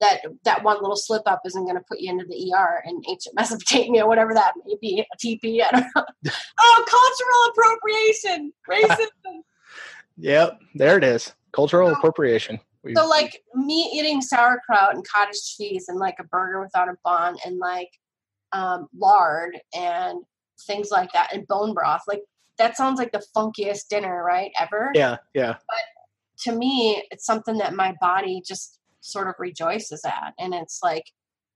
that 0.00 0.22
that 0.44 0.62
one 0.64 0.80
little 0.80 0.96
slip 0.96 1.22
up 1.26 1.42
isn't 1.44 1.64
going 1.64 1.76
to 1.76 1.84
put 1.86 2.00
you 2.00 2.10
into 2.10 2.24
the 2.24 2.52
ER 2.54 2.82
in 2.86 3.02
ancient 3.08 3.34
Mesopotamia, 3.36 4.06
whatever 4.06 4.34
that 4.34 4.54
may 4.66 4.74
be, 4.80 5.00
a 5.00 5.16
TP. 5.16 5.62
I 5.62 5.70
don't 5.70 5.86
know. 5.94 6.32
oh, 6.60 6.84
cultural 6.88 7.50
appropriation, 7.50 8.52
racism. 8.68 9.42
yep, 10.16 10.58
there 10.74 10.96
it 10.96 11.04
is. 11.04 11.34
Cultural 11.52 11.90
appropriation. 11.90 12.58
We, 12.82 12.94
so, 12.94 13.06
like 13.06 13.42
me 13.54 13.90
eating 13.92 14.22
sauerkraut 14.22 14.94
and 14.94 15.06
cottage 15.06 15.56
cheese 15.56 15.86
and 15.88 15.98
like 15.98 16.16
a 16.18 16.24
burger 16.24 16.62
without 16.62 16.88
a 16.88 16.96
bun 17.04 17.36
and 17.44 17.58
like 17.58 17.90
um, 18.52 18.88
lard 18.96 19.58
and 19.74 20.22
things 20.64 20.90
like 20.90 21.12
that 21.12 21.32
and 21.32 21.46
bone 21.46 21.74
broth, 21.74 22.02
like 22.08 22.22
that 22.58 22.76
sounds 22.76 22.98
like 22.98 23.12
the 23.12 23.24
funkiest 23.36 23.88
dinner, 23.88 24.22
right? 24.22 24.50
Ever. 24.58 24.92
Yeah, 24.94 25.16
yeah. 25.34 25.54
But 25.66 26.42
to 26.44 26.52
me, 26.52 27.02
it's 27.10 27.24
something 27.24 27.58
that 27.58 27.74
my 27.74 27.94
body 28.00 28.42
just 28.46 28.78
sort 29.00 29.28
of 29.28 29.34
rejoices 29.38 30.04
at. 30.04 30.34
And 30.38 30.54
it's 30.54 30.80
like, 30.82 31.04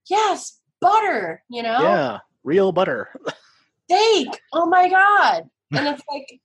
yes, 0.09 0.59
butter, 0.81 1.43
you 1.49 1.63
know? 1.63 1.81
Yeah, 1.81 2.19
real 2.43 2.71
butter. 2.71 3.09
Steak. 3.85 4.27
Oh 4.53 4.65
my 4.65 4.89
God. 4.89 5.49
And 5.75 5.87
it's 5.87 6.03
like, 6.09 6.39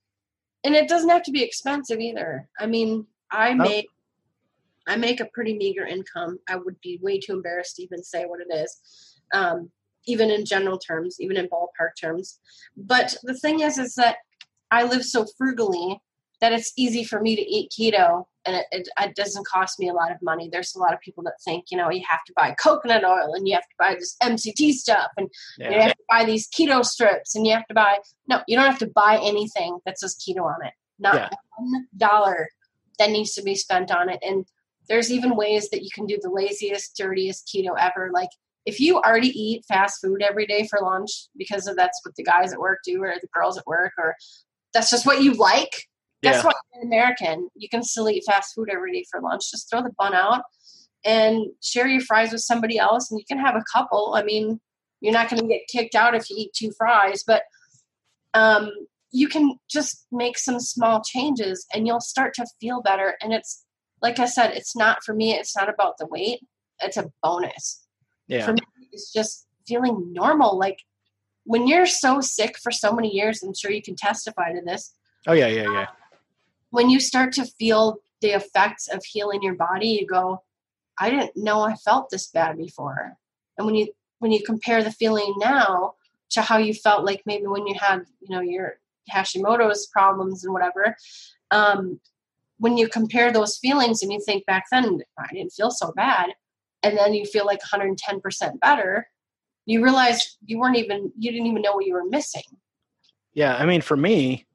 and 0.64 0.74
it 0.74 0.88
doesn't 0.88 1.11
have 1.11 1.22
to 1.24 1.30
be 1.30 1.44
expensive 1.44 2.00
either. 2.00 2.48
I 2.58 2.66
mean, 2.66 3.06
I 3.30 3.54
make 3.54 3.86
I 4.88 4.96
make 4.96 5.20
a 5.20 5.26
pretty 5.26 5.56
meager 5.56 5.86
income. 5.86 6.38
I 6.48 6.56
would 6.56 6.80
be 6.80 6.98
way 7.02 7.20
too 7.20 7.34
embarrassed 7.34 7.76
to 7.76 7.82
even 7.82 8.02
say 8.02 8.24
what 8.24 8.40
it 8.40 8.52
is, 8.52 9.20
um, 9.32 9.70
even 10.07 10.30
in 10.30 10.44
general 10.44 10.78
terms, 10.78 11.16
even 11.20 11.36
in 11.36 11.48
ballpark 11.48 11.90
terms. 12.01 12.38
But 12.76 13.16
the 13.22 13.34
thing 13.34 13.61
is, 13.61 13.78
is 13.78 13.94
that 13.94 14.16
I 14.70 14.84
live 14.84 15.05
so 15.05 15.26
frugally 15.36 16.01
that 16.40 16.53
it's 16.53 16.72
easy 16.76 17.05
for 17.05 17.20
me 17.20 17.36
to 17.36 17.42
eat 17.42 17.70
keto 17.70 18.24
and 18.46 18.57
it, 18.57 18.66
it, 18.72 18.88
it, 18.98 19.14
doesn't 19.14 19.46
cost 19.46 19.78
me 19.78 19.88
a 19.88 19.92
lot 19.92 20.11
of 20.11 20.16
money. 20.22 20.48
There's 20.51 20.74
a 20.74 20.78
lot 20.78 20.94
of 20.94 21.01
people 21.01 21.22
that 21.24 21.34
think, 21.44 21.66
you 21.70 21.76
know, 21.76 21.90
you 21.90 22.03
have 22.09 22.24
to 22.24 22.32
buy 22.34 22.55
coconut 22.59 23.05
oil 23.05 23.34
and 23.34 23.46
you 23.46 23.55
have 23.55 23.64
to 23.64 23.74
buy 23.78 23.94
this 23.94 24.16
MCT 24.22 24.72
stuff 24.72 25.11
and 25.18 25.28
yeah. 25.59 25.70
you 25.70 25.80
have 25.80 25.92
to 25.92 26.05
buy 26.09 26.24
these 26.24 26.48
keto 26.48 26.82
strips 26.82 27.34
and 27.34 27.46
you 27.46 27.53
have 27.53 27.66
to 27.66 27.74
buy, 27.74 27.98
no, 28.28 28.40
you 28.48 28.57
don't 28.57 28.66
have 28.66 28.78
to 28.78 28.86
buy 28.86 29.20
anything 29.22 29.78
that 29.84 29.98
says 29.98 30.16
keto 30.16 30.44
on 30.44 30.64
it. 30.64 30.72
Not 30.98 31.14
yeah. 31.14 31.28
one 31.59 31.86
dollar 31.96 32.48
that 32.98 33.11
needs 33.11 33.34
to 33.34 33.42
be 33.42 33.55
spent 33.55 33.90
on 33.90 34.09
it. 34.09 34.20
And 34.22 34.46
there's 34.88 35.12
even 35.12 35.36
ways 35.36 35.68
that 35.70 35.82
you 35.82 35.90
can 35.94 36.07
do 36.07 36.18
the 36.20 36.30
laziest, 36.30 36.96
dirtiest 36.96 37.51
keto 37.55 37.74
ever. 37.78 38.11
Like 38.12 38.30
if 38.70 38.80
you 38.80 38.96
already 38.96 39.28
eat 39.28 39.64
fast 39.66 40.00
food 40.02 40.22
every 40.22 40.46
day 40.46 40.66
for 40.68 40.80
lunch 40.80 41.10
because 41.36 41.66
of 41.66 41.76
that's 41.76 42.00
what 42.04 42.14
the 42.16 42.22
guys 42.22 42.52
at 42.52 42.58
work 42.58 42.78
do 42.84 43.02
or 43.02 43.14
the 43.20 43.28
girls 43.34 43.58
at 43.58 43.66
work 43.66 43.92
or 43.98 44.14
that's 44.72 44.90
just 44.90 45.06
what 45.06 45.22
you 45.22 45.32
like 45.34 45.86
Guess 46.22 46.36
yeah. 46.36 46.44
what? 46.44 46.56
You're 46.74 46.84
American. 46.84 47.48
You 47.56 47.68
can 47.68 47.82
still 47.82 48.08
eat 48.08 48.24
fast 48.26 48.54
food 48.54 48.68
every 48.70 48.92
day 48.92 49.04
for 49.10 49.20
lunch. 49.20 49.50
Just 49.50 49.70
throw 49.70 49.82
the 49.82 49.92
bun 49.96 50.14
out 50.14 50.42
and 51.04 51.46
share 51.62 51.88
your 51.88 52.02
fries 52.02 52.32
with 52.32 52.42
somebody 52.42 52.78
else, 52.78 53.10
and 53.10 53.18
you 53.18 53.24
can 53.26 53.38
have 53.44 53.56
a 53.56 53.64
couple. 53.72 54.14
I 54.14 54.22
mean, 54.22 54.60
you're 55.00 55.14
not 55.14 55.30
going 55.30 55.40
to 55.40 55.48
get 55.48 55.62
kicked 55.68 55.94
out 55.94 56.14
if 56.14 56.28
you 56.28 56.36
eat 56.38 56.52
two 56.54 56.72
fries, 56.76 57.24
but 57.26 57.42
um, 58.34 58.70
you 59.12 59.28
can 59.28 59.56
just 59.70 60.06
make 60.12 60.36
some 60.36 60.60
small 60.60 61.02
changes, 61.02 61.66
and 61.74 61.86
you'll 61.86 62.02
start 62.02 62.34
to 62.34 62.46
feel 62.60 62.82
better. 62.82 63.16
And 63.22 63.32
it's 63.32 63.64
like 64.02 64.18
I 64.18 64.26
said, 64.26 64.52
it's 64.52 64.76
not 64.76 65.02
for 65.04 65.14
me. 65.14 65.32
It's 65.32 65.56
not 65.56 65.72
about 65.72 65.96
the 65.98 66.06
weight. 66.06 66.40
It's 66.82 66.96
a 66.96 67.10
bonus. 67.22 67.86
Yeah. 68.30 68.46
For 68.46 68.52
me, 68.52 68.60
it's 68.92 69.12
just 69.12 69.46
feeling 69.66 70.12
normal. 70.12 70.58
Like 70.58 70.78
when 71.44 71.66
you're 71.66 71.86
so 71.86 72.20
sick 72.20 72.56
for 72.58 72.72
so 72.72 72.92
many 72.92 73.14
years, 73.14 73.42
I'm 73.42 73.54
sure 73.54 73.70
you 73.70 73.82
can 73.82 73.96
testify 73.96 74.52
to 74.52 74.62
this. 74.64 74.94
Oh 75.26 75.32
yeah, 75.32 75.48
yeah, 75.48 75.70
yeah 75.72 75.86
when 76.70 76.88
you 76.88 77.00
start 77.00 77.32
to 77.34 77.44
feel 77.44 78.00
the 78.20 78.30
effects 78.30 78.88
of 78.88 79.04
healing 79.04 79.42
your 79.42 79.54
body, 79.54 79.88
you 79.88 80.06
go, 80.06 80.42
I 80.98 81.10
didn't 81.10 81.36
know 81.36 81.62
I 81.62 81.74
felt 81.74 82.10
this 82.10 82.28
bad 82.28 82.56
before. 82.56 83.16
And 83.58 83.66
when 83.66 83.74
you 83.74 83.88
when 84.20 84.32
you 84.32 84.42
compare 84.44 84.82
the 84.82 84.92
feeling 84.92 85.34
now 85.38 85.94
to 86.30 86.42
how 86.42 86.58
you 86.58 86.74
felt 86.74 87.04
like 87.04 87.22
maybe 87.24 87.46
when 87.46 87.66
you 87.66 87.74
had, 87.74 88.02
you 88.20 88.34
know, 88.34 88.40
your 88.40 88.78
Hashimoto's 89.10 89.86
problems 89.86 90.44
and 90.44 90.52
whatever, 90.52 90.94
um, 91.50 91.98
when 92.58 92.76
you 92.76 92.86
compare 92.86 93.32
those 93.32 93.56
feelings 93.56 94.02
and 94.02 94.12
you 94.12 94.20
think 94.20 94.44
back 94.44 94.64
then, 94.70 95.00
I 95.18 95.26
didn't 95.32 95.52
feel 95.52 95.70
so 95.70 95.92
bad, 95.92 96.34
and 96.82 96.96
then 96.96 97.14
you 97.14 97.24
feel 97.26 97.46
like 97.46 97.60
110% 97.60 98.60
better, 98.60 99.06
you 99.66 99.82
realize 99.82 100.36
you 100.44 100.58
weren't 100.58 100.76
even, 100.76 101.12
you 101.18 101.30
didn't 101.30 101.46
even 101.46 101.62
know 101.62 101.72
what 101.72 101.86
you 101.86 101.94
were 101.94 102.04
missing. 102.04 102.42
Yeah. 103.34 103.56
I 103.56 103.66
mean, 103.66 103.80
for 103.80 103.96
me, 103.96 104.46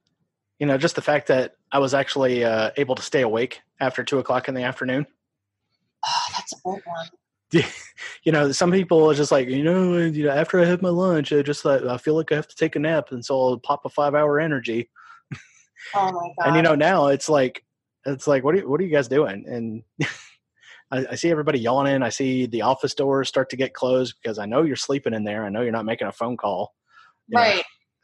you 0.60 0.66
know, 0.66 0.78
just 0.78 0.96
the 0.96 1.02
fact 1.02 1.28
that 1.28 1.54
I 1.72 1.80
was 1.80 1.94
actually 1.94 2.44
uh, 2.44 2.72
able 2.78 2.96
to 2.96 3.02
stay 3.02 3.22
awake 3.22 3.62
after 3.80 4.04
two 4.04 4.20
o'clock 4.20 4.48
in 4.48 4.56
the 4.56 4.64
afternoon. 4.64 5.06
Oh, 6.08 6.22
that's 6.36 6.54
a 6.54 6.56
big 6.64 6.82
one. 6.86 7.08
you 8.24 8.32
know, 8.32 8.52
some 8.52 8.72
people 8.72 9.10
are 9.10 9.14
just 9.14 9.32
like, 9.32 9.48
you 9.48 9.64
know, 9.64 9.98
you 9.98 10.26
know, 10.26 10.32
after 10.32 10.60
I 10.60 10.66
have 10.66 10.82
my 10.82 10.90
lunch, 10.90 11.32
I 11.32 11.42
just 11.42 11.64
like 11.66 11.84
I 11.84 11.98
feel 11.98 12.16
like 12.16 12.32
I 12.32 12.36
have 12.36 12.48
to 12.48 12.56
take 12.56 12.76
a 12.76 12.80
nap, 12.80 13.12
and 13.12 13.24
so 13.24 13.40
I'll 13.40 13.60
pop 13.60 13.86
a 13.86 13.90
five-hour 13.90 14.40
energy. 14.40 14.90
Oh 15.94 16.12
my 16.12 16.12
god! 16.12 16.34
and 16.48 16.56
you 16.56 16.62
know, 16.62 16.76
now 16.76 17.08
it's 17.08 17.30
like, 17.30 17.64
it's 18.06 18.28
like, 18.28 18.44
what 18.44 18.56
are 18.56 18.60
you, 18.60 18.70
what 18.70 18.80
are 18.82 18.84
you 18.84 18.92
guys 18.92 19.08
doing? 19.08 19.46
And 19.48 19.84
I, 20.92 21.06
I 21.12 21.16
see 21.16 21.32
everybody 21.32 21.60
yawning. 21.60 22.04
I 22.04 22.10
see 22.10 22.46
the 22.46 22.62
office 22.62 22.94
doors 22.94 23.28
start 23.28 23.50
to 23.50 23.56
get 23.56 23.74
closed 23.74 24.16
because 24.22 24.38
I 24.38 24.46
know 24.46 24.64
you're 24.64 24.76
sleeping 24.76 25.14
in 25.14 25.24
there. 25.24 25.46
I 25.46 25.50
know 25.50 25.62
you're 25.62 25.72
not 25.72 25.86
making 25.86 26.08
a 26.08 26.12
phone 26.12 26.38
call. 26.38 26.74
Right. 27.34 27.64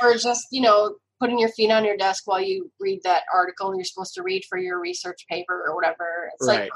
or 0.00 0.14
just 0.16 0.46
you 0.52 0.60
know 0.60 0.94
putting 1.20 1.38
your 1.38 1.48
feet 1.50 1.70
on 1.70 1.84
your 1.84 1.96
desk 1.96 2.26
while 2.26 2.40
you 2.40 2.70
read 2.78 3.00
that 3.02 3.22
article 3.32 3.74
you're 3.74 3.84
supposed 3.84 4.14
to 4.14 4.22
read 4.22 4.44
for 4.48 4.58
your 4.58 4.80
research 4.80 5.24
paper 5.28 5.64
or 5.66 5.74
whatever. 5.74 6.30
It's 6.34 6.46
right. 6.46 6.60
like 6.60 6.70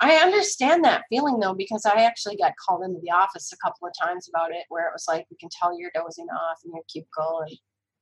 I 0.00 0.16
understand 0.16 0.84
that 0.84 1.04
feeling 1.08 1.38
though 1.38 1.54
because 1.54 1.86
I 1.86 2.02
actually 2.02 2.36
got 2.36 2.52
called 2.56 2.82
into 2.84 3.00
the 3.00 3.12
office 3.12 3.52
a 3.52 3.56
couple 3.64 3.86
of 3.86 3.94
times 4.00 4.28
about 4.28 4.50
it 4.50 4.64
where 4.68 4.86
it 4.88 4.92
was 4.92 5.04
like 5.06 5.26
we 5.30 5.36
can 5.36 5.48
tell 5.50 5.78
you're 5.78 5.92
dozing 5.94 6.26
off 6.26 6.58
in 6.64 6.72
your 6.72 6.82
cubicle 6.90 7.42
and 7.46 7.56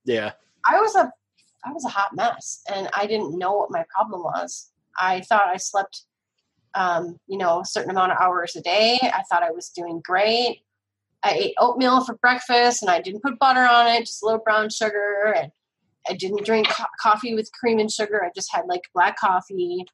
yeah. 0.05 0.33
I 0.67 0.81
was 0.81 0.95
a 0.97 1.13
I 1.65 1.73
was 1.73 1.85
a 1.85 1.91
hot 1.91 2.15
mess 2.15 2.63
and 2.73 2.89
I 2.95 3.07
didn't 3.07 3.39
know 3.39 3.53
what 3.53 3.71
my 3.71 3.85
problem 3.95 4.23
was. 4.23 4.73
I 4.99 5.21
thought 5.21 5.49
I 5.49 5.59
slept 5.59 6.05
um, 6.75 7.19
you 7.27 7.39
know, 7.39 7.61
a 7.61 7.65
certain 7.65 7.91
amount 7.91 8.13
of 8.13 8.19
hours 8.21 8.57
a 8.57 8.63
day. 8.63 8.99
I 9.03 9.23
thought 9.31 9.43
I 9.43 9.51
was 9.51 9.69
doing 9.69 10.01
great. 10.05 10.63
I 11.23 11.33
ate 11.35 11.55
oatmeal 11.59 12.05
for 12.05 12.15
breakfast 12.17 12.83
and 12.83 12.91
I 12.91 13.01
didn't 13.01 13.23
put 13.23 13.39
butter 13.39 13.61
on 13.61 13.87
it, 13.87 14.07
just 14.07 14.23
a 14.23 14.27
little 14.27 14.41
brown 14.43 14.71
sugar 14.71 15.35
and 15.37 15.53
I 16.09 16.15
didn't 16.15 16.45
drink 16.45 16.69
co- 16.69 16.85
coffee 17.01 17.35
with 17.35 17.53
cream 17.53 17.79
and 17.79 17.91
sugar. 17.91 18.25
I 18.25 18.31
just 18.35 18.53
had 18.53 18.67
like 18.67 18.83
black 18.95 19.17
coffee. 19.17 19.85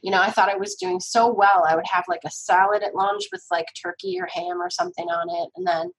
You 0.00 0.10
know, 0.10 0.20
I 0.20 0.30
thought 0.30 0.48
I 0.48 0.56
was 0.56 0.76
doing 0.76 1.00
so 1.00 1.32
well. 1.32 1.66
I 1.68 1.74
would 1.74 1.86
have 1.86 2.04
like 2.08 2.22
a 2.24 2.30
salad 2.30 2.82
at 2.82 2.94
lunch 2.94 3.24
with 3.32 3.44
like 3.50 3.66
turkey 3.82 4.18
or 4.18 4.28
ham 4.32 4.62
or 4.62 4.70
something 4.70 5.08
on 5.08 5.28
it. 5.28 5.50
And 5.56 5.66
then 5.66 5.90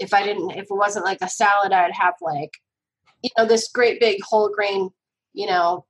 if 0.00 0.12
I 0.12 0.22
didn't, 0.22 0.50
if 0.50 0.64
it 0.64 0.68
wasn't 0.70 1.04
like 1.04 1.22
a 1.22 1.28
salad, 1.28 1.72
I'd 1.72 1.92
have 1.92 2.14
like, 2.20 2.50
you 3.22 3.30
know, 3.38 3.46
this 3.46 3.68
great 3.68 4.00
big 4.00 4.22
whole 4.22 4.50
grain, 4.50 4.90
you 5.32 5.46
know, 5.46 5.86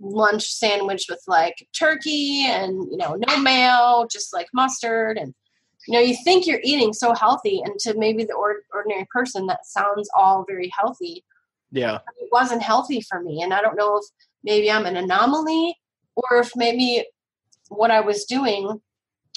lunch 0.00 0.44
sandwich 0.44 1.06
with 1.08 1.22
like 1.26 1.68
turkey 1.72 2.44
and, 2.46 2.90
you 2.90 2.96
know, 2.96 3.16
no 3.28 3.38
mayo, 3.38 4.06
just 4.10 4.32
like 4.32 4.48
mustard. 4.52 5.18
And, 5.18 5.34
you 5.86 5.94
know, 5.94 6.00
you 6.00 6.16
think 6.24 6.46
you're 6.46 6.60
eating 6.64 6.92
so 6.92 7.14
healthy. 7.14 7.62
And 7.64 7.78
to 7.80 7.94
maybe 7.94 8.24
the 8.24 8.60
ordinary 8.72 9.06
person, 9.12 9.46
that 9.46 9.66
sounds 9.66 10.08
all 10.16 10.44
very 10.48 10.70
healthy 10.76 11.24
yeah 11.70 11.98
it 12.18 12.28
wasn't 12.32 12.62
healthy 12.62 13.00
for 13.00 13.20
me 13.22 13.42
and 13.42 13.54
i 13.54 13.60
don't 13.60 13.76
know 13.76 13.96
if 13.96 14.04
maybe 14.42 14.70
i'm 14.70 14.86
an 14.86 14.96
anomaly 14.96 15.76
or 16.16 16.38
if 16.40 16.50
maybe 16.56 17.04
what 17.68 17.90
i 17.90 18.00
was 18.00 18.24
doing 18.24 18.80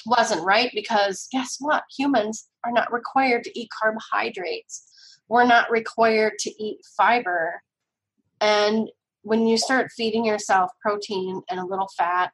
wasn't 0.06 0.44
right 0.44 0.70
because 0.74 1.28
guess 1.32 1.56
what 1.60 1.84
humans 1.96 2.48
are 2.64 2.72
not 2.72 2.92
required 2.92 3.44
to 3.44 3.58
eat 3.58 3.68
carbohydrates 3.80 4.86
we're 5.28 5.44
not 5.46 5.70
required 5.70 6.32
to 6.38 6.50
eat 6.62 6.78
fiber 6.96 7.62
and 8.40 8.88
when 9.24 9.46
you 9.46 9.58
start 9.58 9.90
feeding 9.96 10.24
yourself 10.24 10.70
protein 10.80 11.42
and 11.50 11.58
a 11.58 11.66
little 11.66 11.88
fat 11.96 12.32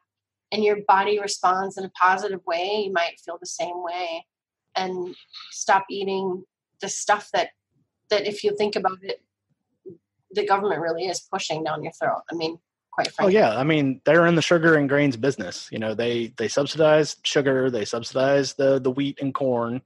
and 0.51 0.63
your 0.63 0.77
body 0.87 1.19
responds 1.19 1.77
in 1.77 1.85
a 1.85 1.89
positive 1.89 2.41
way 2.45 2.83
you 2.85 2.93
might 2.93 3.19
feel 3.25 3.37
the 3.39 3.47
same 3.47 3.83
way 3.83 4.25
and 4.75 5.15
stop 5.51 5.85
eating 5.89 6.43
the 6.81 6.89
stuff 6.89 7.29
that 7.33 7.49
that 8.09 8.27
if 8.27 8.43
you 8.43 8.55
think 8.55 8.75
about 8.75 8.97
it 9.01 9.21
the 10.33 10.45
government 10.45 10.81
really 10.81 11.05
is 11.05 11.19
pushing 11.19 11.63
down 11.63 11.83
your 11.83 11.93
throat. 11.93 12.21
I 12.31 12.35
mean, 12.35 12.57
quite 12.91 13.07
oh, 13.07 13.11
frankly. 13.11 13.37
Oh 13.37 13.39
yeah, 13.39 13.57
I 13.57 13.63
mean 13.63 14.01
they're 14.05 14.25
in 14.27 14.35
the 14.35 14.41
sugar 14.41 14.75
and 14.75 14.89
grains 14.89 15.17
business. 15.17 15.69
You 15.71 15.79
know, 15.79 15.93
they 15.93 16.33
they 16.37 16.47
subsidize 16.47 17.17
sugar, 17.23 17.69
they 17.69 17.85
subsidize 17.85 18.53
the 18.53 18.79
the 18.79 18.91
wheat 18.91 19.19
and 19.21 19.33
corn 19.33 19.81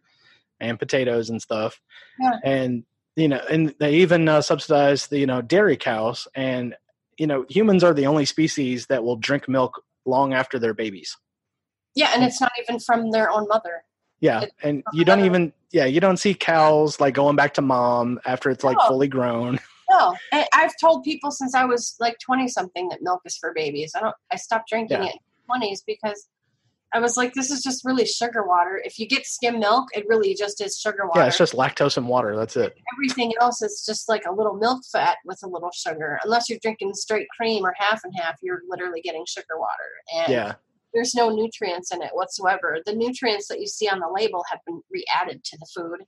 and 0.59 0.79
potatoes 0.79 1.29
and 1.29 1.41
stuff. 1.41 1.81
Yeah. 2.19 2.39
And 2.43 2.83
you 3.15 3.27
know, 3.27 3.41
and 3.49 3.73
they 3.79 3.95
even 3.95 4.27
uh, 4.27 4.41
subsidize 4.41 5.07
the 5.07 5.19
you 5.19 5.25
know 5.25 5.41
dairy 5.41 5.77
cows. 5.77 6.27
And 6.35 6.75
you 7.17 7.27
know, 7.27 7.45
humans 7.49 7.83
are 7.83 7.93
the 7.93 8.07
only 8.07 8.25
species 8.25 8.87
that 8.87 9.03
will 9.03 9.15
drink 9.15 9.47
milk 9.47 9.83
long 10.05 10.33
after 10.33 10.59
their 10.59 10.73
babies. 10.73 11.15
Yeah, 11.95 12.11
and 12.13 12.23
it's 12.23 12.41
not 12.41 12.51
even 12.61 12.79
from 12.79 13.11
their 13.11 13.31
own 13.31 13.47
mother. 13.47 13.83
Yeah, 14.19 14.41
it's 14.41 14.53
and 14.63 14.83
you 14.93 15.05
don't 15.05 15.23
even 15.23 15.53
yeah 15.71 15.85
you 15.85 15.99
don't 15.99 16.17
see 16.17 16.33
cows 16.33 16.99
like 16.99 17.13
going 17.13 17.35
back 17.35 17.53
to 17.55 17.61
mom 17.61 18.19
after 18.25 18.49
it's 18.49 18.63
like 18.63 18.77
fully 18.87 19.07
grown. 19.07 19.59
No, 19.87 20.15
I've 20.51 20.73
told 20.81 21.03
people 21.03 21.29
since 21.29 21.53
I 21.53 21.63
was 21.63 21.95
like 21.99 22.17
twenty 22.17 22.47
something 22.47 22.89
that 22.89 23.03
milk 23.03 23.21
is 23.23 23.37
for 23.37 23.53
babies. 23.53 23.93
I 23.95 23.99
don't. 23.99 24.15
I 24.31 24.35
stopped 24.35 24.67
drinking 24.67 25.03
yeah. 25.03 25.09
it 25.09 25.13
in 25.13 25.45
twenties 25.45 25.83
because 25.85 26.27
I 26.93 26.99
was 26.99 27.17
like, 27.17 27.33
this 27.33 27.51
is 27.51 27.61
just 27.61 27.83
really 27.83 28.05
sugar 28.05 28.47
water. 28.47 28.81
If 28.83 28.97
you 28.99 29.07
get 29.07 29.25
skim 29.25 29.59
milk, 29.59 29.89
it 29.93 30.05
really 30.07 30.33
just 30.33 30.61
is 30.61 30.77
sugar 30.77 31.05
water. 31.07 31.19
Yeah, 31.21 31.27
it's 31.27 31.37
just 31.37 31.53
lactose 31.53 31.97
and 31.97 32.07
water. 32.07 32.35
That's 32.37 32.55
it. 32.55 32.77
Everything 32.95 33.33
else 33.41 33.61
is 33.61 33.83
just 33.85 34.07
like 34.07 34.23
a 34.25 34.31
little 34.31 34.55
milk 34.55 34.81
fat 34.91 35.17
with 35.25 35.39
a 35.43 35.47
little 35.47 35.71
sugar. 35.73 36.19
Unless 36.23 36.49
you're 36.49 36.59
drinking 36.61 36.93
straight 36.93 37.27
cream 37.35 37.65
or 37.65 37.73
half 37.77 38.01
and 38.05 38.13
half, 38.17 38.35
you're 38.41 38.61
literally 38.69 39.01
getting 39.01 39.25
sugar 39.27 39.59
water. 39.59 40.23
And 40.25 40.31
Yeah. 40.31 40.55
there's 40.93 41.13
no 41.13 41.29
nutrients 41.29 41.91
in 41.91 42.01
it 42.01 42.11
whatsoever. 42.13 42.77
The 42.85 42.95
nutrients 42.95 43.47
that 43.49 43.59
you 43.59 43.67
see 43.67 43.89
on 43.89 43.99
the 43.99 44.07
label 44.09 44.45
have 44.49 44.59
been 44.65 44.81
re-added 44.89 45.43
to 45.43 45.57
the 45.57 45.65
food, 45.75 46.05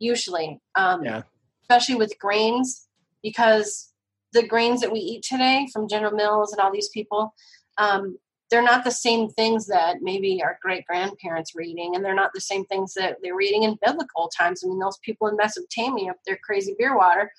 usually, 0.00 0.60
um, 0.74 1.04
Yeah. 1.04 1.22
especially 1.62 1.94
with 1.94 2.18
grains, 2.18 2.88
because 3.22 3.92
the 4.32 4.42
grains 4.44 4.80
that 4.80 4.90
we 4.90 4.98
eat 4.98 5.22
today 5.22 5.68
from 5.72 5.86
General 5.88 6.10
Mills 6.12 6.50
and 6.52 6.60
all 6.60 6.72
these 6.72 6.88
people, 6.88 7.34
um, 7.78 8.18
they're 8.54 8.62
not 8.62 8.84
the 8.84 8.90
same 8.92 9.28
things 9.30 9.66
that 9.66 10.00
maybe 10.00 10.40
our 10.40 10.60
great 10.62 10.86
grandparents 10.86 11.56
were 11.56 11.62
eating, 11.62 11.96
and 11.96 12.04
they're 12.04 12.14
not 12.14 12.30
the 12.32 12.40
same 12.40 12.64
things 12.66 12.94
that 12.94 13.16
they 13.20 13.32
were 13.32 13.40
eating 13.40 13.64
in 13.64 13.76
biblical 13.84 14.28
times. 14.28 14.62
I 14.62 14.68
mean, 14.68 14.78
those 14.78 14.98
people 14.98 15.26
in 15.26 15.36
Mesopotamia, 15.36 16.14
their 16.24 16.38
crazy 16.40 16.76
beer 16.78 16.96
water, 16.96 17.32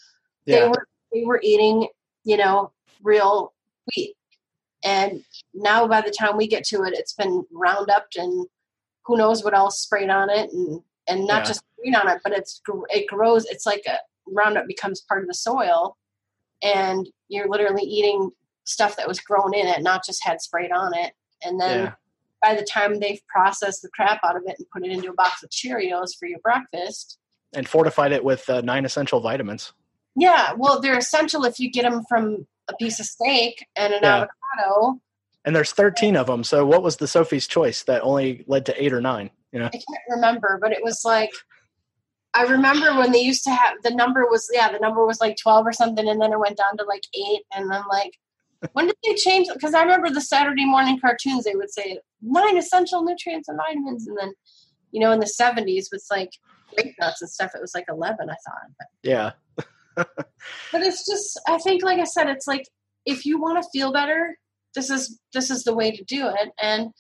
they 0.46 0.68
were 0.68 0.86
they 1.14 1.24
were 1.24 1.40
eating, 1.42 1.88
you 2.26 2.36
know, 2.36 2.74
real 3.02 3.54
wheat. 3.96 4.16
And 4.84 5.24
now 5.54 5.88
by 5.88 6.02
the 6.02 6.12
time 6.12 6.36
we 6.36 6.48
get 6.48 6.66
to 6.66 6.84
it, 6.84 6.94
it's 6.94 7.14
been 7.14 7.46
Roundup 7.50 8.08
and 8.18 8.46
who 9.06 9.16
knows 9.16 9.42
what 9.42 9.54
else 9.54 9.80
sprayed 9.80 10.10
on 10.10 10.30
it 10.30 10.52
and 10.52 10.82
and 11.08 11.26
not 11.26 11.44
Yeah. 11.44 11.48
just 11.48 11.64
green 11.80 11.96
on 11.96 12.10
it, 12.10 12.20
but 12.26 12.34
it's 12.34 12.62
it 12.90 13.08
grows. 13.08 13.46
It's 13.46 13.66
like 13.66 13.84
a 13.88 14.00
Roundup 14.28 14.68
becomes 14.68 15.00
part 15.00 15.22
of 15.22 15.30
the 15.30 15.34
soil, 15.34 15.96
and 16.62 17.08
you're 17.30 17.48
literally 17.48 17.84
eating 17.84 18.32
stuff 18.66 18.96
that 18.98 19.08
was 19.08 19.20
grown 19.20 19.54
in 19.54 19.68
it, 19.68 19.82
not 19.82 20.06
just 20.06 20.24
had 20.24 20.42
sprayed 20.42 20.72
on 20.72 20.94
it. 20.96 21.14
And 21.44 21.60
then 21.60 21.80
Yeah. 21.86 21.94
by 22.42 22.56
the 22.56 22.64
time 22.66 23.00
they've 23.00 23.22
processed 23.28 23.82
the 23.82 23.90
crap 23.90 24.20
out 24.24 24.36
of 24.36 24.44
it 24.46 24.56
and 24.58 24.70
put 24.72 24.86
it 24.86 24.92
into 24.92 25.10
a 25.10 25.14
box 25.14 25.44
of 25.44 25.50
Cheerios 25.50 26.18
for 26.20 26.28
your 26.28 26.40
breakfast, 26.40 27.18
And 27.54 27.68
fortified 27.70 28.12
it 28.12 28.24
with 28.24 28.50
uh, 28.50 28.62
nine 28.62 28.84
essential 28.86 29.20
vitamins. 29.22 29.72
yeah, 30.16 30.54
well, 30.58 30.82
they're 30.82 30.98
essential 30.98 31.46
if 31.46 31.60
you 31.60 31.72
get 31.72 31.84
them 31.84 32.04
from 32.10 32.48
a 32.68 32.76
piece 32.76 33.00
of 33.00 33.06
steak 33.06 33.66
and 33.76 33.94
an 33.94 34.00
Yeah. 34.04 34.28
avocado. 34.58 35.00
And 35.46 35.56
there's 35.56 35.72
13 35.72 36.16
of 36.16 36.26
them. 36.28 36.44
So 36.44 36.66
what 36.66 36.82
was 36.82 36.98
the 36.98 37.08
Sophie's 37.08 37.46
choice 37.48 37.84
that 37.84 38.02
only 38.02 38.44
led 38.48 38.66
to 38.66 38.84
eight 38.84 38.92
or 38.94 39.00
nine? 39.02 39.30
You 39.52 39.60
know? 39.60 39.68
I 39.68 39.70
can't 39.70 39.86
remember, 40.10 40.58
but 40.62 40.72
it 40.72 40.84
was 40.84 41.06
like 41.06 41.32
I 42.34 42.44
remember 42.44 42.94
when 42.96 43.12
they 43.14 43.22
used 43.22 43.46
to 43.46 43.52
have 43.52 43.82
the 43.84 43.92
number 43.92 44.26
was 44.26 44.50
yeah 44.52 44.70
the 44.70 44.80
number 44.80 45.06
was 45.06 45.22
like 45.22 45.38
twelve 45.38 45.66
or 45.66 45.72
something, 45.72 46.06
and 46.10 46.22
then 46.22 46.34
it 46.34 46.40
went 46.40 46.58
down 46.58 46.76
to 46.78 46.84
like 46.84 47.04
eight, 47.14 47.44
and 47.54 47.72
I'm 47.72 47.88
like, 47.88 48.20
when 48.74 48.88
did 48.88 48.96
they 49.04 49.16
change? 49.16 49.48
Because 49.54 49.74
I 49.74 49.84
remember 49.84 50.10
the 50.10 50.22
Saturday 50.22 50.66
morning 50.66 51.00
cartoons 51.00 51.44
they 51.44 51.56
would 51.56 51.72
say 51.72 52.00
nine 52.22 52.58
essential 52.58 53.04
nutrients 53.04 53.48
and 53.48 53.58
vitamins, 53.58 54.08
and 54.08 54.18
then 54.18 54.34
you 54.92 55.00
know 55.00 55.12
in 55.12 55.20
the 55.20 55.26
'70s 55.26 55.86
with 55.92 56.06
like 56.10 56.32
grape 56.74 56.96
nuts 57.00 57.22
and 57.22 57.30
stuff, 57.30 57.52
it 57.56 57.62
was 57.62 57.74
like 57.76 57.86
eleven. 57.90 58.30
I 58.30 58.36
thought, 58.46 58.72
but, 58.78 58.88
Yeah. 59.04 59.32
but 59.96 60.82
it's 60.82 61.06
just 61.06 61.40
I 61.48 61.58
think 61.60 61.84
like 61.84 62.00
I 62.00 62.06
said, 62.06 62.28
it's 62.28 62.48
like 62.48 62.68
if 63.06 63.26
you 63.26 63.40
want 63.40 63.64
to 63.64 63.70
feel 63.72 63.94
better, 63.94 64.38
this 64.74 64.90
is 64.90 65.20
this 65.34 65.50
is 65.50 65.64
the 65.64 65.74
way 65.74 65.92
to 65.92 66.04
do 66.04 66.28
it, 66.28 66.50
and 66.62 66.92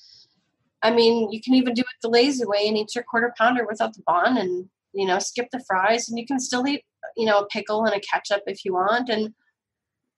I 0.86 0.91
mean, 0.91 1.32
you 1.32 1.41
can 1.41 1.55
even 1.55 1.74
do 1.74 1.82
it 1.82 1.88
the 2.03 2.09
lazy 2.09 2.45
way 2.45 2.68
and 2.68 2.78
eat 2.78 2.93
your 2.93 3.03
quarter 3.03 3.34
pounder 3.36 3.66
without 3.66 3.95
the 3.95 4.03
bun 4.05 4.38
and, 4.38 4.70
you 4.93 5.07
know, 5.07 5.18
skip 5.18 5.47
the 5.51 5.63
fries 5.66 6.07
and 6.07 6.20
you 6.20 6.28
can 6.28 6.39
still 6.39 6.68
eat, 6.68 6.84
you 7.18 7.26
know, 7.26 7.39
a 7.39 7.47
pickle 7.47 7.86
and 7.86 7.95
a 7.95 7.99
ketchup 7.99 8.43
if 8.45 8.63
you 8.63 8.74
want. 8.74 9.09
And 9.09 9.34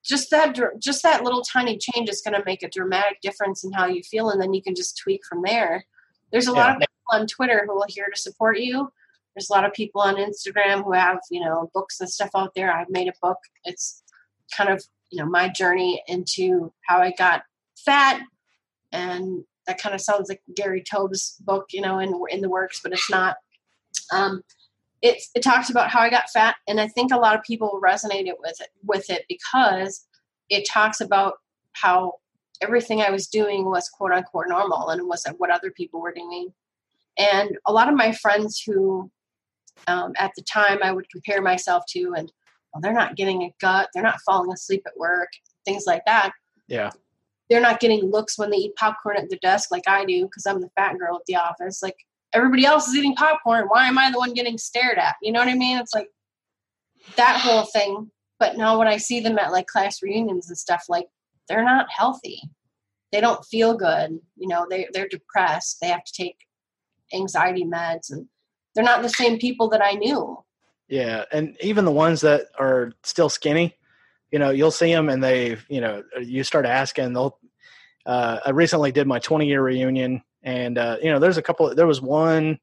just 0.08 0.30
that, 0.32 0.58
just 0.80 1.04
that 1.04 1.24
little 1.24 1.42
tiny 1.42 1.78
change 1.78 2.10
is 2.10 2.22
going 2.22 2.34
to 2.34 2.46
make 2.46 2.64
a 2.64 2.70
dramatic 2.70 3.22
difference 3.22 3.64
in 3.64 3.72
how 3.74 3.86
you 3.86 4.02
feel. 4.04 4.30
And 4.30 4.42
then 4.42 4.54
you 4.54 4.62
can 4.62 4.76
just 4.76 4.98
tweak 4.98 5.22
from 5.28 5.42
there. 5.44 5.86
There's 6.32 6.48
a 6.48 6.54
lot 6.54 6.72
of 6.72 6.80
people 6.80 6.88
on 7.12 7.28
Twitter 7.28 7.64
who 7.66 7.80
are 7.82 7.86
here 7.88 8.08
to 8.14 8.20
support 8.20 8.60
you. 8.60 8.90
There's 9.36 9.50
a 9.50 9.54
lot 9.54 9.66
of 9.66 9.74
people 9.74 10.02
on 10.02 10.16
Instagram 10.16 10.84
who 10.84 10.94
have, 10.94 11.20
you 11.30 11.42
know, 11.42 11.70
books 11.74 12.00
and 12.00 12.10
stuff 12.10 12.32
out 12.36 12.54
there. 12.56 12.74
I've 12.74 12.90
made 12.90 13.08
a 13.08 13.14
book. 13.22 13.38
It's 13.66 14.04
kind 14.56 14.70
of, 14.70 14.84
you 15.12 15.22
know, 15.22 15.30
my 15.30 15.48
journey 15.50 16.02
into 16.08 16.74
how 16.88 17.00
I 17.00 17.14
got 17.18 17.44
fat 17.86 18.22
and 18.92 19.44
that 19.68 19.82
kind 19.82 19.94
of 19.94 20.02
sounds 20.02 20.30
like 20.30 20.42
Gary 20.56 20.82
Taubes' 20.82 21.36
book, 21.42 21.68
you 21.72 21.82
know, 21.82 22.00
in 22.00 22.14
in 22.30 22.42
the 22.42 22.50
works, 22.50 22.80
but 22.82 22.94
it's 22.94 23.10
not. 23.10 23.36
Um, 24.12 24.42
it 25.02 25.22
it 25.36 25.42
talks 25.44 25.70
about 25.70 25.90
how 25.90 26.02
I 26.02 26.10
got 26.10 26.30
fat, 26.30 26.56
and 26.68 26.80
I 26.82 26.88
think 26.88 27.12
a 27.14 27.18
lot 27.18 27.36
of 27.36 27.44
people 27.44 27.80
resonated 27.84 28.34
with 28.40 28.60
it 28.62 28.70
with 28.84 29.10
it 29.10 29.26
because 29.30 30.06
it 30.50 30.68
talks 30.68 31.02
about 31.02 31.36
how 31.74 32.14
everything 32.62 33.02
I 33.02 33.12
was 33.12 33.28
doing 33.28 33.66
was 33.66 33.90
quote 33.90 34.12
unquote 34.12 34.48
normal 34.48 34.90
and 34.90 35.00
it 35.00 35.06
wasn't 35.08 35.40
what 35.40 35.52
other 35.52 35.70
people 35.72 36.02
were 36.02 36.14
doing. 36.14 36.50
And 37.20 37.58
a 37.68 37.72
lot 37.74 37.90
of 37.90 37.96
my 37.96 38.12
friends 38.12 38.62
who, 38.66 39.12
um, 39.88 40.14
at 40.18 40.32
the 40.36 40.42
time, 40.44 40.80
I 40.84 40.92
would 40.92 41.10
compare 41.12 41.42
myself 41.42 41.84
to, 41.90 42.14
and 42.18 42.32
well, 42.74 42.82
they're 42.82 42.94
not 42.94 43.16
getting 43.16 43.44
a 43.44 43.54
gut, 43.62 43.90
they're 43.94 44.04
not 44.04 44.22
falling 44.26 44.52
asleep 44.52 44.84
at 44.88 44.98
work, 44.98 45.30
things 45.66 45.84
like 45.86 46.04
that 46.06 46.32
Yeah. 46.68 46.90
they're 47.50 47.62
not 47.62 47.80
getting 47.80 48.10
looks 48.12 48.38
when 48.38 48.50
they 48.50 48.58
eat 48.58 48.76
popcorn 48.76 49.18
at 49.18 49.30
their 49.30 49.40
desk 49.42 49.70
like 49.72 49.88
I 49.88 50.06
do 50.06 50.26
because 50.26 50.46
I'm 50.46 50.62
the 50.62 50.70
fat 50.76 50.98
girl 50.98 51.16
at 51.18 51.26
the 51.28 51.36
office. 51.36 51.82
Like 51.84 51.96
everybody 52.34 52.66
else 52.66 52.88
is 52.88 52.96
eating 52.96 53.16
popcorn. 53.16 53.66
Why 53.68 53.88
am 53.88 53.98
I 53.98 54.12
the 54.12 54.18
one 54.18 54.34
getting 54.34 54.58
stared 54.58 54.98
at? 54.98 55.16
You 55.22 55.32
know 55.32 55.40
what 55.40 55.48
I 55.48 55.56
mean? 55.56 55.78
It's 55.78 55.94
like 55.94 56.10
that 57.16 57.40
whole 57.40 57.64
thing. 57.66 58.12
But 58.40 58.58
now 58.58 58.78
when 58.78 58.88
I 58.88 58.98
see 58.98 59.20
them 59.20 59.40
at 59.40 59.52
like 59.52 59.68
class 59.68 60.02
reunions 60.02 60.48
and 60.48 60.58
stuff, 60.58 60.84
like 60.90 61.08
they're 61.48 61.64
not 61.64 61.88
healthy. 61.90 62.42
They 63.12 63.22
don't 63.22 63.44
feel 63.46 63.76
good. 63.76 64.20
You 64.36 64.48
know, 64.48 64.68
they 64.70 64.88
they're 64.94 65.08
depressed. 65.08 65.78
They 65.82 65.88
have 65.88 66.04
to 66.04 66.14
take 66.14 66.38
anxiety 67.14 67.64
meds 67.64 68.12
and 68.12 68.28
they're 68.76 68.84
not 68.84 69.02
the 69.02 69.10
same 69.10 69.40
people 69.40 69.70
that 69.70 69.82
I 69.82 69.94
knew. 69.94 70.38
Yeah, 70.88 71.26
and 71.32 71.58
even 71.62 71.84
the 71.84 71.92
ones 71.92 72.22
that 72.22 72.44
are 72.60 72.94
still 73.04 73.30
skinny, 73.30 73.76
you 74.32 74.40
know, 74.40 74.52
you'll 74.52 74.72
see 74.72 74.92
them 74.92 75.10
and 75.10 75.24
they, 75.24 75.58
you 75.68 75.82
know, 75.82 76.04
you 76.22 76.44
start 76.44 76.66
asking. 76.66 77.14
They'll. 77.14 77.38
Uh, 78.06 78.40
I 78.46 78.52
recently 78.52 78.94
did 78.94 79.06
my 79.06 79.20
20 79.20 79.48
year 79.48 79.62
reunion, 79.62 80.22
and 80.48 80.78
uh, 80.78 80.96
you 81.04 81.12
know, 81.12 81.20
there's 81.20 81.38
a 81.38 81.42
couple. 81.42 81.76
There 81.76 81.86
was 81.86 82.02
one. 82.02 82.58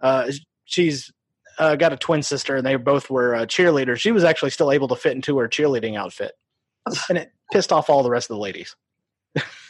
Uh, 0.00 0.30
she's 0.64 1.12
uh, 1.58 1.74
got 1.74 1.92
a 1.92 1.96
twin 1.96 2.22
sister, 2.22 2.54
and 2.54 2.64
they 2.64 2.76
both 2.76 3.10
were 3.10 3.34
uh, 3.34 3.46
cheerleaders. 3.46 3.98
She 3.98 4.12
was 4.12 4.22
actually 4.22 4.50
still 4.50 4.70
able 4.70 4.86
to 4.88 4.96
fit 4.96 5.12
into 5.12 5.36
her 5.38 5.48
cheerleading 5.48 5.98
outfit, 5.98 6.32
and 7.08 7.18
it 7.18 7.32
pissed 7.52 7.72
off 7.72 7.90
all 7.90 8.04
the 8.04 8.10
rest 8.10 8.30
of 8.30 8.36
the 8.36 8.40
ladies. 8.40 8.76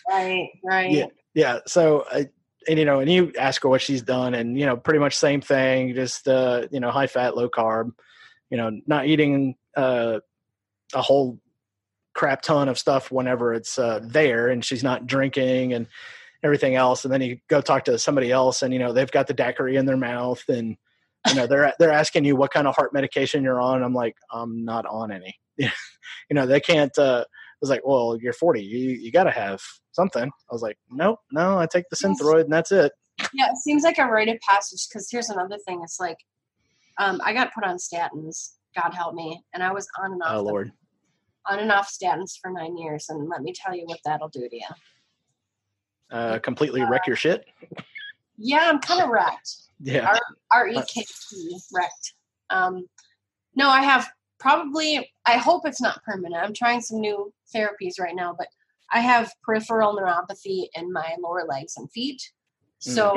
Right, 0.07 0.51
right. 0.63 0.91
Yeah. 0.91 1.07
Yeah. 1.33 1.59
So, 1.67 2.01
uh, 2.13 2.25
and 2.69 2.79
you 2.79 2.85
know, 2.85 3.01
and 3.01 3.11
you 3.11 3.33
ask 3.39 3.63
her 3.63 3.71
what 3.71 3.81
she's 3.81 4.03
done, 4.03 4.35
and 4.35 4.59
you 4.61 4.67
know, 4.67 4.77
pretty 4.77 5.01
much 5.01 5.17
same 5.17 5.41
thing. 5.41 5.95
Just 5.95 6.29
uh, 6.29 6.69
you 6.71 6.79
know, 6.79 6.91
high 6.91 7.07
fat, 7.07 7.39
low 7.39 7.49
carb. 7.49 7.93
You 8.51 8.59
know, 8.59 8.83
not 8.87 9.07
eating 9.07 9.57
uh, 9.79 10.21
a 10.93 11.01
whole 11.01 11.41
crap 12.13 12.43
ton 12.43 12.69
of 12.69 12.79
stuff 12.79 13.11
whenever 13.11 13.55
it's 13.55 13.79
uh, 13.79 14.01
there, 14.03 14.49
and 14.49 14.63
she's 14.63 14.85
not 14.85 15.07
drinking 15.07 15.73
and 15.73 15.87
everything 16.45 16.77
else. 16.77 17.05
And 17.05 17.13
then 17.13 17.23
you 17.23 17.39
go 17.49 17.61
talk 17.61 17.85
to 17.85 17.99
somebody 17.99 18.31
else, 18.31 18.63
and 18.63 18.73
you 18.73 18.79
know, 18.79 18.93
they've 18.93 19.11
got 19.11 19.27
the 19.27 19.35
daiquiri 19.35 19.77
in 19.77 19.87
their 19.87 19.97
mouth, 19.97 20.43
and 20.49 20.77
you 21.29 21.35
know, 21.35 21.47
they're 21.47 21.73
they're 21.79 21.93
asking 21.93 22.25
you 22.25 22.37
what 22.37 22.53
kind 22.53 22.69
of 22.69 22.77
heart 22.77 22.93
medication 22.93 23.43
you're 23.43 23.61
on. 23.61 23.83
I'm 23.83 23.95
like, 23.95 24.15
I'm 24.31 24.65
not 24.65 24.87
on 24.87 25.11
any. 25.11 25.35
you 25.59 25.69
know, 26.33 26.47
they 26.47 26.61
can't. 26.61 26.97
Uh, 26.97 27.25
I 27.29 27.57
was 27.61 27.71
like, 27.71 27.83
well, 27.85 28.19
you're 28.21 28.33
40. 28.35 28.63
You 28.63 28.91
you 28.91 29.11
got 29.11 29.25
to 29.25 29.31
have 29.31 29.61
something. 29.93 30.25
I 30.25 30.53
was 30.53 30.63
like, 30.63 30.77
nope, 30.91 31.19
no, 31.33 31.59
I 31.59 31.67
take 31.67 31.87
the 31.91 31.97
Synthroid 31.97 32.43
and 32.43 32.53
that's 32.53 32.73
it. 32.73 32.93
Yeah, 33.33 33.47
it 33.47 33.57
seems 33.59 33.85
like 33.85 33.99
a 33.99 34.05
rite 34.05 34.29
of 34.29 34.39
passage 34.41 34.87
because 34.89 35.09
here's 35.11 35.31
another 35.31 35.57
thing. 35.67 35.81
It's 35.83 35.99
like 35.99 36.19
um, 36.99 37.21
I 37.25 37.33
got 37.33 37.55
put 37.55 37.65
on 37.65 37.77
statins, 37.77 38.51
God 38.77 38.93
help 38.93 39.15
me, 39.15 39.43
and 39.55 39.63
I 39.63 39.73
was 39.73 39.87
on 40.03 40.13
and 40.13 40.23
off 40.23 40.29
Oh 40.33 40.37
them- 40.39 40.47
Lord, 40.47 40.73
on 41.47 41.59
and 41.61 41.73
off 41.73 41.91
statins 41.91 42.33
for 42.41 42.51
nine 42.51 42.77
years, 42.77 43.07
and 43.09 43.29
let 43.29 43.43
me 43.43 43.53
tell 43.55 43.75
you 43.75 43.85
what 43.87 44.01
that'll 44.05 44.29
do 44.29 44.49
to 44.49 44.55
you. 44.57 44.63
Uh, 46.11 46.39
completely 46.41 46.83
wreck 46.83 47.07
your 47.07 47.17
shit. 47.17 47.45
Yeah, 48.37 48.69
I'm 48.69 48.81
kind 48.81 49.03
of 49.03 49.11
wrecked. 49.11 49.57
Yeah, 49.81 50.17
R 50.51 50.69
E 50.69 50.81
K 50.89 51.03
T 51.03 51.59
wrecked. 51.73 52.15
Um, 52.51 52.87
no, 53.55 53.69
I 53.69 53.83
have 53.83 54.09
probably. 54.39 55.13
I 55.27 55.39
hope 55.39 55.67
it's 55.67 55.81
not 55.81 56.03
permanent. 56.05 56.43
I'm 56.43 56.55
trying 56.55 56.81
some 56.81 57.01
new 57.01 57.33
therapies 57.55 57.99
right 57.99 58.15
now, 58.15 58.35
but 58.37 58.49
I 58.93 59.01
have 59.01 59.33
peripheral 59.43 59.97
neuropathy 59.97 60.69
in 60.75 60.93
my 60.93 61.17
lower 61.21 61.45
legs 61.49 61.75
and 61.77 61.91
feet. 61.91 62.23
So 62.79 63.17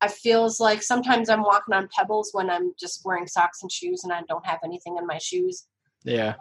I 0.00 0.08
feels 0.08 0.58
like 0.58 0.82
sometimes 0.82 1.28
I'm 1.28 1.42
walking 1.42 1.74
on 1.74 1.88
pebbles 1.94 2.30
when 2.32 2.48
I'm 2.48 2.72
just 2.78 3.04
wearing 3.04 3.26
socks 3.26 3.62
and 3.62 3.70
shoes 3.70 4.04
and 4.04 4.12
I 4.12 4.22
don't 4.28 4.44
have 4.46 4.58
anything 4.64 4.96
in 4.98 5.06
my 5.06 5.18
shoes. 5.18 5.66
yeah, 6.04 6.34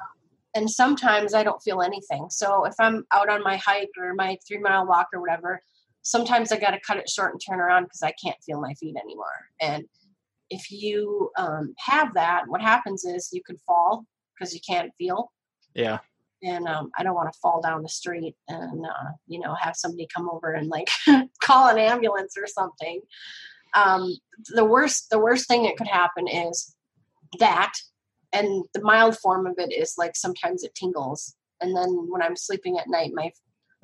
And 0.55 0.69
sometimes 0.69 1.33
I 1.33 1.43
don't 1.43 1.61
feel 1.61 1.81
anything. 1.81 2.27
So 2.29 2.65
if 2.65 2.73
I'm 2.79 3.05
out 3.11 3.29
on 3.29 3.43
my 3.43 3.57
hike 3.57 3.91
or 3.99 4.13
my 4.13 4.37
three 4.47 4.57
mile 4.57 4.87
walk 4.87 5.07
or 5.13 5.21
whatever, 5.21 5.61
sometimes 6.01 6.51
I 6.51 6.57
got 6.57 6.71
to 6.71 6.79
cut 6.79 6.97
it 6.97 7.09
short 7.09 7.33
and 7.33 7.41
turn 7.45 7.59
around 7.59 7.83
because 7.83 8.03
I 8.03 8.13
can't 8.23 8.41
feel 8.45 8.61
my 8.61 8.73
feet 8.75 8.95
anymore. 8.95 9.49
And 9.61 9.83
if 10.49 10.71
you 10.71 11.31
um, 11.37 11.73
have 11.79 12.13
that, 12.13 12.43
what 12.47 12.61
happens 12.61 13.03
is 13.03 13.29
you 13.33 13.41
could 13.45 13.59
fall 13.67 14.05
because 14.33 14.53
you 14.53 14.61
can't 14.67 14.91
feel. 14.97 15.31
yeah, 15.73 15.99
and 16.43 16.67
um, 16.67 16.91
I 16.97 17.03
don't 17.03 17.15
want 17.15 17.31
to 17.31 17.39
fall 17.39 17.61
down 17.61 17.81
the 17.81 17.89
street 17.89 18.35
and 18.47 18.85
uh, 18.85 19.11
you 19.27 19.39
know 19.39 19.55
have 19.55 19.75
somebody 19.75 20.07
come 20.13 20.29
over 20.29 20.53
and 20.53 20.69
like 20.69 20.89
call 21.43 21.69
an 21.69 21.77
ambulance 21.77 22.35
or 22.37 22.47
something. 22.47 23.01
Um, 23.73 24.15
the 24.53 24.65
worst 24.65 25.09
the 25.09 25.19
worst 25.19 25.47
thing 25.47 25.63
that 25.63 25.77
could 25.77 25.87
happen 25.87 26.27
is 26.27 26.75
that, 27.39 27.73
and 28.33 28.65
the 28.73 28.81
mild 28.81 29.17
form 29.17 29.45
of 29.47 29.55
it 29.57 29.73
is 29.73 29.95
like 29.97 30.15
sometimes 30.15 30.63
it 30.63 30.75
tingles, 30.75 31.35
and 31.61 31.75
then 31.75 32.07
when 32.09 32.21
I'm 32.21 32.35
sleeping 32.35 32.77
at 32.77 32.87
night, 32.87 33.11
my 33.13 33.31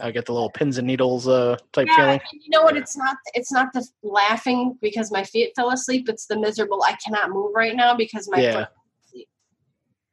I 0.01 0.11
get 0.11 0.25
the 0.25 0.33
little 0.33 0.49
pins 0.49 0.77
and 0.77 0.87
needles 0.87 1.27
uh, 1.27 1.57
type 1.73 1.87
yeah, 1.87 1.95
feeling. 1.95 2.19
You 2.33 2.49
know 2.49 2.63
what? 2.63 2.75
It's 2.75 2.97
not. 2.97 3.17
It's 3.33 3.51
not 3.51 3.71
the 3.73 3.85
laughing 4.03 4.77
because 4.81 5.11
my 5.11 5.23
feet 5.23 5.53
fell 5.55 5.71
asleep. 5.71 6.09
It's 6.09 6.25
the 6.25 6.39
miserable. 6.39 6.83
I 6.83 6.95
cannot 7.03 7.29
move 7.29 7.51
right 7.53 7.75
now 7.75 7.95
because 7.95 8.27
my 8.29 8.41
Yeah. 8.41 8.53
foot. 8.53 8.67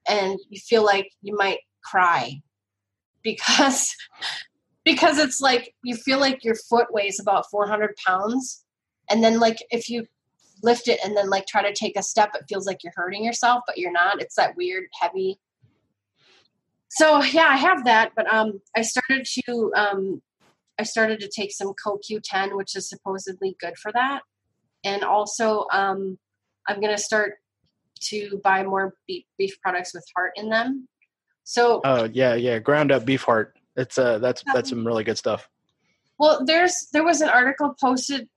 And 0.08 0.38
you 0.48 0.58
feel 0.58 0.84
like 0.84 1.10
you 1.20 1.36
might 1.36 1.58
cry 1.84 2.40
because 3.22 3.94
because 4.84 5.18
it's 5.18 5.40
like 5.40 5.74
you 5.82 5.96
feel 5.96 6.18
like 6.18 6.44
your 6.44 6.54
foot 6.54 6.86
weighs 6.92 7.20
about 7.20 7.50
400 7.50 7.94
pounds, 8.06 8.64
and 9.10 9.22
then 9.24 9.40
like 9.40 9.58
if 9.70 9.88
you 9.88 10.06
lift 10.62 10.88
it 10.88 11.00
and 11.04 11.16
then 11.16 11.30
like 11.30 11.46
try 11.46 11.62
to 11.62 11.72
take 11.72 11.96
a 11.98 12.02
step, 12.02 12.30
it 12.34 12.44
feels 12.48 12.66
like 12.66 12.82
you're 12.82 12.92
hurting 12.96 13.24
yourself, 13.24 13.62
but 13.66 13.78
you're 13.78 13.92
not. 13.92 14.20
It's 14.20 14.36
that 14.36 14.56
weird 14.56 14.84
heavy 15.00 15.38
so 16.88 17.22
yeah 17.22 17.48
i 17.50 17.56
have 17.56 17.84
that 17.84 18.12
but 18.16 18.26
um 18.32 18.60
i 18.76 18.82
started 18.82 19.26
to 19.26 19.70
um 19.76 20.22
i 20.78 20.82
started 20.82 21.20
to 21.20 21.28
take 21.28 21.52
some 21.52 21.72
coq10 21.84 22.56
which 22.56 22.74
is 22.74 22.88
supposedly 22.88 23.56
good 23.60 23.76
for 23.76 23.92
that 23.92 24.22
and 24.84 25.04
also 25.04 25.66
um 25.70 26.18
i'm 26.66 26.80
going 26.80 26.94
to 26.94 27.02
start 27.02 27.34
to 28.00 28.40
buy 28.44 28.62
more 28.62 28.94
beef, 29.06 29.24
beef 29.36 29.60
products 29.60 29.92
with 29.92 30.04
heart 30.16 30.32
in 30.36 30.48
them 30.48 30.88
so 31.44 31.80
Oh 31.82 32.04
yeah, 32.04 32.34
yeah. 32.34 32.58
Ground 32.58 32.92
up 32.92 33.06
beef 33.06 33.22
heart. 33.22 33.56
It's 33.74 33.96
uh 33.96 34.18
that's 34.18 34.44
that's 34.52 34.68
some 34.68 34.86
really 34.86 35.02
good 35.02 35.16
stuff. 35.16 35.48
well 36.18 36.44
there's 36.44 36.88
there 36.92 37.04
was 37.04 37.22
an 37.22 37.30
article 37.30 37.74
posted 37.80 38.28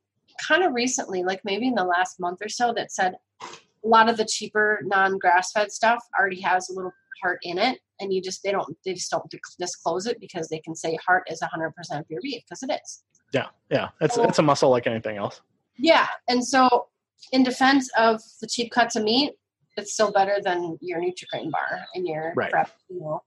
kind 0.45 0.63
of 0.63 0.73
recently 0.73 1.23
like 1.23 1.41
maybe 1.43 1.67
in 1.67 1.75
the 1.75 1.83
last 1.83 2.19
month 2.19 2.39
or 2.41 2.49
so 2.49 2.73
that 2.73 2.91
said 2.91 3.15
a 3.41 3.87
lot 3.87 4.09
of 4.09 4.17
the 4.17 4.25
cheaper 4.25 4.79
non-grass 4.83 5.51
fed 5.51 5.71
stuff 5.71 6.03
already 6.17 6.39
has 6.41 6.69
a 6.69 6.73
little 6.73 6.91
heart 7.21 7.39
in 7.43 7.57
it 7.57 7.79
and 7.99 8.13
you 8.13 8.21
just 8.21 8.41
they 8.43 8.51
don't 8.51 8.75
they 8.85 8.93
just 8.93 9.11
don't 9.11 9.31
disclose 9.59 10.05
it 10.07 10.19
because 10.19 10.47
they 10.49 10.59
can 10.59 10.75
say 10.75 10.97
heart 11.05 11.23
is 11.29 11.41
100% 11.41 12.07
pure 12.07 12.19
beef 12.21 12.41
because 12.47 12.63
it 12.63 12.71
is 12.83 13.03
Yeah, 13.33 13.47
yeah. 13.69 13.89
It's 14.01 14.17
Oh. 14.17 14.23
it's 14.23 14.39
a 14.39 14.41
muscle 14.43 14.69
like 14.69 14.87
anything 14.87 15.17
else. 15.17 15.41
yeah 15.77 16.07
and 16.27 16.45
so 16.45 16.87
in 17.31 17.43
defense 17.43 17.89
of 17.97 18.19
the 18.41 18.47
cheap 18.47 18.71
cuts 18.71 18.95
of 18.95 19.03
meat 19.03 19.33
it's 19.77 19.93
still 19.93 20.11
better 20.11 20.37
than 20.43 20.77
your 20.81 20.99
Nutri-Grain 20.99 21.49
bar 21.49 21.85
and 21.95 22.05
your 22.07 22.33
Right. 22.35 22.51
prep 22.51 22.71
meal. 22.89 23.23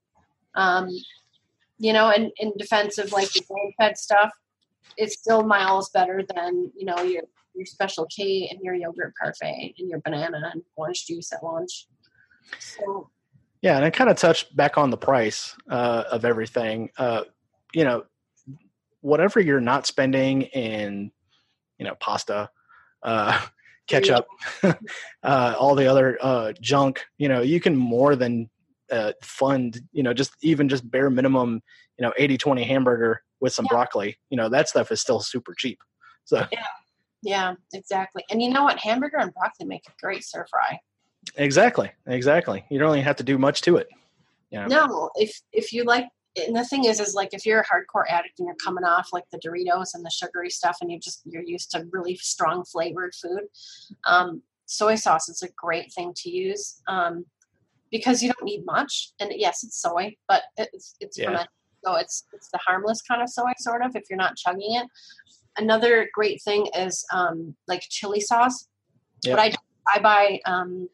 Um, 0.55 0.89
you 1.79 1.93
know, 1.93 2.11
and 2.11 2.31
in 2.37 2.53
defense 2.59 2.99
of 2.99 3.13
like 3.13 3.33
the 3.33 3.43
grain-fed 3.49 3.97
stuff, 3.97 4.31
it's 4.97 5.19
still 5.19 5.45
miles 5.45 5.91
better 5.91 6.23
than 6.35 6.71
you 6.77 6.85
know 6.85 7.01
your 7.03 7.23
your 7.55 7.67
special 7.67 8.07
K 8.07 8.49
and 8.51 8.61
your 8.63 8.75
yogurt 8.75 9.15
parfait 9.21 9.75
and 9.79 9.89
your 9.89 10.01
banana 10.01 10.51
and 10.53 10.63
orange 10.77 11.07
juice 11.07 11.33
at 11.33 11.43
lunch. 11.43 11.87
So 12.59 13.11
Yeah, 13.63 13.77
and 13.77 13.85
I 13.85 13.91
kind 13.91 14.11
of 14.11 14.17
touched 14.17 14.55
back 14.57 14.77
on 14.77 14.91
the 14.91 14.97
price 14.97 15.55
uh, 15.71 16.05
of 16.11 16.25
everything. 16.25 16.91
Uh, 16.99 17.23
you 17.73 17.85
know, 17.85 18.05
whatever 19.01 19.41
you're 19.41 19.61
not 19.61 19.87
spending 19.87 20.43
in, 20.43 21.11
you 21.79 21.85
know, 21.85 21.95
pasta, 22.01 22.51
uh, 23.03 23.41
ketchup, 23.87 24.27
uh, 24.63 25.55
all 25.59 25.75
the 25.75 25.87
other 25.87 26.19
uh, 26.23 26.53
junk, 26.61 27.05
you 27.19 27.29
know, 27.29 27.43
you 27.43 27.61
can 27.61 27.77
more 27.77 28.17
than 28.17 28.49
uh, 28.91 29.13
fund, 29.23 29.81
you 29.93 30.03
know, 30.03 30.15
just 30.15 30.33
even 30.43 30.69
just 30.69 30.91
bare 30.91 31.11
minimum, 31.11 31.63
you 31.99 32.03
know, 32.07 32.13
80 32.17 32.39
20 32.39 32.65
hamburger 32.65 33.23
with 33.45 33.53
some 33.53 33.67
Yeah. 33.67 33.75
broccoli. 33.75 34.17
You 34.31 34.39
know, 34.39 34.49
that 34.49 34.69
stuff 34.71 34.91
is 34.91 35.01
still 35.03 35.21
super 35.21 35.55
cheap. 35.55 35.79
So, 36.25 36.47
yeah, 36.51 36.67
yeah, 37.23 37.55
exactly. 37.75 38.25
And 38.31 38.43
you 38.43 38.49
know 38.49 38.65
what? 38.65 38.79
Hamburger 38.79 39.19
and 39.19 39.33
broccoli 39.35 39.67
make 39.67 39.83
a 39.87 39.93
great 40.01 40.25
stir 40.25 40.47
fry. 40.51 40.81
exactly, 41.37 41.91
exactly. 42.07 42.65
You 42.71 42.79
don't 42.79 42.89
really 42.89 43.03
have 43.03 43.17
to 43.17 43.23
do 43.23 43.37
much 43.37 43.61
to 43.63 43.77
it. 43.77 43.89
Know? 44.51 44.67
No, 44.67 45.11
if 45.17 45.43
if 45.53 45.73
you 45.75 45.85
like, 45.85 46.07
and 46.37 46.57
the 46.57 46.65
thing 46.65 46.85
is, 46.87 47.01
is 47.01 47.15
like 47.15 47.35
if 47.35 47.45
you're 47.45 47.61
a 47.61 47.65
hardcore 47.67 48.05
addict 48.09 48.39
and 48.39 48.47
you're 48.47 48.57
coming 48.65 48.85
off 48.85 49.09
like 49.13 49.25
the 49.31 49.39
Doritos 49.39 49.95
and 49.95 50.03
the 50.05 50.11
sugary 50.11 50.49
stuff, 50.49 50.79
and 50.81 50.91
you 50.91 50.99
just 50.99 51.21
you're 51.27 51.43
used 51.43 51.71
to 51.73 51.87
really 51.93 52.17
strong 52.17 52.65
flavored 52.65 53.15
food, 53.15 53.43
um, 54.07 54.43
soy 54.65 54.95
sauce 54.95 55.29
is 55.29 55.43
a 55.43 55.49
great 55.57 55.93
thing 55.93 56.15
to 56.17 56.31
use 56.31 56.81
um, 56.87 57.27
because 57.91 58.23
you 58.23 58.33
don't 58.33 58.45
need 58.45 58.65
much. 58.65 59.11
And 59.21 59.33
yes, 59.37 59.65
it's 59.65 59.79
soy, 59.83 60.17
but 60.29 60.45
it's 60.57 60.95
it's 61.01 61.19
Yeah. 61.19 61.27
fermented, 61.27 61.49
so 61.85 61.95
it's 61.95 62.25
it's 62.33 62.49
the 62.51 62.59
harmless 62.59 63.03
kind 63.03 63.23
of 63.23 63.29
soy, 63.29 63.53
sort 63.59 63.83
of. 63.83 63.95
If 63.95 64.05
you're 64.09 64.17
not 64.17 64.37
chugging 64.37 64.75
it, 64.75 64.87
another 65.57 66.09
great 66.13 66.43
thing 66.43 66.69
is 66.77 67.05
um, 67.13 67.55
like 67.69 67.83
chili 67.89 68.21
sauce. 68.21 68.69
Yep. 69.25 69.37
But 69.37 69.43
I 69.43 69.97
I 69.97 70.01
buy 70.01 70.41
um, 70.47 70.89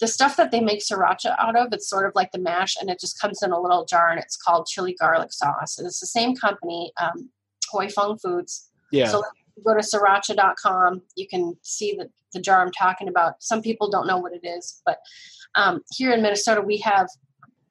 the 0.00 0.06
stuff 0.06 0.36
that 0.36 0.50
they 0.50 0.60
make 0.60 0.80
sriracha 0.80 1.34
out 1.38 1.56
of. 1.56 1.68
It's 1.72 1.88
sort 1.88 2.06
of 2.06 2.12
like 2.14 2.32
the 2.32 2.38
mash, 2.38 2.76
and 2.80 2.90
it 2.90 3.00
just 3.00 3.20
comes 3.20 3.42
in 3.42 3.52
a 3.52 3.60
little 3.60 3.84
jar, 3.84 4.10
and 4.10 4.20
it's 4.20 4.36
called 4.36 4.66
chili 4.66 4.94
garlic 4.98 5.32
sauce. 5.32 5.78
And 5.78 5.86
it's 5.86 6.00
the 6.00 6.06
same 6.06 6.34
company, 6.36 6.92
um, 7.00 7.30
Huy 7.72 7.88
Fong 7.88 8.18
Foods. 8.18 8.70
Yeah. 8.92 9.08
So 9.08 9.22
go 9.64 9.74
to 9.74 9.80
sriracha.com, 9.80 11.02
you 11.16 11.26
can 11.28 11.56
see 11.62 11.94
the, 11.96 12.08
the 12.32 12.40
jar 12.40 12.60
I'm 12.60 12.72
talking 12.72 13.08
about. 13.08 13.42
Some 13.42 13.62
people 13.62 13.90
don't 13.90 14.06
know 14.06 14.18
what 14.18 14.32
it 14.32 14.46
is, 14.46 14.80
but 14.86 14.98
um, 15.54 15.82
here 15.94 16.12
in 16.12 16.22
Minnesota, 16.22 16.60
we 16.60 16.78
have 16.78 17.08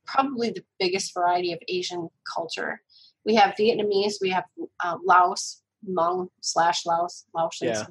probably 0.07 0.49
the 0.49 0.63
biggest 0.79 1.13
variety 1.13 1.53
of 1.53 1.59
Asian 1.67 2.09
culture. 2.33 2.81
We 3.25 3.35
have 3.35 3.55
Vietnamese, 3.59 4.15
we 4.21 4.29
have 4.29 4.45
uh, 4.83 4.97
Laos, 5.03 5.61
Hmong 5.87 6.29
slash 6.41 6.85
Laos, 6.85 7.25
Laotians. 7.35 7.61
Yeah. 7.61 7.85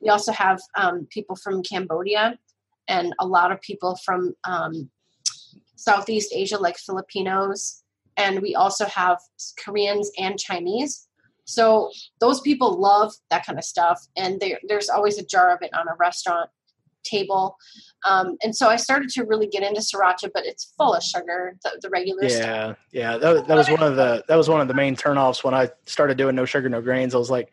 We 0.00 0.08
also 0.08 0.32
have 0.32 0.60
um, 0.76 1.06
people 1.10 1.36
from 1.36 1.62
Cambodia 1.62 2.38
and 2.88 3.14
a 3.20 3.26
lot 3.26 3.52
of 3.52 3.60
people 3.60 3.96
from 4.04 4.34
um, 4.44 4.90
Southeast 5.76 6.32
Asia, 6.34 6.56
like 6.58 6.78
Filipinos. 6.78 7.82
And 8.16 8.40
we 8.40 8.54
also 8.54 8.86
have 8.86 9.18
Koreans 9.62 10.10
and 10.18 10.38
Chinese. 10.38 11.08
So 11.44 11.90
those 12.20 12.40
people 12.40 12.80
love 12.80 13.14
that 13.30 13.46
kind 13.46 13.58
of 13.58 13.64
stuff. 13.64 14.06
And 14.16 14.40
there, 14.40 14.58
there's 14.68 14.88
always 14.88 15.18
a 15.18 15.24
jar 15.24 15.54
of 15.54 15.62
it 15.62 15.70
on 15.74 15.88
a 15.88 15.96
restaurant 15.98 16.50
table. 17.08 17.56
Um, 18.08 18.36
and 18.42 18.54
so 18.54 18.68
I 18.68 18.76
started 18.76 19.08
to 19.10 19.24
really 19.24 19.46
get 19.46 19.62
into 19.62 19.80
sriracha, 19.80 20.30
but 20.32 20.46
it's 20.46 20.72
full 20.76 20.94
of 20.94 21.02
sugar, 21.02 21.56
the, 21.62 21.78
the 21.82 21.90
regular 21.90 22.28
stuff. 22.28 22.76
Yeah, 22.92 23.12
yeah. 23.12 23.18
That, 23.18 23.48
that 23.48 23.56
was 23.56 23.68
one 23.68 23.82
of 23.82 23.96
the 23.96 24.24
that 24.28 24.36
was 24.36 24.48
one 24.48 24.60
of 24.60 24.68
the 24.68 24.74
main 24.74 24.96
turnoffs 24.96 25.42
when 25.42 25.54
I 25.54 25.70
started 25.86 26.16
doing 26.16 26.36
no 26.36 26.44
sugar, 26.44 26.68
no 26.68 26.80
grains. 26.80 27.14
I 27.14 27.18
was 27.18 27.30
like, 27.30 27.50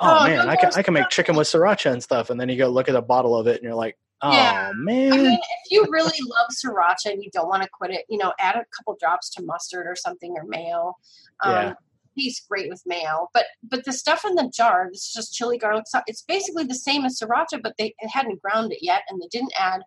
oh, 0.00 0.18
Oh, 0.20 0.24
man, 0.26 0.44
no 0.44 0.50
I 0.50 0.56
can 0.56 0.70
I 0.74 0.82
can 0.82 0.94
make 0.94 1.08
chicken 1.08 1.36
with 1.36 1.46
sriracha 1.46 1.90
and 1.92 2.02
stuff. 2.02 2.30
And 2.30 2.40
then 2.40 2.48
you 2.48 2.56
go 2.58 2.68
look 2.68 2.88
at 2.88 2.94
a 2.94 3.02
bottle 3.02 3.36
of 3.36 3.46
it, 3.46 3.56
and 3.56 3.64
you're 3.64 3.74
like, 3.74 3.96
oh 4.22 4.32
Yeah. 4.32 4.72
man, 4.74 5.12
I 5.12 5.16
mean, 5.16 5.32
if 5.32 5.70
you 5.70 5.86
really 5.90 6.18
love 6.28 6.48
sriracha 6.50 7.12
and 7.12 7.22
you 7.22 7.30
don't 7.32 7.48
want 7.48 7.62
to 7.62 7.68
quit 7.72 7.90
it, 7.90 8.04
you 8.08 8.18
know, 8.18 8.32
add 8.38 8.56
a 8.56 8.64
couple 8.76 8.96
drops 9.00 9.30
to 9.30 9.42
mustard 9.42 9.86
or 9.86 9.96
something 9.96 10.34
or 10.36 10.44
mayo. 10.44 10.94
Um, 11.42 11.52
Yeah. 11.52 11.72
Tastes 12.16 12.46
great 12.48 12.68
with 12.68 12.82
mayo, 12.86 13.28
but 13.34 13.46
but 13.62 13.84
the 13.84 13.92
stuff 13.92 14.24
in 14.24 14.34
the 14.34 14.50
jar, 14.54 14.88
this 14.90 15.06
is 15.06 15.12
just 15.12 15.34
chili 15.34 15.58
garlic 15.58 15.86
sauce. 15.86 16.02
It's 16.06 16.22
basically 16.22 16.64
the 16.64 16.74
same 16.74 17.04
as 17.04 17.20
sriracha, 17.20 17.62
but 17.62 17.74
they 17.78 17.94
hadn't 18.08 18.40
ground 18.40 18.72
it 18.72 18.78
yet, 18.82 19.02
and 19.08 19.20
they 19.20 19.28
didn't 19.30 19.52
add 19.58 19.82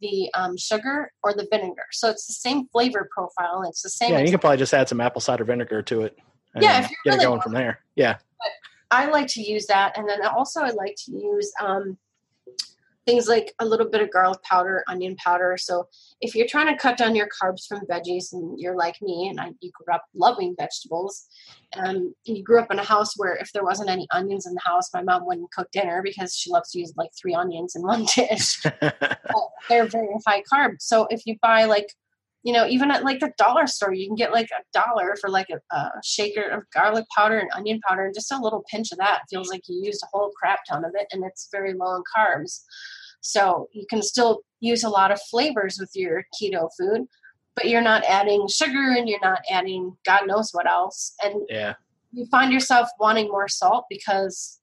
the 0.00 0.30
um, 0.34 0.56
sugar 0.56 1.12
or 1.22 1.32
the 1.32 1.46
vinegar. 1.50 1.84
So 1.92 2.10
it's 2.10 2.26
the 2.26 2.32
same 2.32 2.66
flavor 2.68 3.08
profile. 3.10 3.60
And 3.60 3.68
it's 3.68 3.82
the 3.82 3.88
same. 3.88 4.12
yeah. 4.12 4.18
You 4.18 4.30
can 4.30 4.40
probably 4.40 4.58
just 4.58 4.74
add 4.74 4.88
some 4.88 5.00
apple 5.00 5.20
cider 5.20 5.44
vinegar 5.44 5.80
to 5.82 6.02
it. 6.02 6.18
And 6.54 6.62
Yeah, 6.62 6.80
if 6.84 6.90
you're 6.90 6.98
get 7.04 7.10
really 7.12 7.24
it 7.24 7.28
going 7.28 7.40
from 7.40 7.52
there. 7.52 7.78
Yeah, 7.94 8.16
I 8.90 9.06
like 9.06 9.28
to 9.28 9.40
use 9.40 9.66
that, 9.66 9.96
and 9.96 10.06
then 10.08 10.24
also 10.26 10.60
I 10.60 10.70
like 10.70 10.96
to 11.06 11.12
use 11.12 11.50
um, 11.60 11.96
things 13.06 13.26
like 13.26 13.52
a 13.58 13.64
little 13.64 13.88
bit 13.88 14.00
of 14.00 14.10
garlic 14.12 14.42
powder, 14.42 14.84
onion 14.88 15.16
powder. 15.16 15.56
So 15.58 15.88
if 16.20 16.34
you're 16.34 16.46
trying 16.46 16.68
to 16.68 16.80
cut 16.80 16.96
down 16.96 17.16
your 17.16 17.28
carbs 17.28 17.66
from 17.66 17.80
veggies, 17.90 18.32
and 18.32 18.58
you're 18.58 18.76
like 18.76 18.96
me, 19.02 19.28
and 19.28 19.40
I, 19.40 19.50
you 19.60 19.70
grew 19.72 19.94
up 19.94 20.04
loving 20.14 20.54
vegetables, 20.58 21.26
um, 21.76 22.14
and 22.26 22.36
you 22.36 22.44
grew 22.44 22.60
up 22.60 22.70
in 22.70 22.78
a 22.78 22.84
house 22.84 23.14
where 23.16 23.34
if 23.34 23.52
there 23.52 23.64
wasn't 23.64 23.90
any 23.90 24.06
onions 24.12 24.46
in 24.46 24.54
the 24.54 24.60
house, 24.64 24.90
my 24.94 25.02
mom 25.02 25.26
wouldn't 25.26 25.50
cook 25.52 25.68
dinner 25.72 26.02
because 26.02 26.34
she 26.34 26.50
loves 26.50 26.70
to 26.72 26.80
use 26.80 26.92
like 26.96 27.10
three 27.20 27.34
onions 27.34 27.74
in 27.74 27.82
one 27.82 28.06
dish. 28.14 28.62
They're 29.68 29.86
very 29.86 30.08
high 30.26 30.42
carb. 30.52 30.76
So 30.80 31.06
if 31.10 31.26
you 31.26 31.36
buy 31.42 31.64
like, 31.64 31.88
you 32.42 32.52
know, 32.52 32.66
even 32.66 32.90
at 32.90 33.04
like 33.04 33.20
the 33.20 33.32
dollar 33.38 33.66
store, 33.66 33.94
you 33.94 34.06
can 34.06 34.16
get 34.16 34.32
like 34.32 34.50
a 34.50 34.62
dollar 34.72 35.16
for 35.20 35.30
like 35.30 35.48
a, 35.50 35.74
a 35.74 35.90
shaker 36.02 36.42
of 36.42 36.64
garlic 36.74 37.04
powder 37.16 37.38
and 37.38 37.50
onion 37.54 37.80
powder, 37.86 38.04
and 38.04 38.14
just 38.14 38.32
a 38.32 38.38
little 38.38 38.64
pinch 38.68 38.90
of 38.90 38.98
that 38.98 39.22
feels 39.30 39.48
like 39.48 39.62
you 39.68 39.80
used 39.82 40.02
a 40.02 40.08
whole 40.12 40.32
crap 40.36 40.60
ton 40.68 40.84
of 40.84 40.92
it, 40.94 41.06
and 41.12 41.24
it's 41.24 41.48
very 41.52 41.72
low 41.72 41.94
in 41.94 42.02
carbs. 42.16 42.62
So 43.20 43.68
you 43.72 43.86
can 43.88 44.02
still 44.02 44.42
use 44.60 44.82
a 44.82 44.88
lot 44.88 45.12
of 45.12 45.20
flavors 45.30 45.78
with 45.78 45.90
your 45.94 46.24
keto 46.34 46.68
food, 46.76 47.06
but 47.54 47.68
you're 47.68 47.80
not 47.80 48.04
adding 48.04 48.48
sugar 48.48 48.94
and 48.96 49.08
you're 49.08 49.20
not 49.20 49.42
adding 49.48 49.96
God 50.04 50.26
knows 50.26 50.50
what 50.52 50.68
else. 50.68 51.14
And 51.22 51.42
yeah, 51.48 51.74
you 52.12 52.26
find 52.26 52.52
yourself 52.52 52.88
wanting 52.98 53.28
more 53.28 53.48
salt 53.48 53.86
because 53.88 54.60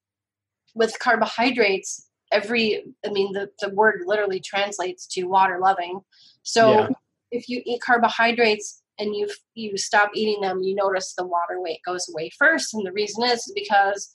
with 0.76 1.00
carbohydrates 1.00 2.08
every 2.32 2.84
i 3.06 3.10
mean 3.10 3.34
the, 3.34 3.50
the 3.60 3.70
word 3.70 4.02
literally 4.06 4.40
translates 4.40 5.08
to 5.08 5.24
water 5.24 5.58
loving 5.60 6.00
so 6.44 6.72
Yeah. 6.72 6.90
If 7.32 7.50
you 7.50 7.62
eat 7.66 7.82
carbohydrates 7.82 8.82
and 8.98 9.16
you 9.16 9.30
you 9.54 9.78
stop 9.78 10.12
eating 10.14 10.42
them, 10.42 10.62
you 10.62 10.76
notice 10.76 11.14
the 11.14 11.26
water 11.26 11.62
weight 11.62 11.80
goes 11.86 12.10
away 12.10 12.32
first, 12.38 12.74
and 12.74 12.86
the 12.86 12.92
reason 12.92 13.24
is 13.24 13.52
because 13.56 14.14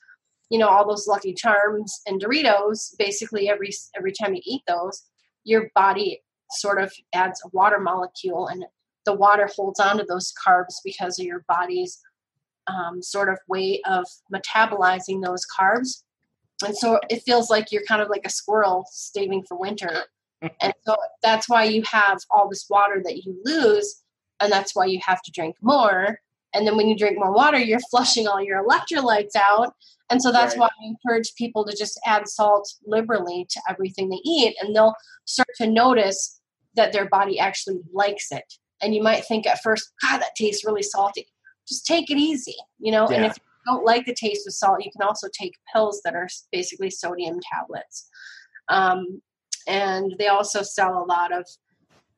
you 0.50 0.58
know 0.58 0.68
all 0.68 0.86
those 0.86 1.06
Lucky 1.06 1.32
Charms 1.32 2.00
and 2.06 2.20
Doritos. 2.20 2.96
Basically, 2.98 3.48
every 3.48 3.70
every 3.96 4.12
time 4.12 4.34
you 4.34 4.42
eat 4.44 4.62
those, 4.66 5.02
your 5.44 5.70
body 5.74 6.22
sort 6.50 6.80
of 6.80 6.92
adds 7.14 7.40
a 7.44 7.48
water 7.52 7.80
molecule, 7.80 8.48
and 8.48 8.64
the 9.06 9.14
water 9.14 9.48
holds 9.54 9.80
onto 9.80 10.04
those 10.06 10.32
carbs 10.46 10.74
because 10.84 11.18
of 11.18 11.26
your 11.26 11.44
body's 11.48 12.00
um, 12.66 13.02
sort 13.02 13.28
of 13.28 13.38
way 13.48 13.80
of 13.86 14.06
metabolizing 14.32 15.22
those 15.22 15.44
carbs. 15.58 16.02
And 16.64 16.76
so 16.76 16.98
it 17.10 17.22
feels 17.22 17.50
like 17.50 17.72
you're 17.72 17.84
kind 17.84 18.00
of 18.00 18.08
like 18.08 18.22
a 18.24 18.30
squirrel 18.30 18.86
staving 18.90 19.42
for 19.46 19.58
winter. 19.58 20.04
And 20.60 20.72
so 20.86 20.96
that's 21.22 21.48
why 21.48 21.64
you 21.64 21.82
have 21.90 22.18
all 22.30 22.48
this 22.48 22.66
water 22.68 23.02
that 23.04 23.24
you 23.24 23.40
lose, 23.44 24.02
and 24.40 24.50
that's 24.50 24.74
why 24.74 24.86
you 24.86 25.00
have 25.04 25.22
to 25.22 25.32
drink 25.32 25.56
more. 25.62 26.18
And 26.54 26.66
then 26.66 26.76
when 26.76 26.88
you 26.88 26.96
drink 26.96 27.18
more 27.18 27.32
water, 27.32 27.58
you're 27.58 27.80
flushing 27.90 28.26
all 28.26 28.42
your 28.42 28.64
electrolytes 28.64 29.36
out. 29.36 29.74
And 30.10 30.22
so 30.22 30.30
that's 30.30 30.54
right. 30.54 30.60
why 30.60 30.66
I 30.66 30.86
encourage 30.86 31.34
people 31.34 31.64
to 31.64 31.76
just 31.76 31.98
add 32.06 32.28
salt 32.28 32.72
liberally 32.86 33.46
to 33.50 33.60
everything 33.68 34.08
they 34.08 34.20
eat, 34.24 34.54
and 34.60 34.74
they'll 34.74 34.94
start 35.24 35.48
to 35.56 35.66
notice 35.66 36.40
that 36.76 36.92
their 36.92 37.08
body 37.08 37.38
actually 37.38 37.80
likes 37.92 38.30
it. 38.30 38.44
And 38.82 38.94
you 38.94 39.02
might 39.02 39.24
think 39.24 39.46
at 39.46 39.62
first, 39.62 39.92
God, 40.02 40.18
that 40.18 40.34
tastes 40.36 40.64
really 40.64 40.82
salty. 40.82 41.26
Just 41.66 41.86
take 41.86 42.10
it 42.10 42.18
easy, 42.18 42.56
you 42.78 42.92
know. 42.92 43.08
Yeah. 43.08 43.16
And 43.16 43.24
if 43.26 43.36
you 43.36 43.72
don't 43.72 43.84
like 43.84 44.04
the 44.04 44.14
taste 44.14 44.46
of 44.46 44.52
salt, 44.52 44.84
you 44.84 44.90
can 44.90 45.06
also 45.06 45.28
take 45.32 45.54
pills 45.72 46.02
that 46.04 46.14
are 46.14 46.28
basically 46.52 46.90
sodium 46.90 47.38
tablets. 47.50 48.08
Um, 48.68 49.22
and 49.66 50.14
they 50.18 50.28
also 50.28 50.62
sell 50.62 51.02
a 51.02 51.06
lot 51.06 51.32
of 51.32 51.46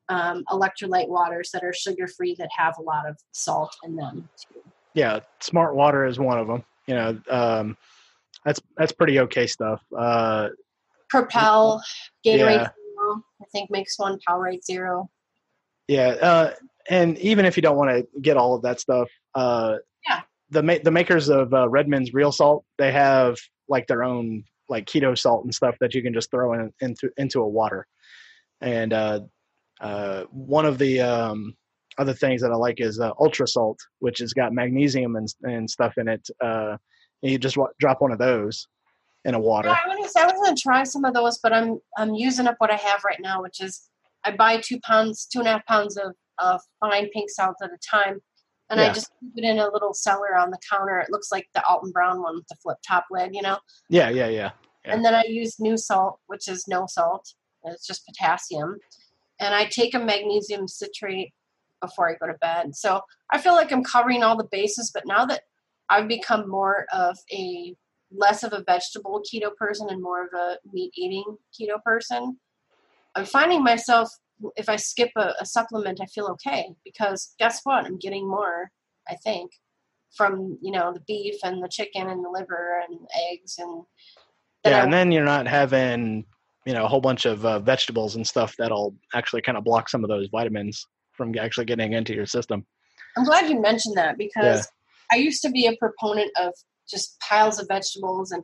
um, 0.08 0.44
electrolyte 0.50 1.08
waters 1.08 1.50
that 1.52 1.64
are 1.64 1.72
sugar 1.72 2.06
free 2.06 2.34
that 2.38 2.48
have 2.56 2.74
a 2.78 2.82
lot 2.82 3.08
of 3.08 3.16
salt 3.32 3.74
in 3.84 3.96
them 3.96 4.28
too. 4.40 4.60
Yeah, 4.94 5.20
smart 5.40 5.74
water 5.74 6.06
is 6.06 6.18
one 6.18 6.38
of 6.38 6.46
them. 6.46 6.64
You 6.86 6.94
know, 6.94 7.20
um, 7.28 7.76
that's 8.44 8.60
that's 8.76 8.92
pretty 8.92 9.20
okay 9.20 9.46
stuff. 9.46 9.82
Uh, 9.96 10.48
Propel, 11.10 11.82
Gatorade 12.24 12.38
yeah. 12.54 12.68
Zero, 12.94 13.22
I 13.42 13.44
think 13.52 13.70
makes 13.70 13.98
one 13.98 14.18
Powerade 14.26 14.64
Zero. 14.64 15.10
Yeah, 15.88 16.08
uh, 16.08 16.50
and 16.88 17.18
even 17.18 17.44
if 17.44 17.56
you 17.56 17.62
don't 17.62 17.76
want 17.76 17.90
to 17.90 18.20
get 18.20 18.36
all 18.36 18.54
of 18.54 18.62
that 18.62 18.80
stuff, 18.80 19.08
uh, 19.34 19.76
yeah, 20.08 20.22
the 20.50 20.62
ma- 20.62 20.78
the 20.82 20.90
makers 20.90 21.28
of 21.28 21.52
uh, 21.52 21.68
Redmond's 21.68 22.14
Real 22.14 22.32
Salt, 22.32 22.64
they 22.78 22.92
have 22.92 23.36
like 23.68 23.86
their 23.88 24.04
own 24.04 24.44
like 24.68 24.86
keto 24.86 25.16
salt 25.16 25.44
and 25.44 25.54
stuff 25.54 25.76
that 25.80 25.94
you 25.94 26.02
can 26.02 26.12
just 26.12 26.30
throw 26.30 26.52
in, 26.54 26.72
into 26.80 27.10
into 27.16 27.40
a 27.40 27.48
water. 27.48 27.86
And 28.60 28.92
uh, 28.92 29.20
uh, 29.80 30.24
one 30.30 30.66
of 30.66 30.78
the 30.78 31.00
um, 31.00 31.54
other 31.98 32.14
things 32.14 32.42
that 32.42 32.52
I 32.52 32.56
like 32.56 32.80
is 32.80 33.00
uh, 33.00 33.12
ultra 33.18 33.46
salt, 33.46 33.78
which 33.98 34.18
has 34.18 34.32
got 34.32 34.52
magnesium 34.52 35.16
and, 35.16 35.28
and 35.42 35.68
stuff 35.68 35.94
in 35.98 36.08
it. 36.08 36.28
Uh, 36.42 36.76
and 37.22 37.32
you 37.32 37.38
just 37.38 37.56
w- 37.56 37.72
drop 37.78 38.00
one 38.00 38.12
of 38.12 38.18
those 38.18 38.68
in 39.24 39.34
a 39.34 39.40
water. 39.40 39.68
Yeah, 39.68 39.78
I 39.84 39.96
was, 39.96 40.12
to 40.48 40.54
try 40.62 40.84
some 40.84 41.04
of 41.04 41.14
those, 41.14 41.38
but 41.38 41.52
I'm 41.52 41.78
I'm 41.96 42.14
using 42.14 42.46
up 42.46 42.56
what 42.58 42.70
I 42.70 42.76
have 42.76 43.04
right 43.04 43.20
now, 43.20 43.42
which 43.42 43.60
is 43.60 43.88
I 44.24 44.32
buy 44.32 44.58
two 44.58 44.80
pounds, 44.80 45.26
two 45.26 45.40
and 45.40 45.48
a 45.48 45.52
half 45.52 45.66
pounds 45.66 45.96
of, 45.96 46.14
of 46.38 46.60
fine 46.80 47.08
pink 47.10 47.30
salt 47.30 47.56
at 47.62 47.70
a 47.70 47.78
time, 47.78 48.20
and 48.70 48.80
yeah. 48.80 48.90
I 48.90 48.92
just 48.92 49.10
keep 49.20 49.32
it 49.36 49.44
in 49.44 49.58
a 49.58 49.70
little 49.70 49.94
cellar 49.94 50.36
on 50.36 50.50
the 50.50 50.58
counter. 50.68 50.98
It 50.98 51.10
looks 51.10 51.30
like 51.30 51.48
the 51.54 51.64
Alton 51.66 51.92
Brown 51.92 52.22
one 52.22 52.36
with 52.36 52.48
the 52.48 52.56
flip 52.56 52.78
top 52.86 53.06
lid, 53.10 53.34
you 53.34 53.42
know. 53.42 53.58
Yeah, 53.88 54.08
yeah, 54.08 54.28
yeah. 54.28 54.50
yeah. 54.84 54.92
And 54.92 55.04
then 55.04 55.14
I 55.14 55.24
use 55.24 55.56
NuSalt, 55.56 56.16
which 56.26 56.48
is 56.48 56.66
no 56.68 56.86
salt. 56.88 57.34
It's 57.64 57.86
just 57.86 58.06
potassium, 58.06 58.78
and 59.40 59.54
I 59.54 59.64
take 59.64 59.94
a 59.94 59.98
magnesium 59.98 60.68
citrate 60.68 61.32
before 61.80 62.08
I 62.08 62.14
go 62.14 62.26
to 62.26 62.38
bed. 62.38 62.74
So 62.74 63.00
I 63.32 63.38
feel 63.38 63.54
like 63.54 63.72
I'm 63.72 63.84
covering 63.84 64.22
all 64.22 64.36
the 64.36 64.48
bases. 64.50 64.90
But 64.92 65.04
now 65.06 65.26
that 65.26 65.42
I've 65.90 66.08
become 66.08 66.48
more 66.48 66.86
of 66.92 67.16
a 67.32 67.74
less 68.12 68.44
of 68.44 68.52
a 68.52 68.62
vegetable 68.62 69.22
keto 69.22 69.54
person 69.56 69.88
and 69.90 70.00
more 70.00 70.24
of 70.24 70.32
a 70.32 70.58
meat 70.72 70.92
eating 70.96 71.36
keto 71.58 71.82
person, 71.84 72.38
I'm 73.14 73.24
finding 73.24 73.62
myself 73.62 74.10
if 74.56 74.68
I 74.68 74.76
skip 74.76 75.10
a, 75.16 75.34
a, 75.40 75.46
supplement, 75.46 76.00
I 76.00 76.06
feel 76.06 76.26
okay 76.32 76.74
because 76.84 77.34
guess 77.38 77.60
what? 77.64 77.84
I'm 77.84 77.98
getting 77.98 78.28
more, 78.28 78.70
I 79.08 79.14
think, 79.16 79.52
from 80.16 80.58
you 80.60 80.72
know 80.72 80.92
the 80.92 81.00
beef 81.00 81.36
and 81.42 81.62
the 81.62 81.68
chicken 81.68 82.08
and 82.08 82.24
the 82.24 82.30
liver 82.30 82.82
and 82.88 82.98
eggs 83.30 83.56
and 83.58 83.82
yeah, 84.64 84.78
I, 84.78 84.84
and 84.84 84.92
then 84.92 85.12
you're 85.12 85.24
not 85.24 85.46
having 85.46 86.24
you 86.64 86.74
know 86.74 86.84
a 86.84 86.88
whole 86.88 87.00
bunch 87.00 87.26
of 87.26 87.44
uh, 87.44 87.58
vegetables 87.60 88.16
and 88.16 88.26
stuff 88.26 88.54
that'll 88.58 88.94
actually 89.14 89.42
kind 89.42 89.58
of 89.58 89.64
block 89.64 89.88
some 89.88 90.04
of 90.04 90.08
those 90.08 90.28
vitamins 90.28 90.86
from 91.12 91.36
actually 91.38 91.64
getting 91.64 91.92
into 91.92 92.14
your 92.14 92.26
system. 92.26 92.66
I'm 93.16 93.24
glad 93.24 93.48
you 93.48 93.60
mentioned 93.60 93.96
that 93.96 94.18
because 94.18 94.66
yeah. 95.12 95.16
I 95.16 95.16
used 95.16 95.42
to 95.42 95.50
be 95.50 95.66
a 95.66 95.76
proponent 95.76 96.30
of 96.38 96.52
just 96.88 97.18
piles 97.20 97.58
of 97.58 97.68
vegetables 97.68 98.32
and 98.32 98.42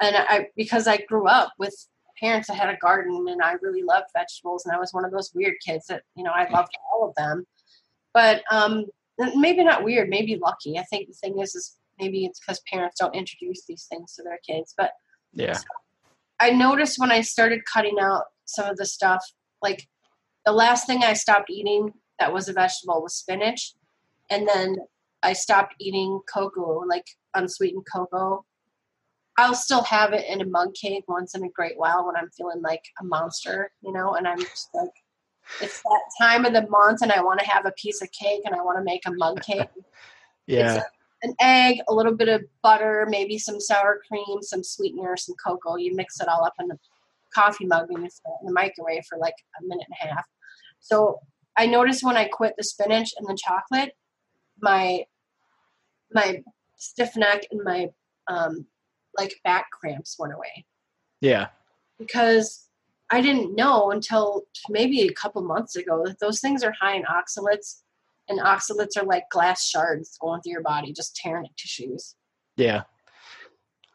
and 0.00 0.16
I 0.16 0.48
because 0.56 0.86
I 0.86 0.98
grew 0.98 1.26
up 1.26 1.52
with 1.58 1.74
parents 2.20 2.48
that 2.48 2.56
had 2.56 2.70
a 2.70 2.76
garden 2.78 3.26
and 3.28 3.42
I 3.42 3.54
really 3.62 3.82
loved 3.82 4.06
vegetables 4.16 4.64
and 4.64 4.74
I 4.74 4.78
was 4.78 4.92
one 4.92 5.04
of 5.04 5.12
those 5.12 5.32
weird 5.34 5.54
kids 5.64 5.86
that, 5.88 6.02
you 6.14 6.24
know, 6.24 6.32
I 6.32 6.48
loved 6.50 6.72
all 6.92 7.08
of 7.08 7.14
them. 7.16 7.44
But 8.14 8.42
um 8.50 8.86
maybe 9.18 9.64
not 9.64 9.84
weird, 9.84 10.08
maybe 10.08 10.36
lucky. 10.36 10.78
I 10.78 10.84
think 10.84 11.08
the 11.08 11.14
thing 11.14 11.38
is 11.38 11.54
is 11.54 11.76
maybe 11.98 12.26
it's 12.26 12.40
because 12.40 12.60
parents 12.70 12.98
don't 13.00 13.14
introduce 13.14 13.64
these 13.66 13.86
things 13.90 14.14
to 14.14 14.22
their 14.22 14.38
kids. 14.46 14.74
But 14.76 14.92
yeah. 15.32 15.54
So 15.54 15.64
I 16.40 16.50
noticed 16.50 16.98
when 16.98 17.10
I 17.10 17.22
started 17.22 17.60
cutting 17.72 17.96
out 18.00 18.24
some 18.44 18.68
of 18.68 18.76
the 18.76 18.86
stuff, 18.86 19.24
like 19.62 19.86
the 20.44 20.52
last 20.52 20.86
thing 20.86 21.02
I 21.02 21.14
stopped 21.14 21.50
eating 21.50 21.92
that 22.18 22.32
was 22.32 22.48
a 22.48 22.52
vegetable 22.52 23.02
was 23.02 23.14
spinach. 23.14 23.74
And 24.30 24.48
then 24.48 24.76
I 25.22 25.32
stopped 25.32 25.74
eating 25.80 26.20
cocoa, 26.32 26.82
like 26.86 27.04
unsweetened 27.34 27.86
cocoa. 27.92 28.44
I'll 29.38 29.54
still 29.54 29.82
have 29.82 30.12
it 30.12 30.24
in 30.28 30.40
a 30.40 30.46
mug 30.46 30.74
cake 30.74 31.04
once 31.08 31.34
in 31.34 31.44
a 31.44 31.50
great 31.50 31.78
while 31.78 32.06
when 32.06 32.16
I'm 32.16 32.30
feeling 32.30 32.62
like 32.62 32.84
a 33.00 33.04
monster, 33.04 33.70
you 33.82 33.92
know, 33.92 34.14
and 34.14 34.26
I'm 34.26 34.40
just 34.40 34.70
like, 34.74 34.90
it's 35.60 35.82
that 35.82 36.02
time 36.18 36.44
of 36.44 36.52
the 36.52 36.66
month 36.68 37.02
and 37.02 37.12
I 37.12 37.22
want 37.22 37.40
to 37.40 37.46
have 37.46 37.66
a 37.66 37.72
piece 37.72 38.02
of 38.02 38.10
cake 38.12 38.42
and 38.44 38.54
I 38.54 38.62
want 38.62 38.78
to 38.78 38.84
make 38.84 39.02
a 39.06 39.12
mug 39.12 39.42
cake. 39.42 39.68
yeah. 40.46 40.82
an 41.22 41.34
egg, 41.40 41.78
a 41.88 41.94
little 41.94 42.14
bit 42.14 42.28
of 42.28 42.42
butter, 42.62 43.06
maybe 43.08 43.38
some 43.38 43.60
sour 43.60 44.00
cream, 44.08 44.42
some 44.42 44.64
sweetener, 44.64 45.16
some 45.16 45.34
cocoa. 45.44 45.76
You 45.76 45.94
mix 45.94 46.20
it 46.20 46.28
all 46.28 46.44
up 46.44 46.54
in 46.58 46.68
the 46.68 46.78
coffee 47.34 47.66
mug 47.66 47.90
and 47.90 48.02
you 48.02 48.08
throw 48.08 48.32
it 48.32 48.42
in 48.42 48.46
the 48.46 48.52
microwave 48.52 49.04
for 49.08 49.18
like 49.18 49.34
a 49.60 49.66
minute 49.66 49.86
and 49.86 50.10
a 50.10 50.14
half. 50.14 50.26
So 50.80 51.20
I 51.56 51.66
noticed 51.66 52.02
when 52.02 52.16
I 52.16 52.24
quit 52.24 52.54
the 52.56 52.64
spinach 52.64 53.12
and 53.18 53.26
the 53.26 53.36
chocolate, 53.36 53.92
my 54.60 55.04
my 56.12 56.42
stiff 56.76 57.16
neck 57.16 57.42
and 57.50 57.62
my 57.64 57.88
um, 58.28 58.66
like 59.18 59.40
back 59.44 59.66
cramps 59.70 60.16
went 60.18 60.34
away. 60.34 60.64
Yeah. 61.20 61.48
Because 61.98 62.68
I 63.10 63.20
didn't 63.20 63.54
know 63.54 63.90
until 63.90 64.42
maybe 64.68 65.02
a 65.02 65.12
couple 65.12 65.42
months 65.42 65.76
ago 65.76 66.02
that 66.06 66.18
those 66.18 66.40
things 66.40 66.62
are 66.62 66.74
high 66.80 66.96
in 66.96 67.04
oxalates, 67.04 67.82
and 68.28 68.40
oxalates 68.40 68.96
are 68.96 69.04
like 69.04 69.24
glass 69.30 69.68
shards 69.68 70.18
going 70.20 70.42
through 70.42 70.52
your 70.52 70.62
body, 70.62 70.92
just 70.92 71.14
tearing 71.14 71.44
at 71.44 71.56
tissues. 71.56 72.16
Yeah. 72.56 72.82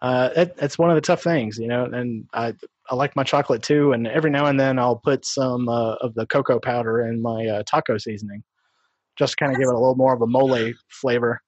Uh, 0.02 0.30
it, 0.36 0.56
it's 0.60 0.80
one 0.80 0.90
of 0.90 0.96
the 0.96 1.02
tough 1.02 1.22
things, 1.22 1.60
you 1.60 1.68
know, 1.68 1.86
and 1.86 2.26
I, 2.34 2.56
I 2.90 2.96
like 2.96 3.16
my 3.16 3.24
chocolate 3.24 3.62
too. 3.62 3.92
And 3.92 4.08
every 4.08 4.32
now 4.32 4.48
and 4.48 4.60
then 4.60 4.80
I'll 4.80 4.96
put 4.96 5.26
some 5.26 5.70
uh, 5.70 5.96
of 5.96 6.16
the 6.16 6.26
cocoa 6.26 6.60
powder 6.60 7.06
in 7.06 7.22
my 7.22 7.46
uh, 7.46 7.64
taco 7.68 7.98
seasoning, 7.98 8.44
just 9.18 9.38
kind 9.38 9.52
of 9.52 9.60
give 9.60 9.68
it 9.68 9.76
a 9.76 9.78
little 9.78 9.96
more 9.96 10.14
of 10.14 10.22
a 10.22 10.28
mole 10.28 10.72
flavor. 10.90 11.42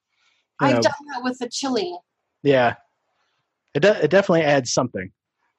I've 0.60 0.76
know. 0.76 0.82
done 0.82 0.94
that 1.14 1.24
with 1.24 1.40
the 1.40 1.50
chili. 1.50 1.98
Yeah, 2.44 2.76
it 3.74 3.82
de- 3.82 4.04
it 4.04 4.12
definitely 4.12 4.44
adds 4.44 4.72
something. 4.72 5.12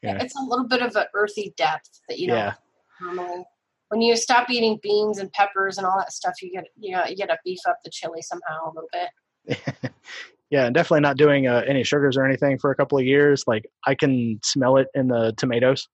Yeah. 0.02 0.18
It's 0.20 0.36
a 0.36 0.42
little 0.42 0.68
bit 0.68 0.82
of 0.82 0.94
an 0.96 1.04
earthy 1.14 1.54
depth 1.56 2.00
that 2.08 2.18
you 2.18 2.28
know. 2.28 2.34
Yeah. 2.34 2.54
Normally, 3.00 3.44
when 3.88 4.00
you 4.00 4.16
stop 4.16 4.50
eating 4.50 4.78
beans 4.82 5.18
and 5.18 5.32
peppers 5.32 5.78
and 5.78 5.86
all 5.86 5.98
that 5.98 6.12
stuff, 6.12 6.34
you 6.42 6.50
get 6.52 6.66
you 6.78 6.92
know 6.92 7.04
you 7.06 7.16
get 7.16 7.28
to 7.28 7.38
beef 7.44 7.60
up 7.68 7.78
the 7.84 7.90
chili 7.90 8.22
somehow 8.22 8.66
a 8.66 8.72
little 8.74 8.88
bit. 8.92 9.92
yeah, 10.50 10.66
and 10.66 10.74
definitely 10.74 11.00
not 11.00 11.16
doing 11.16 11.46
uh, 11.46 11.62
any 11.66 11.82
sugars 11.82 12.16
or 12.16 12.24
anything 12.24 12.58
for 12.58 12.70
a 12.70 12.76
couple 12.76 12.98
of 12.98 13.04
years. 13.04 13.44
Like 13.46 13.66
I 13.86 13.94
can 13.94 14.40
smell 14.42 14.76
it 14.76 14.88
in 14.94 15.08
the 15.08 15.32
tomatoes. 15.36 15.88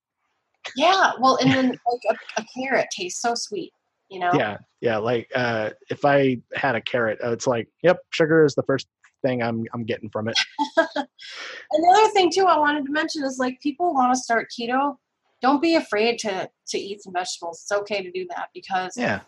Yeah, 0.76 1.12
well, 1.20 1.36
and 1.36 1.50
then 1.50 1.68
like 1.68 2.18
a, 2.36 2.42
a 2.42 2.46
carrot 2.54 2.88
tastes 2.94 3.22
so 3.22 3.34
sweet. 3.34 3.72
You 4.10 4.18
know? 4.18 4.30
Yeah, 4.34 4.58
yeah. 4.80 4.98
Like 4.98 5.30
uh, 5.34 5.70
if 5.88 6.04
I 6.04 6.38
had 6.54 6.74
a 6.74 6.80
carrot, 6.80 7.20
uh, 7.24 7.30
it's 7.30 7.46
like, 7.46 7.68
yep, 7.82 7.98
sugar 8.10 8.44
is 8.44 8.54
the 8.54 8.64
first 8.64 8.88
thing 9.22 9.42
I'm 9.42 9.64
I'm 9.72 9.84
getting 9.84 10.10
from 10.10 10.28
it. 10.28 10.38
Another 10.76 12.08
thing 12.12 12.30
too 12.32 12.46
I 12.46 12.58
wanted 12.58 12.86
to 12.86 12.92
mention 12.92 13.24
is 13.24 13.38
like 13.38 13.60
people 13.60 13.94
want 13.94 14.14
to 14.14 14.20
start 14.20 14.48
keto. 14.58 14.96
Don't 15.42 15.62
be 15.62 15.76
afraid 15.76 16.18
to 16.20 16.50
to 16.68 16.78
eat 16.78 17.02
some 17.02 17.12
vegetables. 17.12 17.62
It's 17.62 17.72
okay 17.80 18.02
to 18.02 18.10
do 18.10 18.26
that 18.30 18.48
because 18.54 18.96
yeah. 18.96 19.20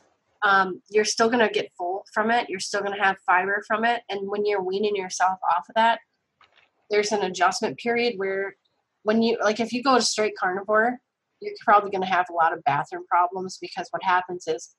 Um, 0.44 0.82
you're 0.90 1.05
still 1.05 1.28
going 1.28 1.47
to 1.47 1.48
get 1.48 1.70
full 1.78 2.05
from 2.12 2.32
it. 2.32 2.51
You're 2.51 2.59
still 2.59 2.81
going 2.81 2.97
to 2.97 3.01
have 3.01 3.14
fiber 3.24 3.62
from 3.64 3.85
it. 3.85 4.02
And 4.09 4.28
when 4.28 4.44
you're 4.44 4.60
weaning 4.60 4.97
yourself 4.97 5.39
off 5.48 5.69
of 5.69 5.77
that, 5.77 6.01
there's 6.90 7.12
an 7.12 7.23
adjustment 7.23 7.78
period 7.78 8.14
where 8.16 8.56
when 9.05 9.23
you 9.23 9.39
like 9.43 9.60
if 9.60 9.73
you 9.73 9.85
go 9.85 9.97
to 9.97 10.02
straight 10.02 10.35
carnivore, 10.36 10.98
you're 11.40 11.55
probably 11.64 11.90
going 11.90 12.02
to 12.02 12.09
have 12.09 12.27
a 12.31 12.35
lot 12.35 12.52
of 12.52 12.62
bathroom 12.64 13.05
problems 13.09 13.59
because 13.60 13.86
what 13.90 14.02
happens 14.02 14.48
is 14.48 14.74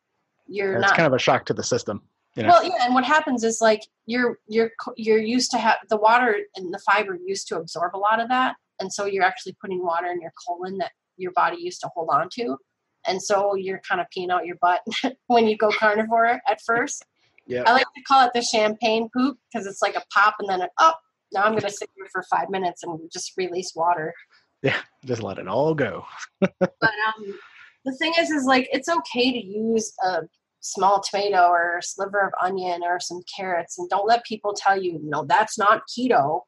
you're 0.47 0.73
it's 0.73 0.81
not 0.81 0.95
kind 0.95 1.07
of 1.07 1.13
a 1.13 1.19
shock 1.19 1.45
to 1.45 1.53
the 1.53 1.63
system 1.63 2.01
You 2.35 2.43
know? 2.43 2.49
Well, 2.49 2.63
yeah, 2.63 2.85
and 2.85 2.95
what 2.95 3.03
happens 3.03 3.43
is 3.43 3.59
like 3.61 3.81
you're 4.05 4.39
you're 4.47 4.71
you're 4.97 5.19
used 5.19 5.51
to 5.51 5.57
have 5.57 5.77
the 5.89 5.97
water 5.97 6.37
and 6.55 6.73
the 6.73 6.79
fiber 6.79 7.17
used 7.23 7.47
to 7.49 7.57
absorb 7.57 7.95
a 7.95 7.97
lot 7.97 8.19
of 8.19 8.29
that, 8.29 8.55
and 8.79 8.91
so 8.91 9.05
you're 9.05 9.23
actually 9.23 9.55
putting 9.61 9.83
water 9.83 10.07
in 10.07 10.19
your 10.19 10.33
colon 10.47 10.77
that 10.79 10.91
your 11.17 11.31
body 11.33 11.57
used 11.59 11.79
to 11.81 11.89
hold 11.93 12.09
on 12.11 12.29
to, 12.33 12.57
and 13.05 13.21
so 13.21 13.55
you're 13.55 13.81
kind 13.87 14.01
of 14.01 14.07
peeing 14.15 14.31
out 14.31 14.45
your 14.45 14.57
butt 14.61 14.81
when 15.27 15.47
you 15.47 15.57
go 15.57 15.69
carnivore 15.69 16.39
at 16.47 16.59
first. 16.65 17.05
Yeah. 17.45 17.63
I 17.67 17.73
like 17.73 17.85
to 17.95 18.03
call 18.07 18.25
it 18.25 18.31
the 18.33 18.41
champagne 18.41 19.09
poop 19.15 19.37
because 19.51 19.67
it's 19.67 19.81
like 19.81 19.95
a 19.95 20.03
pop 20.13 20.35
and 20.39 20.49
then 20.49 20.61
up. 20.61 20.71
oh, 20.79 20.93
now 21.33 21.43
I'm 21.43 21.51
going 21.51 21.63
to 21.63 21.69
sit 21.69 21.89
here 21.95 22.07
for 22.11 22.23
five 22.29 22.49
minutes 22.49 22.83
and 22.83 22.99
just 23.11 23.33
release 23.37 23.73
water. 23.75 24.13
Yeah, 24.61 24.77
just 25.03 25.21
let 25.21 25.39
it 25.39 25.47
all 25.47 25.75
go. 25.75 26.05
but 26.39 26.61
um, 26.81 27.39
the 27.83 27.95
thing 27.97 28.13
is, 28.17 28.29
is 28.29 28.45
like 28.45 28.69
it's 28.71 28.87
okay 28.87 29.31
to 29.33 29.45
use 29.45 29.93
a 30.03 30.21
small 30.63 31.01
tomato 31.01 31.49
or 31.49 31.77
a 31.77 31.83
sliver 31.83 32.21
of 32.21 32.33
onion 32.41 32.83
or 32.83 32.99
some 32.99 33.21
carrots, 33.35 33.77
and 33.77 33.89
don't 33.89 34.07
let 34.07 34.23
people 34.25 34.53
tell 34.53 34.81
you, 34.81 34.99
no, 35.03 35.25
that's 35.25 35.57
not 35.57 35.83
keto. 35.87 36.41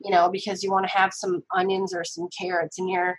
You 0.00 0.12
know, 0.12 0.28
because 0.30 0.62
you 0.62 0.70
want 0.70 0.86
to 0.86 0.96
have 0.96 1.12
some 1.12 1.42
onions 1.52 1.92
or 1.92 2.04
some 2.04 2.28
carrots 2.40 2.78
in 2.78 2.88
your 2.88 3.18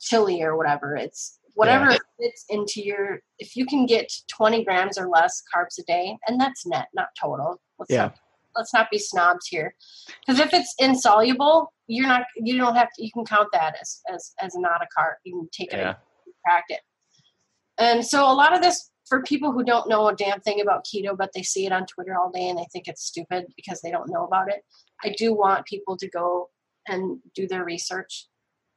chili 0.00 0.42
or 0.42 0.56
whatever. 0.56 0.96
It's 0.96 1.38
whatever 1.54 1.92
Yeah. 1.92 1.98
fits 2.18 2.44
into 2.48 2.82
your. 2.82 3.20
If 3.38 3.54
you 3.54 3.64
can 3.64 3.86
get 3.86 4.10
20 4.28 4.64
grams 4.64 4.98
or 4.98 5.08
less 5.08 5.40
carbs 5.54 5.78
a 5.78 5.84
day, 5.84 6.18
and 6.26 6.40
that's 6.40 6.66
net, 6.66 6.88
not 6.94 7.10
total. 7.20 7.60
Let's 7.78 7.92
Yeah. 7.92 8.02
not, 8.02 8.18
let's 8.56 8.74
not 8.74 8.90
be 8.90 8.98
snobs 8.98 9.46
here, 9.46 9.76
because 10.26 10.40
if 10.40 10.52
it's 10.52 10.74
insoluble, 10.80 11.72
you're 11.86 12.08
not. 12.08 12.26
You 12.36 12.58
don't 12.58 12.74
have 12.74 12.88
to. 12.96 13.04
You 13.04 13.12
can 13.12 13.24
count 13.24 13.48
that 13.52 13.76
as 13.80 14.00
as 14.12 14.34
as 14.40 14.56
not 14.56 14.82
a 14.82 14.88
carb. 14.98 15.14
You 15.24 15.34
can 15.38 15.48
take 15.52 15.72
it 15.72 15.78
Yeah. 15.78 15.94
and 16.26 16.34
crack 16.44 16.64
it. 16.70 16.80
And 17.78 18.04
so 18.04 18.30
a 18.30 18.34
lot 18.34 18.52
of 18.52 18.62
this 18.62 18.89
for 19.10 19.22
people 19.22 19.50
who 19.50 19.64
don't 19.64 19.88
know 19.88 20.08
a 20.08 20.14
damn 20.14 20.40
thing 20.40 20.60
about 20.60 20.86
keto, 20.86 21.16
but 21.16 21.30
they 21.34 21.42
see 21.42 21.66
it 21.66 21.72
on 21.72 21.84
Twitter 21.84 22.16
all 22.16 22.30
day 22.30 22.48
and 22.48 22.58
they 22.58 22.66
think 22.72 22.86
it's 22.86 23.04
stupid 23.04 23.44
because 23.56 23.80
they 23.80 23.90
don't 23.90 24.08
know 24.08 24.24
about 24.24 24.48
it. 24.48 24.64
I 25.04 25.14
do 25.18 25.34
want 25.34 25.66
people 25.66 25.96
to 25.98 26.08
go 26.08 26.48
and 26.88 27.18
do 27.34 27.46
their 27.48 27.64
research. 27.64 28.28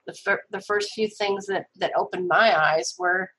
The, 0.07 0.13
fir- 0.13 0.43
the 0.49 0.59
first 0.61 0.91
few 0.91 1.07
things 1.07 1.45
that, 1.45 1.67
that 1.77 1.93
opened 1.95 2.27
my 2.27 2.59
eyes 2.59 2.95
were 2.97 3.29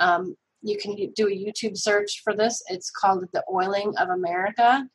um, 0.00 0.34
you 0.60 0.76
can 0.76 0.96
do 1.14 1.28
a 1.28 1.30
YouTube 1.30 1.78
search 1.78 2.20
for 2.22 2.36
this. 2.36 2.62
It's 2.68 2.90
called 2.90 3.24
The 3.32 3.44
Oiling 3.50 3.96
of 3.96 4.10
America. 4.10 4.86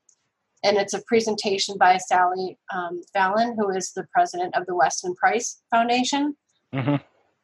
And 0.63 0.77
it's 0.77 0.93
a 0.93 1.03
presentation 1.07 1.77
by 1.79 1.97
Sally 1.97 2.57
um, 2.75 3.01
Fallon, 3.13 3.55
who 3.57 3.69
is 3.69 3.93
the 3.93 4.05
president 4.11 4.55
of 4.55 4.65
the 4.65 4.75
Weston 4.75 5.15
Price 5.15 5.61
Foundation 5.71 6.35
hmm 6.73 6.95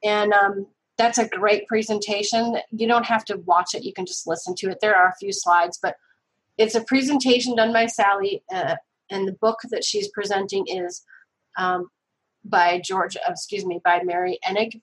and 0.03 0.33
um, 0.33 0.67
that's 1.01 1.17
a 1.17 1.27
great 1.27 1.67
presentation. 1.67 2.57
You 2.71 2.87
don't 2.87 3.05
have 3.05 3.25
to 3.25 3.37
watch 3.37 3.73
it. 3.73 3.83
You 3.83 3.93
can 3.93 4.05
just 4.05 4.27
listen 4.27 4.55
to 4.55 4.69
it. 4.69 4.79
There 4.81 4.95
are 4.95 5.09
a 5.09 5.15
few 5.19 5.33
slides 5.33 5.79
but 5.81 5.95
it's 6.57 6.75
a 6.75 6.83
presentation 6.83 7.55
done 7.55 7.73
by 7.73 7.85
sally 7.85 8.43
uh, 8.53 8.75
and 9.09 9.27
the 9.27 9.33
book 9.33 9.59
that 9.71 9.83
she's 9.83 10.09
presenting 10.09 10.65
is 10.67 11.03
um, 11.57 11.89
by 12.43 12.81
george 12.83 13.15
uh, 13.15 13.31
excuse 13.31 13.65
me 13.65 13.79
by 13.83 14.01
mary 14.03 14.37
enig 14.47 14.81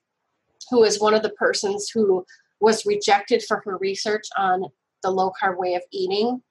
who 0.71 0.83
is 0.83 0.99
one 0.99 1.13
of 1.13 1.21
the 1.21 1.29
persons 1.29 1.89
who 1.93 2.25
was 2.59 2.85
rejected 2.85 3.43
for 3.43 3.61
her 3.63 3.77
research 3.77 4.25
on 4.35 4.65
the 5.03 5.11
low 5.11 5.31
carb 5.39 5.57
way 5.57 5.75
of 5.75 5.83
eating 5.91 6.41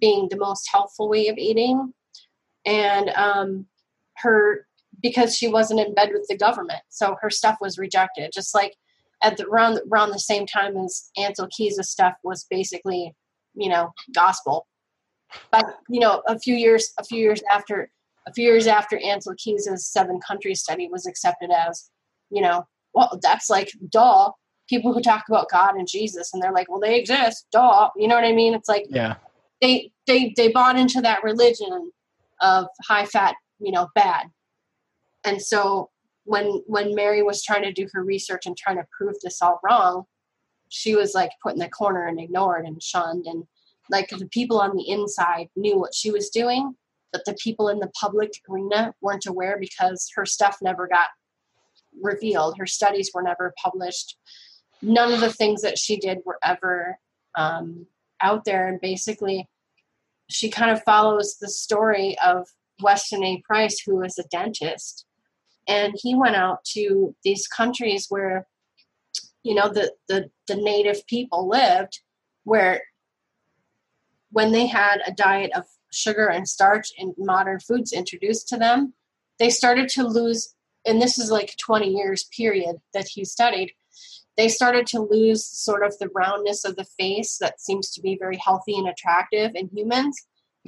being 0.00 0.28
the 0.28 0.36
most 0.36 0.68
healthful 0.70 1.08
way 1.08 1.28
of 1.28 1.38
eating. 1.38 1.92
And 2.64 3.10
um, 3.10 3.66
her 4.16 4.66
because 5.02 5.36
she 5.36 5.46
wasn't 5.46 5.80
in 5.80 5.94
bed 5.94 6.10
with 6.12 6.26
the 6.28 6.36
government. 6.36 6.80
So 6.88 7.16
her 7.20 7.30
stuff 7.30 7.58
was 7.60 7.78
rejected, 7.78 8.32
just 8.32 8.54
like 8.54 8.76
at 9.22 9.36
the 9.36 9.46
around 9.46 9.80
around 9.90 10.10
the 10.10 10.18
same 10.18 10.46
time 10.46 10.76
as 10.76 11.10
Ancel 11.18 11.48
Keys' 11.50 11.78
stuff 11.88 12.14
was 12.22 12.46
basically, 12.50 13.14
you 13.54 13.68
know, 13.68 13.92
gospel. 14.14 14.66
But 15.50 15.66
you 15.88 16.00
know, 16.00 16.22
a 16.26 16.38
few 16.38 16.54
years 16.54 16.92
a 16.98 17.04
few 17.04 17.18
years 17.18 17.42
after 17.50 17.90
a 18.26 18.32
few 18.32 18.44
years 18.44 18.66
after 18.66 18.98
Ancel 18.98 19.36
Keys' 19.36 19.68
seven 19.86 20.20
country 20.26 20.54
study 20.54 20.88
was 20.90 21.06
accepted 21.06 21.50
as, 21.50 21.90
you 22.30 22.42
know, 22.42 22.66
well, 22.94 23.18
that's 23.22 23.48
like 23.50 23.70
duh. 23.90 24.30
People 24.68 24.92
who 24.92 25.00
talk 25.00 25.24
about 25.28 25.48
God 25.48 25.76
and 25.76 25.86
Jesus 25.86 26.30
and 26.34 26.42
they're 26.42 26.52
like, 26.52 26.68
well, 26.68 26.80
they 26.80 26.98
exist, 26.98 27.46
duh. 27.52 27.88
You 27.96 28.08
know 28.08 28.16
what 28.16 28.24
I 28.24 28.32
mean? 28.32 28.52
It's 28.52 28.68
like 28.68 28.86
Yeah. 28.88 29.16
they 29.62 29.92
they 30.06 30.34
they 30.36 30.48
bought 30.48 30.76
into 30.78 31.00
that 31.02 31.22
religion 31.22 31.92
of 32.40 32.66
high 32.86 33.06
fat, 33.06 33.36
you 33.60 33.70
know, 33.72 33.88
bad. 33.94 34.26
And 35.24 35.40
so 35.40 35.90
when 36.26 36.62
when 36.66 36.94
Mary 36.94 37.22
was 37.22 37.42
trying 37.42 37.62
to 37.62 37.72
do 37.72 37.88
her 37.92 38.04
research 38.04 38.46
and 38.46 38.56
trying 38.56 38.76
to 38.76 38.86
prove 38.96 39.14
this 39.22 39.40
all 39.40 39.60
wrong, 39.64 40.04
she 40.68 40.94
was 40.94 41.14
like 41.14 41.30
put 41.42 41.54
in 41.54 41.58
the 41.58 41.68
corner 41.68 42.06
and 42.06 42.20
ignored 42.20 42.66
and 42.66 42.82
shunned 42.82 43.26
and 43.26 43.44
like 43.88 44.10
the 44.10 44.26
people 44.26 44.60
on 44.60 44.76
the 44.76 44.88
inside 44.88 45.48
knew 45.56 45.78
what 45.78 45.94
she 45.94 46.10
was 46.10 46.30
doing, 46.30 46.74
but 47.12 47.24
the 47.24 47.36
people 47.42 47.68
in 47.68 47.78
the 47.78 47.90
public 48.00 48.32
arena 48.50 48.92
weren't 49.00 49.26
aware 49.26 49.56
because 49.58 50.10
her 50.16 50.26
stuff 50.26 50.58
never 50.60 50.88
got 50.88 51.08
revealed. 52.02 52.56
Her 52.58 52.66
studies 52.66 53.10
were 53.14 53.22
never 53.22 53.54
published. 53.62 54.16
None 54.82 55.12
of 55.12 55.20
the 55.20 55.32
things 55.32 55.62
that 55.62 55.78
she 55.78 55.96
did 55.96 56.18
were 56.26 56.38
ever 56.44 56.98
um, 57.36 57.86
out 58.20 58.44
there. 58.44 58.66
And 58.68 58.80
basically, 58.80 59.48
she 60.28 60.50
kind 60.50 60.70
of 60.70 60.82
follows 60.82 61.36
the 61.40 61.48
story 61.48 62.16
of 62.24 62.48
Weston 62.82 63.24
A. 63.24 63.42
Price, 63.46 63.80
who 63.80 63.96
was 63.96 64.18
a 64.18 64.24
dentist. 64.24 65.05
And 65.68 65.94
he 65.96 66.14
went 66.14 66.36
out 66.36 66.64
to 66.72 67.14
these 67.24 67.46
countries 67.46 68.06
where, 68.08 68.46
you 69.42 69.54
know, 69.54 69.68
the, 69.68 69.92
the, 70.08 70.30
the 70.46 70.56
native 70.56 71.06
people 71.06 71.48
lived, 71.48 72.00
where 72.44 72.82
when 74.30 74.52
they 74.52 74.66
had 74.66 75.00
a 75.06 75.12
diet 75.12 75.50
of 75.54 75.64
sugar 75.92 76.26
and 76.26 76.48
starch 76.48 76.88
and 76.98 77.14
modern 77.18 77.58
foods 77.60 77.92
introduced 77.92 78.48
to 78.48 78.56
them, 78.56 78.94
they 79.38 79.50
started 79.50 79.88
to 79.90 80.06
lose, 80.06 80.54
and 80.86 81.00
this 81.00 81.18
is 81.18 81.30
like 81.30 81.56
20 81.58 81.88
years 81.88 82.24
period 82.36 82.76
that 82.94 83.08
he 83.08 83.24
studied, 83.24 83.72
they 84.36 84.48
started 84.48 84.86
to 84.88 85.00
lose 85.00 85.44
sort 85.44 85.84
of 85.84 85.96
the 85.98 86.10
roundness 86.14 86.64
of 86.64 86.76
the 86.76 86.84
face 86.84 87.38
that 87.38 87.60
seems 87.60 87.90
to 87.92 88.02
be 88.02 88.18
very 88.18 88.36
healthy 88.36 88.76
and 88.76 88.88
attractive 88.88 89.52
in 89.54 89.68
humans. 89.68 90.16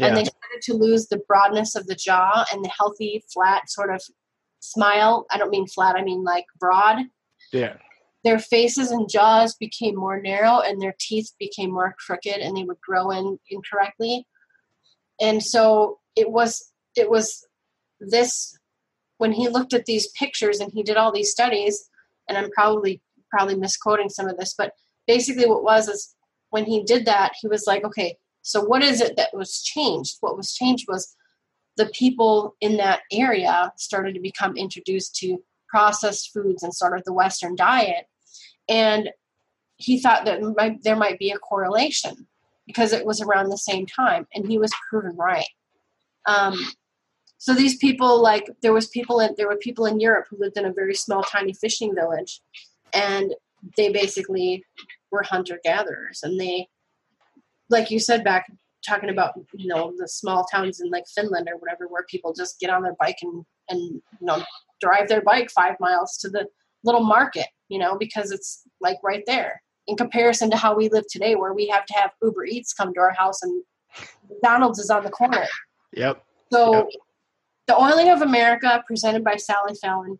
And 0.00 0.16
they 0.16 0.24
started 0.24 0.62
to 0.62 0.74
lose 0.74 1.08
the 1.08 1.20
broadness 1.26 1.74
of 1.74 1.88
the 1.88 1.96
jaw 1.96 2.44
and 2.52 2.64
the 2.64 2.70
healthy, 2.70 3.24
flat 3.32 3.68
sort 3.68 3.92
of 3.92 4.00
smile. 4.60 5.26
I 5.30 5.38
don't 5.38 5.50
mean 5.50 5.66
flat, 5.66 5.96
I 5.96 6.02
mean 6.02 6.24
like 6.24 6.46
broad. 6.58 6.98
Yeah. 7.52 7.76
Their 8.24 8.38
faces 8.38 8.90
and 8.90 9.08
jaws 9.08 9.54
became 9.54 9.94
more 9.94 10.20
narrow 10.20 10.60
and 10.60 10.80
their 10.80 10.94
teeth 10.98 11.32
became 11.38 11.70
more 11.72 11.94
crooked 12.04 12.36
and 12.36 12.56
they 12.56 12.64
would 12.64 12.80
grow 12.80 13.10
in 13.10 13.38
incorrectly. 13.50 14.26
And 15.20 15.42
so 15.42 15.98
it 16.16 16.30
was 16.30 16.72
it 16.96 17.10
was 17.10 17.46
this 18.00 18.58
when 19.18 19.32
he 19.32 19.48
looked 19.48 19.72
at 19.72 19.86
these 19.86 20.08
pictures 20.08 20.60
and 20.60 20.72
he 20.72 20.82
did 20.82 20.96
all 20.96 21.12
these 21.12 21.30
studies, 21.30 21.88
and 22.28 22.38
I'm 22.38 22.50
probably 22.50 23.00
probably 23.30 23.56
misquoting 23.56 24.08
some 24.08 24.28
of 24.28 24.38
this, 24.38 24.54
but 24.56 24.72
basically 25.06 25.46
what 25.46 25.62
was 25.62 25.88
is 25.88 26.14
when 26.50 26.64
he 26.64 26.82
did 26.82 27.04
that, 27.04 27.32
he 27.40 27.48
was 27.48 27.66
like, 27.66 27.84
okay, 27.84 28.16
so 28.42 28.62
what 28.62 28.82
is 28.82 29.00
it 29.00 29.16
that 29.16 29.34
was 29.34 29.62
changed? 29.62 30.16
What 30.20 30.36
was 30.36 30.54
changed 30.54 30.86
was 30.88 31.14
the 31.78 31.86
people 31.86 32.56
in 32.60 32.76
that 32.76 33.00
area 33.10 33.72
started 33.76 34.14
to 34.14 34.20
become 34.20 34.56
introduced 34.56 35.14
to 35.16 35.42
processed 35.68 36.32
foods 36.32 36.62
and 36.62 36.74
sort 36.74 36.98
of 36.98 37.04
the 37.04 37.12
Western 37.12 37.54
diet. 37.54 38.06
And 38.68 39.10
he 39.76 40.00
thought 40.00 40.24
that 40.24 40.42
might, 40.42 40.82
there 40.82 40.96
might 40.96 41.18
be 41.18 41.30
a 41.30 41.38
correlation 41.38 42.26
because 42.66 42.92
it 42.92 43.06
was 43.06 43.22
around 43.22 43.48
the 43.48 43.56
same 43.56 43.86
time, 43.86 44.26
and 44.34 44.46
he 44.46 44.58
was 44.58 44.72
proven 44.90 45.16
right. 45.16 45.48
Um, 46.26 46.58
so 47.38 47.54
these 47.54 47.76
people, 47.76 48.20
like 48.20 48.50
there 48.60 48.74
was 48.74 48.88
people 48.88 49.20
in 49.20 49.34
there 49.36 49.48
were 49.48 49.56
people 49.56 49.86
in 49.86 50.00
Europe 50.00 50.26
who 50.28 50.38
lived 50.38 50.58
in 50.58 50.66
a 50.66 50.72
very 50.72 50.94
small, 50.94 51.22
tiny 51.22 51.54
fishing 51.54 51.94
village, 51.94 52.42
and 52.92 53.34
they 53.76 53.90
basically 53.90 54.64
were 55.10 55.22
hunter 55.22 55.60
gatherers, 55.64 56.20
and 56.22 56.38
they, 56.38 56.68
like 57.70 57.90
you 57.90 58.00
said 58.00 58.22
back 58.22 58.50
talking 58.86 59.10
about 59.10 59.34
you 59.54 59.66
know 59.66 59.92
the 59.96 60.08
small 60.08 60.44
towns 60.44 60.80
in 60.80 60.90
like 60.90 61.04
Finland 61.14 61.48
or 61.50 61.56
whatever, 61.58 61.86
where 61.88 62.04
people 62.08 62.32
just 62.32 62.60
get 62.60 62.70
on 62.70 62.82
their 62.82 62.96
bike 62.98 63.18
and 63.22 63.44
and 63.68 63.80
you 63.80 64.02
know 64.26 64.42
drive 64.80 65.08
their 65.08 65.22
bike 65.22 65.50
five 65.50 65.76
miles 65.80 66.16
to 66.18 66.28
the 66.28 66.46
little 66.84 67.04
market, 67.04 67.46
you 67.68 67.78
know, 67.78 67.96
because 67.98 68.30
it's 68.30 68.62
like 68.80 68.96
right 69.02 69.24
there. 69.26 69.62
In 69.86 69.96
comparison 69.96 70.50
to 70.50 70.56
how 70.56 70.76
we 70.76 70.88
live 70.90 71.04
today, 71.10 71.34
where 71.34 71.54
we 71.54 71.66
have 71.68 71.86
to 71.86 71.94
have 71.94 72.10
Uber 72.22 72.44
Eats 72.44 72.74
come 72.74 72.92
to 72.92 73.00
our 73.00 73.14
house 73.14 73.42
and 73.42 73.62
McDonald's 74.28 74.78
is 74.78 74.90
on 74.90 75.02
the 75.02 75.10
corner. 75.10 75.46
Yep. 75.94 76.22
So, 76.52 76.72
Yep. 76.72 76.88
The 77.68 77.76
Oiling 77.76 78.08
of 78.10 78.22
America, 78.22 78.82
presented 78.86 79.22
by 79.22 79.36
Sally 79.36 79.74
Fallon 79.74 80.18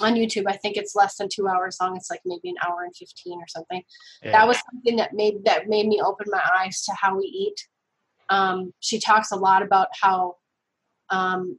on 0.00 0.14
YouTube. 0.14 0.44
I 0.46 0.56
think 0.56 0.76
it's 0.76 0.94
less 0.94 1.16
than 1.16 1.28
two 1.28 1.48
hours 1.48 1.76
long. 1.80 1.96
It's 1.96 2.10
like 2.10 2.20
maybe 2.24 2.50
an 2.50 2.54
hour 2.64 2.84
and 2.84 2.94
fifteen 2.94 3.38
or 3.38 3.46
something. 3.48 3.82
Yeah. 4.22 4.32
That 4.32 4.46
was 4.46 4.60
something 4.70 4.96
that 4.96 5.12
made 5.12 5.44
that 5.44 5.68
made 5.68 5.86
me 5.86 6.00
open 6.00 6.26
my 6.30 6.42
eyes 6.58 6.82
to 6.82 6.92
how 6.94 7.16
we 7.16 7.24
eat. 7.24 7.66
Um, 8.30 8.72
she 8.80 9.00
talks 9.00 9.30
a 9.32 9.36
lot 9.36 9.62
about 9.62 9.88
how 10.00 10.36
um, 11.10 11.58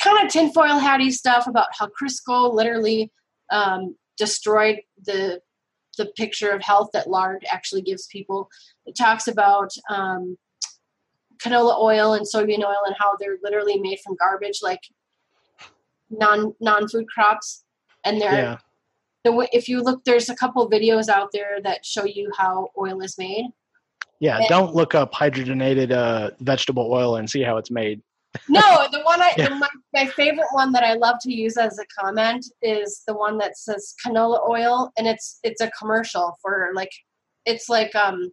kind 0.00 0.24
of 0.24 0.32
tinfoil 0.32 0.78
hatty 0.78 1.10
stuff 1.10 1.46
about 1.46 1.68
how 1.78 1.88
Crisco 1.88 2.52
literally 2.52 3.10
um, 3.50 3.96
destroyed 4.16 4.80
the 5.04 5.40
the 5.98 6.06
picture 6.16 6.50
of 6.50 6.62
health 6.62 6.90
that 6.92 7.10
lard 7.10 7.44
actually 7.50 7.82
gives 7.82 8.06
people. 8.06 8.48
It 8.86 8.96
talks 8.96 9.28
about 9.28 9.70
um, 9.90 10.38
canola 11.44 11.78
oil 11.78 12.14
and 12.14 12.24
soybean 12.24 12.64
oil 12.64 12.78
and 12.86 12.94
how 12.98 13.16
they're 13.18 13.38
literally 13.42 13.78
made 13.78 13.98
from 14.00 14.16
garbage, 14.16 14.60
like 14.62 14.80
non 16.10 16.54
non 16.60 16.88
food 16.88 17.06
crops, 17.08 17.64
and 18.04 18.20
they're 18.20 18.32
Yeah. 18.32 18.58
the 19.24 19.48
if 19.52 19.68
you 19.68 19.82
look, 19.82 20.04
there's 20.04 20.28
a 20.28 20.36
couple 20.36 20.68
videos 20.70 21.08
out 21.08 21.30
there 21.32 21.60
that 21.62 21.84
show 21.84 22.04
you 22.04 22.30
how 22.36 22.68
oil 22.78 23.00
is 23.00 23.18
made. 23.18 23.46
Yeah. 24.20 24.36
And- 24.38 24.46
Don't 24.48 24.74
look 24.74 24.94
up 24.94 25.12
hydrogenated 25.12 25.90
uh, 25.92 26.30
vegetable 26.40 26.92
oil 26.92 27.16
and 27.16 27.28
see 27.28 27.42
how 27.42 27.56
it's 27.56 27.70
made. 27.70 28.00
No, 28.48 28.86
the 28.92 29.00
one 29.00 29.20
I 29.20 29.32
Yeah. 29.36 29.48
the, 29.48 29.54
my, 29.56 29.68
my 29.92 30.06
favorite 30.06 30.46
one 30.52 30.70
that 30.72 30.84
I 30.84 30.94
love 30.94 31.16
to 31.22 31.32
use 31.32 31.56
as 31.56 31.80
a 31.80 31.84
comment 32.00 32.46
is 32.62 33.02
the 33.08 33.14
one 33.14 33.38
that 33.38 33.56
says 33.58 33.92
canola 34.06 34.48
oil, 34.48 34.92
and 34.96 35.08
it's 35.08 35.40
it's 35.42 35.60
a 35.60 35.68
commercial 35.72 36.38
for 36.40 36.70
like 36.72 36.92
it's 37.44 37.68
like 37.68 37.92
um 37.96 38.30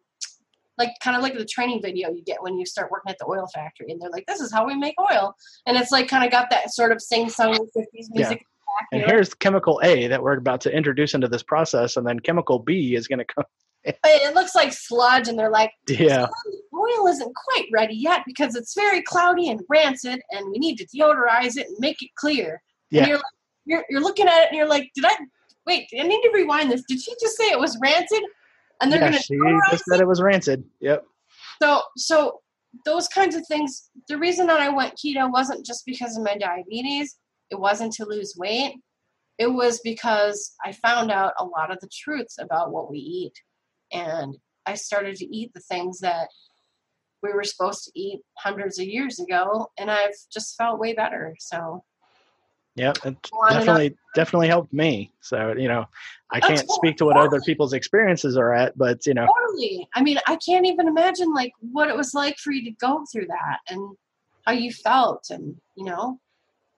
like 0.78 0.92
kind 1.02 1.18
of 1.18 1.24
like 1.24 1.36
the 1.36 1.46
training 1.46 1.82
video 1.82 2.12
you 2.12 2.24
get 2.24 2.44
when 2.44 2.60
you 2.60 2.66
start 2.68 2.92
working 2.92 3.10
at 3.10 3.18
the 3.18 3.26
oil 3.28 3.48
factory, 3.56 3.88
and 3.90 4.00
they're 4.00 4.12
like, 4.12 4.28
"This 4.28 4.40
is 4.40 4.52
how 4.54 4.68
we 4.68 4.76
make 4.76 4.94
oil," 5.02 5.34
and 5.66 5.76
it's 5.76 5.90
like 5.92 6.08
kind 6.08 6.24
of 6.24 6.30
got 6.30 6.52
that 6.52 6.72
sort 6.72 6.92
of 6.92 7.02
sing 7.02 7.28
song 7.28 7.54
fifties 7.74 8.08
Yeah. 8.14 8.20
music. 8.30 8.38
back, 8.40 8.88
And 8.92 9.02
here's 9.10 9.34
chemical 9.34 9.82
A 9.84 10.06
that 10.10 10.22
we're 10.22 10.38
about 10.38 10.62
to 10.62 10.72
introduce 10.72 11.16
into 11.16 11.28
this 11.28 11.42
process, 11.42 11.98
and 11.98 12.06
then 12.06 12.20
chemical 12.20 12.60
B 12.60 12.94
is 12.94 13.08
going 13.08 13.18
to 13.20 13.26
come. 13.26 13.46
But 14.04 14.12
it 14.12 14.36
looks 14.36 14.56
like 14.56 14.74
sludge, 14.74 15.28
and 15.28 15.38
they're 15.38 15.52
like, 15.52 15.72
Yeah. 15.88 16.28
oil 16.74 17.08
isn't 17.08 17.34
quite 17.36 17.68
ready 17.72 17.96
yet 17.96 18.24
because 18.26 18.56
it's 18.56 18.74
very 18.74 19.02
cloudy 19.02 19.50
and 19.50 19.62
rancid, 19.70 20.22
and 20.32 20.52
we 20.52 20.60
need 20.60 20.78
to 20.78 20.88
deodorize 20.88 21.58
it 21.58 21.68
and 21.68 21.76
make 21.80 22.02
it 22.02 22.10
clear. 22.16 22.62
Yeah. 22.92 23.02
And 23.02 23.08
you're, 23.10 23.18
like, 23.18 23.26
you're 23.66 23.86
you're 23.90 24.02
looking 24.02 24.28
at 24.28 24.44
it, 24.44 24.48
and 24.50 24.58
you're 24.58 24.68
like, 24.70 24.92
did 24.96 25.06
I 25.06 25.16
wait? 25.66 25.88
I 26.00 26.04
need 26.04 26.22
to 26.22 26.32
rewind 26.34 26.72
this. 26.72 26.84
Did 26.88 27.02
she 27.02 27.14
just 27.20 27.38
say 27.38 27.46
it 27.46 27.60
was 27.60 27.78
rancid? 27.82 28.24
And 28.82 28.92
they're 28.92 29.00
yeah, 29.00 29.10
going 29.10 29.22
to 29.22 29.24
she 29.24 29.38
just 29.72 29.86
said 29.90 30.00
it? 30.00 30.04
it 30.04 30.08
was 30.08 30.22
rancid. 30.22 30.64
Yep. 30.82 31.06
So 31.62 31.82
so 31.98 32.42
those 32.86 33.08
kinds 33.08 33.36
of 33.36 33.46
things. 33.48 33.90
The 34.08 34.18
reason 34.18 34.48
that 34.48 34.60
I 34.60 34.70
went 34.70 34.96
keto 34.96 35.32
wasn't 35.32 35.66
just 35.66 35.86
because 35.86 36.18
of 36.18 36.24
my 36.24 36.38
diabetes. 36.38 37.18
It 37.50 37.60
wasn't 37.60 37.94
to 37.94 38.06
lose 38.06 38.36
weight. 38.38 38.76
It 39.38 39.48
was 39.48 39.80
because 39.82 40.54
I 40.66 40.72
found 40.72 41.12
out 41.12 41.34
a 41.40 41.46
lot 41.46 41.72
of 41.72 41.80
the 41.80 41.90
truths 41.92 42.38
about 42.40 42.72
what 42.72 42.90
we 42.90 42.98
eat, 42.98 43.34
and 43.92 44.38
I 44.66 44.76
started 44.76 45.16
to 45.18 45.36
eat 45.36 45.54
the 45.54 45.62
things 45.62 46.00
that 46.00 46.28
we 47.24 47.34
were 47.34 47.44
supposed 47.44 47.86
to 47.86 48.00
eat 48.00 48.22
hundreds 48.38 48.80
of 48.80 48.86
years 48.86 49.20
ago, 49.20 49.68
and 49.78 49.90
I've 49.90 50.16
just 50.32 50.56
felt 50.58 50.80
way 50.80 50.94
better. 50.94 51.36
So 51.40 51.84
yeah, 52.76 52.94
It 53.04 53.06
On 53.06 53.14
and 53.14 53.18
on. 53.34 53.54
definitely 53.54 53.98
definitely 54.14 54.48
helped 54.48 54.72
me. 54.72 55.12
So 55.22 55.56
you 55.58 55.68
know, 55.68 55.86
I 56.32 56.40
can't 56.40 56.70
speak 56.70 56.98
to 56.98 57.06
what 57.06 57.18
other 57.18 57.42
people's 57.42 57.74
experiences 57.74 58.38
are 58.38 58.54
at, 58.54 58.78
but 58.78 59.06
you 59.06 59.16
know, 59.16 59.26
totally. 59.26 59.88
I 59.96 60.04
mean, 60.04 60.20
I 60.28 60.36
can't 60.36 60.66
even 60.66 60.88
imagine 60.88 61.34
like 61.34 61.54
what 61.60 61.90
it 61.90 61.98
was 61.98 62.14
like 62.14 62.38
for 62.38 62.52
you 62.52 62.64
to 62.66 62.72
go 62.72 63.04
through 63.12 63.28
that 63.28 63.60
and 63.70 63.96
how 64.46 64.54
you 64.54 64.72
felt, 64.72 65.32
and 65.32 65.56
you 65.76 65.86
know, 65.86 66.20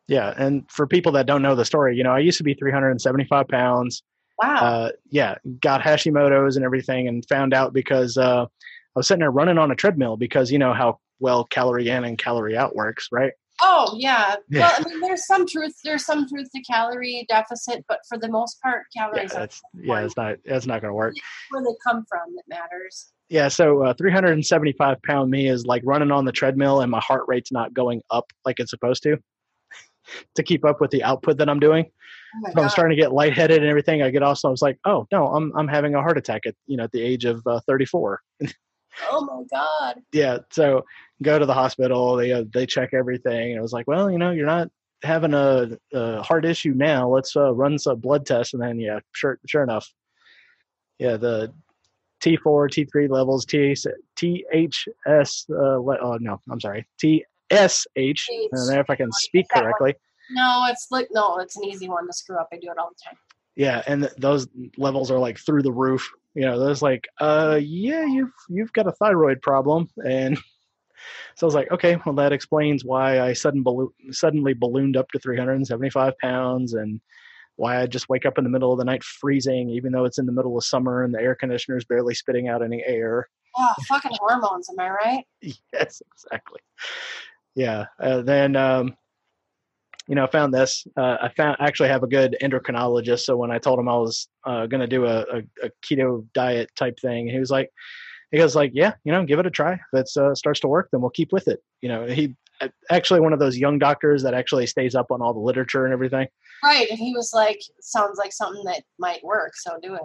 yeah. 0.07 0.33
And 0.37 0.63
for 0.71 0.87
people 0.87 1.11
that 1.13 1.25
don't 1.25 1.41
know 1.41 1.53
the 1.53 1.65
story, 1.65 1.97
you 1.97 2.03
know, 2.03 2.11
I 2.13 2.19
used 2.19 2.37
to 2.37 2.43
be 2.43 2.53
375 2.53 3.47
pounds. 3.47 4.01
Wow. 4.41 4.55
uh, 4.55 4.91
yeah, 5.09 5.35
got 5.59 5.81
Hashimoto's 5.81 6.55
and 6.55 6.65
everything, 6.65 7.07
and 7.07 7.25
found 7.27 7.53
out 7.53 7.73
because 7.73 8.17
uh, 8.17 8.45
I 8.45 8.47
was 8.95 9.07
sitting 9.07 9.19
there 9.19 9.31
running 9.31 9.57
on 9.57 9.71
a 9.71 9.75
treadmill 9.75 10.17
because 10.17 10.51
you 10.51 10.59
know 10.59 10.73
how 10.73 10.99
well 11.19 11.45
calorie 11.45 11.89
in 11.89 12.03
and 12.03 12.17
calorie 12.17 12.57
out 12.57 12.75
works, 12.75 13.09
right? 13.11 13.33
Oh 13.61 13.95
yeah. 13.97 14.35
Yeah. 14.49 14.61
Well, 14.61 14.73
I 14.77 14.89
mean, 14.89 15.01
there's 15.01 15.25
some 15.25 15.45
truth. 15.45 15.75
There's 15.83 16.05
some 16.05 16.27
truth 16.29 16.47
to 16.55 16.61
calorie 16.61 17.25
deficit, 17.27 17.83
but 17.87 17.99
for 18.07 18.17
the 18.17 18.29
most 18.29 18.61
part, 18.61 18.85
calories 18.95 19.33
are 19.33 19.39
that's 19.39 19.61
yeah, 19.73 19.99
it's 20.01 20.15
not 20.15 20.37
it's 20.45 20.65
not 20.65 20.81
going 20.81 20.91
to 20.91 20.95
work. 20.95 21.15
where 21.49 21.63
they 21.63 21.75
come 21.85 22.05
from 22.07 22.35
that 22.35 22.43
matters. 22.47 23.11
Yeah, 23.27 23.47
so 23.47 23.83
uh, 23.83 23.93
375 23.93 25.01
pound 25.03 25.29
me 25.29 25.49
is 25.49 25.65
like 25.65 25.83
running 25.85 26.11
on 26.11 26.25
the 26.25 26.31
treadmill, 26.31 26.81
and 26.81 26.89
my 26.89 26.99
heart 26.99 27.23
rate's 27.27 27.51
not 27.51 27.73
going 27.73 28.01
up 28.09 28.31
like 28.45 28.59
it's 28.59 28.71
supposed 28.71 29.03
to 29.03 29.17
to 30.35 30.43
keep 30.43 30.65
up 30.65 30.81
with 30.81 30.91
the 30.91 31.03
output 31.03 31.37
that 31.37 31.49
I'm 31.49 31.59
doing. 31.59 31.91
Oh 32.35 32.51
So 32.55 32.61
I'm 32.63 32.69
starting 32.69 32.95
to 32.97 33.01
get 33.01 33.11
lightheaded 33.13 33.57
and 33.57 33.67
everything. 33.67 34.01
I 34.01 34.09
get 34.09 34.23
also 34.23 34.47
I 34.47 34.51
was 34.51 34.61
like, 34.61 34.77
oh 34.85 35.07
no, 35.11 35.27
I'm 35.27 35.51
I'm 35.55 35.67
having 35.67 35.95
a 35.95 36.01
heart 36.01 36.17
attack 36.17 36.45
at 36.45 36.55
you 36.67 36.77
know 36.77 36.83
at 36.83 36.91
the 36.91 37.01
age 37.01 37.25
of 37.25 37.45
uh, 37.47 37.59
34. 37.67 38.21
Oh 39.11 39.23
my 39.23 39.43
god. 39.49 40.01
yeah 40.11 40.39
so 40.49 40.83
go 41.21 41.37
to 41.39 41.45
the 41.45 41.53
hospital 41.53 42.15
they 42.15 42.31
uh, 42.31 42.43
they 42.51 42.65
check 42.65 42.89
everything 42.93 43.51
and 43.51 43.57
it 43.57 43.61
was 43.61 43.71
like 43.71 43.87
well 43.87 44.09
you 44.11 44.17
know 44.17 44.31
you're 44.31 44.47
not 44.47 44.67
having 45.03 45.33
a, 45.33 45.69
a 45.93 46.21
heart 46.23 46.43
issue 46.43 46.73
now 46.75 47.07
let's 47.07 47.35
uh, 47.37 47.53
run 47.53 47.77
some 47.77 47.99
blood 47.99 48.25
tests 48.25 48.53
and 48.53 48.61
then 48.61 48.79
yeah 48.79 48.99
sure 49.13 49.39
sure 49.47 49.63
enough 49.63 49.93
yeah 50.97 51.15
the 51.17 51.53
t4 52.21 52.67
t3 52.69 53.09
levels 53.09 53.45
TH, 53.45 54.87
ths 55.05 55.45
uh, 55.49 55.77
le- 55.77 55.99
oh 56.01 56.17
no 56.19 56.41
i'm 56.51 56.59
sorry 56.59 56.85
tsh 56.99 57.21
I 57.53 58.13
don't 58.51 58.73
know 58.73 58.79
if 58.79 58.89
i 58.89 58.95
can 58.95 59.11
speak 59.13 59.45
correctly 59.53 59.95
No, 60.31 60.65
it's 60.69 60.87
like 60.91 61.07
no, 61.11 61.39
it's 61.39 61.57
an 61.57 61.65
easy 61.65 61.89
one 61.89 62.05
to 62.07 62.13
screw 62.13 62.37
up. 62.37 62.49
I 62.53 62.57
do 62.57 62.69
it 62.71 62.77
all 62.77 62.89
the 62.89 62.99
time. 63.03 63.17
yeah 63.55 63.81
and 63.87 64.03
th- 64.03 64.13
those 64.17 64.47
levels 64.77 65.09
are 65.11 65.19
like 65.19 65.37
through 65.39 65.63
the 65.63 65.71
roof 65.71 66.09
you 66.35 66.43
know 66.43 66.59
those 66.59 66.81
like 66.81 67.07
uh 67.19 67.59
yeah 67.61 68.05
you've 68.05 68.31
you've 68.47 68.71
got 68.73 68.85
a 68.87 68.91
thyroid 68.91 69.41
problem 69.41 69.89
and 70.05 70.37
so 71.35 71.45
i 71.45 71.47
was 71.47 71.55
like 71.55 71.71
okay 71.71 71.97
well 72.05 72.13
that 72.15 72.31
explains 72.31 72.85
why 72.85 73.19
i 73.19 73.33
sudden 73.33 73.63
ballo- 73.63 73.91
suddenly 74.11 74.53
ballooned 74.53 74.95
up 74.95 75.09
to 75.09 75.17
375 75.19 76.13
pounds 76.19 76.73
and 76.73 77.01
why 77.55 77.81
i 77.81 77.87
just 77.87 78.07
wake 78.09 78.25
up 78.27 78.37
in 78.37 78.43
the 78.43 78.49
middle 78.49 78.71
of 78.71 78.77
the 78.77 78.85
night 78.85 79.03
freezing 79.03 79.69
even 79.69 79.91
though 79.91 80.05
it's 80.05 80.19
in 80.19 80.27
the 80.27 80.31
middle 80.31 80.55
of 80.55 80.63
summer 80.63 81.03
and 81.03 81.13
the 81.13 81.19
air 81.19 81.33
conditioner 81.35 81.75
is 81.77 81.83
barely 81.85 82.13
spitting 82.13 82.47
out 82.47 82.63
any 82.63 82.83
air 82.85 83.27
Oh, 83.57 83.73
fucking 83.87 84.11
hormones. 84.19 84.69
Am 84.69 84.79
I 84.79 84.89
right? 84.91 85.23
yes 85.73 86.01
exactly 86.13 86.59
yeah 87.55 87.87
uh, 87.99 88.21
then 88.21 88.55
um 88.55 88.95
you 90.09 90.15
know 90.15 90.23
i 90.25 90.27
found 90.27 90.53
this 90.53 90.85
uh, 90.97 91.17
i 91.21 91.29
found 91.37 91.55
I 91.59 91.65
actually 91.67 91.89
have 91.89 92.03
a 92.03 92.07
good 92.07 92.35
endocrinologist 92.41 93.21
so 93.21 93.37
when 93.37 93.51
i 93.51 93.57
told 93.57 93.79
him 93.79 93.87
i 93.87 93.95
was 93.95 94.27
uh, 94.45 94.65
going 94.65 94.81
to 94.81 94.87
do 94.87 95.05
a, 95.05 95.19
a, 95.21 95.37
a 95.63 95.69
keto 95.85 96.25
diet 96.33 96.69
type 96.75 96.99
thing 96.99 97.27
he 97.29 97.39
was 97.39 97.51
like 97.51 97.69
he 98.31 98.37
goes 98.37 98.55
like 98.55 98.71
yeah 98.73 98.93
you 99.05 99.11
know 99.13 99.23
give 99.23 99.39
it 99.39 99.45
a 99.45 99.51
try 99.51 99.73
if 99.73 99.93
it 99.93 100.09
uh, 100.21 100.35
starts 100.35 100.59
to 100.61 100.67
work 100.67 100.89
then 100.91 100.99
we'll 101.01 101.09
keep 101.11 101.31
with 101.31 101.47
it 101.47 101.63
you 101.81 101.87
know 101.87 102.05
he 102.05 102.35
uh, 102.61 102.67
actually 102.89 103.21
one 103.21 103.31
of 103.31 103.39
those 103.39 103.57
young 103.57 103.79
doctors 103.79 104.21
that 104.23 104.33
actually 104.33 104.67
stays 104.67 104.93
up 104.95 105.11
on 105.11 105.21
all 105.21 105.33
the 105.33 105.39
literature 105.39 105.85
and 105.85 105.93
everything 105.93 106.27
Right. 106.61 106.89
And 106.89 106.99
he 106.99 107.13
was 107.13 107.31
like, 107.33 107.61
sounds 107.79 108.17
like 108.17 108.33
something 108.33 108.65
that 108.65 108.83
might 108.97 109.23
work, 109.23 109.53
so 109.55 109.79
do 109.81 109.93
it. 109.93 110.01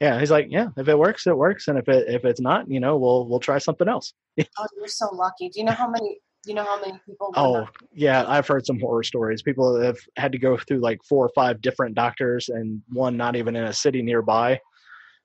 yeah 0.00 0.20
he's 0.20 0.30
like 0.30 0.48
yeah 0.50 0.68
if 0.76 0.86
it 0.88 0.98
works 0.98 1.26
it 1.26 1.34
works 1.36 1.66
and 1.68 1.78
if 1.78 1.88
it 1.88 2.06
if 2.08 2.24
it's 2.26 2.40
not 2.42 2.68
you 2.70 2.78
know 2.78 2.98
we'll 2.98 3.26
we'll 3.26 3.40
try 3.40 3.56
something 3.58 3.88
else 3.88 4.12
Oh, 4.58 4.66
you're 4.76 4.86
so 4.88 5.08
lucky. 5.14 5.48
Do 5.48 5.60
you 5.60 5.64
know 5.64 5.72
how 5.72 5.88
many? 5.88 6.18
You 6.46 6.54
know 6.54 6.64
how 6.64 6.80
many 6.80 6.98
people? 7.06 7.32
Oh, 7.36 7.66
yeah, 7.92 8.24
I've 8.26 8.46
heard 8.46 8.66
some 8.66 8.80
horror 8.80 9.02
stories. 9.02 9.42
People 9.42 9.80
have 9.80 9.98
had 10.16 10.32
to 10.32 10.38
go 10.38 10.56
through 10.56 10.80
like 10.80 11.00
four 11.04 11.24
or 11.24 11.30
five 11.34 11.60
different 11.60 11.94
doctors, 11.94 12.48
and 12.48 12.82
one 12.92 13.16
not 13.16 13.36
even 13.36 13.56
in 13.56 13.64
a 13.64 13.72
city 13.72 14.02
nearby, 14.02 14.60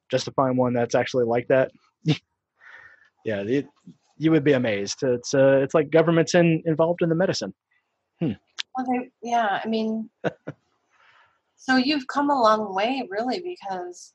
just 0.09 0.25
to 0.25 0.31
find 0.31 0.57
one 0.57 0.73
that's 0.73 0.95
actually 0.95 1.25
like 1.25 1.47
that. 1.47 1.71
yeah, 2.05 3.41
it, 3.41 3.67
you 4.17 4.31
would 4.31 4.43
be 4.43 4.53
amazed. 4.53 5.03
It's 5.03 5.33
uh, 5.33 5.59
it's 5.63 5.73
like 5.73 5.89
government's 5.89 6.35
in, 6.35 6.61
involved 6.65 7.01
in 7.01 7.09
the 7.09 7.15
medicine. 7.15 7.53
Well, 8.21 8.85
they, 8.85 9.09
yeah, 9.21 9.59
I 9.63 9.67
mean, 9.67 10.09
so 11.55 11.75
you've 11.75 12.07
come 12.07 12.29
a 12.29 12.41
long 12.41 12.73
way, 12.73 13.07
really, 13.09 13.41
because 13.41 14.13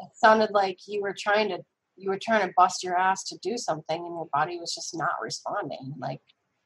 it 0.00 0.08
sounded 0.14 0.50
like 0.50 0.78
you 0.86 1.02
were 1.02 1.14
trying 1.18 1.48
to 1.50 1.58
you 1.96 2.10
were 2.10 2.18
trying 2.20 2.46
to 2.46 2.52
bust 2.56 2.82
your 2.82 2.96
ass 2.96 3.24
to 3.24 3.38
do 3.42 3.56
something, 3.56 3.96
and 3.96 4.14
your 4.14 4.28
body 4.32 4.58
was 4.58 4.74
just 4.74 4.96
not 4.96 5.12
responding. 5.22 5.94
Like, 5.98 6.20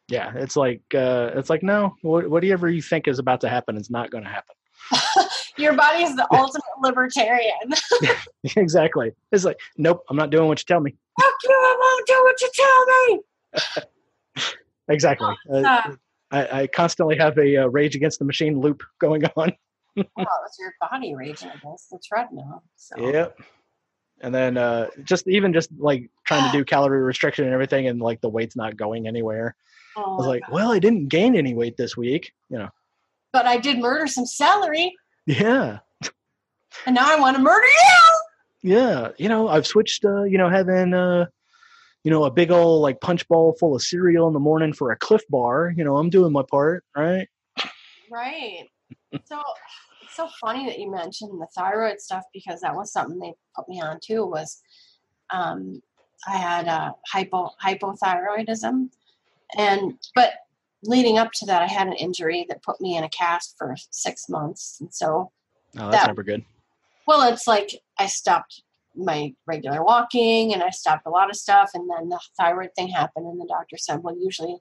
Yeah, 0.09 0.33
it's 0.35 0.57
like 0.57 0.83
uh, 0.95 1.31
it's 1.35 1.51
like 1.51 1.63
no, 1.63 1.95
what, 2.03 2.29
whatever 2.29 2.69
you 2.69 2.83
think 2.83 3.09
is 3.09 3.19
about 3.19 3.41
to 3.43 3.49
happen 3.49 3.77
is 3.77 3.91
not 3.91 4.11
going 4.11 4.25
to 4.25 4.31
happen. 4.31 4.55
your 5.59 5.75
body 5.75 6.03
is 6.03 6.17
the 6.17 6.27
ultimate 6.33 6.63
libertarian. 6.83 7.71
exactly. 8.57 9.13
It's 9.33 9.45
like 9.45 9.59
nope, 9.79 10.03
I'm 10.09 10.17
not 10.17 10.31
doing 10.31 10.49
what 10.49 10.59
you 10.61 10.65
tell 10.67 10.81
me. 10.81 10.97
Fuck 11.21 11.35
you! 11.45 11.51
I 11.51 11.77
won't 11.79 12.07
do 12.07 12.23
what 12.25 12.41
you 12.41 12.51
tell 12.55 12.87
me. 12.87 14.55
Exactly. 14.89 15.35
Uh, 15.53 15.59
Uh, 15.59 15.95
I, 16.33 16.61
I 16.63 16.67
constantly 16.69 17.17
have 17.17 17.37
a 17.39 17.57
uh, 17.57 17.67
rage 17.67 17.97
against 17.97 18.19
the 18.19 18.25
machine 18.25 18.61
loop 18.61 18.83
going 19.01 19.25
on. 19.37 19.53
well, 19.97 20.07
it's 20.47 20.59
your 20.59 20.75
body 20.81 21.15
raging 21.15 21.51
against 21.51 21.91
the 21.91 21.99
treadmill. 22.07 22.63
So. 22.77 23.11
Yep. 23.11 23.39
And 24.23 24.35
then 24.35 24.57
uh, 24.59 24.89
just 25.05 25.27
even 25.29 25.53
just 25.53 25.71
like 25.79 26.11
trying 26.27 26.51
to 26.51 26.57
do 26.57 26.65
calorie 26.73 27.01
restriction 27.03 27.45
and 27.45 27.55
everything, 27.55 27.87
and 27.87 28.01
like 28.01 28.21
the 28.21 28.29
weight's 28.29 28.57
not 28.57 28.77
going 28.77 29.07
anywhere. 29.09 29.55
I 29.97 30.03
Oh 30.03 30.17
was 30.17 30.27
like, 30.27 30.43
God. 30.47 30.53
well, 30.55 30.73
I 30.73 30.79
didn't 30.79 31.09
gain 31.09 31.35
any 31.37 31.55
weight 31.55 31.77
this 31.77 31.97
week. 31.97 32.33
You 32.49 32.59
know. 32.59 32.69
but 33.33 33.47
I 33.47 33.57
did 33.59 33.79
murder 33.79 34.07
some 34.07 34.27
celery, 34.27 34.95
Yeah. 35.27 35.79
and 36.87 36.95
now 36.95 37.07
I 37.17 37.19
want 37.19 37.37
to 37.37 37.43
murder 37.43 37.67
you. 37.67 38.73
Yeah. 38.77 39.09
You 39.19 39.29
know, 39.29 39.49
I've 39.49 39.67
switched. 39.67 40.05
Uh, 40.05 40.25
you 40.25 40.37
know, 40.39 40.49
having 40.51 40.93
uh, 40.95 41.27
you 42.05 42.11
know, 42.11 42.25
a 42.25 42.31
big 42.31 42.51
old 42.51 42.83
like 42.83 43.01
punch 43.01 43.27
bowl 43.29 43.57
full 43.59 43.75
of 43.75 43.83
cereal 43.83 44.27
in 44.29 44.33
the 44.35 44.39
morning 44.41 44.73
for 44.75 44.91
a 44.93 44.97
Clif 44.97 45.23
Bar. 45.31 45.73
You 45.77 45.83
know, 45.85 45.97
I'm 45.97 46.11
doing 46.11 46.33
my 46.33 46.43
part, 46.51 46.85
right? 46.95 47.27
Right. 48.11 48.67
So 49.25 49.41
it's 50.11 50.17
so 50.17 50.29
funny 50.41 50.67
that 50.67 50.79
you 50.79 50.91
mentioned 50.91 51.41
the 51.41 51.47
thyroid 51.57 52.01
stuff 52.01 52.25
because 52.33 52.61
that 52.61 52.75
was 52.75 52.93
something 52.93 53.19
they 53.19 53.35
put 53.55 53.69
me 53.69 53.81
on 53.81 54.01
too. 54.03 54.27
Was 54.27 54.61
um, 55.31 55.81
I 56.27 56.37
had 56.37 56.67
uh, 56.67 56.93
hypo 57.07 57.51
hypothyroidism, 57.63 58.91
and 59.57 59.99
but 60.15 60.33
leading 60.83 61.19
up 61.19 61.31
to 61.35 61.47
that, 61.47 61.63
I 61.63 61.67
had 61.67 61.87
an 61.87 61.93
injury 61.93 62.45
that 62.49 62.63
put 62.63 62.81
me 62.81 62.97
in 62.97 63.05
a 63.05 63.09
cast 63.09 63.55
for 63.57 63.77
six 63.91 64.29
months, 64.29 64.79
and 64.81 64.93
so 64.93 65.31
oh, 65.77 65.91
that's 65.91 66.03
that, 66.03 66.07
never 66.09 66.25
good. 66.25 66.45
Well, 67.07 67.33
it's 67.33 67.47
like 67.47 67.81
I 67.99 68.07
stopped 68.07 68.63
my 68.97 69.33
regular 69.47 69.85
walking 69.85 70.53
and 70.53 70.63
I 70.63 70.71
stopped 70.71 71.07
a 71.07 71.11
lot 71.11 71.31
of 71.31 71.37
stuff, 71.37 71.71
and 71.75 71.89
then 71.89 72.09
the 72.09 72.19
thyroid 72.37 72.75
thing 72.75 72.89
happened, 72.89 73.27
and 73.27 73.41
the 73.41 73.47
doctor 73.47 73.77
said, 73.77 74.03
"Well, 74.03 74.17
usually 74.19 74.57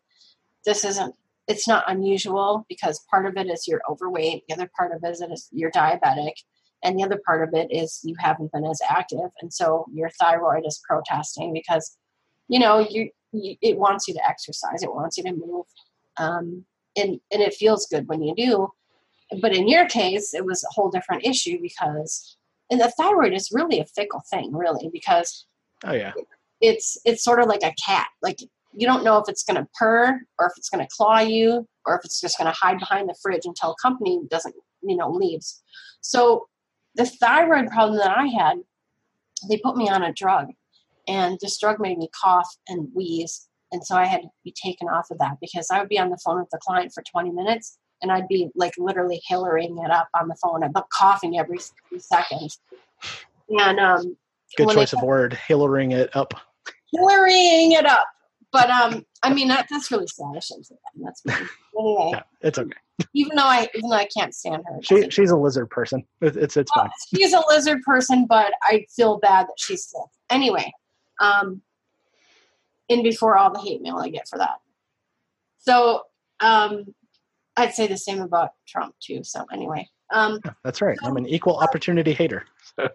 this 0.63 0.85
isn't." 0.85 1.15
It's 1.49 1.67
not 1.67 1.83
unusual 1.87 2.65
because 2.69 3.05
part 3.11 3.25
of 3.25 3.35
it 3.35 3.47
is 3.47 3.67
you're 3.67 3.81
overweight, 3.89 4.43
the 4.47 4.53
other 4.53 4.69
part 4.77 4.93
of 4.93 5.03
it 5.03 5.31
is 5.31 5.49
you're 5.51 5.71
diabetic, 5.71 6.35
and 6.83 6.97
the 6.97 7.03
other 7.03 7.19
part 7.25 7.47
of 7.47 7.53
it 7.53 7.67
is 7.71 7.99
you 8.03 8.15
haven't 8.19 8.51
been 8.51 8.65
as 8.65 8.81
active 8.89 9.29
and 9.41 9.53
so 9.53 9.85
your 9.93 10.09
thyroid 10.19 10.65
is 10.65 10.81
protesting 10.87 11.53
because 11.53 11.97
you 12.47 12.59
know 12.59 12.79
you, 12.79 13.09
you 13.31 13.55
it 13.61 13.77
wants 13.77 14.07
you 14.07 14.13
to 14.13 14.27
exercise 14.27 14.83
it 14.83 14.93
wants 14.93 15.17
you 15.17 15.23
to 15.23 15.33
move 15.33 15.65
um, 16.17 16.65
and 16.95 17.19
and 17.31 17.41
it 17.41 17.53
feels 17.53 17.87
good 17.87 18.07
when 18.07 18.21
you 18.21 18.33
do 18.35 18.69
but 19.41 19.55
in 19.55 19.67
your 19.67 19.87
case 19.87 20.33
it 20.33 20.45
was 20.45 20.63
a 20.63 20.73
whole 20.73 20.89
different 20.89 21.25
issue 21.25 21.59
because 21.61 22.37
and 22.71 22.79
the 22.79 22.91
thyroid 22.97 23.33
is 23.33 23.51
really 23.51 23.79
a 23.79 23.85
fickle 23.85 24.23
thing 24.29 24.53
really 24.53 24.89
because 24.91 25.45
oh 25.85 25.93
yeah. 25.93 26.13
it's 26.61 26.97
it's 27.05 27.23
sort 27.23 27.41
of 27.41 27.47
like 27.47 27.63
a 27.63 27.73
cat 27.85 28.07
like 28.21 28.39
you 28.73 28.85
don't 28.85 29.03
know 29.03 29.17
if 29.17 29.27
it's 29.27 29.43
going 29.43 29.57
to 29.57 29.67
purr 29.77 30.19
or 30.37 30.45
if 30.45 30.53
it's 30.57 30.69
going 30.69 30.85
to 30.85 30.95
claw 30.95 31.19
you 31.19 31.67
or 31.85 31.95
if 31.95 32.05
it's 32.05 32.21
just 32.21 32.37
going 32.37 32.51
to 32.51 32.57
hide 32.57 32.79
behind 32.79 33.09
the 33.09 33.15
fridge 33.21 33.45
until 33.45 33.75
company 33.81 34.19
doesn't 34.29 34.55
you 34.83 34.95
know 34.95 35.09
leaves 35.09 35.61
so 36.01 36.47
the 36.95 37.05
thyroid 37.05 37.69
problem 37.69 37.97
that 37.97 38.17
I 38.17 38.25
had, 38.25 38.57
they 39.49 39.57
put 39.57 39.77
me 39.77 39.89
on 39.89 40.03
a 40.03 40.13
drug, 40.13 40.47
and 41.07 41.37
this 41.41 41.59
drug 41.59 41.79
made 41.79 41.97
me 41.97 42.09
cough 42.19 42.49
and 42.67 42.89
wheeze. 42.93 43.47
And 43.71 43.85
so 43.85 43.95
I 43.95 44.05
had 44.05 44.21
to 44.21 44.29
be 44.43 44.53
taken 44.61 44.87
off 44.87 45.11
of 45.11 45.19
that 45.19 45.37
because 45.39 45.67
I 45.71 45.79
would 45.79 45.89
be 45.89 45.99
on 45.99 46.09
the 46.09 46.19
phone 46.25 46.39
with 46.39 46.49
the 46.51 46.57
client 46.57 46.91
for 46.93 47.03
20 47.09 47.29
minutes 47.31 47.77
and 48.01 48.11
I'd 48.11 48.27
be 48.27 48.49
like 48.55 48.73
literally 48.79 49.21
hillarying 49.29 49.83
it 49.85 49.91
up 49.91 50.07
on 50.19 50.27
the 50.27 50.35
phone. 50.41 50.63
I'd 50.63 50.73
coughing 50.91 51.37
every 51.37 51.59
few 51.87 51.99
seconds. 51.99 52.59
And 53.49 53.79
um, 53.79 54.17
good 54.57 54.69
choice 54.69 54.93
of 54.93 55.03
word, 55.03 55.37
hillarying 55.47 55.93
it 55.93 56.15
up. 56.15 56.33
Hillarying 56.95 57.73
it 57.73 57.85
up. 57.85 58.07
But 58.51 58.69
um, 58.69 59.05
I 59.23 59.33
mean 59.33 59.47
that, 59.49 59.67
that's 59.69 59.91
really 59.91 60.07
sad. 60.07 60.33
I 60.35 60.39
shouldn't 60.39 60.67
say 60.67 60.75
that. 60.75 61.03
That's 61.03 61.25
me. 61.25 61.47
Anyway, 61.77 62.21
it's 62.41 62.59
okay 62.59 62.77
even 63.13 63.35
though 63.35 63.43
I 63.43 63.67
even 63.75 63.89
though 63.89 63.95
I 63.95 64.07
can't 64.07 64.33
stand 64.33 64.63
her. 64.67 64.79
She 64.81 65.09
she's 65.09 65.31
a 65.31 65.37
lizard 65.37 65.69
person. 65.69 66.03
It's 66.21 66.57
it's 66.57 66.71
well, 66.75 66.85
fine. 66.85 66.91
She's 67.15 67.33
a 67.33 67.41
lizard 67.47 67.81
person, 67.83 68.25
but 68.27 68.53
I 68.63 68.85
feel 68.95 69.19
bad 69.19 69.47
that 69.47 69.57
she's 69.57 69.85
sick. 69.85 70.01
Anyway, 70.29 70.71
um, 71.19 71.61
in 72.87 73.03
before 73.03 73.37
all 73.37 73.51
the 73.51 73.59
hate 73.59 73.81
mail 73.81 73.97
I 73.97 74.09
get 74.09 74.27
for 74.27 74.37
that. 74.37 74.57
So 75.59 76.03
um, 76.39 76.93
I'd 77.57 77.73
say 77.73 77.87
the 77.87 77.97
same 77.97 78.21
about 78.21 78.51
Trump 78.67 78.95
too. 79.01 79.23
So 79.23 79.45
anyway, 79.51 79.87
um, 80.11 80.39
yeah, 80.45 80.53
that's 80.63 80.81
right. 80.81 80.97
So, 81.01 81.07
I'm 81.07 81.17
an 81.17 81.27
equal 81.27 81.57
opportunity 81.57 82.13
hater. 82.13 82.45
So. 82.77 82.89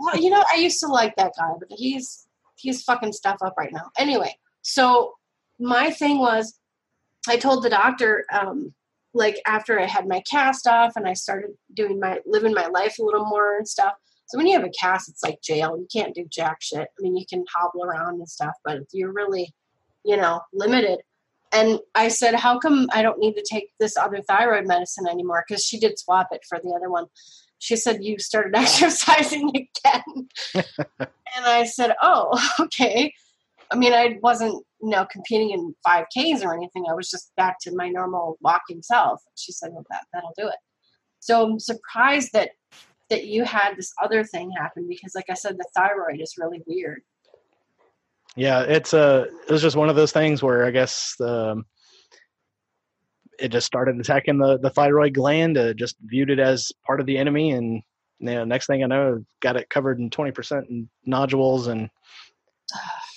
Well, 0.00 0.16
you 0.16 0.30
know, 0.30 0.44
I 0.52 0.56
used 0.56 0.80
to 0.80 0.88
like 0.88 1.14
that 1.16 1.32
guy, 1.38 1.50
but 1.58 1.68
he's 1.70 2.26
he's 2.56 2.82
fucking 2.82 3.12
stuff 3.12 3.36
up 3.42 3.54
right 3.56 3.72
now. 3.72 3.90
Anyway, 3.96 4.36
so 4.64 5.12
my 5.60 5.90
thing 5.90 6.18
was, 6.18 6.58
I 7.28 7.36
told 7.36 7.62
the 7.62 7.70
doctor 7.70 8.24
um, 8.32 8.74
like 9.12 9.40
after 9.46 9.78
I 9.78 9.86
had 9.86 10.08
my 10.08 10.22
cast 10.28 10.66
off 10.66 10.94
and 10.96 11.06
I 11.06 11.12
started 11.12 11.50
doing 11.72 12.00
my 12.00 12.18
living 12.26 12.52
my 12.52 12.66
life 12.66 12.98
a 12.98 13.04
little 13.04 13.26
more 13.26 13.56
and 13.56 13.68
stuff. 13.68 13.92
So 14.26 14.38
when 14.38 14.46
you 14.46 14.54
have 14.54 14.66
a 14.66 14.72
cast, 14.80 15.08
it's 15.08 15.22
like 15.22 15.42
jail. 15.42 15.76
You 15.78 15.86
can't 15.92 16.14
do 16.14 16.26
jack 16.30 16.58
shit. 16.62 16.80
I 16.80 17.00
mean, 17.00 17.14
you 17.16 17.26
can 17.28 17.44
hobble 17.54 17.84
around 17.84 18.14
and 18.14 18.28
stuff, 18.28 18.54
but 18.64 18.80
you're 18.92 19.12
really, 19.12 19.54
you 20.02 20.16
know, 20.16 20.40
limited. 20.52 21.00
And 21.52 21.78
I 21.94 22.08
said, 22.08 22.34
how 22.34 22.58
come 22.58 22.88
I 22.92 23.02
don't 23.02 23.20
need 23.20 23.34
to 23.34 23.44
take 23.48 23.70
this 23.78 23.96
other 23.96 24.22
thyroid 24.22 24.66
medicine 24.66 25.06
anymore? 25.06 25.44
Because 25.46 25.64
she 25.64 25.78
did 25.78 25.98
swap 25.98 26.28
it 26.32 26.40
for 26.48 26.58
the 26.58 26.70
other 26.70 26.90
one. 26.90 27.04
She 27.58 27.76
said, 27.76 28.02
you 28.02 28.18
started 28.18 28.54
exercising 28.56 29.50
again. 29.50 30.28
and 30.54 31.44
I 31.44 31.64
said, 31.64 31.94
oh, 32.02 32.42
okay. 32.60 33.12
I 33.70 33.76
mean, 33.76 33.92
I 33.92 34.18
wasn't, 34.22 34.64
you 34.80 34.90
know, 34.90 35.06
competing 35.10 35.50
in 35.50 35.74
5Ks 35.86 36.44
or 36.44 36.54
anything. 36.54 36.84
I 36.88 36.94
was 36.94 37.10
just 37.10 37.32
back 37.36 37.56
to 37.62 37.74
my 37.74 37.88
normal 37.88 38.36
walking 38.40 38.82
self. 38.82 39.22
She 39.36 39.52
said, 39.52 39.70
well, 39.72 39.84
that, 39.90 40.04
that'll 40.12 40.34
do 40.36 40.46
it. 40.46 40.56
So 41.20 41.44
I'm 41.44 41.58
surprised 41.58 42.30
that 42.34 42.50
that 43.10 43.26
you 43.26 43.44
had 43.44 43.76
this 43.76 43.92
other 44.02 44.24
thing 44.24 44.50
happen 44.50 44.86
because 44.88 45.14
like 45.14 45.28
I 45.28 45.34
said, 45.34 45.56
the 45.58 45.68
thyroid 45.76 46.20
is 46.20 46.34
really 46.38 46.62
weird. 46.66 47.02
Yeah, 48.36 48.62
it's 48.62 48.94
a, 48.94 49.28
it 49.46 49.52
was 49.52 49.62
just 49.62 49.76
one 49.76 49.88
of 49.88 49.96
those 49.96 50.12
things 50.12 50.42
where 50.42 50.64
I 50.64 50.70
guess 50.70 51.14
the, 51.18 51.52
um, 51.52 51.66
it 53.38 53.48
just 53.48 53.66
started 53.66 53.98
attacking 53.98 54.38
the, 54.38 54.58
the 54.58 54.70
thyroid 54.70 55.14
gland, 55.14 55.58
uh, 55.58 55.74
just 55.74 55.96
viewed 56.00 56.30
it 56.30 56.38
as 56.38 56.72
part 56.86 57.00
of 57.00 57.06
the 57.06 57.18
enemy. 57.18 57.52
And 57.52 57.82
you 58.20 58.26
know, 58.26 58.44
next 58.44 58.66
thing 58.66 58.82
I 58.82 58.86
know, 58.86 59.24
got 59.40 59.56
it 59.56 59.70
covered 59.70 59.98
in 59.98 60.10
20% 60.10 60.68
in 60.68 60.88
nodules 61.04 61.66
and 61.66 61.90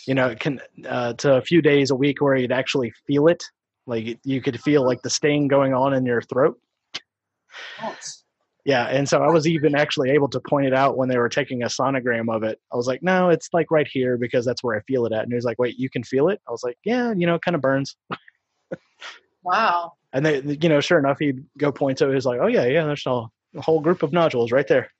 you 0.06 0.14
know, 0.14 0.28
it 0.28 0.40
can 0.40 0.60
uh, 0.88 1.14
to 1.14 1.36
a 1.36 1.42
few 1.42 1.62
days 1.62 1.92
a 1.92 1.96
week 1.96 2.22
where 2.22 2.36
you'd 2.36 2.52
actually 2.52 2.92
feel 3.06 3.28
it, 3.28 3.44
like 3.86 4.20
you 4.24 4.42
could 4.42 4.60
feel 4.62 4.86
like 4.86 5.02
the 5.02 5.10
sting 5.10 5.48
going 5.48 5.74
on 5.74 5.94
in 5.94 6.06
your 6.06 6.22
throat. 6.22 6.60
Yeah, 8.66 8.86
and 8.86 9.08
so 9.08 9.24
I 9.24 9.30
was 9.30 9.48
even 9.48 9.76
actually 9.76 10.10
able 10.10 10.28
to 10.28 10.42
point 10.42 10.68
it 10.68 10.74
out 10.74 10.98
when 10.98 11.08
they 11.08 11.18
were 11.18 11.30
taking 11.30 11.64
a 11.64 11.68
sonogram 11.68 12.34
of 12.34 12.44
it. 12.44 12.60
I 12.72 12.76
was 12.76 12.86
like, 12.86 13.02
"No, 13.02 13.30
it's 13.30 13.48
like 13.54 13.72
right 13.72 13.88
here 13.88 14.18
because 14.18 14.46
that's 14.46 14.62
where 14.62 14.76
I 14.76 14.82
feel 14.82 15.06
it 15.06 15.14
at." 15.14 15.24
And 15.24 15.32
he 15.32 15.36
was 15.36 15.46
like, 15.46 15.58
"Wait, 15.58 15.80
you 15.80 15.90
can 15.90 16.04
feel 16.04 16.28
it?" 16.28 16.42
I 16.46 16.52
was 16.52 16.64
like, 16.64 16.78
"Yeah, 16.84 17.14
you 17.16 17.26
know, 17.26 17.36
it 17.36 17.42
kind 17.42 17.56
of 17.56 17.62
burns." 17.62 17.96
wow. 19.44 19.94
And 20.12 20.26
they, 20.26 20.42
you 20.42 20.68
know, 20.68 20.82
sure 20.82 21.00
enough, 21.00 21.18
he'd 21.20 21.46
go 21.58 21.72
point 21.72 22.00
to 22.00 22.10
it. 22.10 22.14
He's 22.14 22.26
like, 22.26 22.42
"Oh 22.42 22.48
yeah, 22.48 22.66
yeah, 22.66 22.84
there's 22.84 23.06
a 23.06 23.26
whole 23.62 23.80
group 23.80 24.04
of 24.04 24.12
nodules 24.12 24.52
right 24.52 24.68
there." 24.68 24.92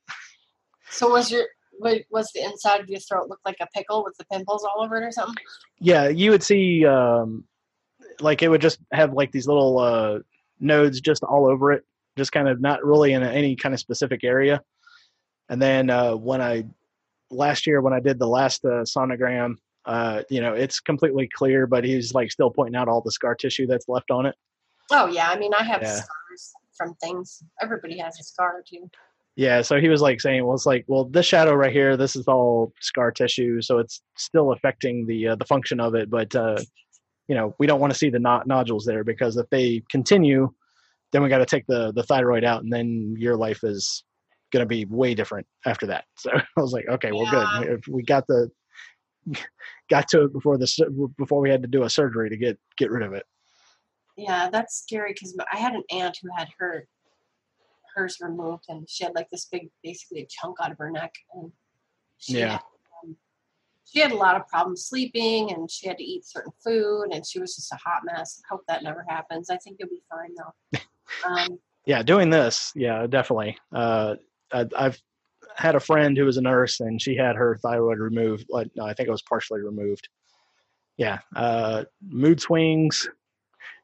So 0.90 1.10
was 1.10 1.30
your 1.30 1.44
was 1.78 2.30
the 2.34 2.42
inside 2.42 2.80
of 2.80 2.88
your 2.88 3.00
throat 3.00 3.28
look 3.28 3.40
like 3.44 3.56
a 3.60 3.66
pickle 3.74 4.04
with 4.04 4.16
the 4.18 4.24
pimples 4.26 4.64
all 4.64 4.82
over 4.82 4.96
it 4.96 5.04
or 5.04 5.12
something? 5.12 5.44
Yeah, 5.80 6.08
you 6.08 6.30
would 6.30 6.42
see 6.42 6.84
um, 6.84 7.44
like 8.20 8.42
it 8.42 8.48
would 8.48 8.60
just 8.60 8.78
have 8.92 9.12
like 9.12 9.32
these 9.32 9.46
little 9.46 9.78
uh, 9.78 10.18
nodes 10.60 11.00
just 11.00 11.22
all 11.22 11.46
over 11.46 11.72
it, 11.72 11.84
just 12.16 12.32
kind 12.32 12.48
of 12.48 12.60
not 12.60 12.84
really 12.84 13.12
in 13.12 13.22
any 13.22 13.56
kind 13.56 13.74
of 13.74 13.80
specific 13.80 14.24
area. 14.24 14.60
And 15.48 15.60
then 15.62 15.90
uh, 15.90 16.14
when 16.14 16.42
I 16.42 16.64
last 17.30 17.66
year 17.66 17.80
when 17.80 17.92
I 17.92 18.00
did 18.00 18.18
the 18.18 18.26
last 18.26 18.64
uh, 18.64 18.84
sonogram, 18.84 19.54
uh, 19.84 20.22
you 20.28 20.40
know, 20.40 20.52
it's 20.52 20.80
completely 20.80 21.28
clear, 21.28 21.66
but 21.66 21.84
he's 21.84 22.14
like 22.14 22.30
still 22.30 22.50
pointing 22.50 22.76
out 22.76 22.88
all 22.88 23.00
the 23.00 23.12
scar 23.12 23.34
tissue 23.34 23.66
that's 23.66 23.88
left 23.88 24.10
on 24.10 24.26
it. 24.26 24.34
Oh 24.90 25.06
yeah, 25.06 25.30
I 25.30 25.38
mean, 25.38 25.52
I 25.54 25.62
have 25.62 25.82
yeah. 25.82 25.94
scars 25.94 26.52
from 26.76 26.94
things. 26.96 27.42
Everybody 27.60 27.98
has 27.98 28.18
a 28.20 28.22
scar 28.22 28.62
too. 28.66 28.90
Yeah, 29.38 29.62
so 29.62 29.80
he 29.80 29.88
was 29.88 30.02
like 30.02 30.20
saying, 30.20 30.44
well, 30.44 30.56
it's 30.56 30.66
like, 30.66 30.84
well, 30.88 31.04
this 31.04 31.24
shadow 31.24 31.54
right 31.54 31.72
here, 31.72 31.96
this 31.96 32.16
is 32.16 32.26
all 32.26 32.72
scar 32.80 33.12
tissue, 33.12 33.62
so 33.62 33.78
it's 33.78 34.02
still 34.16 34.50
affecting 34.50 35.06
the 35.06 35.28
uh, 35.28 35.36
the 35.36 35.44
function 35.44 35.78
of 35.78 35.94
it, 35.94 36.10
but 36.10 36.34
uh, 36.34 36.56
you 37.28 37.36
know, 37.36 37.54
we 37.60 37.68
don't 37.68 37.78
want 37.78 37.92
to 37.92 37.98
see 37.98 38.10
the 38.10 38.18
no- 38.18 38.42
nodules 38.46 38.84
there 38.84 39.04
because 39.04 39.36
if 39.36 39.48
they 39.50 39.80
continue, 39.92 40.52
then 41.12 41.22
we 41.22 41.28
got 41.28 41.38
to 41.38 41.46
take 41.46 41.64
the 41.68 41.92
the 41.92 42.02
thyroid 42.02 42.42
out, 42.42 42.64
and 42.64 42.72
then 42.72 43.14
your 43.16 43.36
life 43.36 43.62
is 43.62 44.02
going 44.52 44.64
to 44.64 44.66
be 44.66 44.86
way 44.86 45.14
different 45.14 45.46
after 45.64 45.86
that. 45.86 46.06
So 46.18 46.32
I 46.34 46.60
was 46.60 46.72
like, 46.72 46.88
okay, 46.88 47.12
well, 47.12 47.22
yeah. 47.32 47.60
good. 47.60 47.78
If 47.78 47.86
we 47.86 48.02
got 48.02 48.26
the 48.26 48.50
got 49.88 50.08
to 50.08 50.24
it 50.24 50.32
before 50.32 50.58
the 50.58 51.10
before 51.16 51.40
we 51.40 51.48
had 51.48 51.62
to 51.62 51.68
do 51.68 51.84
a 51.84 51.90
surgery 51.90 52.28
to 52.28 52.36
get 52.36 52.58
get 52.76 52.90
rid 52.90 53.04
of 53.04 53.12
it. 53.12 53.24
Yeah, 54.16 54.50
that's 54.50 54.82
scary 54.82 55.12
because 55.12 55.36
I 55.52 55.58
had 55.58 55.74
an 55.74 55.84
aunt 55.92 56.18
who 56.20 56.28
had 56.36 56.48
her 56.58 56.88
hers 57.94 58.18
removed, 58.20 58.64
and 58.68 58.88
she 58.88 59.04
had 59.04 59.14
like 59.14 59.28
this 59.30 59.46
big, 59.46 59.70
basically 59.82 60.22
a 60.22 60.26
chunk 60.26 60.56
out 60.62 60.70
of 60.72 60.78
her 60.78 60.90
neck, 60.90 61.14
and 61.34 61.52
she 62.18 62.38
yeah. 62.38 62.52
Had, 62.52 62.60
um, 63.04 63.16
she 63.84 64.00
had 64.00 64.12
a 64.12 64.16
lot 64.16 64.36
of 64.36 64.46
problems 64.48 64.86
sleeping, 64.86 65.52
and 65.52 65.70
she 65.70 65.88
had 65.88 65.98
to 65.98 66.04
eat 66.04 66.26
certain 66.26 66.52
food, 66.64 67.08
and 67.12 67.26
she 67.26 67.38
was 67.40 67.56
just 67.56 67.72
a 67.72 67.76
hot 67.76 68.02
mess. 68.04 68.40
Hope 68.50 68.62
that 68.68 68.82
never 68.82 69.04
happens. 69.08 69.50
I 69.50 69.56
think 69.58 69.76
you'll 69.78 69.88
be 69.88 70.02
fine 70.10 70.34
though. 70.36 70.80
Um, 71.26 71.58
yeah, 71.86 72.02
doing 72.02 72.28
this, 72.28 72.70
yeah, 72.76 73.06
definitely. 73.06 73.56
Uh, 73.74 74.16
I, 74.52 74.66
I've 74.76 75.00
had 75.56 75.74
a 75.74 75.80
friend 75.80 76.16
who 76.16 76.26
was 76.26 76.36
a 76.36 76.42
nurse, 76.42 76.80
and 76.80 77.00
she 77.00 77.16
had 77.16 77.34
her 77.34 77.56
thyroid 77.62 77.98
removed. 77.98 78.46
Like, 78.50 78.68
no, 78.76 78.84
I 78.84 78.92
think 78.92 79.08
it 79.08 79.12
was 79.12 79.22
partially 79.22 79.62
removed. 79.62 80.06
Yeah, 80.98 81.20
uh, 81.34 81.84
mood 82.06 82.40
swings, 82.42 83.08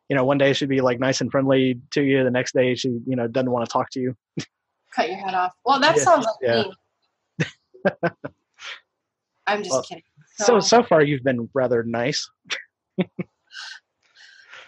you 0.09 0.17
know, 0.17 0.25
one 0.25 0.39
day 0.39 0.53
she'd 0.53 0.69
be 0.69 0.81
like 0.81 1.01
nice 1.01 1.21
and 1.21 1.31
friendly 1.31 1.81
to 1.93 2.03
you. 2.03 2.25
The 2.25 2.31
next 2.31 2.55
day 2.55 2.75
she, 2.75 2.89
you 3.07 3.17
know, 3.17 3.27
doesn't 3.27 3.51
want 3.51 3.67
to 3.67 3.73
talk 3.73 3.91
to 3.91 4.01
you. 4.01 4.17
Cut 4.95 5.09
your 5.09 5.19
head 5.19 5.35
off. 5.35 5.53
Well, 5.65 5.81
that 5.81 5.97
yeah, 5.97 6.03
sounds 6.03 6.27
like 6.27 6.35
yeah. 6.43 6.65
me. 6.65 6.75
I'm 9.47 9.63
just 9.63 9.71
well, 9.71 9.83
kidding. 9.83 10.05
So, 10.37 10.45
so, 10.45 10.61
so 10.61 10.83
far 10.83 11.03
you've 11.03 11.23
been 11.23 11.49
rather 11.55 11.83
nice. 11.83 12.29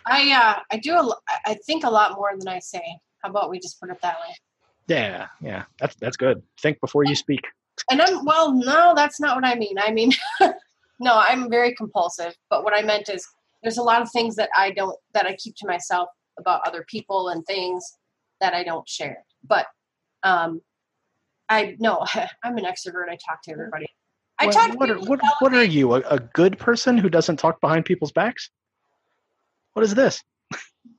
I 0.06 0.32
uh 0.32 0.60
I 0.70 0.76
do 0.78 0.94
a, 0.94 1.16
I 1.46 1.54
think 1.66 1.84
a 1.84 1.90
lot 1.90 2.14
more 2.14 2.30
than 2.36 2.48
I 2.48 2.60
say. 2.60 2.82
How 3.22 3.30
about 3.30 3.50
we 3.50 3.58
just 3.58 3.80
put 3.80 3.90
it 3.90 3.98
that 4.02 4.16
way? 4.20 4.34
Yeah, 4.88 5.26
yeah. 5.40 5.64
That's 5.80 5.96
that's 5.96 6.16
good. 6.16 6.42
Think 6.60 6.80
before 6.80 7.04
you 7.04 7.16
speak. 7.16 7.46
And 7.90 8.00
I'm 8.00 8.24
well, 8.24 8.52
no, 8.52 8.94
that's 8.94 9.20
not 9.20 9.36
what 9.36 9.44
I 9.44 9.54
mean. 9.56 9.78
I 9.78 9.90
mean 9.90 10.12
No, 10.98 11.14
I'm 11.14 11.50
very 11.50 11.74
compulsive. 11.74 12.34
But 12.48 12.64
what 12.64 12.74
I 12.74 12.82
meant 12.82 13.08
is 13.08 13.28
there's 13.66 13.78
a 13.78 13.82
lot 13.82 14.00
of 14.00 14.08
things 14.12 14.36
that 14.36 14.48
I 14.56 14.70
don't 14.70 14.96
that 15.12 15.26
I 15.26 15.34
keep 15.34 15.56
to 15.56 15.66
myself 15.66 16.08
about 16.38 16.60
other 16.64 16.86
people 16.88 17.30
and 17.30 17.44
things 17.44 17.96
that 18.40 18.54
I 18.54 18.62
don't 18.62 18.88
share. 18.88 19.24
But 19.42 19.66
um 20.22 20.60
I 21.48 21.74
no, 21.80 22.06
I'm 22.44 22.56
an 22.58 22.64
extrovert. 22.64 23.08
I 23.10 23.16
talk 23.16 23.42
to 23.42 23.50
everybody. 23.50 23.86
I 24.38 24.46
what, 24.46 24.54
talk 24.54 24.78
what, 24.78 24.90
are, 24.90 24.98
what, 25.00 25.20
what 25.40 25.54
are 25.54 25.64
you? 25.64 25.94
A, 25.94 26.00
a 26.08 26.20
good 26.20 26.58
person 26.58 26.96
who 26.96 27.08
doesn't 27.08 27.38
talk 27.38 27.60
behind 27.60 27.86
people's 27.86 28.12
backs? 28.12 28.50
What 29.72 29.84
is 29.84 29.96
this? 29.96 30.22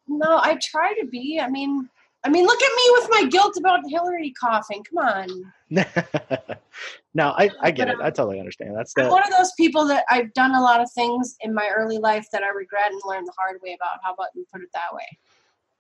No, 0.10 0.40
I 0.42 0.58
try 0.62 0.94
to 1.00 1.06
be. 1.08 1.40
I 1.42 1.48
mean, 1.48 1.88
I 2.26 2.30
mean, 2.30 2.46
look 2.46 2.62
at 2.62 2.72
me 2.76 2.84
with 2.96 3.08
my 3.12 3.30
guilt 3.30 3.56
about 3.58 3.80
Hillary 3.88 4.34
coughing. 4.38 4.84
Come 4.84 4.98
on. 5.06 5.54
no, 7.18 7.34
I, 7.36 7.50
I 7.62 7.72
get 7.72 7.90
it. 7.90 7.96
I 8.00 8.12
totally 8.12 8.40
understand. 8.40 8.78
That's 8.78 8.94
the, 8.94 9.06
I'm 9.06 9.10
one 9.10 9.24
of 9.24 9.36
those 9.36 9.52
people 9.58 9.88
that 9.88 10.06
I've 10.08 10.32
done 10.36 10.54
a 10.54 10.62
lot 10.62 10.82
of 10.82 10.92
things 10.92 11.36
in 11.42 11.52
my 11.52 11.68
early 11.76 11.98
life 11.98 12.28
that 12.32 12.44
I 12.44 12.50
regret 12.50 12.92
and 12.92 13.02
learned 13.06 13.26
the 13.26 13.34
hard 13.36 13.60
way 13.64 13.74
about. 13.74 13.98
How 14.04 14.14
about 14.14 14.28
we 14.36 14.46
put 14.54 14.62
it 14.62 14.70
that 14.76 14.94
way? 14.94 15.18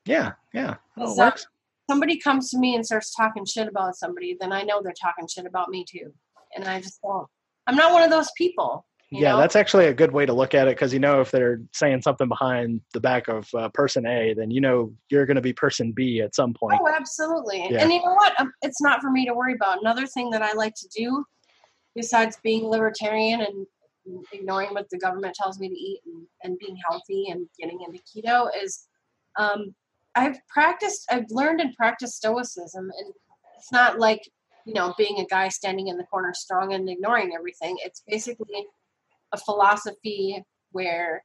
Yeah, 0.05 0.31
yeah. 0.51 0.77
Oh, 0.97 1.13
so, 1.13 1.25
works. 1.25 1.45
Somebody 1.87 2.17
comes 2.17 2.49
to 2.49 2.57
me 2.57 2.73
and 2.73 2.83
starts 2.83 3.13
talking 3.13 3.45
shit 3.45 3.67
about 3.67 3.95
somebody, 3.95 4.35
then 4.39 4.51
I 4.51 4.63
know 4.63 4.81
they're 4.81 4.93
talking 4.99 5.27
shit 5.27 5.45
about 5.45 5.69
me 5.69 5.85
too, 5.87 6.11
and 6.55 6.67
I 6.67 6.81
just 6.81 6.99
don't. 7.03 7.27
I'm 7.67 7.75
not 7.75 7.93
one 7.93 8.01
of 8.01 8.09
those 8.09 8.31
people 8.35 8.87
yeah, 9.09 9.31
know? 9.31 9.37
that's 9.37 9.55
actually 9.55 9.85
a 9.85 9.93
good 9.93 10.11
way 10.11 10.25
to 10.25 10.33
look 10.33 10.53
at 10.53 10.67
it 10.67 10.71
because 10.71 10.93
you 10.93 10.99
know 10.99 11.21
if 11.21 11.31
they're 11.31 11.61
saying 11.73 12.01
something 12.01 12.27
behind 12.27 12.81
the 12.93 12.99
back 12.99 13.29
of 13.29 13.47
uh, 13.55 13.69
person 13.69 14.05
A, 14.05 14.33
then 14.33 14.51
you 14.51 14.59
know 14.59 14.93
you're 15.09 15.25
going 15.25 15.35
to 15.35 15.41
be 15.41 15.53
person 15.53 15.93
B 15.93 16.21
at 16.21 16.35
some 16.35 16.53
point. 16.53 16.79
Oh, 16.81 16.87
absolutely. 16.87 17.67
Yeah. 17.69 17.83
And 17.83 17.91
you 17.91 17.99
know 17.99 18.13
what? 18.13 18.37
Um, 18.39 18.51
it's 18.61 18.81
not 18.81 19.01
for 19.01 19.09
me 19.09 19.25
to 19.25 19.33
worry 19.33 19.53
about. 19.53 19.79
Another 19.79 20.07
thing 20.07 20.29
that 20.31 20.41
I 20.41 20.53
like 20.53 20.73
to 20.75 20.87
do, 20.89 21.23
besides 21.95 22.37
being 22.43 22.65
libertarian 22.65 23.41
and 23.41 23.65
ignoring 24.33 24.73
what 24.73 24.89
the 24.89 24.97
government 24.97 25.35
tells 25.35 25.57
me 25.57 25.69
to 25.69 25.75
eat 25.75 26.01
and, 26.05 26.27
and 26.43 26.59
being 26.59 26.77
healthy 26.89 27.27
and 27.29 27.47
getting 27.57 27.79
into 27.87 28.01
keto, 28.03 28.49
is 28.61 28.87
um, 29.39 29.73
I've 30.15 30.37
practiced, 30.49 31.05
I've 31.09 31.27
learned 31.29 31.61
and 31.61 31.73
practiced 31.75 32.17
stoicism. 32.17 32.91
And 32.97 33.13
it's 33.57 33.71
not 33.71 33.99
like, 33.99 34.21
you 34.65 34.73
know, 34.73 34.93
being 34.97 35.19
a 35.19 35.25
guy 35.25 35.47
standing 35.47 35.87
in 35.87 35.97
the 35.97 36.03
corner 36.03 36.33
strong 36.33 36.73
and 36.73 36.89
ignoring 36.89 37.31
everything. 37.33 37.77
It's 37.85 38.03
basically 38.05 38.65
a 39.31 39.37
philosophy 39.37 40.43
where 40.71 41.23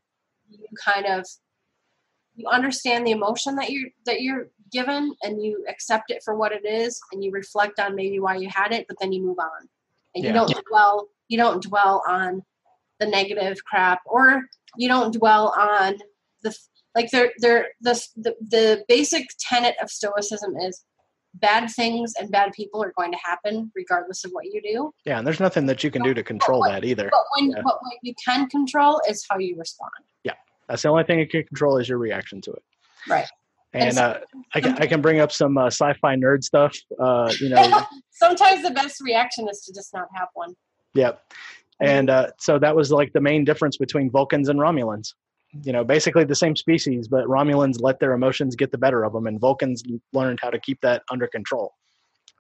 you 0.49 0.67
kind 0.83 1.07
of 1.07 1.27
you 2.35 2.49
understand 2.49 3.07
the 3.07 3.11
emotion 3.11 3.57
that 3.57 3.71
you're 3.71 3.91
that 4.07 4.23
you're 4.23 4.49
given 4.71 5.15
and 5.23 5.43
you 5.43 5.65
accept 5.69 6.11
it 6.11 6.23
for 6.25 6.35
what 6.35 6.53
it 6.53 6.65
is 6.65 6.99
and 7.13 7.23
you 7.23 7.31
reflect 7.31 7.79
on 7.79 7.95
maybe 7.95 8.19
why 8.19 8.37
you 8.37 8.49
had 8.49 8.73
it 8.73 8.87
but 8.89 8.97
then 9.01 9.13
you 9.13 9.23
move 9.23 9.39
on 9.39 9.69
and 10.15 10.25
yeah. 10.25 10.31
you 10.31 10.35
don't 10.35 10.65
dwell 10.69 11.09
you 11.29 11.37
don't 11.37 11.63
dwell 11.63 12.03
on 12.09 12.43
the 13.01 13.07
negative 13.07 13.59
crap 13.65 14.01
or 14.07 14.43
you 14.77 14.89
don't 14.89 15.15
dwell 15.15 15.55
on 15.59 15.97
the 16.43 16.57
like 16.95 17.11
they're, 17.11 17.33
they're 17.39 17.69
the, 17.81 18.01
the 18.17 18.35
the 18.49 18.85
basic 18.89 19.27
tenet 19.39 19.75
of 19.83 19.91
stoicism 19.91 20.57
is 20.57 20.85
bad 21.35 21.71
things 21.71 22.13
and 22.19 22.31
bad 22.31 22.53
people 22.53 22.83
are 22.83 22.93
going 22.97 23.13
to 23.13 23.19
happen 23.23 23.71
regardless 23.75 24.25
of 24.25 24.31
what 24.33 24.45
you 24.47 24.61
do. 24.63 24.93
Yeah, 25.05 25.19
and 25.19 25.27
there's 25.27 25.41
nothing 25.41 25.67
that 25.67 25.83
you 25.83 25.91
can 25.91 26.03
do 26.03 26.15
to 26.15 26.23
control 26.23 26.61
what, 26.61 26.71
that 26.71 26.85
either. 26.85 27.09
But 27.11 27.25
when 27.37 27.51
yeah. 27.51 27.63
what, 27.63 27.79
what 27.83 27.95
you 28.03 28.15
can 28.25 28.49
control 28.49 29.01
is 29.09 29.25
how 29.29 29.39
you 29.39 29.57
respond. 29.57 29.91
Yeah, 30.25 30.35
that's 30.69 30.83
the 30.83 30.89
only 30.89 31.05
thing 31.05 31.19
you 31.19 31.27
can 31.27 31.45
control 31.45 31.79
is 31.79 31.89
your 31.89 31.99
reaction 31.99 32.41
to 32.43 32.53
it. 32.53 32.63
Right. 33.09 33.27
And, 33.75 33.89
and 33.89 33.99
uh, 33.99 34.19
I 34.55 34.61
can 34.61 34.75
I 34.75 34.87
can 34.87 35.01
bring 35.01 35.21
up 35.21 35.33
some 35.33 35.57
uh, 35.57 35.67
sci-fi 35.67 36.15
nerd 36.17 36.45
stuff. 36.45 36.77
Uh, 37.01 37.33
you 37.41 37.49
know, 37.49 37.83
sometimes 38.11 38.63
the 38.63 38.71
best 38.71 39.01
reaction 39.01 39.49
is 39.49 39.63
to 39.65 39.73
just 39.73 39.95
not 39.95 40.09
have 40.15 40.29
one. 40.35 40.55
Yep. 40.95 41.23
And 41.81 42.11
uh, 42.11 42.29
so 42.39 42.59
that 42.59 42.77
was 42.77 42.93
like 42.93 43.13
the 43.13 43.21
main 43.21 43.45
difference 43.45 43.77
between 43.79 44.11
Vulcans 44.11 44.49
and 44.49 44.61
Romulans 44.61 45.15
you 45.63 45.73
know, 45.73 45.85
basically 45.85 46.25
the 46.25 46.35
same 46.35 46.57
species, 46.57 47.09
but 47.09 47.27
Romulans 47.27 47.81
let 47.81 48.01
their 48.01 48.13
emotions 48.13 48.57
get 48.57 48.73
the 48.73 48.79
better 48.79 49.05
of 49.05 49.13
them, 49.13 49.27
and 49.27 49.39
Vulcans 49.39 49.83
learned 50.13 50.39
how 50.41 50.51
to 50.51 50.59
keep 50.59 50.81
that 50.81 51.03
under 51.11 51.27
control. 51.27 51.75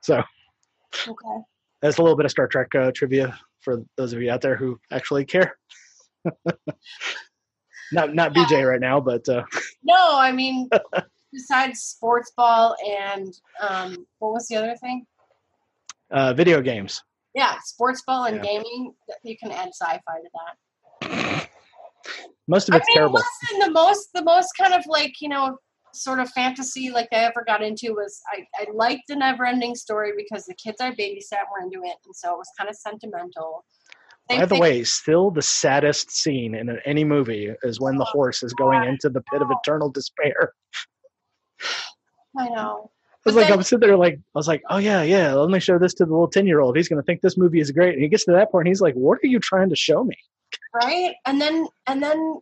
So, 0.02 0.22
okay, 1.06 1.42
that's 1.80 1.98
a 1.98 2.02
little 2.02 2.16
bit 2.16 2.24
of 2.24 2.30
Star 2.30 2.46
Trek 2.46 2.74
uh, 2.74 2.90
trivia 2.94 3.38
for 3.60 3.84
those 3.96 4.12
of 4.12 4.22
you 4.22 4.30
out 4.30 4.40
there 4.40 4.56
who 4.56 4.80
actually 4.90 5.24
care. 5.24 5.56
not 7.92 8.14
not 8.14 8.34
yeah. 8.34 8.44
BJ 8.44 8.68
right 8.68 8.80
now, 8.80 9.00
but 9.00 9.28
uh, 9.28 9.44
no, 9.82 10.18
I 10.18 10.32
mean, 10.32 10.68
besides 11.32 11.80
sports 11.80 12.32
ball 12.36 12.74
and 12.86 13.32
um, 13.60 14.06
what 14.18 14.32
was 14.32 14.48
the 14.48 14.56
other 14.56 14.76
thing? 14.76 15.06
Uh, 16.10 16.32
video 16.32 16.60
games. 16.60 17.02
Yeah, 17.34 17.56
sports 17.64 18.02
ball 18.06 18.24
and 18.24 18.36
yeah. 18.36 18.42
gaming. 18.42 18.94
You 19.22 19.36
can 19.38 19.50
add 19.50 19.68
sci-fi 19.68 19.98
to 19.98 20.28
that. 20.34 21.48
Most 22.48 22.68
of 22.68 22.74
it's 22.74 22.86
I 22.88 22.90
mean, 22.90 22.96
terrible. 22.96 23.14
Listen, 23.14 23.58
the 23.60 23.70
most, 23.70 24.08
the 24.14 24.24
most 24.24 24.52
kind 24.58 24.74
of 24.74 24.84
like 24.86 25.20
you 25.20 25.28
know, 25.28 25.58
sort 25.92 26.18
of 26.18 26.30
fantasy 26.30 26.90
like 26.90 27.08
I 27.12 27.16
ever 27.16 27.44
got 27.46 27.62
into 27.62 27.94
was 27.94 28.20
I, 28.32 28.44
I 28.58 28.66
liked 28.72 29.04
the 29.08 29.16
Never 29.16 29.44
Ending 29.44 29.74
Story 29.74 30.12
because 30.16 30.44
the 30.46 30.54
kids 30.54 30.78
I 30.80 30.90
babysat 30.92 31.44
were 31.52 31.64
into 31.64 31.80
it, 31.84 31.96
and 32.04 32.14
so 32.14 32.34
it 32.34 32.38
was 32.38 32.50
kind 32.58 32.68
of 32.68 32.76
sentimental. 32.76 33.64
Same 34.30 34.40
By 34.40 34.46
the 34.46 34.58
way, 34.58 34.84
still 34.84 35.30
the 35.30 35.42
saddest 35.42 36.10
scene 36.10 36.54
in 36.54 36.78
any 36.84 37.04
movie 37.04 37.52
is 37.62 37.80
when 37.80 37.96
the 37.96 38.04
horse 38.04 38.42
is 38.42 38.52
going 38.52 38.84
into 38.84 39.08
the 39.08 39.20
pit 39.20 39.42
of 39.42 39.50
eternal 39.50 39.90
despair. 39.90 40.52
I 42.38 42.48
know. 42.48 42.90
I 43.24 43.28
was 43.28 43.34
but 43.34 43.40
like, 43.40 43.48
then, 43.48 43.58
I'm 43.58 43.62
sitting 43.62 43.88
there 43.88 43.96
like, 43.96 44.14
I 44.14 44.18
was 44.34 44.48
like, 44.48 44.62
oh 44.68 44.78
yeah, 44.78 45.02
yeah. 45.02 45.34
Let 45.34 45.50
me 45.50 45.60
show 45.60 45.78
this 45.78 45.94
to 45.94 46.04
the 46.04 46.10
little 46.10 46.28
ten 46.28 46.46
year 46.46 46.60
old. 46.60 46.76
He's 46.76 46.88
going 46.88 47.00
to 47.00 47.04
think 47.04 47.20
this 47.20 47.36
movie 47.36 47.60
is 47.60 47.70
great. 47.70 47.94
And 47.94 48.02
he 48.02 48.08
gets 48.08 48.24
to 48.24 48.32
that 48.32 48.50
point, 48.50 48.62
and 48.62 48.68
he's 48.68 48.80
like, 48.80 48.94
what 48.94 49.18
are 49.22 49.28
you 49.28 49.38
trying 49.38 49.68
to 49.70 49.76
show 49.76 50.02
me? 50.04 50.16
Right? 50.74 51.14
And 51.26 51.40
then 51.40 51.66
and 51.86 52.02
then 52.02 52.40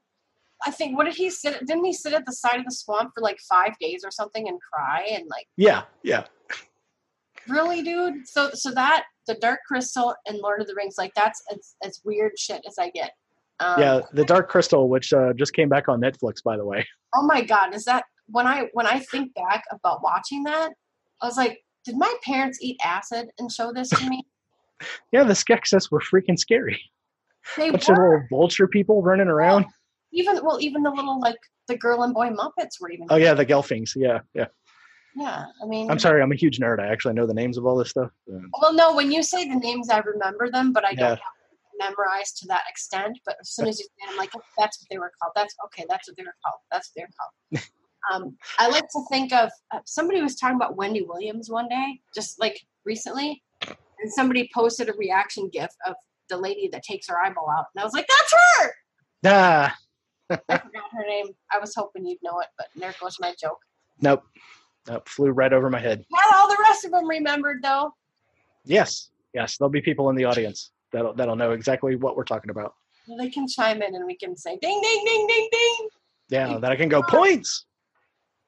I 0.67 0.71
think 0.71 0.97
what 0.97 1.05
did 1.05 1.15
he 1.15 1.31
sit? 1.31 1.59
Didn't 1.67 1.85
he 1.85 1.93
sit 1.93 2.13
at 2.13 2.27
the 2.27 2.33
side 2.33 2.59
of 2.59 2.65
the 2.65 2.73
swamp 2.73 3.13
for 3.15 3.23
like 3.23 3.39
five 3.49 3.73
days 3.81 4.03
or 4.05 4.11
something 4.11 4.49
and 4.49 4.59
cry 4.61 5.09
and 5.11 5.25
like? 5.29 5.47
Yeah, 5.57 5.83
yeah. 6.03 6.25
Really, 7.49 7.83
dude. 7.83 8.29
So 8.29 8.51
so 8.53 8.71
that 8.73 9.05
the 9.27 9.35
Dark 9.35 9.61
Crystal 9.67 10.15
and 10.27 10.39
Lord 10.39 10.61
of 10.61 10.67
the 10.67 10.75
Rings, 10.75 10.97
like 10.99 11.15
that's 11.15 11.43
as, 11.53 11.75
as 11.83 12.01
weird 12.05 12.39
shit 12.39 12.63
as 12.67 12.77
I 12.79 12.91
get. 12.91 13.13
Um, 13.61 13.81
yeah, 13.81 14.01
the 14.13 14.25
Dark 14.25 14.49
Crystal, 14.49 14.89
which 14.89 15.13
uh, 15.13 15.33
just 15.35 15.53
came 15.53 15.69
back 15.69 15.89
on 15.89 16.01
Netflix, 16.01 16.43
by 16.43 16.57
the 16.57 16.65
way. 16.65 16.87
Oh 17.13 17.27
my 17.27 17.43
god, 17.43 17.75
is 17.75 17.87
that 17.87 18.05
when 18.29 18.47
I 18.47 18.69
when 18.73 18.87
I 18.87 19.01
think 19.01 19.35
back 19.35 19.65
about 19.73 20.01
watching 20.01 20.45
that, 20.45 20.71
I 21.21 21.27
was 21.27 21.37
like, 21.37 21.59
did 21.85 21.97
my 21.97 22.15
parents 22.23 22.61
eat 22.63 22.79
acid 22.85 23.31
and 23.37 23.51
show 23.51 23.73
this 23.73 23.89
to 23.89 24.09
me? 24.09 24.23
yeah, 25.13 25.25
the 25.25 25.33
Skeksis 25.33 25.91
were 25.91 25.99
freaking 26.01 26.39
scary. 26.39 26.81
They 27.57 27.71
bunch 27.71 27.89
were. 27.89 27.95
of 27.95 27.99
little 27.99 28.27
vulture 28.31 28.69
people 28.69 29.03
running 29.03 29.29
around. 29.29 29.67
Even 30.13 30.41
well, 30.45 30.61
even 30.61 30.83
the 30.83 30.91
little 30.91 31.21
like 31.21 31.39
the 31.69 31.77
girl 31.77 32.03
and 32.03 32.15
boy 32.15 32.29
Muppets 32.29 32.81
were 32.81 32.91
even. 32.91 33.07
Oh 33.11 33.17
yeah, 33.17 33.35
the 33.35 33.47
Gelflings. 33.47 33.93
Yeah, 33.97 34.21
yeah. 34.35 34.47
Yeah, 35.17 35.47
I 35.63 35.67
mean. 35.67 35.91
I'm 35.91 35.99
sorry, 35.99 36.23
I'm 36.23 36.33
a 36.33 36.37
huge 36.37 36.59
nerd. 36.59 36.81
I 36.81 36.87
actually 36.87 37.15
know 37.15 37.27
the 37.27 37.35
names 37.35 37.59
of 37.59 37.67
all 37.67 37.77
this 37.77 37.91
stuff. 37.91 38.11
Well, 38.61 38.73
no, 38.73 38.95
when 38.95 39.11
you 39.11 39.23
say 39.23 39.49
the 39.49 39.57
names, 39.57 39.91
I 39.91 39.99
remember 39.99 40.51
them, 40.51 40.73
but 40.73 40.85
I 40.85 40.95
don't 40.95 41.19
yeah. 41.19 41.89
memorize 41.89 42.33
to 42.33 42.47
that 42.49 42.63
extent. 42.69 43.19
But 43.25 43.37
as 43.41 43.51
soon 43.51 43.67
as 43.67 43.81
you 43.81 43.87
say, 43.87 44.09
I'm 44.09 44.17
like, 44.17 44.31
oh, 44.37 44.43
that's 44.57 44.81
what 44.81 44.89
they 44.91 44.99
were 44.99 45.13
called. 45.21 45.33
That's 45.35 45.55
okay. 45.67 45.85
That's 45.89 46.09
what 46.09 46.17
they 46.17 46.23
were 46.23 46.37
called. 46.45 46.61
That's 46.71 46.91
what 46.91 47.03
they're 47.03 47.09
called. 47.19 47.65
um, 48.13 48.37
I 48.59 48.69
like 48.69 48.89
to 48.89 49.05
think 49.11 49.33
of 49.33 49.51
uh, 49.73 49.81
somebody 49.85 50.23
was 50.23 50.37
talking 50.37 50.57
about 50.57 50.77
Wendy 50.77 51.03
Williams 51.03 51.51
one 51.51 51.69
day, 51.69 52.01
just 52.15 52.41
like 52.41 52.61
recently, 52.85 53.43
and 53.67 54.13
somebody 54.13 54.49
posted 54.55 54.89
a 54.89 54.93
reaction 54.93 55.51
gif 55.53 55.71
of 55.87 55.97
the 56.31 56.39
lady 56.39 56.69
that 56.73 56.83
takes 56.83 57.09
her 57.09 57.19
eyeball 57.19 57.49
out. 57.51 57.67
And 57.75 57.83
I 57.83 57.85
was 57.85 57.93
like, 57.93 58.09
that's 58.09 58.33
her. 58.33 58.73
Ah. 59.27 59.77
I 60.31 60.37
forgot 60.59 60.91
her 60.93 61.07
name. 61.07 61.27
I 61.53 61.59
was 61.59 61.75
hoping 61.75 62.07
you'd 62.07 62.19
know 62.23 62.41
it, 62.41 62.47
but 62.57 62.69
there 62.77 62.95
goes 63.01 63.19
my 63.21 63.35
joke. 63.39 63.59
Nope. 64.01 64.23
Nope. 64.89 65.09
Flew 65.09 65.31
right 65.31 65.53
over 65.53 65.69
my 65.69 65.81
head. 65.81 66.05
Not 66.11 66.35
all 66.35 66.49
the 66.49 66.57
rest 66.63 66.85
of 66.85 66.93
them 66.93 67.07
remembered 67.07 67.63
though. 67.63 67.93
Yes. 68.65 69.11
Yes. 69.35 69.59
There'll 69.59 69.71
be 69.71 69.83
people 69.83 70.09
in 70.09 70.17
the 70.17 70.25
audience 70.25 70.71
that'll 70.93 71.15
that'll 71.15 71.37
know 71.37 71.53
exactly 71.53 71.97
what 71.97 72.17
we're 72.17 72.25
talking 72.25 72.51
about. 72.51 72.75
Well, 73.07 73.19
they 73.19 73.31
can 73.31 73.47
chime 73.49 73.83
in 73.83 73.95
and 73.95 74.07
we 74.07 74.17
can 74.17 74.37
say 74.37 74.57
ding 74.61 74.81
ding 74.83 75.05
ding 75.05 75.27
ding 75.27 75.49
ding. 75.51 75.89
Yeah, 76.29 76.59
then 76.59 76.71
I 76.71 76.77
can 76.77 76.89
go 76.89 77.03
points. 77.03 77.67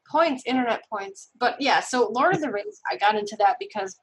Points, 0.08 0.44
internet 0.46 0.84
points. 0.88 1.30
But 1.38 1.56
yeah, 1.60 1.80
so 1.80 2.08
Lord 2.08 2.34
of 2.34 2.40
the 2.40 2.50
Rings, 2.50 2.80
I 2.90 2.96
got 2.96 3.16
into 3.16 3.34
that 3.40 3.56
because 3.58 3.96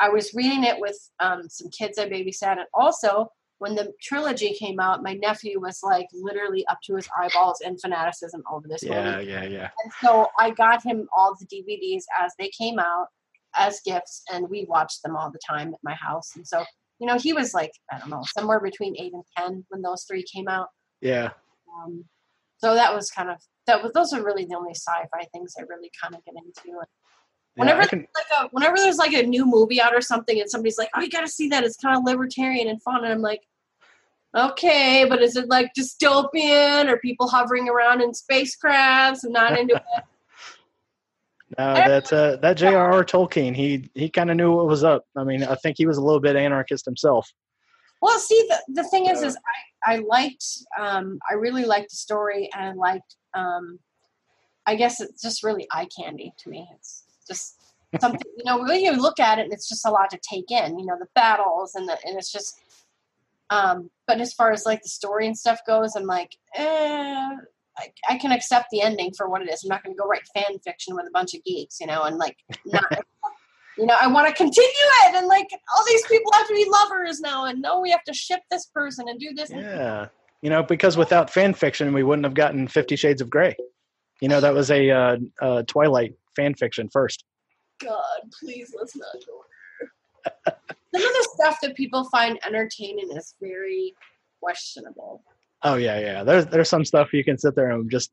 I 0.00 0.08
was 0.08 0.34
reading 0.34 0.64
it 0.64 0.78
with 0.78 0.98
um, 1.20 1.48
some 1.48 1.70
kids 1.70 1.98
I 1.98 2.08
babysat, 2.08 2.58
and 2.58 2.66
also 2.74 3.30
when 3.58 3.74
the 3.74 3.92
trilogy 4.02 4.52
came 4.52 4.80
out, 4.80 5.02
my 5.02 5.14
nephew 5.14 5.60
was 5.60 5.80
like 5.82 6.06
literally 6.12 6.66
up 6.66 6.78
to 6.84 6.96
his 6.96 7.08
eyeballs 7.18 7.60
in 7.64 7.78
fanaticism 7.78 8.42
over 8.50 8.66
this 8.68 8.82
yeah, 8.82 9.12
movie. 9.12 9.26
Yeah, 9.26 9.42
yeah, 9.42 9.48
yeah. 9.48 9.70
And 9.82 9.92
so 10.02 10.28
I 10.38 10.50
got 10.50 10.84
him 10.84 11.08
all 11.16 11.34
the 11.38 11.46
DVDs 11.46 12.02
as 12.20 12.32
they 12.38 12.48
came 12.48 12.78
out 12.78 13.06
as 13.56 13.80
gifts, 13.84 14.22
and 14.32 14.48
we 14.48 14.66
watched 14.68 15.02
them 15.02 15.16
all 15.16 15.30
the 15.30 15.38
time 15.48 15.72
at 15.72 15.80
my 15.82 15.94
house. 15.94 16.32
And 16.36 16.46
so, 16.46 16.64
you 16.98 17.06
know, 17.06 17.16
he 17.16 17.32
was 17.32 17.54
like, 17.54 17.70
I 17.92 17.98
don't 17.98 18.10
know, 18.10 18.24
somewhere 18.36 18.60
between 18.60 18.96
eight 18.98 19.12
and 19.12 19.24
10 19.38 19.64
when 19.68 19.82
those 19.82 20.04
three 20.04 20.24
came 20.24 20.48
out. 20.48 20.68
Yeah. 21.00 21.30
Um, 21.76 22.04
so 22.58 22.74
that 22.74 22.94
was 22.94 23.10
kind 23.10 23.30
of, 23.30 23.38
that 23.66 23.82
was, 23.82 23.92
those 23.92 24.12
are 24.12 24.24
really 24.24 24.44
the 24.44 24.56
only 24.56 24.74
sci 24.74 24.92
fi 24.92 25.26
things 25.32 25.54
I 25.58 25.62
really 25.62 25.90
kind 26.02 26.14
of 26.14 26.24
get 26.24 26.34
into. 26.36 26.78
Whenever 27.56 27.82
yeah, 27.82 27.86
can, 27.86 27.98
like 28.00 28.26
a, 28.40 28.48
whenever 28.50 28.76
there's 28.76 28.96
like 28.96 29.12
a 29.12 29.22
new 29.22 29.46
movie 29.46 29.80
out 29.80 29.94
or 29.94 30.00
something, 30.00 30.40
and 30.40 30.50
somebody's 30.50 30.78
like, 30.78 30.90
"Oh, 30.96 31.00
you 31.00 31.10
got 31.10 31.20
to 31.20 31.28
see 31.28 31.48
that! 31.48 31.62
It's 31.62 31.76
kind 31.76 31.96
of 31.96 32.04
libertarian 32.04 32.68
and 32.68 32.82
fun," 32.82 33.04
and 33.04 33.12
I'm 33.12 33.20
like, 33.20 33.42
okay, 34.34 35.06
but 35.08 35.22
is 35.22 35.36
it 35.36 35.48
like 35.48 35.72
dystopian 35.78 36.88
or 36.88 36.98
people 36.98 37.28
hovering 37.28 37.68
around 37.68 38.00
in 38.00 38.12
spacecrafts? 38.12 39.24
I'm 39.24 39.32
not 39.32 39.58
into 39.58 39.76
it. 39.76 39.82
No, 41.58 41.74
that's 41.74 42.12
uh, 42.12 42.36
that 42.42 42.56
J.R.R. 42.56 43.04
Tolkien. 43.04 43.54
He 43.54 43.88
he 43.94 44.08
kind 44.08 44.28
of 44.28 44.36
knew 44.36 44.50
what 44.50 44.66
was 44.66 44.82
up. 44.82 45.04
I 45.14 45.22
mean, 45.22 45.44
I 45.44 45.54
think 45.54 45.76
he 45.78 45.86
was 45.86 45.98
a 45.98 46.00
little 46.00 46.18
bit 46.18 46.34
anarchist 46.34 46.84
himself. 46.84 47.30
Well, 48.02 48.18
see, 48.18 48.44
the, 48.48 48.82
the 48.82 48.88
thing 48.88 49.06
is, 49.06 49.22
is 49.22 49.36
I, 49.86 49.94
I 49.94 49.96
liked, 49.98 50.44
um, 50.80 51.18
I 51.30 51.34
really 51.34 51.64
liked 51.64 51.90
the 51.90 51.96
story, 51.96 52.50
and 52.52 52.64
I 52.64 52.72
liked, 52.72 53.14
um, 53.34 53.78
I 54.66 54.74
guess 54.74 55.00
it's 55.00 55.22
just 55.22 55.44
really 55.44 55.68
eye 55.70 55.86
candy 55.96 56.32
to 56.38 56.50
me. 56.50 56.68
It's 56.74 57.03
just 57.26 57.60
something, 58.00 58.20
you 58.36 58.44
know, 58.44 58.58
when 58.58 58.80
you 58.80 58.92
look 58.92 59.20
at 59.20 59.38
it, 59.38 59.42
and 59.42 59.52
it's 59.52 59.68
just 59.68 59.86
a 59.86 59.90
lot 59.90 60.10
to 60.10 60.18
take 60.18 60.50
in. 60.50 60.78
You 60.78 60.86
know, 60.86 60.96
the 60.98 61.08
battles 61.14 61.74
and 61.74 61.88
the, 61.88 61.96
and 62.04 62.16
it's 62.16 62.32
just. 62.32 62.58
Um, 63.50 63.90
but 64.06 64.20
as 64.20 64.32
far 64.32 64.52
as 64.52 64.64
like 64.64 64.82
the 64.82 64.88
story 64.88 65.26
and 65.26 65.36
stuff 65.36 65.60
goes, 65.66 65.94
I'm 65.94 66.06
like, 66.06 66.34
eh, 66.56 67.30
I, 67.78 67.92
I 68.08 68.18
can 68.18 68.32
accept 68.32 68.68
the 68.70 68.80
ending 68.80 69.12
for 69.14 69.28
what 69.28 69.42
it 69.42 69.50
is. 69.50 69.62
I'm 69.62 69.68
not 69.68 69.84
going 69.84 69.94
to 69.94 70.00
go 70.00 70.08
write 70.08 70.26
fan 70.34 70.58
fiction 70.64 70.96
with 70.96 71.06
a 71.06 71.10
bunch 71.12 71.34
of 71.34 71.44
geeks, 71.44 71.78
you 71.78 71.86
know, 71.86 72.02
and 72.02 72.16
like 72.16 72.38
not 72.64 72.84
you 73.78 73.86
know, 73.86 73.96
I 74.00 74.06
want 74.06 74.28
to 74.28 74.34
continue 74.34 74.68
it, 74.68 75.14
and 75.14 75.26
like 75.26 75.48
all 75.76 75.84
these 75.86 76.06
people 76.06 76.32
have 76.34 76.46
to 76.46 76.54
be 76.54 76.66
lovers 76.68 77.20
now, 77.20 77.46
and 77.46 77.60
no, 77.60 77.80
we 77.80 77.90
have 77.90 78.04
to 78.04 78.14
ship 78.14 78.40
this 78.50 78.66
person 78.66 79.08
and 79.08 79.18
do 79.18 79.32
this. 79.34 79.50
Yeah, 79.50 80.08
you 80.42 80.50
know, 80.50 80.62
because 80.62 80.96
without 80.96 81.30
fan 81.30 81.54
fiction, 81.54 81.92
we 81.92 82.02
wouldn't 82.02 82.24
have 82.24 82.34
gotten 82.34 82.68
Fifty 82.68 82.96
Shades 82.96 83.20
of 83.20 83.30
Grey. 83.30 83.56
You 84.20 84.28
know, 84.28 84.40
that 84.40 84.54
was 84.54 84.70
a 84.70 84.90
uh, 84.90 85.16
uh, 85.42 85.62
Twilight 85.64 86.14
fan 86.36 86.54
fiction 86.54 86.88
first. 86.90 87.24
God, 87.82 88.20
please 88.40 88.74
let's 88.78 88.96
not 88.96 89.14
go 89.26 89.42
there. 89.50 90.56
Some 90.94 91.02
of 91.02 91.12
the 91.12 91.28
stuff 91.34 91.58
that 91.62 91.74
people 91.74 92.04
find 92.04 92.38
entertaining 92.46 93.10
is 93.16 93.34
very 93.40 93.94
questionable. 94.40 95.22
Oh 95.62 95.74
yeah, 95.74 95.98
yeah. 95.98 96.24
There's 96.24 96.46
there's 96.46 96.68
some 96.68 96.84
stuff 96.84 97.12
you 97.12 97.24
can 97.24 97.38
sit 97.38 97.56
there 97.56 97.70
and 97.70 97.90
just 97.90 98.10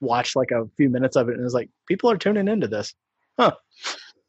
watch 0.00 0.36
like 0.36 0.50
a 0.50 0.64
few 0.76 0.88
minutes 0.88 1.16
of 1.16 1.28
it, 1.28 1.36
and 1.36 1.44
it's 1.44 1.54
like 1.54 1.70
people 1.88 2.10
are 2.10 2.16
tuning 2.16 2.48
into 2.48 2.68
this, 2.68 2.94
huh? 3.38 3.52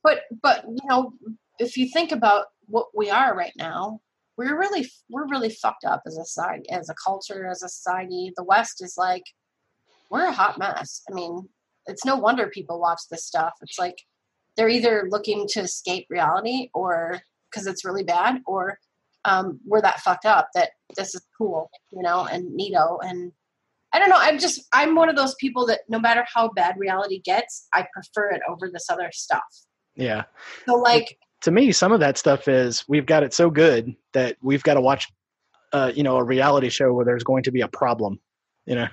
but 0.06 0.22
but 0.42 0.64
you 0.68 0.88
know 0.88 1.12
if 1.60 1.76
you 1.76 1.90
think 1.90 2.14
about 2.14 2.46
what 2.68 2.88
we 2.96 3.10
are 3.10 3.36
right 3.36 3.54
now 3.58 4.00
we're 4.38 4.58
really 4.58 4.90
we're 5.10 5.28
really 5.28 5.50
fucked 5.50 5.84
up 5.84 6.02
as 6.06 6.18
a 6.18 6.24
society 6.24 6.70
as 6.70 6.90
a 6.90 6.96
culture 7.04 7.48
as 7.48 7.64
a 7.64 7.68
society 7.68 8.32
the 8.38 8.44
west 8.44 8.82
is 8.82 8.96
like 8.98 9.24
we're 10.10 10.28
a 10.28 10.32
hot 10.32 10.58
mess 10.58 11.02
i 11.10 11.14
mean 11.14 11.50
it's 11.88 12.06
no 12.06 12.16
wonder 12.16 12.48
people 12.48 12.80
watch 12.80 13.02
this 13.10 13.26
stuff 13.26 13.54
it's 13.62 13.80
like 13.80 13.98
they're 14.58 14.70
either 14.70 15.08
looking 15.10 15.48
to 15.48 15.62
escape 15.62 16.06
reality 16.10 16.70
or 16.74 17.20
because 17.50 17.68
it's 17.68 17.86
really 17.86 18.04
bad 18.04 18.42
or 18.46 18.78
um, 19.26 19.60
we're 19.66 19.82
that 19.82 20.00
fucked 20.02 20.26
up 20.26 20.50
that 20.54 20.72
this 20.96 21.16
is 21.16 21.26
cool 21.38 21.70
you 21.92 22.02
know 22.02 22.26
and 22.26 22.60
neato 22.60 23.00
and 23.02 23.32
i 23.92 24.00
don't 24.00 24.10
know 24.10 24.18
i'm 24.20 24.38
just 24.38 24.62
i'm 24.74 24.96
one 24.96 25.10
of 25.10 25.16
those 25.16 25.36
people 25.36 25.66
that 25.66 25.82
no 25.90 26.00
matter 26.00 26.24
how 26.32 26.50
bad 26.50 26.76
reality 26.78 27.22
gets 27.24 27.68
i 27.74 27.86
prefer 27.94 28.30
it 28.32 28.42
over 28.48 28.70
this 28.72 28.90
other 28.90 29.10
stuff 29.12 29.66
yeah. 29.96 30.24
So 30.68 30.76
like 30.76 31.18
to 31.42 31.52
me, 31.52 31.72
some 31.72 31.92
of 31.92 32.00
that 32.02 32.18
stuff 32.18 32.48
is 32.48 32.84
we've 32.88 33.06
got 33.06 33.24
it 33.24 33.34
so 33.34 33.50
good 33.50 33.96
that 34.14 34.38
we've 34.42 34.64
got 34.64 34.76
to 34.76 34.82
watch, 34.82 35.08
uh, 35.74 35.92
you 35.96 36.04
know, 36.04 36.18
a 36.18 36.24
reality 36.24 36.70
show 36.70 36.94
where 36.94 37.06
there's 37.06 37.24
going 37.24 37.44
to 37.44 37.52
be 37.52 37.62
a 37.62 37.68
problem. 37.68 38.20
You 38.66 38.76
know. 38.76 38.88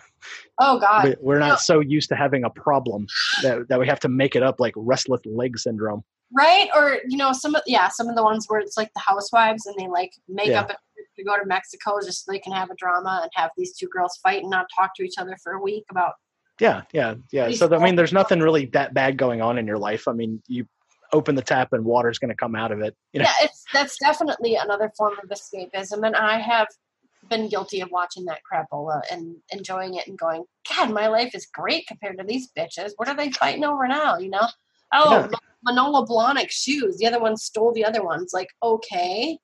Oh 0.59 0.79
God. 0.79 1.17
We're 1.21 1.39
not 1.39 1.61
so 1.61 1.81
used 1.81 2.09
to 2.11 2.17
having 2.17 2.45
a 2.45 2.51
problem 2.51 3.07
that 3.43 3.69
that 3.69 3.81
we 3.81 3.87
have 3.89 4.01
to 4.01 4.09
make 4.09 4.37
it 4.37 4.43
up 4.43 4.61
like 4.61 4.75
restless 4.77 5.21
leg 5.25 5.59
syndrome. 5.59 6.05
Right, 6.35 6.71
or 6.75 6.99
you 7.09 7.19
know, 7.19 7.33
some 7.33 7.55
of 7.55 7.63
yeah, 7.67 7.89
some 7.89 8.09
of 8.09 8.17
the 8.17 8.23
ones 8.23 8.47
where 8.49 8.61
it's 8.61 8.77
like 8.77 8.91
the 8.95 9.01
housewives 9.01 9.67
and 9.67 9.77
they 9.79 9.89
like 9.89 10.13
make 10.29 10.49
yeah. 10.49 10.61
up 10.61 10.71
a 10.71 10.77
to 11.17 11.25
go 11.25 11.37
to 11.39 11.45
Mexico 11.45 11.99
just 12.03 12.25
so 12.25 12.33
they 12.33 12.39
can 12.39 12.53
have 12.53 12.71
a 12.71 12.75
drama 12.77 13.21
and 13.23 13.31
have 13.35 13.51
these 13.57 13.77
two 13.77 13.87
girls 13.89 14.19
fight 14.23 14.43
and 14.43 14.51
not 14.51 14.67
talk 14.79 14.93
to 14.97 15.03
each 15.03 15.15
other 15.19 15.37
for 15.43 15.53
a 15.53 15.61
week 15.61 15.85
about 15.91 16.15
yeah 16.61 16.83
yeah 16.93 17.15
yeah 17.33 17.51
so 17.51 17.75
i 17.75 17.79
mean 17.79 17.97
there's 17.97 18.13
nothing 18.13 18.41
really 18.41 18.67
that 18.67 18.93
bad 18.93 19.17
going 19.17 19.41
on 19.41 19.59
in 19.59 19.67
your 19.67 19.79
life 19.79 20.07
i 20.07 20.13
mean 20.13 20.43
you 20.49 20.67
open 21.13 21.35
the 21.35 21.43
tap 21.43 21.73
and 21.73 21.85
water's 21.85 22.19
going 22.19 22.31
to 22.31 22.37
come 22.37 22.55
out 22.55 22.73
of 22.73 22.81
it. 22.81 22.97
You 23.13 23.21
know? 23.21 23.25
Yeah, 23.25 23.47
it's 23.47 23.65
that's 23.73 23.99
definitely 23.99 24.57
another 24.57 24.91
form 24.97 25.15
of 25.23 25.29
escapism, 25.29 26.07
and 26.07 26.17
I 26.17 26.39
have 26.39 26.69
been 27.29 27.49
guilty 27.49 27.81
of 27.81 27.91
watching 27.91 28.25
that 28.27 28.41
crapola 28.51 29.01
and 29.11 29.37
enjoying 29.53 29.95
it 29.95 30.07
and 30.07 30.19
going, 30.19 30.45
God, 30.69 30.91
my 30.91 31.09
life 31.09 31.35
is 31.35 31.47
great 31.47 31.87
compared 31.87 32.19
to 32.19 32.25
these 32.25 32.51
bitches. 32.57 32.93
What 32.97 33.09
are 33.09 33.17
they 33.17 33.31
fighting 33.31 33.65
over 33.65 33.87
now? 33.87 34.19
You 34.19 34.31
know? 34.31 34.49
Oh, 34.93 35.29
yeah. 35.31 35.39
Manolo 35.65 36.05
Blahnik 36.05 36.51
shoes. 36.51 36.99
The 36.99 37.07
other 37.07 37.21
one 37.21 37.37
stole 37.37 37.73
the 37.73 37.85
other 37.85 38.03
ones. 38.05 38.33
Like, 38.35 38.49
okay. 38.63 39.39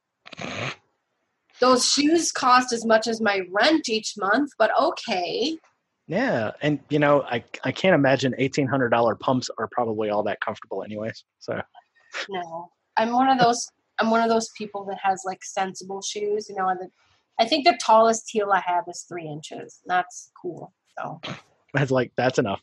Those 1.60 1.90
shoes 1.90 2.30
cost 2.30 2.72
as 2.72 2.84
much 2.84 3.06
as 3.06 3.20
my 3.20 3.42
rent 3.50 3.88
each 3.88 4.14
month, 4.16 4.52
but 4.58 4.70
okay. 4.80 5.58
Yeah, 6.06 6.52
and 6.62 6.80
you 6.88 6.98
know, 6.98 7.22
I 7.22 7.44
I 7.64 7.72
can't 7.72 7.94
imagine 7.94 8.34
eighteen 8.38 8.66
hundred 8.66 8.90
dollar 8.90 9.14
pumps 9.14 9.50
are 9.58 9.68
probably 9.70 10.08
all 10.08 10.22
that 10.22 10.40
comfortable, 10.40 10.82
anyways. 10.82 11.24
So. 11.38 11.60
No, 12.30 12.70
I'm 12.96 13.12
one 13.12 13.28
of 13.28 13.38
those. 13.38 13.68
I'm 13.98 14.10
one 14.10 14.22
of 14.22 14.30
those 14.30 14.48
people 14.56 14.84
that 14.84 14.98
has 15.02 15.22
like 15.26 15.44
sensible 15.44 16.00
shoes. 16.00 16.48
You 16.48 16.54
know, 16.56 16.68
and 16.68 16.80
the, 16.80 16.88
I 17.38 17.46
think 17.46 17.64
the 17.64 17.78
tallest 17.80 18.28
heel 18.30 18.50
I 18.52 18.60
have 18.66 18.84
is 18.88 19.04
three 19.08 19.26
inches. 19.26 19.80
That's 19.86 20.30
cool. 20.40 20.72
So. 20.98 21.20
That's 21.74 21.90
like 21.90 22.12
that's 22.16 22.38
enough. 22.38 22.62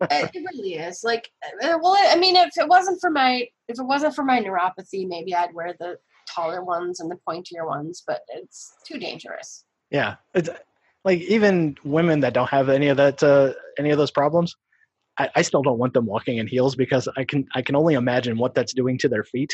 it, 0.00 0.30
really 0.34 0.74
is. 0.74 1.04
Like, 1.04 1.30
uh, 1.62 1.78
well, 1.80 1.96
I 1.98 2.16
mean, 2.16 2.34
if 2.34 2.56
it 2.56 2.66
wasn't 2.66 3.00
for 3.00 3.10
my 3.10 3.46
if 3.68 3.78
it 3.78 3.84
wasn't 3.84 4.14
for 4.14 4.24
my 4.24 4.40
neuropathy, 4.40 5.06
maybe 5.06 5.34
I'd 5.34 5.54
wear 5.54 5.74
the 5.78 5.98
taller 6.28 6.64
ones 6.64 6.98
and 7.00 7.10
the 7.10 7.18
pointier 7.28 7.66
ones. 7.66 8.02
But 8.06 8.22
it's 8.28 8.72
too 8.86 8.98
dangerous. 8.98 9.64
Yeah, 9.90 10.16
it's 10.34 10.48
like 11.04 11.20
even 11.20 11.76
women 11.84 12.20
that 12.20 12.34
don't 12.34 12.48
have 12.48 12.68
any 12.68 12.88
of 12.88 12.96
that 12.96 13.22
uh, 13.22 13.52
any 13.78 13.90
of 13.90 13.98
those 13.98 14.10
problems 14.10 14.56
I, 15.18 15.28
I, 15.36 15.42
still 15.42 15.62
don't 15.62 15.78
want 15.78 15.94
them 15.94 16.06
walking 16.06 16.38
in 16.38 16.46
heels 16.46 16.74
because 16.76 17.08
i 17.16 17.24
can 17.24 17.46
i 17.54 17.62
can 17.62 17.76
only 17.76 17.94
imagine 17.94 18.38
what 18.38 18.54
that's 18.54 18.72
doing 18.72 18.98
to 18.98 19.08
their 19.08 19.24
feet 19.24 19.50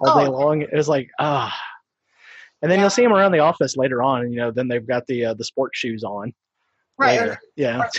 all 0.00 0.18
oh. 0.18 0.24
day 0.24 0.28
long 0.28 0.62
it's 0.72 0.88
like 0.88 1.10
ah 1.18 1.56
and 2.62 2.70
then 2.70 2.78
yeah. 2.78 2.84
you'll 2.84 2.90
see 2.90 3.02
them 3.02 3.12
around 3.12 3.32
the 3.32 3.38
office 3.38 3.76
later 3.76 4.02
on 4.02 4.22
and 4.22 4.32
you 4.32 4.38
know 4.38 4.50
then 4.50 4.68
they've 4.68 4.86
got 4.86 5.06
the 5.06 5.26
uh, 5.26 5.34
the 5.34 5.44
sports 5.44 5.78
shoes 5.78 6.04
on 6.04 6.32
right 6.98 7.20
or, 7.20 7.40
yeah. 7.56 7.80
or 7.80 7.90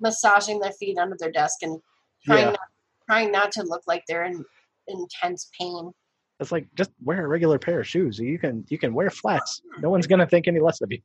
massaging 0.00 0.60
their 0.60 0.72
feet 0.72 0.98
under 0.98 1.16
their 1.18 1.30
desk 1.30 1.58
and 1.62 1.80
trying, 2.24 2.38
yeah. 2.38 2.50
not, 2.50 2.60
trying 3.08 3.32
not 3.32 3.52
to 3.52 3.62
look 3.62 3.82
like 3.86 4.02
they're 4.08 4.24
in 4.24 4.44
intense 4.86 5.50
pain. 5.58 5.92
It's 6.40 6.52
like 6.52 6.66
just 6.74 6.90
wear 7.02 7.24
a 7.24 7.28
regular 7.28 7.58
pair 7.58 7.80
of 7.80 7.88
shoes. 7.88 8.18
You 8.18 8.38
can 8.38 8.64
you 8.68 8.78
can 8.78 8.94
wear 8.94 9.10
flats. 9.10 9.60
No 9.80 9.90
one's 9.90 10.06
gonna 10.06 10.26
think 10.26 10.48
any 10.48 10.60
less 10.60 10.80
of 10.80 10.90
you. 10.90 11.00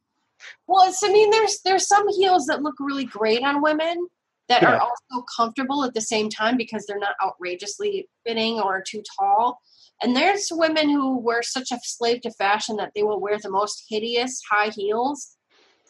Well, 0.67 0.87
it's, 0.87 1.03
I 1.03 1.11
mean, 1.11 1.31
there's 1.31 1.59
there's 1.65 1.87
some 1.87 2.07
heels 2.09 2.45
that 2.47 2.61
look 2.61 2.75
really 2.79 3.05
great 3.05 3.43
on 3.43 3.61
women 3.61 4.07
that 4.49 4.61
yeah. 4.61 4.75
are 4.75 4.79
also 4.79 5.25
comfortable 5.35 5.83
at 5.83 5.93
the 5.93 6.01
same 6.01 6.29
time 6.29 6.57
because 6.57 6.85
they're 6.85 6.99
not 6.99 7.15
outrageously 7.23 8.07
fitting 8.25 8.59
or 8.59 8.83
too 8.85 9.01
tall. 9.17 9.59
And 10.01 10.15
there's 10.15 10.47
women 10.51 10.89
who 10.89 11.17
wear 11.19 11.41
such 11.41 11.71
a 11.71 11.79
slave 11.83 12.21
to 12.21 12.31
fashion 12.31 12.75
that 12.77 12.91
they 12.95 13.03
will 13.03 13.21
wear 13.21 13.37
the 13.39 13.49
most 13.49 13.85
hideous 13.87 14.41
high 14.51 14.69
heels, 14.69 15.37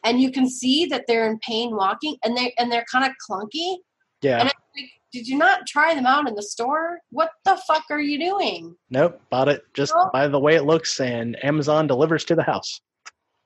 and 0.04 0.22
you 0.22 0.32
can 0.32 0.48
see 0.50 0.86
that 0.88 1.06
they're 1.08 1.28
in 1.28 1.40
pain 1.40 1.76
walking, 1.76 2.18
and 2.24 2.38
they 2.38 2.54
and 2.58 2.72
they're 2.72 2.86
kind 2.92 3.06
of 3.06 3.12
clunky. 3.28 3.78
Yeah. 4.22 4.40
And 4.40 4.46
like, 4.46 4.90
did 5.12 5.28
you 5.28 5.38
not 5.38 5.66
try 5.68 5.96
them 5.96 6.06
out 6.06 6.28
in 6.28 6.36
the 6.36 6.44
store? 6.44 7.00
What 7.10 7.32
the 7.46 7.60
fuck 7.68 7.84
are 7.90 8.02
you 8.02 8.20
doing? 8.20 8.76
Nope, 8.90 9.20
bought 9.30 9.50
it 9.50 9.64
just 9.74 9.94
by 10.12 10.28
the 10.28 10.40
way 10.40 10.56
it 10.56 10.64
looks, 10.64 11.00
and 11.00 11.44
Amazon 11.44 11.88
delivers 11.88 12.26
to 12.26 12.36
the 12.36 12.44
house. 12.44 12.82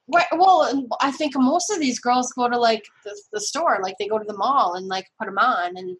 Well, 0.07 0.87
I 1.01 1.11
think 1.11 1.33
most 1.35 1.69
of 1.69 1.79
these 1.79 1.99
girls 1.99 2.31
go 2.31 2.49
to 2.49 2.57
like 2.57 2.85
the, 3.03 3.19
the 3.33 3.41
store, 3.41 3.79
like 3.83 3.95
they 3.99 4.07
go 4.07 4.17
to 4.17 4.25
the 4.25 4.37
mall 4.37 4.75
and 4.75 4.87
like 4.87 5.07
put 5.19 5.25
them 5.25 5.37
on, 5.37 5.75
and 5.75 5.97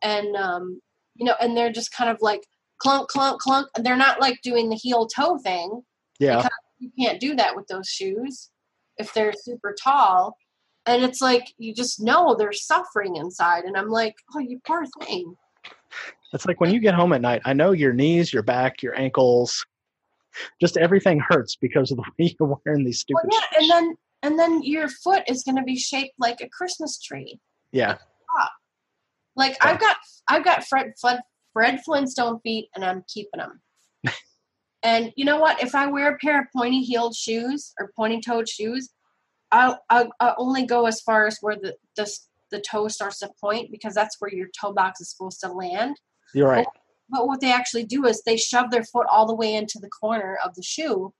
and 0.00 0.36
um, 0.36 0.80
you 1.16 1.26
know, 1.26 1.34
and 1.40 1.56
they're 1.56 1.72
just 1.72 1.92
kind 1.92 2.10
of 2.10 2.16
like 2.20 2.46
clunk, 2.78 3.08
clunk, 3.08 3.40
clunk. 3.40 3.68
They're 3.76 3.96
not 3.96 4.20
like 4.20 4.40
doing 4.42 4.70
the 4.70 4.76
heel 4.76 5.06
toe 5.06 5.38
thing. 5.38 5.82
Yeah. 6.18 6.48
you 6.78 6.90
can't 6.98 7.20
do 7.20 7.34
that 7.36 7.54
with 7.54 7.66
those 7.68 7.88
shoes 7.88 8.50
if 8.96 9.12
they're 9.12 9.32
super 9.32 9.74
tall. 9.80 10.36
And 10.86 11.04
it's 11.04 11.20
like 11.20 11.52
you 11.58 11.74
just 11.74 12.00
know 12.00 12.34
they're 12.34 12.52
suffering 12.52 13.16
inside, 13.16 13.64
and 13.64 13.76
I'm 13.76 13.88
like, 13.88 14.14
oh, 14.34 14.40
you 14.40 14.60
poor 14.66 14.84
thing. 15.00 15.36
It's 16.32 16.46
like 16.46 16.60
when 16.60 16.72
you 16.72 16.80
get 16.80 16.94
home 16.94 17.12
at 17.12 17.20
night. 17.20 17.42
I 17.44 17.52
know 17.52 17.72
your 17.72 17.92
knees, 17.92 18.32
your 18.32 18.42
back, 18.42 18.82
your 18.82 18.98
ankles, 18.98 19.64
just 20.60 20.76
everything 20.76 21.20
hurts 21.20 21.56
because 21.56 21.90
of 21.90 21.98
the 21.98 22.04
way 22.18 22.34
you're 22.40 22.58
wearing 22.64 22.84
these 22.84 23.00
stupid. 23.00 23.22
Well, 23.28 23.40
yeah, 23.40 23.60
and 23.60 23.70
then 23.70 23.96
and 24.22 24.38
then 24.38 24.62
your 24.62 24.88
foot 24.88 25.22
is 25.28 25.42
going 25.42 25.56
to 25.56 25.62
be 25.62 25.76
shaped 25.76 26.14
like 26.18 26.40
a 26.40 26.48
Christmas 26.48 27.00
tree. 27.00 27.40
Yeah. 27.72 27.98
Like 29.34 29.52
yeah. 29.52 29.70
I've 29.70 29.80
got 29.80 29.96
I've 30.28 30.44
got 30.44 30.64
Fred, 30.64 30.92
Fred 31.00 31.20
Fred 31.52 31.80
Flintstone 31.84 32.40
feet, 32.40 32.68
and 32.74 32.84
I'm 32.84 33.04
keeping 33.08 33.38
them. 33.38 33.60
and 34.82 35.12
you 35.16 35.24
know 35.24 35.38
what? 35.38 35.62
If 35.62 35.74
I 35.74 35.86
wear 35.86 36.14
a 36.14 36.18
pair 36.18 36.40
of 36.40 36.46
pointy 36.54 36.82
heeled 36.82 37.14
shoes 37.14 37.72
or 37.78 37.92
pointy 37.96 38.20
toed 38.20 38.48
shoes, 38.48 38.90
I'll, 39.50 39.80
I'll, 39.90 40.10
I'll 40.20 40.34
only 40.38 40.66
go 40.66 40.86
as 40.86 41.00
far 41.00 41.26
as 41.26 41.38
where 41.40 41.56
the, 41.56 41.76
the 41.96 42.10
the 42.50 42.60
toe 42.60 42.88
starts 42.88 43.20
to 43.20 43.30
point 43.40 43.70
because 43.70 43.94
that's 43.94 44.16
where 44.20 44.32
your 44.32 44.48
toe 44.60 44.72
box 44.72 45.00
is 45.00 45.10
supposed 45.10 45.40
to 45.40 45.50
land. 45.50 45.96
You're 46.34 46.48
right. 46.48 46.66
But 46.66 46.81
what 47.12 47.40
they 47.40 47.52
actually 47.52 47.84
do 47.84 48.06
is 48.06 48.22
they 48.22 48.36
shove 48.36 48.70
their 48.70 48.84
foot 48.84 49.06
all 49.10 49.26
the 49.26 49.34
way 49.34 49.54
into 49.54 49.78
the 49.78 49.88
corner 49.88 50.38
of 50.44 50.54
the 50.54 50.62
shoe 50.62 51.12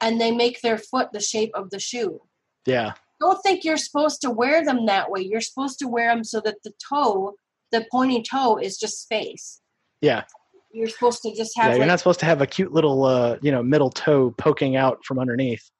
and 0.00 0.20
they 0.20 0.30
make 0.30 0.60
their 0.62 0.78
foot 0.78 1.12
the 1.12 1.20
shape 1.20 1.50
of 1.54 1.70
the 1.70 1.78
shoe. 1.78 2.20
Yeah. 2.66 2.94
Don't 3.20 3.40
think 3.42 3.64
you're 3.64 3.76
supposed 3.76 4.20
to 4.22 4.30
wear 4.30 4.64
them 4.64 4.86
that 4.86 5.10
way. 5.10 5.20
You're 5.22 5.40
supposed 5.40 5.78
to 5.78 5.88
wear 5.88 6.14
them 6.14 6.24
so 6.24 6.40
that 6.40 6.62
the 6.64 6.72
toe, 6.90 7.34
the 7.72 7.86
pointy 7.90 8.22
toe, 8.22 8.56
is 8.58 8.76
just 8.76 9.02
space. 9.02 9.60
Yeah. 10.00 10.24
You're 10.72 10.88
supposed 10.88 11.22
to 11.22 11.34
just 11.34 11.56
have. 11.56 11.66
Yeah, 11.66 11.70
like, 11.72 11.78
you're 11.78 11.86
not 11.86 11.98
supposed 12.00 12.20
to 12.20 12.26
have 12.26 12.42
a 12.42 12.46
cute 12.46 12.72
little, 12.72 13.04
uh, 13.04 13.38
you 13.40 13.50
know, 13.50 13.62
middle 13.62 13.88
toe 13.90 14.32
poking 14.36 14.76
out 14.76 15.02
from 15.04 15.18
underneath. 15.18 15.70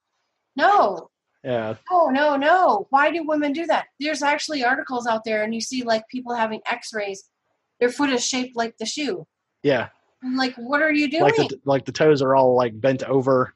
no, 0.57 1.11
Yeah. 1.45 1.75
no, 1.91 2.09
no, 2.09 2.37
no. 2.37 2.87
Why 2.91 3.11
do 3.11 3.23
women 3.27 3.53
do 3.53 3.67
that? 3.67 3.87
There's 4.01 4.23
actually 4.23 4.65
articles 4.65 5.07
out 5.07 5.25
there, 5.25 5.43
and 5.43 5.55
you 5.55 5.61
see 5.61 5.83
like 5.83 6.09
people 6.09 6.35
having 6.35 6.61
X-rays. 6.71 7.25
Their 7.79 7.91
foot 7.91 8.09
is 8.11 8.25
shaped 8.27 8.57
like 8.57 8.77
the 8.79 8.87
shoe. 8.87 9.27
Yeah. 9.67 9.89
I'm 10.23 10.37
like, 10.37 10.55
what 10.55 10.81
are 10.81 10.93
you 10.93 11.11
doing? 11.11 11.25
Like 11.25 11.35
the 11.35 11.61
like 11.65 11.85
the 11.85 11.93
toes 11.93 12.23
are 12.23 12.37
all 12.37 12.55
like 12.55 12.81
bent 12.81 13.03
over. 13.03 13.53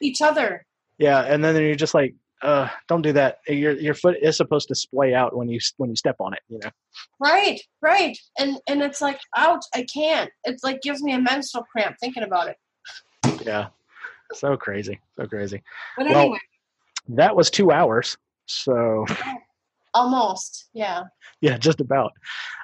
Each 0.00 0.20
other. 0.20 0.66
Yeah, 0.98 1.20
and 1.20 1.42
then 1.42 1.54
you're 1.62 1.76
just 1.76 1.94
like, 1.94 2.16
uh, 2.42 2.68
don't 2.88 3.02
do 3.02 3.12
that. 3.12 3.38
Your 3.46 3.72
your 3.72 3.94
foot 3.94 4.16
is 4.20 4.36
supposed 4.36 4.66
to 4.68 4.74
splay 4.74 5.14
out 5.14 5.36
when 5.36 5.48
you 5.48 5.60
when 5.76 5.88
you 5.90 5.94
step 5.96 6.16
on 6.18 6.32
it. 6.34 6.40
You 6.48 6.58
know. 6.62 6.70
Right, 7.20 7.60
right. 7.80 8.18
And 8.38 8.58
and 8.68 8.82
it's 8.82 9.00
like, 9.00 9.20
ouch, 9.36 9.64
I 9.72 9.86
can't. 9.92 10.30
It's 10.44 10.64
like 10.64 10.82
gives 10.82 11.00
me 11.00 11.12
a 11.12 11.20
menstrual 11.20 11.64
cramp 11.70 11.96
thinking 12.00 12.24
about 12.24 12.48
it. 12.48 12.56
Yeah. 13.46 13.68
So 14.32 14.56
crazy. 14.56 14.98
So 15.16 15.26
crazy. 15.28 15.62
But 15.96 16.06
Well- 16.06 16.18
anyway, 16.18 16.38
That 17.10 17.36
was 17.36 17.50
two 17.50 17.70
hours. 17.70 18.16
So 18.46 19.06
almost. 19.94 20.68
Yeah. 20.72 21.04
yeah, 21.40 21.58
just 21.58 21.80
about. 21.80 22.12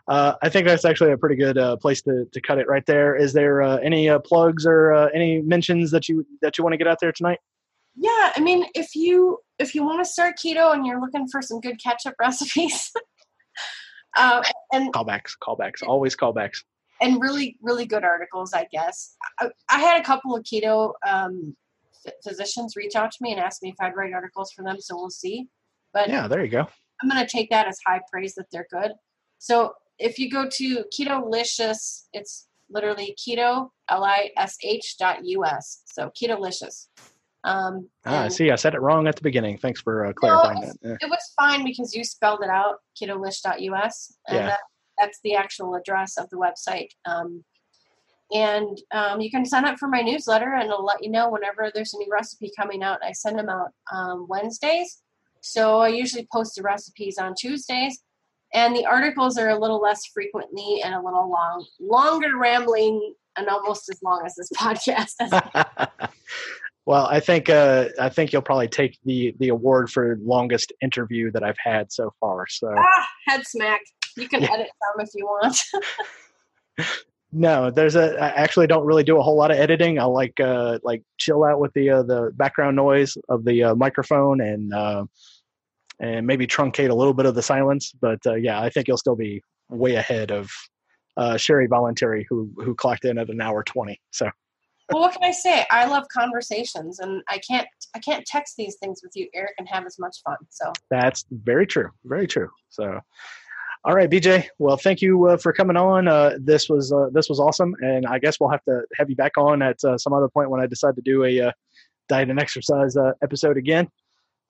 Uh, 0.09 0.35
I 0.43 0.49
think 0.49 0.67
that's 0.67 0.85
actually 0.85 1.13
a 1.13 1.19
pretty 1.19 1.37
good 1.37 1.57
uh, 1.59 1.77
place 1.77 2.03
to, 2.03 2.27
to 2.33 2.41
cut 2.41 2.59
it 2.59 2.69
right 2.69 2.85
there. 2.87 3.17
Is 3.17 3.33
there 3.33 3.63
uh, 3.63 3.77
any 3.79 4.09
uh, 4.09 4.19
plugs 4.19 4.67
or 4.67 4.93
uh, 4.93 5.09
any 5.15 5.41
mentions 5.43 5.91
that 5.93 6.09
you 6.09 6.27
that 6.43 6.59
you 6.59 6.65
want 6.65 6.75
to 6.75 6.79
get 6.79 6.87
out 6.87 6.99
there 7.01 7.13
tonight? 7.13 7.39
Yeah, 7.97 8.33
I 8.37 8.41
mean, 8.41 8.67
if 8.75 8.95
you 8.95 9.39
if 9.59 9.75
you 9.75 9.85
want 9.85 10.05
to 10.05 10.11
start 10.11 10.35
keto 10.45 10.75
and 10.75 10.85
you're 10.87 11.01
looking 11.01 11.29
for 11.29 11.41
some 11.41 11.61
good 11.61 11.77
ketchup 11.83 12.15
recipes, 12.21 12.93
uh, 14.17 14.43
and 14.73 14.93
Callbacks, 14.93 15.33
callbacks, 15.43 15.83
always 15.87 16.17
callbacks. 16.17 16.59
and 17.01 17.21
really 17.21 17.57
really 17.63 17.87
good 17.87 18.05
articles, 18.05 18.53
I 18.53 18.67
guess. 18.71 19.17
I, 19.41 19.49
I 19.71 19.79
had 19.81 20.01
a 20.01 20.05
couple 20.05 20.37
of 20.37 20.43
keto 20.43 20.93
um, 21.09 21.57
physicians 22.23 22.75
reach 22.77 22.95
out 22.97 23.11
to 23.13 23.19
me 23.21 23.31
and 23.33 23.41
ask 23.41 23.63
me 23.63 23.71
if 23.71 23.77
I'd 23.81 23.97
write 23.97 24.13
articles 24.13 24.53
for 24.53 24.63
them, 24.65 24.77
so 24.81 24.97
we'll 24.97 25.11
see. 25.11 25.47
But 25.93 26.09
Yeah, 26.09 26.29
there 26.29 26.45
you 26.45 26.51
go. 26.51 26.67
I'm 27.03 27.09
going 27.09 27.25
to 27.25 27.31
take 27.31 27.51
that 27.51 27.67
as 27.67 27.79
high 27.87 28.01
praise 28.11 28.35
that 28.35 28.47
they're 28.53 28.67
good. 28.71 28.93
So 29.39 29.73
if 29.99 30.19
you 30.19 30.31
go 30.31 30.49
to 30.51 30.85
Ketolicious, 30.97 32.05
it's 32.13 32.49
literally 32.71 33.15
keto 33.21 33.69
l 33.91 34.05
i 34.05 34.31
s 34.37 34.57
h 34.63 34.97
dot 34.99 35.19
us. 35.23 35.83
So 35.87 36.11
Ketolicious. 36.21 36.89
Um, 37.45 37.89
Ah, 38.07 38.25
and 38.25 38.33
see, 38.33 38.51
I 38.51 38.57
said 38.57 38.75
it 38.75 38.81
wrong 38.81 39.07
at 39.07 39.17
the 39.17 39.23
beginning. 39.23 39.59
Thanks 39.59 39.81
for 39.83 40.07
uh, 40.07 40.13
clarifying 40.15 40.59
it's- 40.59 40.77
that. 40.83 40.89
Yeah. 40.89 41.07
it 41.07 41.11
was 41.11 41.35
fine 41.39 41.63
because 41.65 41.95
you 41.95 42.03
spelled 42.03 42.41
it 42.43 42.49
out, 42.49 42.77
ketolish.us, 43.01 44.17
and 44.29 44.37
Yeah. 44.39 44.47
that, 44.47 44.61
that's 44.99 45.21
the 45.25 45.35
actual 45.35 45.75
address 45.75 46.17
of 46.17 46.31
the 46.31 46.37
website. 46.37 46.89
Um, 47.05 47.45
and 48.33 48.81
um, 48.93 49.21
you 49.21 49.31
can 49.31 49.45
sign 49.45 49.67
up 49.67 49.79
for 49.79 49.89
my 49.89 50.01
newsletter, 50.01 50.55
and 50.55 50.71
it'll 50.71 50.85
let 50.85 51.05
you 51.05 51.11
know 51.11 51.29
whenever 51.29 51.71
there's 51.75 51.93
a 51.93 51.99
new 51.99 52.09
recipe 52.11 52.51
coming 52.59 52.83
out. 52.83 52.99
I 53.05 53.13
send 53.13 53.39
them 53.39 53.51
out 53.51 53.73
um, 53.93 54.27
Wednesdays, 54.29 55.03
so 55.45 55.79
I 55.81 55.89
usually 55.89 56.27
post 56.33 56.55
the 56.57 56.63
recipes 56.63 57.19
on 57.19 57.35
Tuesdays. 57.39 58.01
And 58.55 58.75
the 58.77 58.87
articles 58.87 59.37
are 59.37 59.49
a 59.49 59.59
little 59.59 59.81
less 59.81 60.07
frequently 60.07 60.81
and 60.85 60.95
a 60.95 61.01
little 61.01 61.29
long, 61.29 61.67
longer, 61.81 62.37
rambling, 62.39 63.15
and 63.37 63.49
almost 63.49 63.89
as 63.91 64.01
long 64.01 64.23
as 64.25 64.37
this 64.37 64.49
podcast. 64.57 66.09
well, 66.87 67.07
I 67.07 67.19
think 67.19 67.51
uh, 67.51 67.89
I 68.01 68.09
think 68.11 68.33
you'll 68.33 68.43
probably 68.43 68.69
take 68.69 68.97
the 69.05 69.35
the 69.41 69.49
award 69.49 69.91
for 69.91 70.19
longest 70.23 70.73
interview 70.81 71.33
that 71.33 71.43
I've 71.43 71.59
had 71.59 71.91
so 71.91 72.13
far. 72.21 72.47
So 72.49 72.73
ah, 72.79 73.07
head 73.27 73.43
smack. 73.45 73.81
You 74.17 74.29
can 74.29 74.43
Yeah. 74.43 74.53
edit 74.53 74.69
some 74.69 75.05
if 75.05 75.11
you 75.15 75.25
want. 75.27 75.59
no, 77.33 77.71
there's 77.73 77.97
a. 77.97 78.17
I 78.23 78.29
actually 78.41 78.69
don't 78.69 78.85
really 78.87 79.03
do 79.03 79.19
a 79.19 79.23
whole 79.23 79.37
lot 79.37 79.51
of 79.51 79.57
editing. 79.57 79.99
I 79.99 80.05
like 80.05 80.39
uh, 80.39 80.79
like 80.85 81.03
chill 81.19 81.43
out 81.43 81.59
with 81.59 81.73
the 81.73 81.91
uh, 81.91 82.03
the 82.05 82.31
background 82.37 82.77
noise 82.77 83.19
of 83.29 83.45
the 83.45 83.65
uh, 83.65 83.75
microphone 83.75 84.41
and 84.41 84.73
uh, 84.73 85.07
and 86.01 86.27
maybe 86.27 86.47
truncate 86.47 86.91
a 86.91 86.95
little 86.95 87.15
bit 87.15 87.27
of 87.27 87.35
the 87.35 87.43
silence. 87.43 87.93
But 88.01 88.21
uh, 88.27 88.35
yeah, 88.35 88.61
I 88.61 88.71
think 88.71 88.89
you'll 88.89 88.99
still 88.99 89.17
be 89.17 89.43
way 89.69 89.95
ahead 89.95 90.31
of 90.31 90.51
uh, 91.17 91.37
Sherry 91.37 91.67
Voluntary, 91.67 92.27
who 92.29 92.51
who 92.57 92.75
clocked 92.75 93.05
in 93.05 93.19
at 93.19 93.29
an 93.29 93.41
hour 93.41 93.63
twenty. 93.63 94.01
So 94.11 94.31
well 94.93 95.01
what 95.01 95.15
can 95.15 95.25
i 95.25 95.31
say 95.31 95.65
i 95.71 95.87
love 95.87 96.05
conversations 96.13 96.99
and 96.99 97.23
i 97.31 97.39
can't 97.39 97.67
i 97.97 97.99
can't 97.99 98.23
text 98.27 98.55
these 98.59 98.77
things 98.83 99.01
with 99.03 99.11
you 99.15 99.27
eric 99.33 99.55
and 99.57 99.67
have 99.67 99.87
as 99.87 99.99
much 99.99 100.19
fun 100.23 100.37
so 100.51 100.71
That's 100.91 101.25
very 101.31 101.67
true. 101.67 101.91
Very 102.05 102.27
true. 102.27 102.49
So, 102.69 103.01
all 103.85 103.95
right, 103.95 104.09
BJ. 104.09 104.47
Well, 104.59 104.77
thank 104.77 105.03
you 105.03 105.29
uh, 105.29 105.37
for 105.37 105.53
coming 105.53 105.77
on. 105.77 106.09
Uh, 106.09 106.39
this 106.41 106.69
was 106.69 106.93
uh, 106.93 107.09
this 107.13 107.29
was 107.29 107.41
awesome, 107.41 107.75
and 107.81 108.07
I 108.07 108.19
guess 108.19 108.39
we'll 108.41 108.51
have 108.51 108.65
to 108.65 108.83
have 108.97 109.11
you 109.11 109.17
back 109.17 109.37
on 109.37 109.61
at 109.61 109.83
uh, 109.85 109.99
some 109.99 110.13
other 110.13 110.29
point 110.29 110.51
when 110.51 110.61
I 110.61 110.67
decide 110.67 110.95
to 110.97 111.03
do 111.03 111.25
a 111.25 111.49
uh, 111.49 111.53
diet 112.09 112.31
and 112.31 112.41
exercise 112.41 112.97
uh, 112.97 113.13
episode 113.23 113.57
again. 113.57 113.89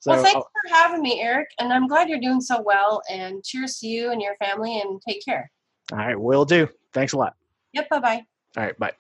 So, 0.05 0.13
well 0.13 0.23
thanks 0.23 0.37
I'll- 0.37 0.51
for 0.69 0.75
having 0.75 1.01
me 1.01 1.19
eric 1.23 1.49
and 1.59 1.73
i'm 1.73 1.89
glad 1.89 2.11
you're 2.11 2.21
doing 2.21 2.43
so 2.43 2.61
well 2.61 3.01
and 3.11 3.43
cheers 3.43 3.79
to 3.79 3.87
you 3.87 4.11
and 4.13 4.21
your 4.21 4.37
family 4.37 4.79
and 4.81 5.01
take 5.09 5.25
care 5.25 5.51
all 5.93 5.99
right, 5.99 6.19
will 6.21 6.45
do. 6.45 6.69
Thanks 6.93 7.13
a 7.15 7.19
lot. 7.19 7.35
yep 7.73 7.89
bye-bye 7.89 8.23
All 8.57 8.63
right, 8.63 8.79
bye. 8.79 8.93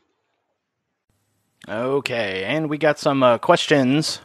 Okay, 1.68 2.44
and 2.44 2.68
we 2.68 2.76
got 2.78 2.98
some 2.98 3.22
uh, 3.22 3.38
questions 3.38 4.20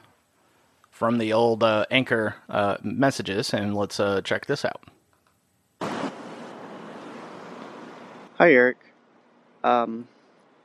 from 0.92 1.18
the 1.20 1.32
old 1.32 1.64
uh, 1.64 1.86
anchor 1.90 2.36
uh, 2.50 2.76
messages, 2.84 3.54
and 3.54 3.76
let's 3.76 3.98
uh, 4.00 4.20
check 4.22 4.46
this 4.48 4.66
out. 4.66 4.84
Hi, 8.38 8.52
Eric. 8.54 8.78
Um, 9.64 10.08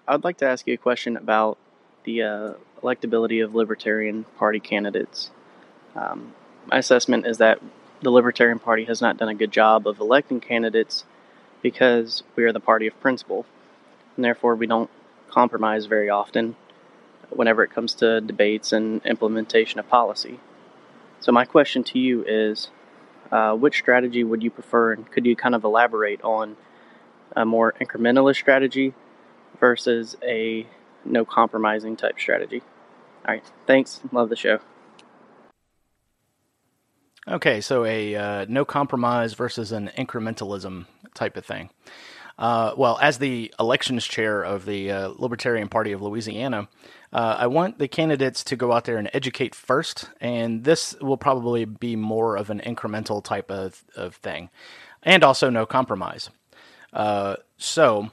I'd 0.09 0.25
like 0.25 0.39
to 0.39 0.47
ask 0.47 0.67
you 0.67 0.75
a 0.75 0.79
question 0.79 1.17
about 1.17 1.59
the 2.05 2.23
uh, 2.23 2.53
electability 2.83 3.45
of 3.45 3.55
Libertarian 3.55 4.25
Party 4.37 4.59
candidates. 4.61 5.31
Um, 5.95 6.35
my 6.67 6.79
assessment 6.79 7.27
is 7.27 7.39
that 7.39 7.61
the 8.03 8.11
Libertarian 8.11 8.59
Party 8.59 8.85
has 8.85 9.01
not 9.01 9.17
done 9.17 9.29
a 9.29 9.35
good 9.35 9.53
job 9.53 9.87
of 9.87 10.01
electing 10.01 10.41
candidates 10.41 11.05
because 11.63 12.23
we 12.37 12.45
are 12.45 12.53
the 12.53 12.61
party 12.61 12.87
of 12.87 12.99
principle, 13.01 13.47
and 14.17 14.25
therefore 14.25 14.55
we 14.55 14.67
don't 14.67 14.91
compromise 15.29 15.87
very 15.87 16.11
often 16.11 16.57
whenever 17.31 17.65
it 17.65 17.71
comes 17.71 17.95
to 17.95 18.21
debates 18.21 18.73
and 18.73 19.05
implementation 19.05 19.81
of 19.81 19.89
policy. 19.89 20.39
So, 21.21 21.33
my 21.33 21.45
question 21.45 21.83
to 21.85 21.99
you 21.99 22.23
is 22.27 22.69
uh, 23.33 23.55
which 23.55 23.79
strategy 23.79 24.23
would 24.23 24.43
you 24.43 24.51
prefer, 24.51 24.93
and 24.93 25.11
could 25.11 25.25
you 25.25 25.35
kind 25.35 25.55
of 25.55 25.65
elaborate 25.65 26.21
on? 26.23 26.57
a 27.37 27.45
more 27.45 27.75
incrementalist 27.81 28.37
strategy 28.37 28.95
versus 29.59 30.17
a 30.23 30.67
no 31.05 31.25
compromising 31.25 31.97
type 31.97 32.19
strategy. 32.19 32.63
All 33.27 33.35
right, 33.35 33.45
thanks. 33.67 34.01
Love 34.13 34.29
the 34.29 34.37
show. 34.37 34.61
Okay, 37.27 37.63
so 37.63 37.87
a 37.87 38.15
uh, 38.15 38.47
no 38.49 38.67
compromise 38.67 39.33
versus 39.33 39.73
an 39.73 39.91
incrementalism 39.97 40.87
type 41.15 41.39
of 41.39 41.47
thing. 41.47 41.71
Uh, 42.39 42.75
well, 42.77 42.99
as 43.01 43.19
the 43.19 43.55
elections 43.59 44.05
chair 44.05 44.43
of 44.43 44.67
the 44.67 44.91
uh, 44.91 45.09
Libertarian 45.17 45.69
Party 45.69 45.93
of 45.93 46.03
Louisiana, 46.03 46.69
uh, 47.13 47.37
I 47.39 47.47
want 47.47 47.79
the 47.79 47.89
candidates 47.89 48.43
to 48.45 48.57
go 48.57 48.73
out 48.73 48.85
there 48.85 48.99
and 48.99 49.09
educate 49.15 49.55
first, 49.55 50.11
and 50.21 50.65
this 50.65 50.97
will 51.01 51.17
probably 51.17 51.65
be 51.65 51.97
more 51.97 52.37
of 52.37 52.51
an 52.51 52.61
incremental 52.61 53.23
type 53.23 53.51
of, 53.51 53.85
of 53.97 54.17
thing, 54.17 54.51
and 55.03 55.23
also 55.23 55.49
no 55.49 55.65
compromise. 55.65 56.29
Uh, 56.93 57.37
so, 57.57 58.11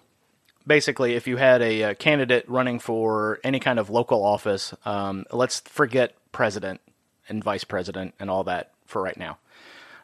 basically, 0.66 1.16
if 1.16 1.28
you 1.28 1.36
had 1.38 1.62
a, 1.62 1.84
uh 1.84 1.94
candidate 1.96 2.48
running 2.48 2.80
for 2.80 3.40
any 3.44 3.60
kind 3.60 3.80
of 3.80 3.90
local 3.90 4.24
office, 4.24 4.74
um, 4.86 5.26
let's 5.32 5.60
forget 5.62 6.14
president 6.32 6.80
and 7.28 7.44
vice 7.44 7.64
president 7.64 8.14
and 8.20 8.30
all 8.30 8.44
that 8.44 8.72
for 8.92 9.02
right 9.02 9.18
now, 9.18 9.40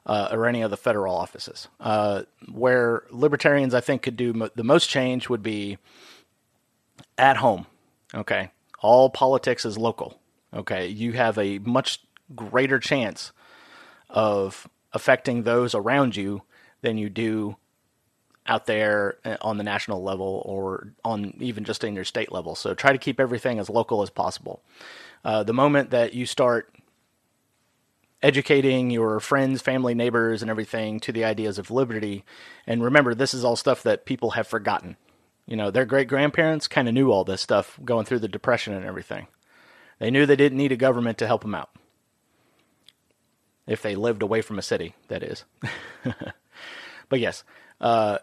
uh, 0.06 0.30
or 0.32 0.48
any 0.48 0.62
of 0.62 0.72
the 0.72 0.78
federal 0.78 1.16
offices. 1.16 1.68
Uh, 1.80 2.24
where 2.52 3.04
libertarians, 3.12 3.74
I 3.74 3.82
think, 3.82 4.02
could 4.02 4.18
do 4.18 4.34
mo- 4.34 4.50
the 4.56 4.64
most 4.64 4.90
change 4.90 5.30
would 5.30 5.44
be 5.44 5.78
at 7.18 7.38
home. 7.38 7.68
Okay, 8.16 8.52
all 8.82 9.10
politics 9.10 9.66
is 9.66 9.78
local. 9.78 10.20
Okay, 10.54 10.88
you 10.88 11.14
have 11.14 11.38
a 11.38 11.60
much 11.60 12.00
greater 12.36 12.80
chance 12.80 13.32
of 14.10 14.68
affecting 14.94 15.44
those 15.44 15.76
around 15.76 16.16
you 16.16 16.42
than 16.82 16.98
you 16.98 17.10
do 17.10 17.58
out 18.48 18.66
there 18.66 19.18
uh, 19.26 19.38
on 19.42 19.58
the 19.58 19.64
national 19.64 20.02
level 20.02 20.42
or 20.46 20.94
on 21.04 21.34
even 21.40 21.64
just 21.64 21.84
in 21.84 21.96
your 21.96 22.06
state 22.06 22.32
level. 22.32 22.56
So 22.56 22.74
try 22.74 22.92
to 22.92 22.98
keep 22.98 23.20
everything 23.20 23.60
as 23.60 23.70
local 23.70 24.02
as 24.02 24.10
possible. 24.10 24.64
Uh, 25.24 25.44
the 25.44 25.54
moment 25.54 25.90
that 25.92 26.14
you 26.14 26.26
start 26.26 26.74
educating 28.22 28.90
your 28.90 29.20
friends, 29.20 29.62
family, 29.62 29.94
neighbors, 29.94 30.42
and 30.42 30.50
everything 30.50 31.00
to 31.02 31.12
the 31.12 31.24
ideas 31.24 31.60
of 31.60 31.72
liberty, 31.72 32.24
and 32.66 32.84
remember, 32.84 33.14
this 33.14 33.34
is 33.34 33.44
all 33.46 33.56
stuff 33.56 33.84
that 33.84 34.06
people 34.06 34.32
have 34.32 34.48
forgotten. 34.48 34.98
You 35.46 35.56
know, 35.56 35.72
their 35.72 35.86
great 35.86 36.08
grandparents 36.08 36.68
kind 36.68 36.88
of 36.88 36.94
knew 36.94 37.12
all 37.12 37.24
this 37.24 37.42
stuff 37.42 37.80
going 37.84 38.06
through 38.06 38.20
the 38.20 38.28
Depression 38.28 38.74
and 38.74 38.86
everything. 38.86 39.28
They 40.00 40.12
knew 40.12 40.26
they 40.26 40.36
didn't 40.36 40.58
need 40.58 40.72
a 40.72 40.78
government 40.78 41.18
to 41.20 41.28
help 41.28 41.42
them 41.42 41.56
out. 41.56 41.70
If 43.66 43.82
they 43.82 43.96
lived 43.96 44.22
away 44.22 44.42
from 44.42 44.60
a 44.60 44.62
city, 44.62 44.96
that 45.08 45.24
is. 45.24 45.44
but 47.10 47.20
yes, 47.20 47.44
uh, 47.82 48.20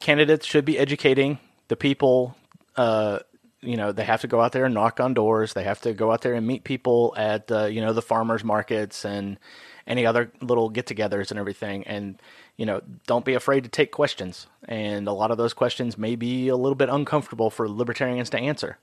candidates 0.00 0.46
should 0.46 0.64
be 0.64 0.78
educating 0.78 1.38
the 1.68 1.76
people. 1.76 2.36
Uh, 2.76 3.20
you 3.66 3.76
know, 3.76 3.92
they 3.92 4.04
have 4.04 4.20
to 4.22 4.28
go 4.28 4.40
out 4.40 4.52
there 4.52 4.64
and 4.64 4.74
knock 4.74 5.00
on 5.00 5.14
doors. 5.14 5.52
They 5.52 5.64
have 5.64 5.80
to 5.82 5.92
go 5.92 6.12
out 6.12 6.22
there 6.22 6.34
and 6.34 6.46
meet 6.46 6.64
people 6.64 7.14
at, 7.16 7.50
uh, 7.50 7.66
you 7.66 7.80
know, 7.80 7.92
the 7.92 8.02
farmers 8.02 8.44
markets 8.44 9.04
and 9.04 9.38
any 9.86 10.06
other 10.06 10.32
little 10.40 10.68
get-togethers 10.70 11.30
and 11.30 11.38
everything. 11.38 11.84
And 11.86 12.20
you 12.56 12.64
know, 12.64 12.80
don't 13.06 13.24
be 13.24 13.34
afraid 13.34 13.64
to 13.64 13.70
take 13.70 13.92
questions. 13.92 14.46
And 14.66 15.06
a 15.06 15.12
lot 15.12 15.30
of 15.30 15.36
those 15.36 15.52
questions 15.52 15.98
may 15.98 16.16
be 16.16 16.48
a 16.48 16.56
little 16.56 16.74
bit 16.74 16.88
uncomfortable 16.88 17.50
for 17.50 17.68
libertarians 17.68 18.30
to 18.30 18.38
answer. 18.38 18.78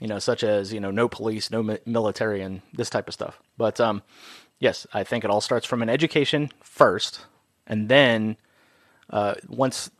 You 0.00 0.08
know, 0.08 0.18
such 0.18 0.42
as 0.42 0.72
you 0.72 0.80
know, 0.80 0.90
no 0.90 1.08
police, 1.08 1.50
no 1.50 1.62
mi- 1.62 1.78
military, 1.84 2.40
and 2.40 2.62
this 2.72 2.90
type 2.90 3.08
of 3.08 3.14
stuff. 3.14 3.40
But 3.56 3.80
um, 3.80 4.02
yes, 4.58 4.86
I 4.92 5.04
think 5.04 5.24
it 5.24 5.30
all 5.30 5.40
starts 5.40 5.66
from 5.66 5.82
an 5.82 5.88
education 5.88 6.50
first, 6.62 7.26
and 7.66 7.88
then 7.88 8.36
uh, 9.10 9.34
once 9.48 9.90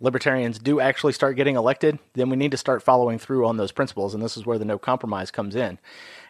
libertarians 0.00 0.58
do 0.58 0.80
actually 0.80 1.12
start 1.12 1.36
getting 1.36 1.56
elected, 1.56 1.98
then 2.12 2.28
we 2.28 2.36
need 2.36 2.50
to 2.50 2.56
start 2.56 2.82
following 2.82 3.18
through 3.18 3.46
on 3.46 3.56
those 3.56 3.72
principles, 3.72 4.14
and 4.14 4.22
this 4.22 4.36
is 4.36 4.44
where 4.44 4.58
the 4.58 4.64
no 4.64 4.78
compromise 4.78 5.30
comes 5.30 5.56
in. 5.56 5.78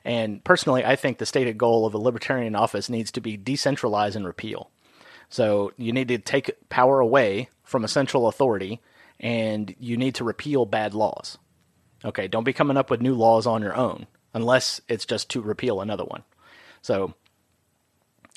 And 0.05 0.43
personally, 0.45 0.85
I 0.85 0.97
think 0.97 1.19
the 1.19 1.27
stated 1.27 1.59
goal 1.59 1.87
of 1.87 1.95
a 1.95 1.99
libertarian 1.99 2.55
office 2.55 2.89
needs 2.89 3.11
to 3.13 3.21
be 3.21 3.37
decentralize 3.37 4.15
and 4.15 4.25
repeal. 4.25 4.71
So 5.29 5.73
you 5.77 5.93
need 5.93 6.09
to 6.09 6.19
take 6.19 6.69
power 6.69 7.01
away 7.01 7.49
from 7.65 7.85
a 7.85 7.89
central 7.89 8.29
authority, 8.29 8.81
and 9.19 9.75
you 9.81 9.97
need 9.97 10.15
to 10.17 10.25
repeal 10.25 10.65
bad 10.67 10.95
laws. 10.95 11.39
Okay, 12.05 12.29
don't 12.29 12.45
be 12.45 12.53
coming 12.53 12.77
up 12.77 12.91
with 12.91 13.01
new 13.01 13.15
laws 13.15 13.47
on 13.47 13.63
your 13.63 13.75
own 13.75 14.07
unless 14.33 14.81
it's 14.87 15.07
just 15.07 15.31
to 15.31 15.41
repeal 15.41 15.81
another 15.81 16.05
one. 16.05 16.23
So, 16.83 17.15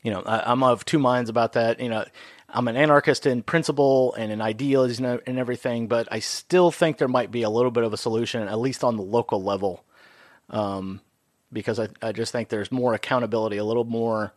you 0.01 0.11
know, 0.11 0.21
I, 0.21 0.51
am 0.51 0.63
of 0.63 0.85
two 0.85 0.97
minds 0.97 1.29
about 1.29 1.53
that. 1.53 1.79
You 1.81 1.89
know, 1.89 2.05
I'm 2.51 2.67
an 2.67 2.75
anarchist 2.75 3.25
in 3.25 3.43
principle 3.43 4.13
and 4.15 4.31
in 4.31 4.41
ideas 4.41 4.99
and 4.99 5.39
everything, 5.39 5.87
but 5.87 6.07
I 6.11 6.19
still 6.19 6.71
think 6.71 6.97
there 6.97 7.07
might 7.07 7.31
be 7.31 7.43
a 7.43 7.49
little 7.49 7.71
bit 7.71 7.83
of 7.83 7.93
a 7.93 7.97
solution, 7.97 8.47
at 8.47 8.59
least 8.59 8.83
on 8.83 8.95
the 8.97 9.03
local 9.03 9.43
level, 9.43 9.83
um, 10.49 11.01
because 11.53 11.79
I, 11.79 11.89
I 12.01 12.11
just 12.11 12.31
think 12.31 12.49
there's 12.49 12.71
more 12.71 12.93
accountability, 12.93 13.57
a 13.57 13.63
little 13.63 13.83
more 13.83 14.33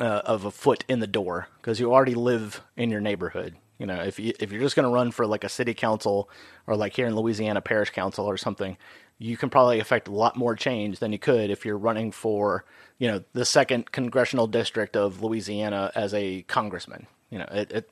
uh, 0.00 0.22
of 0.24 0.44
a 0.44 0.50
foot 0.50 0.84
in 0.88 1.00
the 1.00 1.06
door 1.06 1.48
because 1.56 1.80
you 1.80 1.92
already 1.92 2.14
live 2.14 2.62
in 2.76 2.90
your 2.90 3.00
neighborhood. 3.00 3.54
You 3.78 3.86
know, 3.86 4.02
if 4.02 4.18
you 4.18 4.32
if 4.40 4.50
you're 4.50 4.60
just 4.60 4.74
going 4.74 4.88
to 4.88 4.92
run 4.92 5.12
for 5.12 5.26
like 5.26 5.44
a 5.44 5.48
city 5.48 5.74
council 5.74 6.28
or 6.66 6.76
like 6.76 6.94
here 6.94 7.06
in 7.06 7.14
Louisiana 7.14 7.60
parish 7.60 7.90
council 7.90 8.26
or 8.26 8.36
something, 8.36 8.76
you 9.18 9.36
can 9.36 9.50
probably 9.50 9.80
affect 9.80 10.08
a 10.08 10.12
lot 10.12 10.36
more 10.36 10.54
change 10.54 11.00
than 11.00 11.12
you 11.12 11.18
could 11.18 11.50
if 11.50 11.64
you're 11.64 11.76
running 11.76 12.12
for 12.12 12.64
you 12.98 13.08
know 13.08 13.22
the 13.32 13.44
second 13.44 13.90
congressional 13.92 14.46
district 14.46 14.96
of 14.96 15.22
Louisiana 15.22 15.90
as 15.94 16.14
a 16.14 16.42
congressman. 16.42 17.06
You 17.30 17.38
know, 17.40 17.48
it, 17.50 17.72
it 17.72 17.90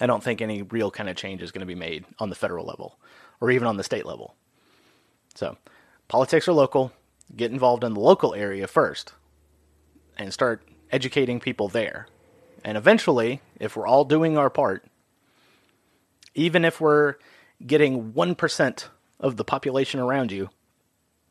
I 0.00 0.06
don't 0.06 0.22
think 0.22 0.40
any 0.40 0.62
real 0.62 0.90
kind 0.90 1.08
of 1.08 1.16
change 1.16 1.42
is 1.42 1.52
going 1.52 1.60
to 1.60 1.66
be 1.66 1.74
made 1.74 2.04
on 2.18 2.28
the 2.28 2.34
federal 2.34 2.66
level 2.66 2.98
or 3.40 3.50
even 3.50 3.66
on 3.66 3.76
the 3.76 3.84
state 3.84 4.06
level. 4.06 4.34
So, 5.34 5.56
politics 6.08 6.48
are 6.48 6.52
local. 6.52 6.92
Get 7.34 7.50
involved 7.50 7.84
in 7.84 7.94
the 7.94 8.00
local 8.00 8.34
area 8.34 8.66
first 8.66 9.12
and 10.16 10.32
start 10.32 10.66
educating 10.90 11.40
people 11.40 11.68
there. 11.68 12.08
And 12.64 12.76
eventually, 12.76 13.40
if 13.60 13.76
we're 13.76 13.86
all 13.86 14.04
doing 14.04 14.38
our 14.38 14.50
part, 14.50 14.84
even 16.34 16.64
if 16.64 16.80
we're 16.80 17.16
getting 17.64 18.12
1% 18.12 18.84
of 19.20 19.36
the 19.36 19.44
population 19.44 20.00
around 20.00 20.32
you, 20.32 20.50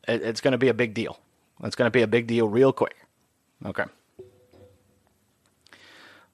it's 0.06 0.40
going 0.40 0.52
to 0.52 0.58
be 0.58 0.68
a 0.68 0.74
big 0.74 0.94
deal. 0.94 1.18
It's 1.62 1.76
going 1.76 1.86
to 1.86 1.96
be 1.96 2.02
a 2.02 2.06
big 2.06 2.26
deal 2.26 2.48
real 2.48 2.72
quick. 2.72 2.96
Okay. 3.64 3.84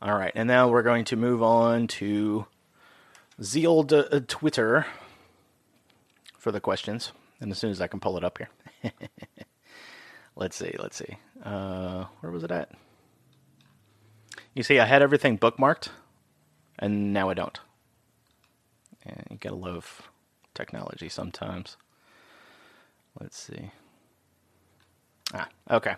All 0.01 0.17
right, 0.17 0.33
and 0.35 0.49
now 0.49 0.69
we're 0.69 0.83
going 0.83 1.05
to 1.07 1.17
move 1.17 1.43
on 1.43 1.87
to 1.87 2.47
Zeal 3.41 3.87
uh, 3.93 4.21
Twitter 4.27 4.85
for 6.37 6.51
the 6.51 6.61
questions. 6.61 7.13
And 7.41 7.53
as 7.53 7.59
soon 7.59 7.71
as 7.71 7.81
I 7.81 7.87
can 7.87 8.01
pull 8.01 8.17
it 8.17 8.25
up 8.25 8.39
here. 8.39 8.93
let's 10.37 10.57
see, 10.57 10.75
let's 10.79 10.97
see. 10.97 11.19
Uh, 11.45 12.07
where 12.21 12.33
was 12.33 12.43
it 12.43 12.51
at? 12.51 12.71
You 14.55 14.63
see, 14.63 14.79
I 14.79 14.87
had 14.87 15.03
everything 15.03 15.39
bookmarked, 15.39 15.89
and 16.79 17.13
now 17.13 17.31
I 17.31 17.35
don't. 17.35 17.59
And 19.05 19.25
you 19.31 19.39
gotta 19.39 19.57
love 19.57 20.11
technology 20.55 21.09
sometimes. 21.09 21.77
Let's 23.21 23.39
see. 23.39 23.71
Ah, 25.35 25.49
okay. 25.71 25.95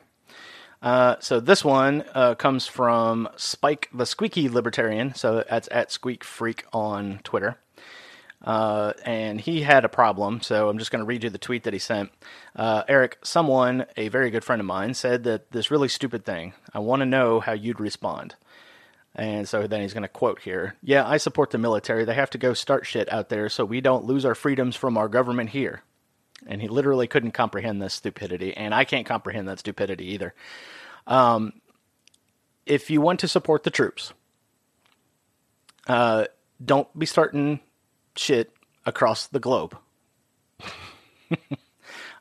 Uh, 0.82 1.16
so 1.18 1.40
this 1.40 1.64
one 1.64 2.04
uh, 2.14 2.34
comes 2.34 2.66
from 2.66 3.28
Spike 3.36 3.88
the 3.92 4.04
Squeaky 4.04 4.48
Libertarian. 4.48 5.14
So 5.14 5.44
that's 5.48 5.68
at 5.70 5.90
Squeak 5.90 6.22
Freak 6.22 6.64
on 6.72 7.20
Twitter. 7.24 7.58
Uh, 8.44 8.92
and 9.06 9.40
he 9.40 9.62
had 9.62 9.86
a 9.86 9.88
problem, 9.88 10.42
so 10.42 10.68
I'm 10.68 10.78
just 10.78 10.90
going 10.90 11.00
to 11.00 11.06
read 11.06 11.24
you 11.24 11.30
the 11.30 11.38
tweet 11.38 11.62
that 11.64 11.72
he 11.72 11.78
sent. 11.78 12.10
Uh, 12.54 12.82
Eric, 12.86 13.16
someone, 13.22 13.86
a 13.96 14.08
very 14.08 14.30
good 14.30 14.44
friend 14.44 14.60
of 14.60 14.66
mine, 14.66 14.92
said 14.92 15.24
that 15.24 15.50
this 15.52 15.70
really 15.70 15.88
stupid 15.88 16.26
thing. 16.26 16.52
I 16.74 16.80
want 16.80 17.00
to 17.00 17.06
know 17.06 17.40
how 17.40 17.52
you'd 17.52 17.80
respond. 17.80 18.36
And 19.16 19.48
so 19.48 19.66
then 19.66 19.80
he's 19.80 19.94
going 19.94 20.02
to 20.02 20.08
quote 20.08 20.40
here 20.40 20.74
Yeah, 20.82 21.06
I 21.06 21.18
support 21.18 21.50
the 21.50 21.58
military. 21.58 22.04
They 22.04 22.14
have 22.14 22.30
to 22.30 22.38
go 22.38 22.54
start 22.54 22.86
shit 22.86 23.12
out 23.12 23.28
there 23.28 23.48
so 23.48 23.64
we 23.64 23.80
don't 23.80 24.04
lose 24.04 24.24
our 24.24 24.34
freedoms 24.34 24.76
from 24.76 24.96
our 24.96 25.08
government 25.08 25.50
here. 25.50 25.82
And 26.46 26.60
he 26.60 26.68
literally 26.68 27.06
couldn't 27.06 27.30
comprehend 27.30 27.80
this 27.80 27.94
stupidity. 27.94 28.56
And 28.56 28.74
I 28.74 28.84
can't 28.84 29.06
comprehend 29.06 29.48
that 29.48 29.60
stupidity 29.60 30.06
either. 30.06 30.34
Um, 31.06 31.52
if 32.66 32.90
you 32.90 33.00
want 33.00 33.20
to 33.20 33.28
support 33.28 33.62
the 33.62 33.70
troops, 33.70 34.12
uh, 35.86 36.26
don't 36.64 36.98
be 36.98 37.06
starting 37.06 37.60
shit 38.16 38.52
across 38.86 39.26
the 39.26 39.40
globe. 39.40 39.76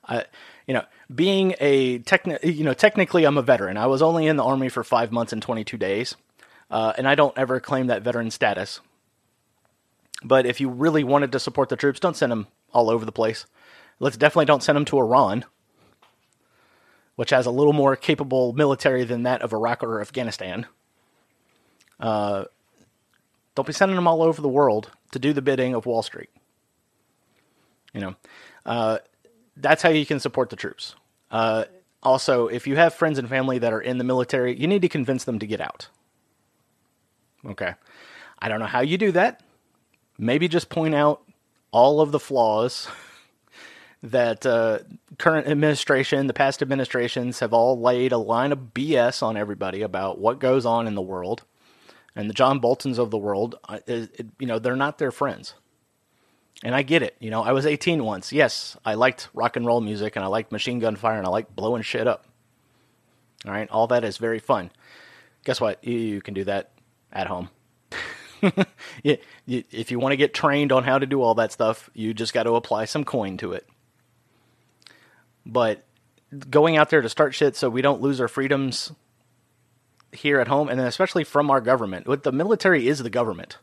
I, 0.06 0.26
you 0.68 0.74
know, 0.74 0.84
being 1.14 1.56
a 1.60 2.00
techni- 2.00 2.44
you 2.44 2.64
know, 2.64 2.74
technically 2.74 3.26
I'm 3.26 3.38
a 3.38 3.42
veteran. 3.42 3.78
I 3.78 3.88
was 3.88 4.02
only 4.02 4.28
in 4.28 4.38
the 4.38 4.44
army 4.44 4.70
for 4.70 4.84
five 4.84 5.12
months 5.12 5.34
and 5.34 5.42
22 5.42 5.78
days, 5.78 6.16
uh, 6.70 6.94
and 6.98 7.08
I 7.08 7.16
don't 7.16 7.38
ever 7.38 7.60
claim 7.60 7.88
that 7.88 8.02
veteran 8.02 8.32
status. 8.32 8.80
But 10.24 10.46
if 10.46 10.62
you 10.62 10.70
really 10.70 11.04
wanted 11.04 11.32
to 11.34 11.40
support 11.40 11.70
the 11.70 11.76
troops, 11.76 12.00
don't 12.00 12.16
send 12.16 12.32
them 12.32 12.48
all 12.74 12.90
over 12.90 13.06
the 13.06 13.12
place. 13.12 13.46
Let's 14.00 14.18
definitely 14.18 14.46
don't 14.46 14.64
send 14.64 14.76
them 14.76 14.86
to 14.86 14.98
Iran, 14.98 15.46
which 17.16 17.30
has 17.30 17.46
a 17.46 17.52
little 17.52 17.74
more 17.74 17.96
capable 17.96 18.54
military 18.54 19.04
than 19.04 19.24
that 19.24 19.42
of 19.42 19.54
Iraq 19.54 19.84
or 19.84 20.02
Afghanistan. 20.02 20.66
Uh, 22.00 22.46
don't 23.56 23.68
be 23.68 23.74
sending 23.74 23.96
them 23.96 24.08
all 24.08 24.24
over 24.24 24.42
the 24.42 24.50
world 24.50 24.90
to 25.12 25.20
do 25.20 25.32
the 25.34 25.42
bidding 25.42 25.76
of 25.76 25.86
Wall 25.86 26.02
Street. 26.02 26.30
You 27.94 28.02
know, 28.02 28.16
uh, 28.66 28.98
that's 29.56 29.84
how 29.84 29.90
you 29.90 30.06
can 30.06 30.20
support 30.20 30.50
the 30.50 30.56
troops. 30.56 30.96
Uh, 31.30 31.66
also, 32.02 32.48
if 32.48 32.66
you 32.68 32.76
have 32.76 32.94
friends 32.94 33.20
and 33.20 33.30
family 33.30 33.60
that 33.60 33.72
are 33.72 33.82
in 33.82 34.00
the 34.00 34.04
military, 34.04 34.60
you 34.60 34.68
need 34.68 34.82
to 34.82 34.90
convince 34.90 35.24
them 35.24 35.40
to 35.40 35.48
get 35.48 35.62
out. 35.62 35.88
Okay. 37.50 37.74
I 38.40 38.50
don't 38.50 38.60
know 38.60 38.66
how 38.66 38.82
you 38.82 38.98
do 38.98 39.12
that. 39.14 39.42
Maybe 40.18 40.48
just 40.48 40.70
point 40.70 40.96
out 40.96 41.22
all 41.72 42.02
of 42.02 42.12
the 42.12 42.20
flaws 42.20 42.88
that 44.04 44.46
uh, 44.46 44.80
current 45.18 45.48
administration, 45.48 46.28
the 46.28 46.34
past 46.34 46.62
administrations 46.62 47.40
have 47.40 47.54
all 47.54 47.80
laid 47.80 48.12
a 48.12 48.18
line 48.18 48.52
of 48.52 48.74
BS 48.74 49.24
on 49.24 49.38
everybody 49.38 49.82
about 49.82 50.20
what 50.20 50.40
goes 50.40 50.66
on 50.66 50.88
in 50.88 50.96
the 50.96 51.02
world 51.02 51.44
and 52.16 52.30
the 52.30 52.34
John 52.34 52.60
Boltons 52.60 53.00
of 53.00 53.12
the 53.12 53.18
world, 53.18 53.56
uh, 53.68 53.80
it, 53.88 54.28
you 54.40 54.48
know, 54.48 54.60
they're 54.60 54.76
not 54.76 54.98
their 54.98 55.12
friends. 55.12 55.56
And 56.64 56.76
I 56.76 56.82
get 56.82 57.02
it. 57.02 57.16
You 57.20 57.30
know, 57.30 57.44
I 57.44 57.52
was 57.52 57.66
18 57.66 58.04
once. 58.04 58.32
Yes, 58.32 58.78
I 58.86 58.94
liked 58.94 59.30
rock 59.34 59.56
and 59.58 59.66
roll 59.66 59.82
music 59.82 60.16
and 60.16 60.24
I 60.24 60.28
liked 60.28 60.52
machine 60.52 60.80
gun 60.80 60.96
fire 60.96 61.18
and 61.18 61.26
I 61.26 61.30
liked 61.30 61.56
blowing 61.56 61.82
shit 61.82 62.08
up. 62.08 62.26
All 63.46 63.52
right, 63.52 63.70
all 63.70 63.88
that 63.88 64.06
is 64.06 64.18
very 64.18 64.40
fun. 64.40 64.72
Guess 65.44 65.60
what? 65.60 65.84
You, 65.84 65.98
you 65.98 66.22
can 66.22 66.34
do 66.34 66.46
that 66.46 66.72
at 67.14 67.28
home. 67.28 67.50
if 69.04 69.92
you 69.92 70.00
want 70.00 70.12
to 70.12 70.18
get 70.18 70.34
trained 70.34 70.72
on 70.72 70.84
how 70.84 71.00
to 71.00 71.06
do 71.06 71.22
all 71.22 71.36
that 71.36 71.52
stuff, 71.52 71.90
you 71.94 72.14
just 72.14 72.34
got 72.34 72.44
to 72.44 72.56
apply 72.56 72.86
some 72.86 73.06
coin 73.06 73.38
to 73.38 73.54
it. 73.54 73.68
But 75.46 75.86
going 76.50 76.78
out 76.78 76.90
there 76.90 77.02
to 77.02 77.10
start 77.10 77.34
shit 77.34 77.56
so 77.56 77.70
we 77.70 77.82
don't 77.82 78.02
lose 78.02 78.20
our 78.20 78.28
freedoms 78.28 78.92
here 80.12 80.40
at 80.40 80.48
home, 80.48 80.70
and 80.70 80.80
especially 80.80 81.24
from 81.24 81.50
our 81.50 81.62
government. 81.62 82.24
The 82.24 82.32
military 82.32 82.88
is 82.88 83.00
the 83.00 83.10
government. 83.10 83.58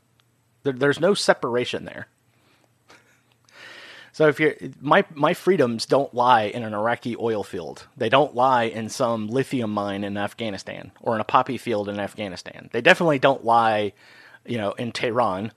There's 0.62 1.00
no 1.00 1.14
separation 1.14 1.84
there. 1.84 2.08
So 4.20 4.28
if 4.28 4.38
you're 4.38 4.54
my 4.82 5.06
my 5.14 5.32
freedoms 5.32 5.86
don't 5.86 6.12
lie 6.12 6.42
in 6.42 6.62
an 6.62 6.74
Iraqi 6.74 7.16
oil 7.16 7.42
field. 7.42 7.86
They 7.96 8.10
don't 8.10 8.34
lie 8.34 8.64
in 8.64 8.90
some 8.90 9.28
lithium 9.28 9.72
mine 9.72 10.04
in 10.04 10.18
Afghanistan 10.18 10.92
or 11.00 11.14
in 11.14 11.22
a 11.22 11.24
poppy 11.24 11.56
field 11.56 11.88
in 11.88 11.98
Afghanistan. 11.98 12.68
They 12.70 12.82
definitely 12.82 13.18
don't 13.18 13.46
lie, 13.46 13.94
you 14.44 14.58
know, 14.58 14.72
in 14.72 14.92
Tehran. 14.92 15.52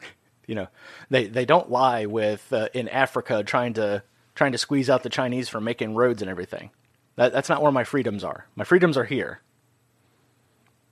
You 0.46 0.54
know, 0.56 0.68
they 1.08 1.28
they 1.28 1.46
don't 1.46 1.70
lie 1.70 2.04
with 2.04 2.52
uh, 2.52 2.68
in 2.74 2.90
Africa 2.90 3.42
trying 3.42 3.72
to 3.74 4.02
trying 4.34 4.52
to 4.52 4.58
squeeze 4.58 4.90
out 4.90 5.02
the 5.02 5.08
Chinese 5.08 5.48
from 5.48 5.64
making 5.64 5.94
roads 5.94 6.20
and 6.20 6.30
everything. 6.30 6.72
That, 7.16 7.32
that's 7.32 7.48
not 7.48 7.62
where 7.62 7.72
my 7.72 7.84
freedoms 7.84 8.22
are. 8.22 8.48
My 8.54 8.64
freedoms 8.64 8.98
are 8.98 9.04
here. 9.04 9.40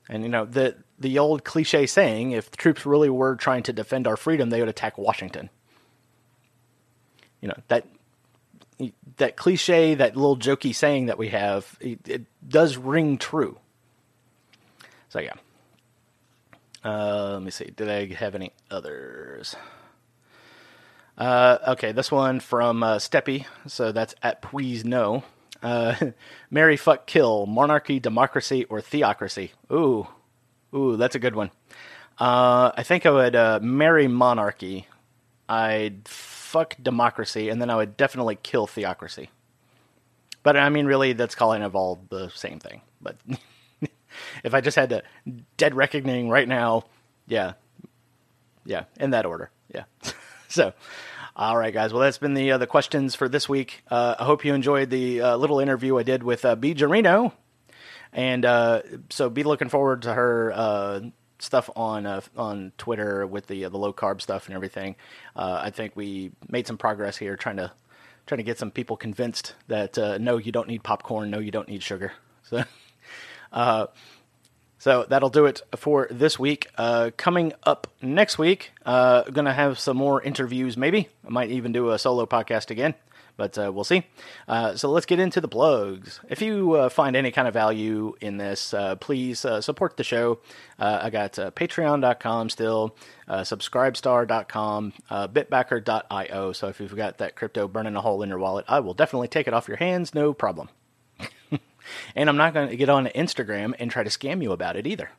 And 0.08 0.22
you 0.22 0.30
know 0.30 0.46
the 0.46 0.76
the 0.98 1.18
old 1.18 1.44
cliche 1.44 1.84
saying: 1.84 2.30
if 2.30 2.52
troops 2.52 2.86
really 2.86 3.10
were 3.10 3.36
trying 3.36 3.64
to 3.64 3.72
defend 3.74 4.06
our 4.06 4.16
freedom, 4.16 4.48
they 4.48 4.60
would 4.60 4.70
attack 4.70 4.96
Washington. 4.96 5.50
You 7.40 7.48
know 7.48 7.58
that 7.68 7.86
that 9.16 9.36
cliche, 9.36 9.94
that 9.94 10.16
little 10.16 10.36
jokey 10.36 10.74
saying 10.74 11.06
that 11.06 11.18
we 11.18 11.28
have, 11.28 11.76
it, 11.80 11.98
it 12.06 12.22
does 12.48 12.76
ring 12.76 13.18
true. 13.18 13.58
So 15.08 15.20
yeah. 15.20 15.34
Uh, 16.84 17.32
let 17.34 17.42
me 17.42 17.50
see. 17.50 17.72
Did 17.76 17.90
I 17.90 18.06
have 18.14 18.34
any 18.34 18.52
others? 18.70 19.56
Uh, 21.16 21.58
okay, 21.68 21.90
this 21.90 22.12
one 22.12 22.38
from 22.38 22.82
uh, 22.82 22.96
Steppy. 22.96 23.46
So 23.66 23.90
that's 23.90 24.14
at 24.22 24.40
Please 24.42 24.84
No. 24.84 25.24
Uh, 25.60 25.94
marry, 26.50 26.76
fuck, 26.76 27.06
kill, 27.06 27.46
monarchy, 27.46 27.98
democracy, 27.98 28.64
or 28.64 28.80
theocracy. 28.80 29.50
Ooh, 29.72 30.06
ooh, 30.72 30.96
that's 30.96 31.16
a 31.16 31.18
good 31.18 31.34
one. 31.34 31.50
Uh, 32.18 32.70
I 32.76 32.84
think 32.84 33.06
I 33.06 33.10
would 33.10 33.34
uh, 33.34 33.58
marry 33.60 34.06
monarchy. 34.06 34.86
I'd 35.48 36.06
fuck 36.48 36.76
democracy, 36.82 37.50
and 37.50 37.60
then 37.60 37.68
I 37.68 37.76
would 37.76 37.96
definitely 37.98 38.38
kill 38.42 38.66
theocracy. 38.66 39.28
But 40.42 40.56
I 40.56 40.70
mean, 40.70 40.86
really, 40.86 41.12
that's 41.12 41.34
calling 41.34 41.62
of 41.62 41.76
all 41.76 42.00
the 42.08 42.30
same 42.30 42.58
thing. 42.58 42.80
But 43.02 43.16
if 44.44 44.54
I 44.54 44.62
just 44.62 44.76
had 44.76 44.88
to 44.88 45.02
dead 45.58 45.74
reckoning 45.74 46.30
right 46.30 46.48
now, 46.48 46.84
yeah, 47.26 47.52
yeah, 48.64 48.84
in 48.98 49.10
that 49.10 49.26
order, 49.26 49.50
yeah. 49.74 49.84
so, 50.48 50.72
all 51.36 51.56
right, 51.56 51.74
guys. 51.74 51.92
Well, 51.92 52.00
that's 52.00 52.18
been 52.18 52.32
the 52.32 52.52
uh, 52.52 52.58
the 52.58 52.66
questions 52.66 53.14
for 53.14 53.28
this 53.28 53.46
week. 53.46 53.82
Uh, 53.90 54.14
I 54.18 54.24
hope 54.24 54.42
you 54.42 54.54
enjoyed 54.54 54.88
the 54.88 55.20
uh, 55.20 55.36
little 55.36 55.60
interview 55.60 55.98
I 55.98 56.02
did 56.02 56.22
with 56.22 56.46
uh, 56.46 56.54
B. 56.56 56.74
And 58.10 58.44
uh, 58.46 58.82
so 59.10 59.28
be 59.28 59.42
looking 59.42 59.68
forward 59.68 60.02
to 60.02 60.14
her 60.14 60.52
uh, 60.54 61.00
stuff 61.38 61.70
on 61.76 62.06
uh, 62.06 62.20
on 62.36 62.72
Twitter 62.78 63.26
with 63.26 63.46
the 63.46 63.64
uh, 63.64 63.68
the 63.68 63.78
low 63.78 63.92
carb 63.92 64.20
stuff 64.20 64.46
and 64.46 64.54
everything. 64.54 64.96
Uh, 65.36 65.60
I 65.62 65.70
think 65.70 65.94
we 65.94 66.32
made 66.48 66.66
some 66.66 66.78
progress 66.78 67.16
here, 67.16 67.36
trying 67.36 67.56
to 67.56 67.72
trying 68.26 68.38
to 68.38 68.44
get 68.44 68.58
some 68.58 68.70
people 68.70 68.96
convinced 68.96 69.54
that 69.68 69.98
uh, 69.98 70.18
no, 70.18 70.36
you 70.36 70.52
don't 70.52 70.68
need 70.68 70.82
popcorn, 70.82 71.30
no, 71.30 71.38
you 71.38 71.50
don't 71.50 71.68
need 71.68 71.82
sugar. 71.82 72.12
So, 72.44 72.64
uh, 73.52 73.86
so 74.78 75.06
that'll 75.08 75.30
do 75.30 75.46
it 75.46 75.62
for 75.76 76.08
this 76.10 76.38
week. 76.38 76.68
Uh, 76.76 77.10
coming 77.16 77.52
up 77.64 77.88
next 78.02 78.38
week, 78.38 78.72
uh, 78.84 79.22
gonna 79.22 79.54
have 79.54 79.78
some 79.78 79.96
more 79.96 80.22
interviews. 80.22 80.76
Maybe 80.76 81.08
I 81.26 81.30
might 81.30 81.50
even 81.50 81.72
do 81.72 81.90
a 81.90 81.98
solo 81.98 82.26
podcast 82.26 82.70
again 82.70 82.94
but 83.38 83.56
uh, 83.56 83.72
we'll 83.72 83.84
see. 83.84 84.02
Uh, 84.46 84.74
so 84.74 84.90
let's 84.90 85.06
get 85.06 85.20
into 85.20 85.40
the 85.40 85.48
plugs. 85.48 86.20
If 86.28 86.42
you 86.42 86.74
uh, 86.74 86.88
find 86.90 87.16
any 87.16 87.30
kind 87.30 87.48
of 87.48 87.54
value 87.54 88.14
in 88.20 88.36
this, 88.36 88.74
uh, 88.74 88.96
please 88.96 89.44
uh, 89.44 89.62
support 89.62 89.96
the 89.96 90.04
show. 90.04 90.40
Uh, 90.78 90.98
I 91.02 91.10
got 91.10 91.32
patreon.com 91.32 92.50
still, 92.50 92.96
subscribestar.com, 93.28 94.92
bitbacker.io. 95.10 96.52
So 96.52 96.68
if 96.68 96.80
you've 96.80 96.96
got 96.96 97.18
that 97.18 97.36
crypto 97.36 97.68
burning 97.68 97.96
a 97.96 98.00
hole 98.00 98.22
in 98.22 98.28
your 98.28 98.38
wallet, 98.38 98.66
I 98.68 98.80
will 98.80 98.94
definitely 98.94 99.28
take 99.28 99.46
it 99.46 99.54
off 99.54 99.68
your 99.68 99.78
hands, 99.78 100.14
no 100.14 100.34
problem. 100.34 100.68
and 102.16 102.28
I'm 102.28 102.36
not 102.36 102.52
going 102.52 102.68
to 102.68 102.76
get 102.76 102.88
on 102.88 103.06
Instagram 103.06 103.74
and 103.78 103.90
try 103.90 104.02
to 104.02 104.10
scam 104.10 104.42
you 104.42 104.50
about 104.50 104.76
it 104.76 104.86
either. 104.86 105.10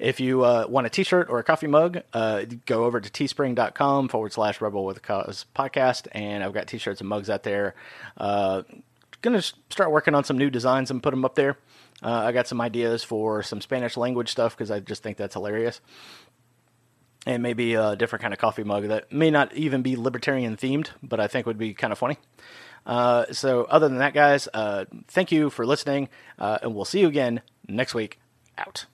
If 0.00 0.18
you 0.18 0.44
uh, 0.44 0.64
want 0.66 0.86
a 0.86 0.90
t-shirt 0.90 1.28
or 1.28 1.38
a 1.38 1.44
coffee 1.44 1.66
mug, 1.66 2.00
uh, 2.14 2.44
go 2.64 2.84
over 2.84 3.00
to 3.00 3.10
teespring.com 3.10 4.08
forward 4.08 4.32
slash 4.32 4.60
rebel 4.62 4.86
with 4.86 4.96
a 4.96 5.00
cause 5.00 5.44
podcast. 5.54 6.08
And 6.12 6.42
I've 6.42 6.54
got 6.54 6.66
t-shirts 6.66 7.00
and 7.00 7.08
mugs 7.08 7.28
out 7.28 7.42
there. 7.42 7.74
Uh, 8.16 8.62
gonna 9.20 9.42
start 9.42 9.90
working 9.90 10.14
on 10.14 10.24
some 10.24 10.38
new 10.38 10.48
designs 10.48 10.90
and 10.90 11.02
put 11.02 11.10
them 11.10 11.24
up 11.24 11.34
there. 11.34 11.58
Uh, 12.02 12.12
I 12.12 12.32
got 12.32 12.48
some 12.48 12.62
ideas 12.62 13.04
for 13.04 13.42
some 13.42 13.60
Spanish 13.60 13.98
language 13.98 14.30
stuff 14.30 14.56
because 14.56 14.70
I 14.70 14.80
just 14.80 15.02
think 15.02 15.18
that's 15.18 15.34
hilarious. 15.34 15.82
And 17.26 17.42
maybe 17.42 17.74
a 17.74 17.94
different 17.94 18.22
kind 18.22 18.32
of 18.32 18.40
coffee 18.40 18.64
mug 18.64 18.88
that 18.88 19.12
may 19.12 19.30
not 19.30 19.52
even 19.54 19.82
be 19.82 19.96
libertarian 19.96 20.56
themed, 20.56 20.88
but 21.02 21.20
I 21.20 21.26
think 21.26 21.44
would 21.44 21.58
be 21.58 21.74
kind 21.74 21.92
of 21.92 21.98
funny. 21.98 22.16
Uh, 22.86 23.26
so, 23.30 23.64
other 23.64 23.90
than 23.90 23.98
that, 23.98 24.14
guys, 24.14 24.48
uh, 24.54 24.86
thank 25.08 25.30
you 25.30 25.50
for 25.50 25.66
listening, 25.66 26.08
uh, 26.38 26.58
and 26.62 26.74
we'll 26.74 26.86
see 26.86 27.00
you 27.00 27.08
again 27.08 27.42
next 27.68 27.92
week. 27.92 28.18
Out. 28.56 28.86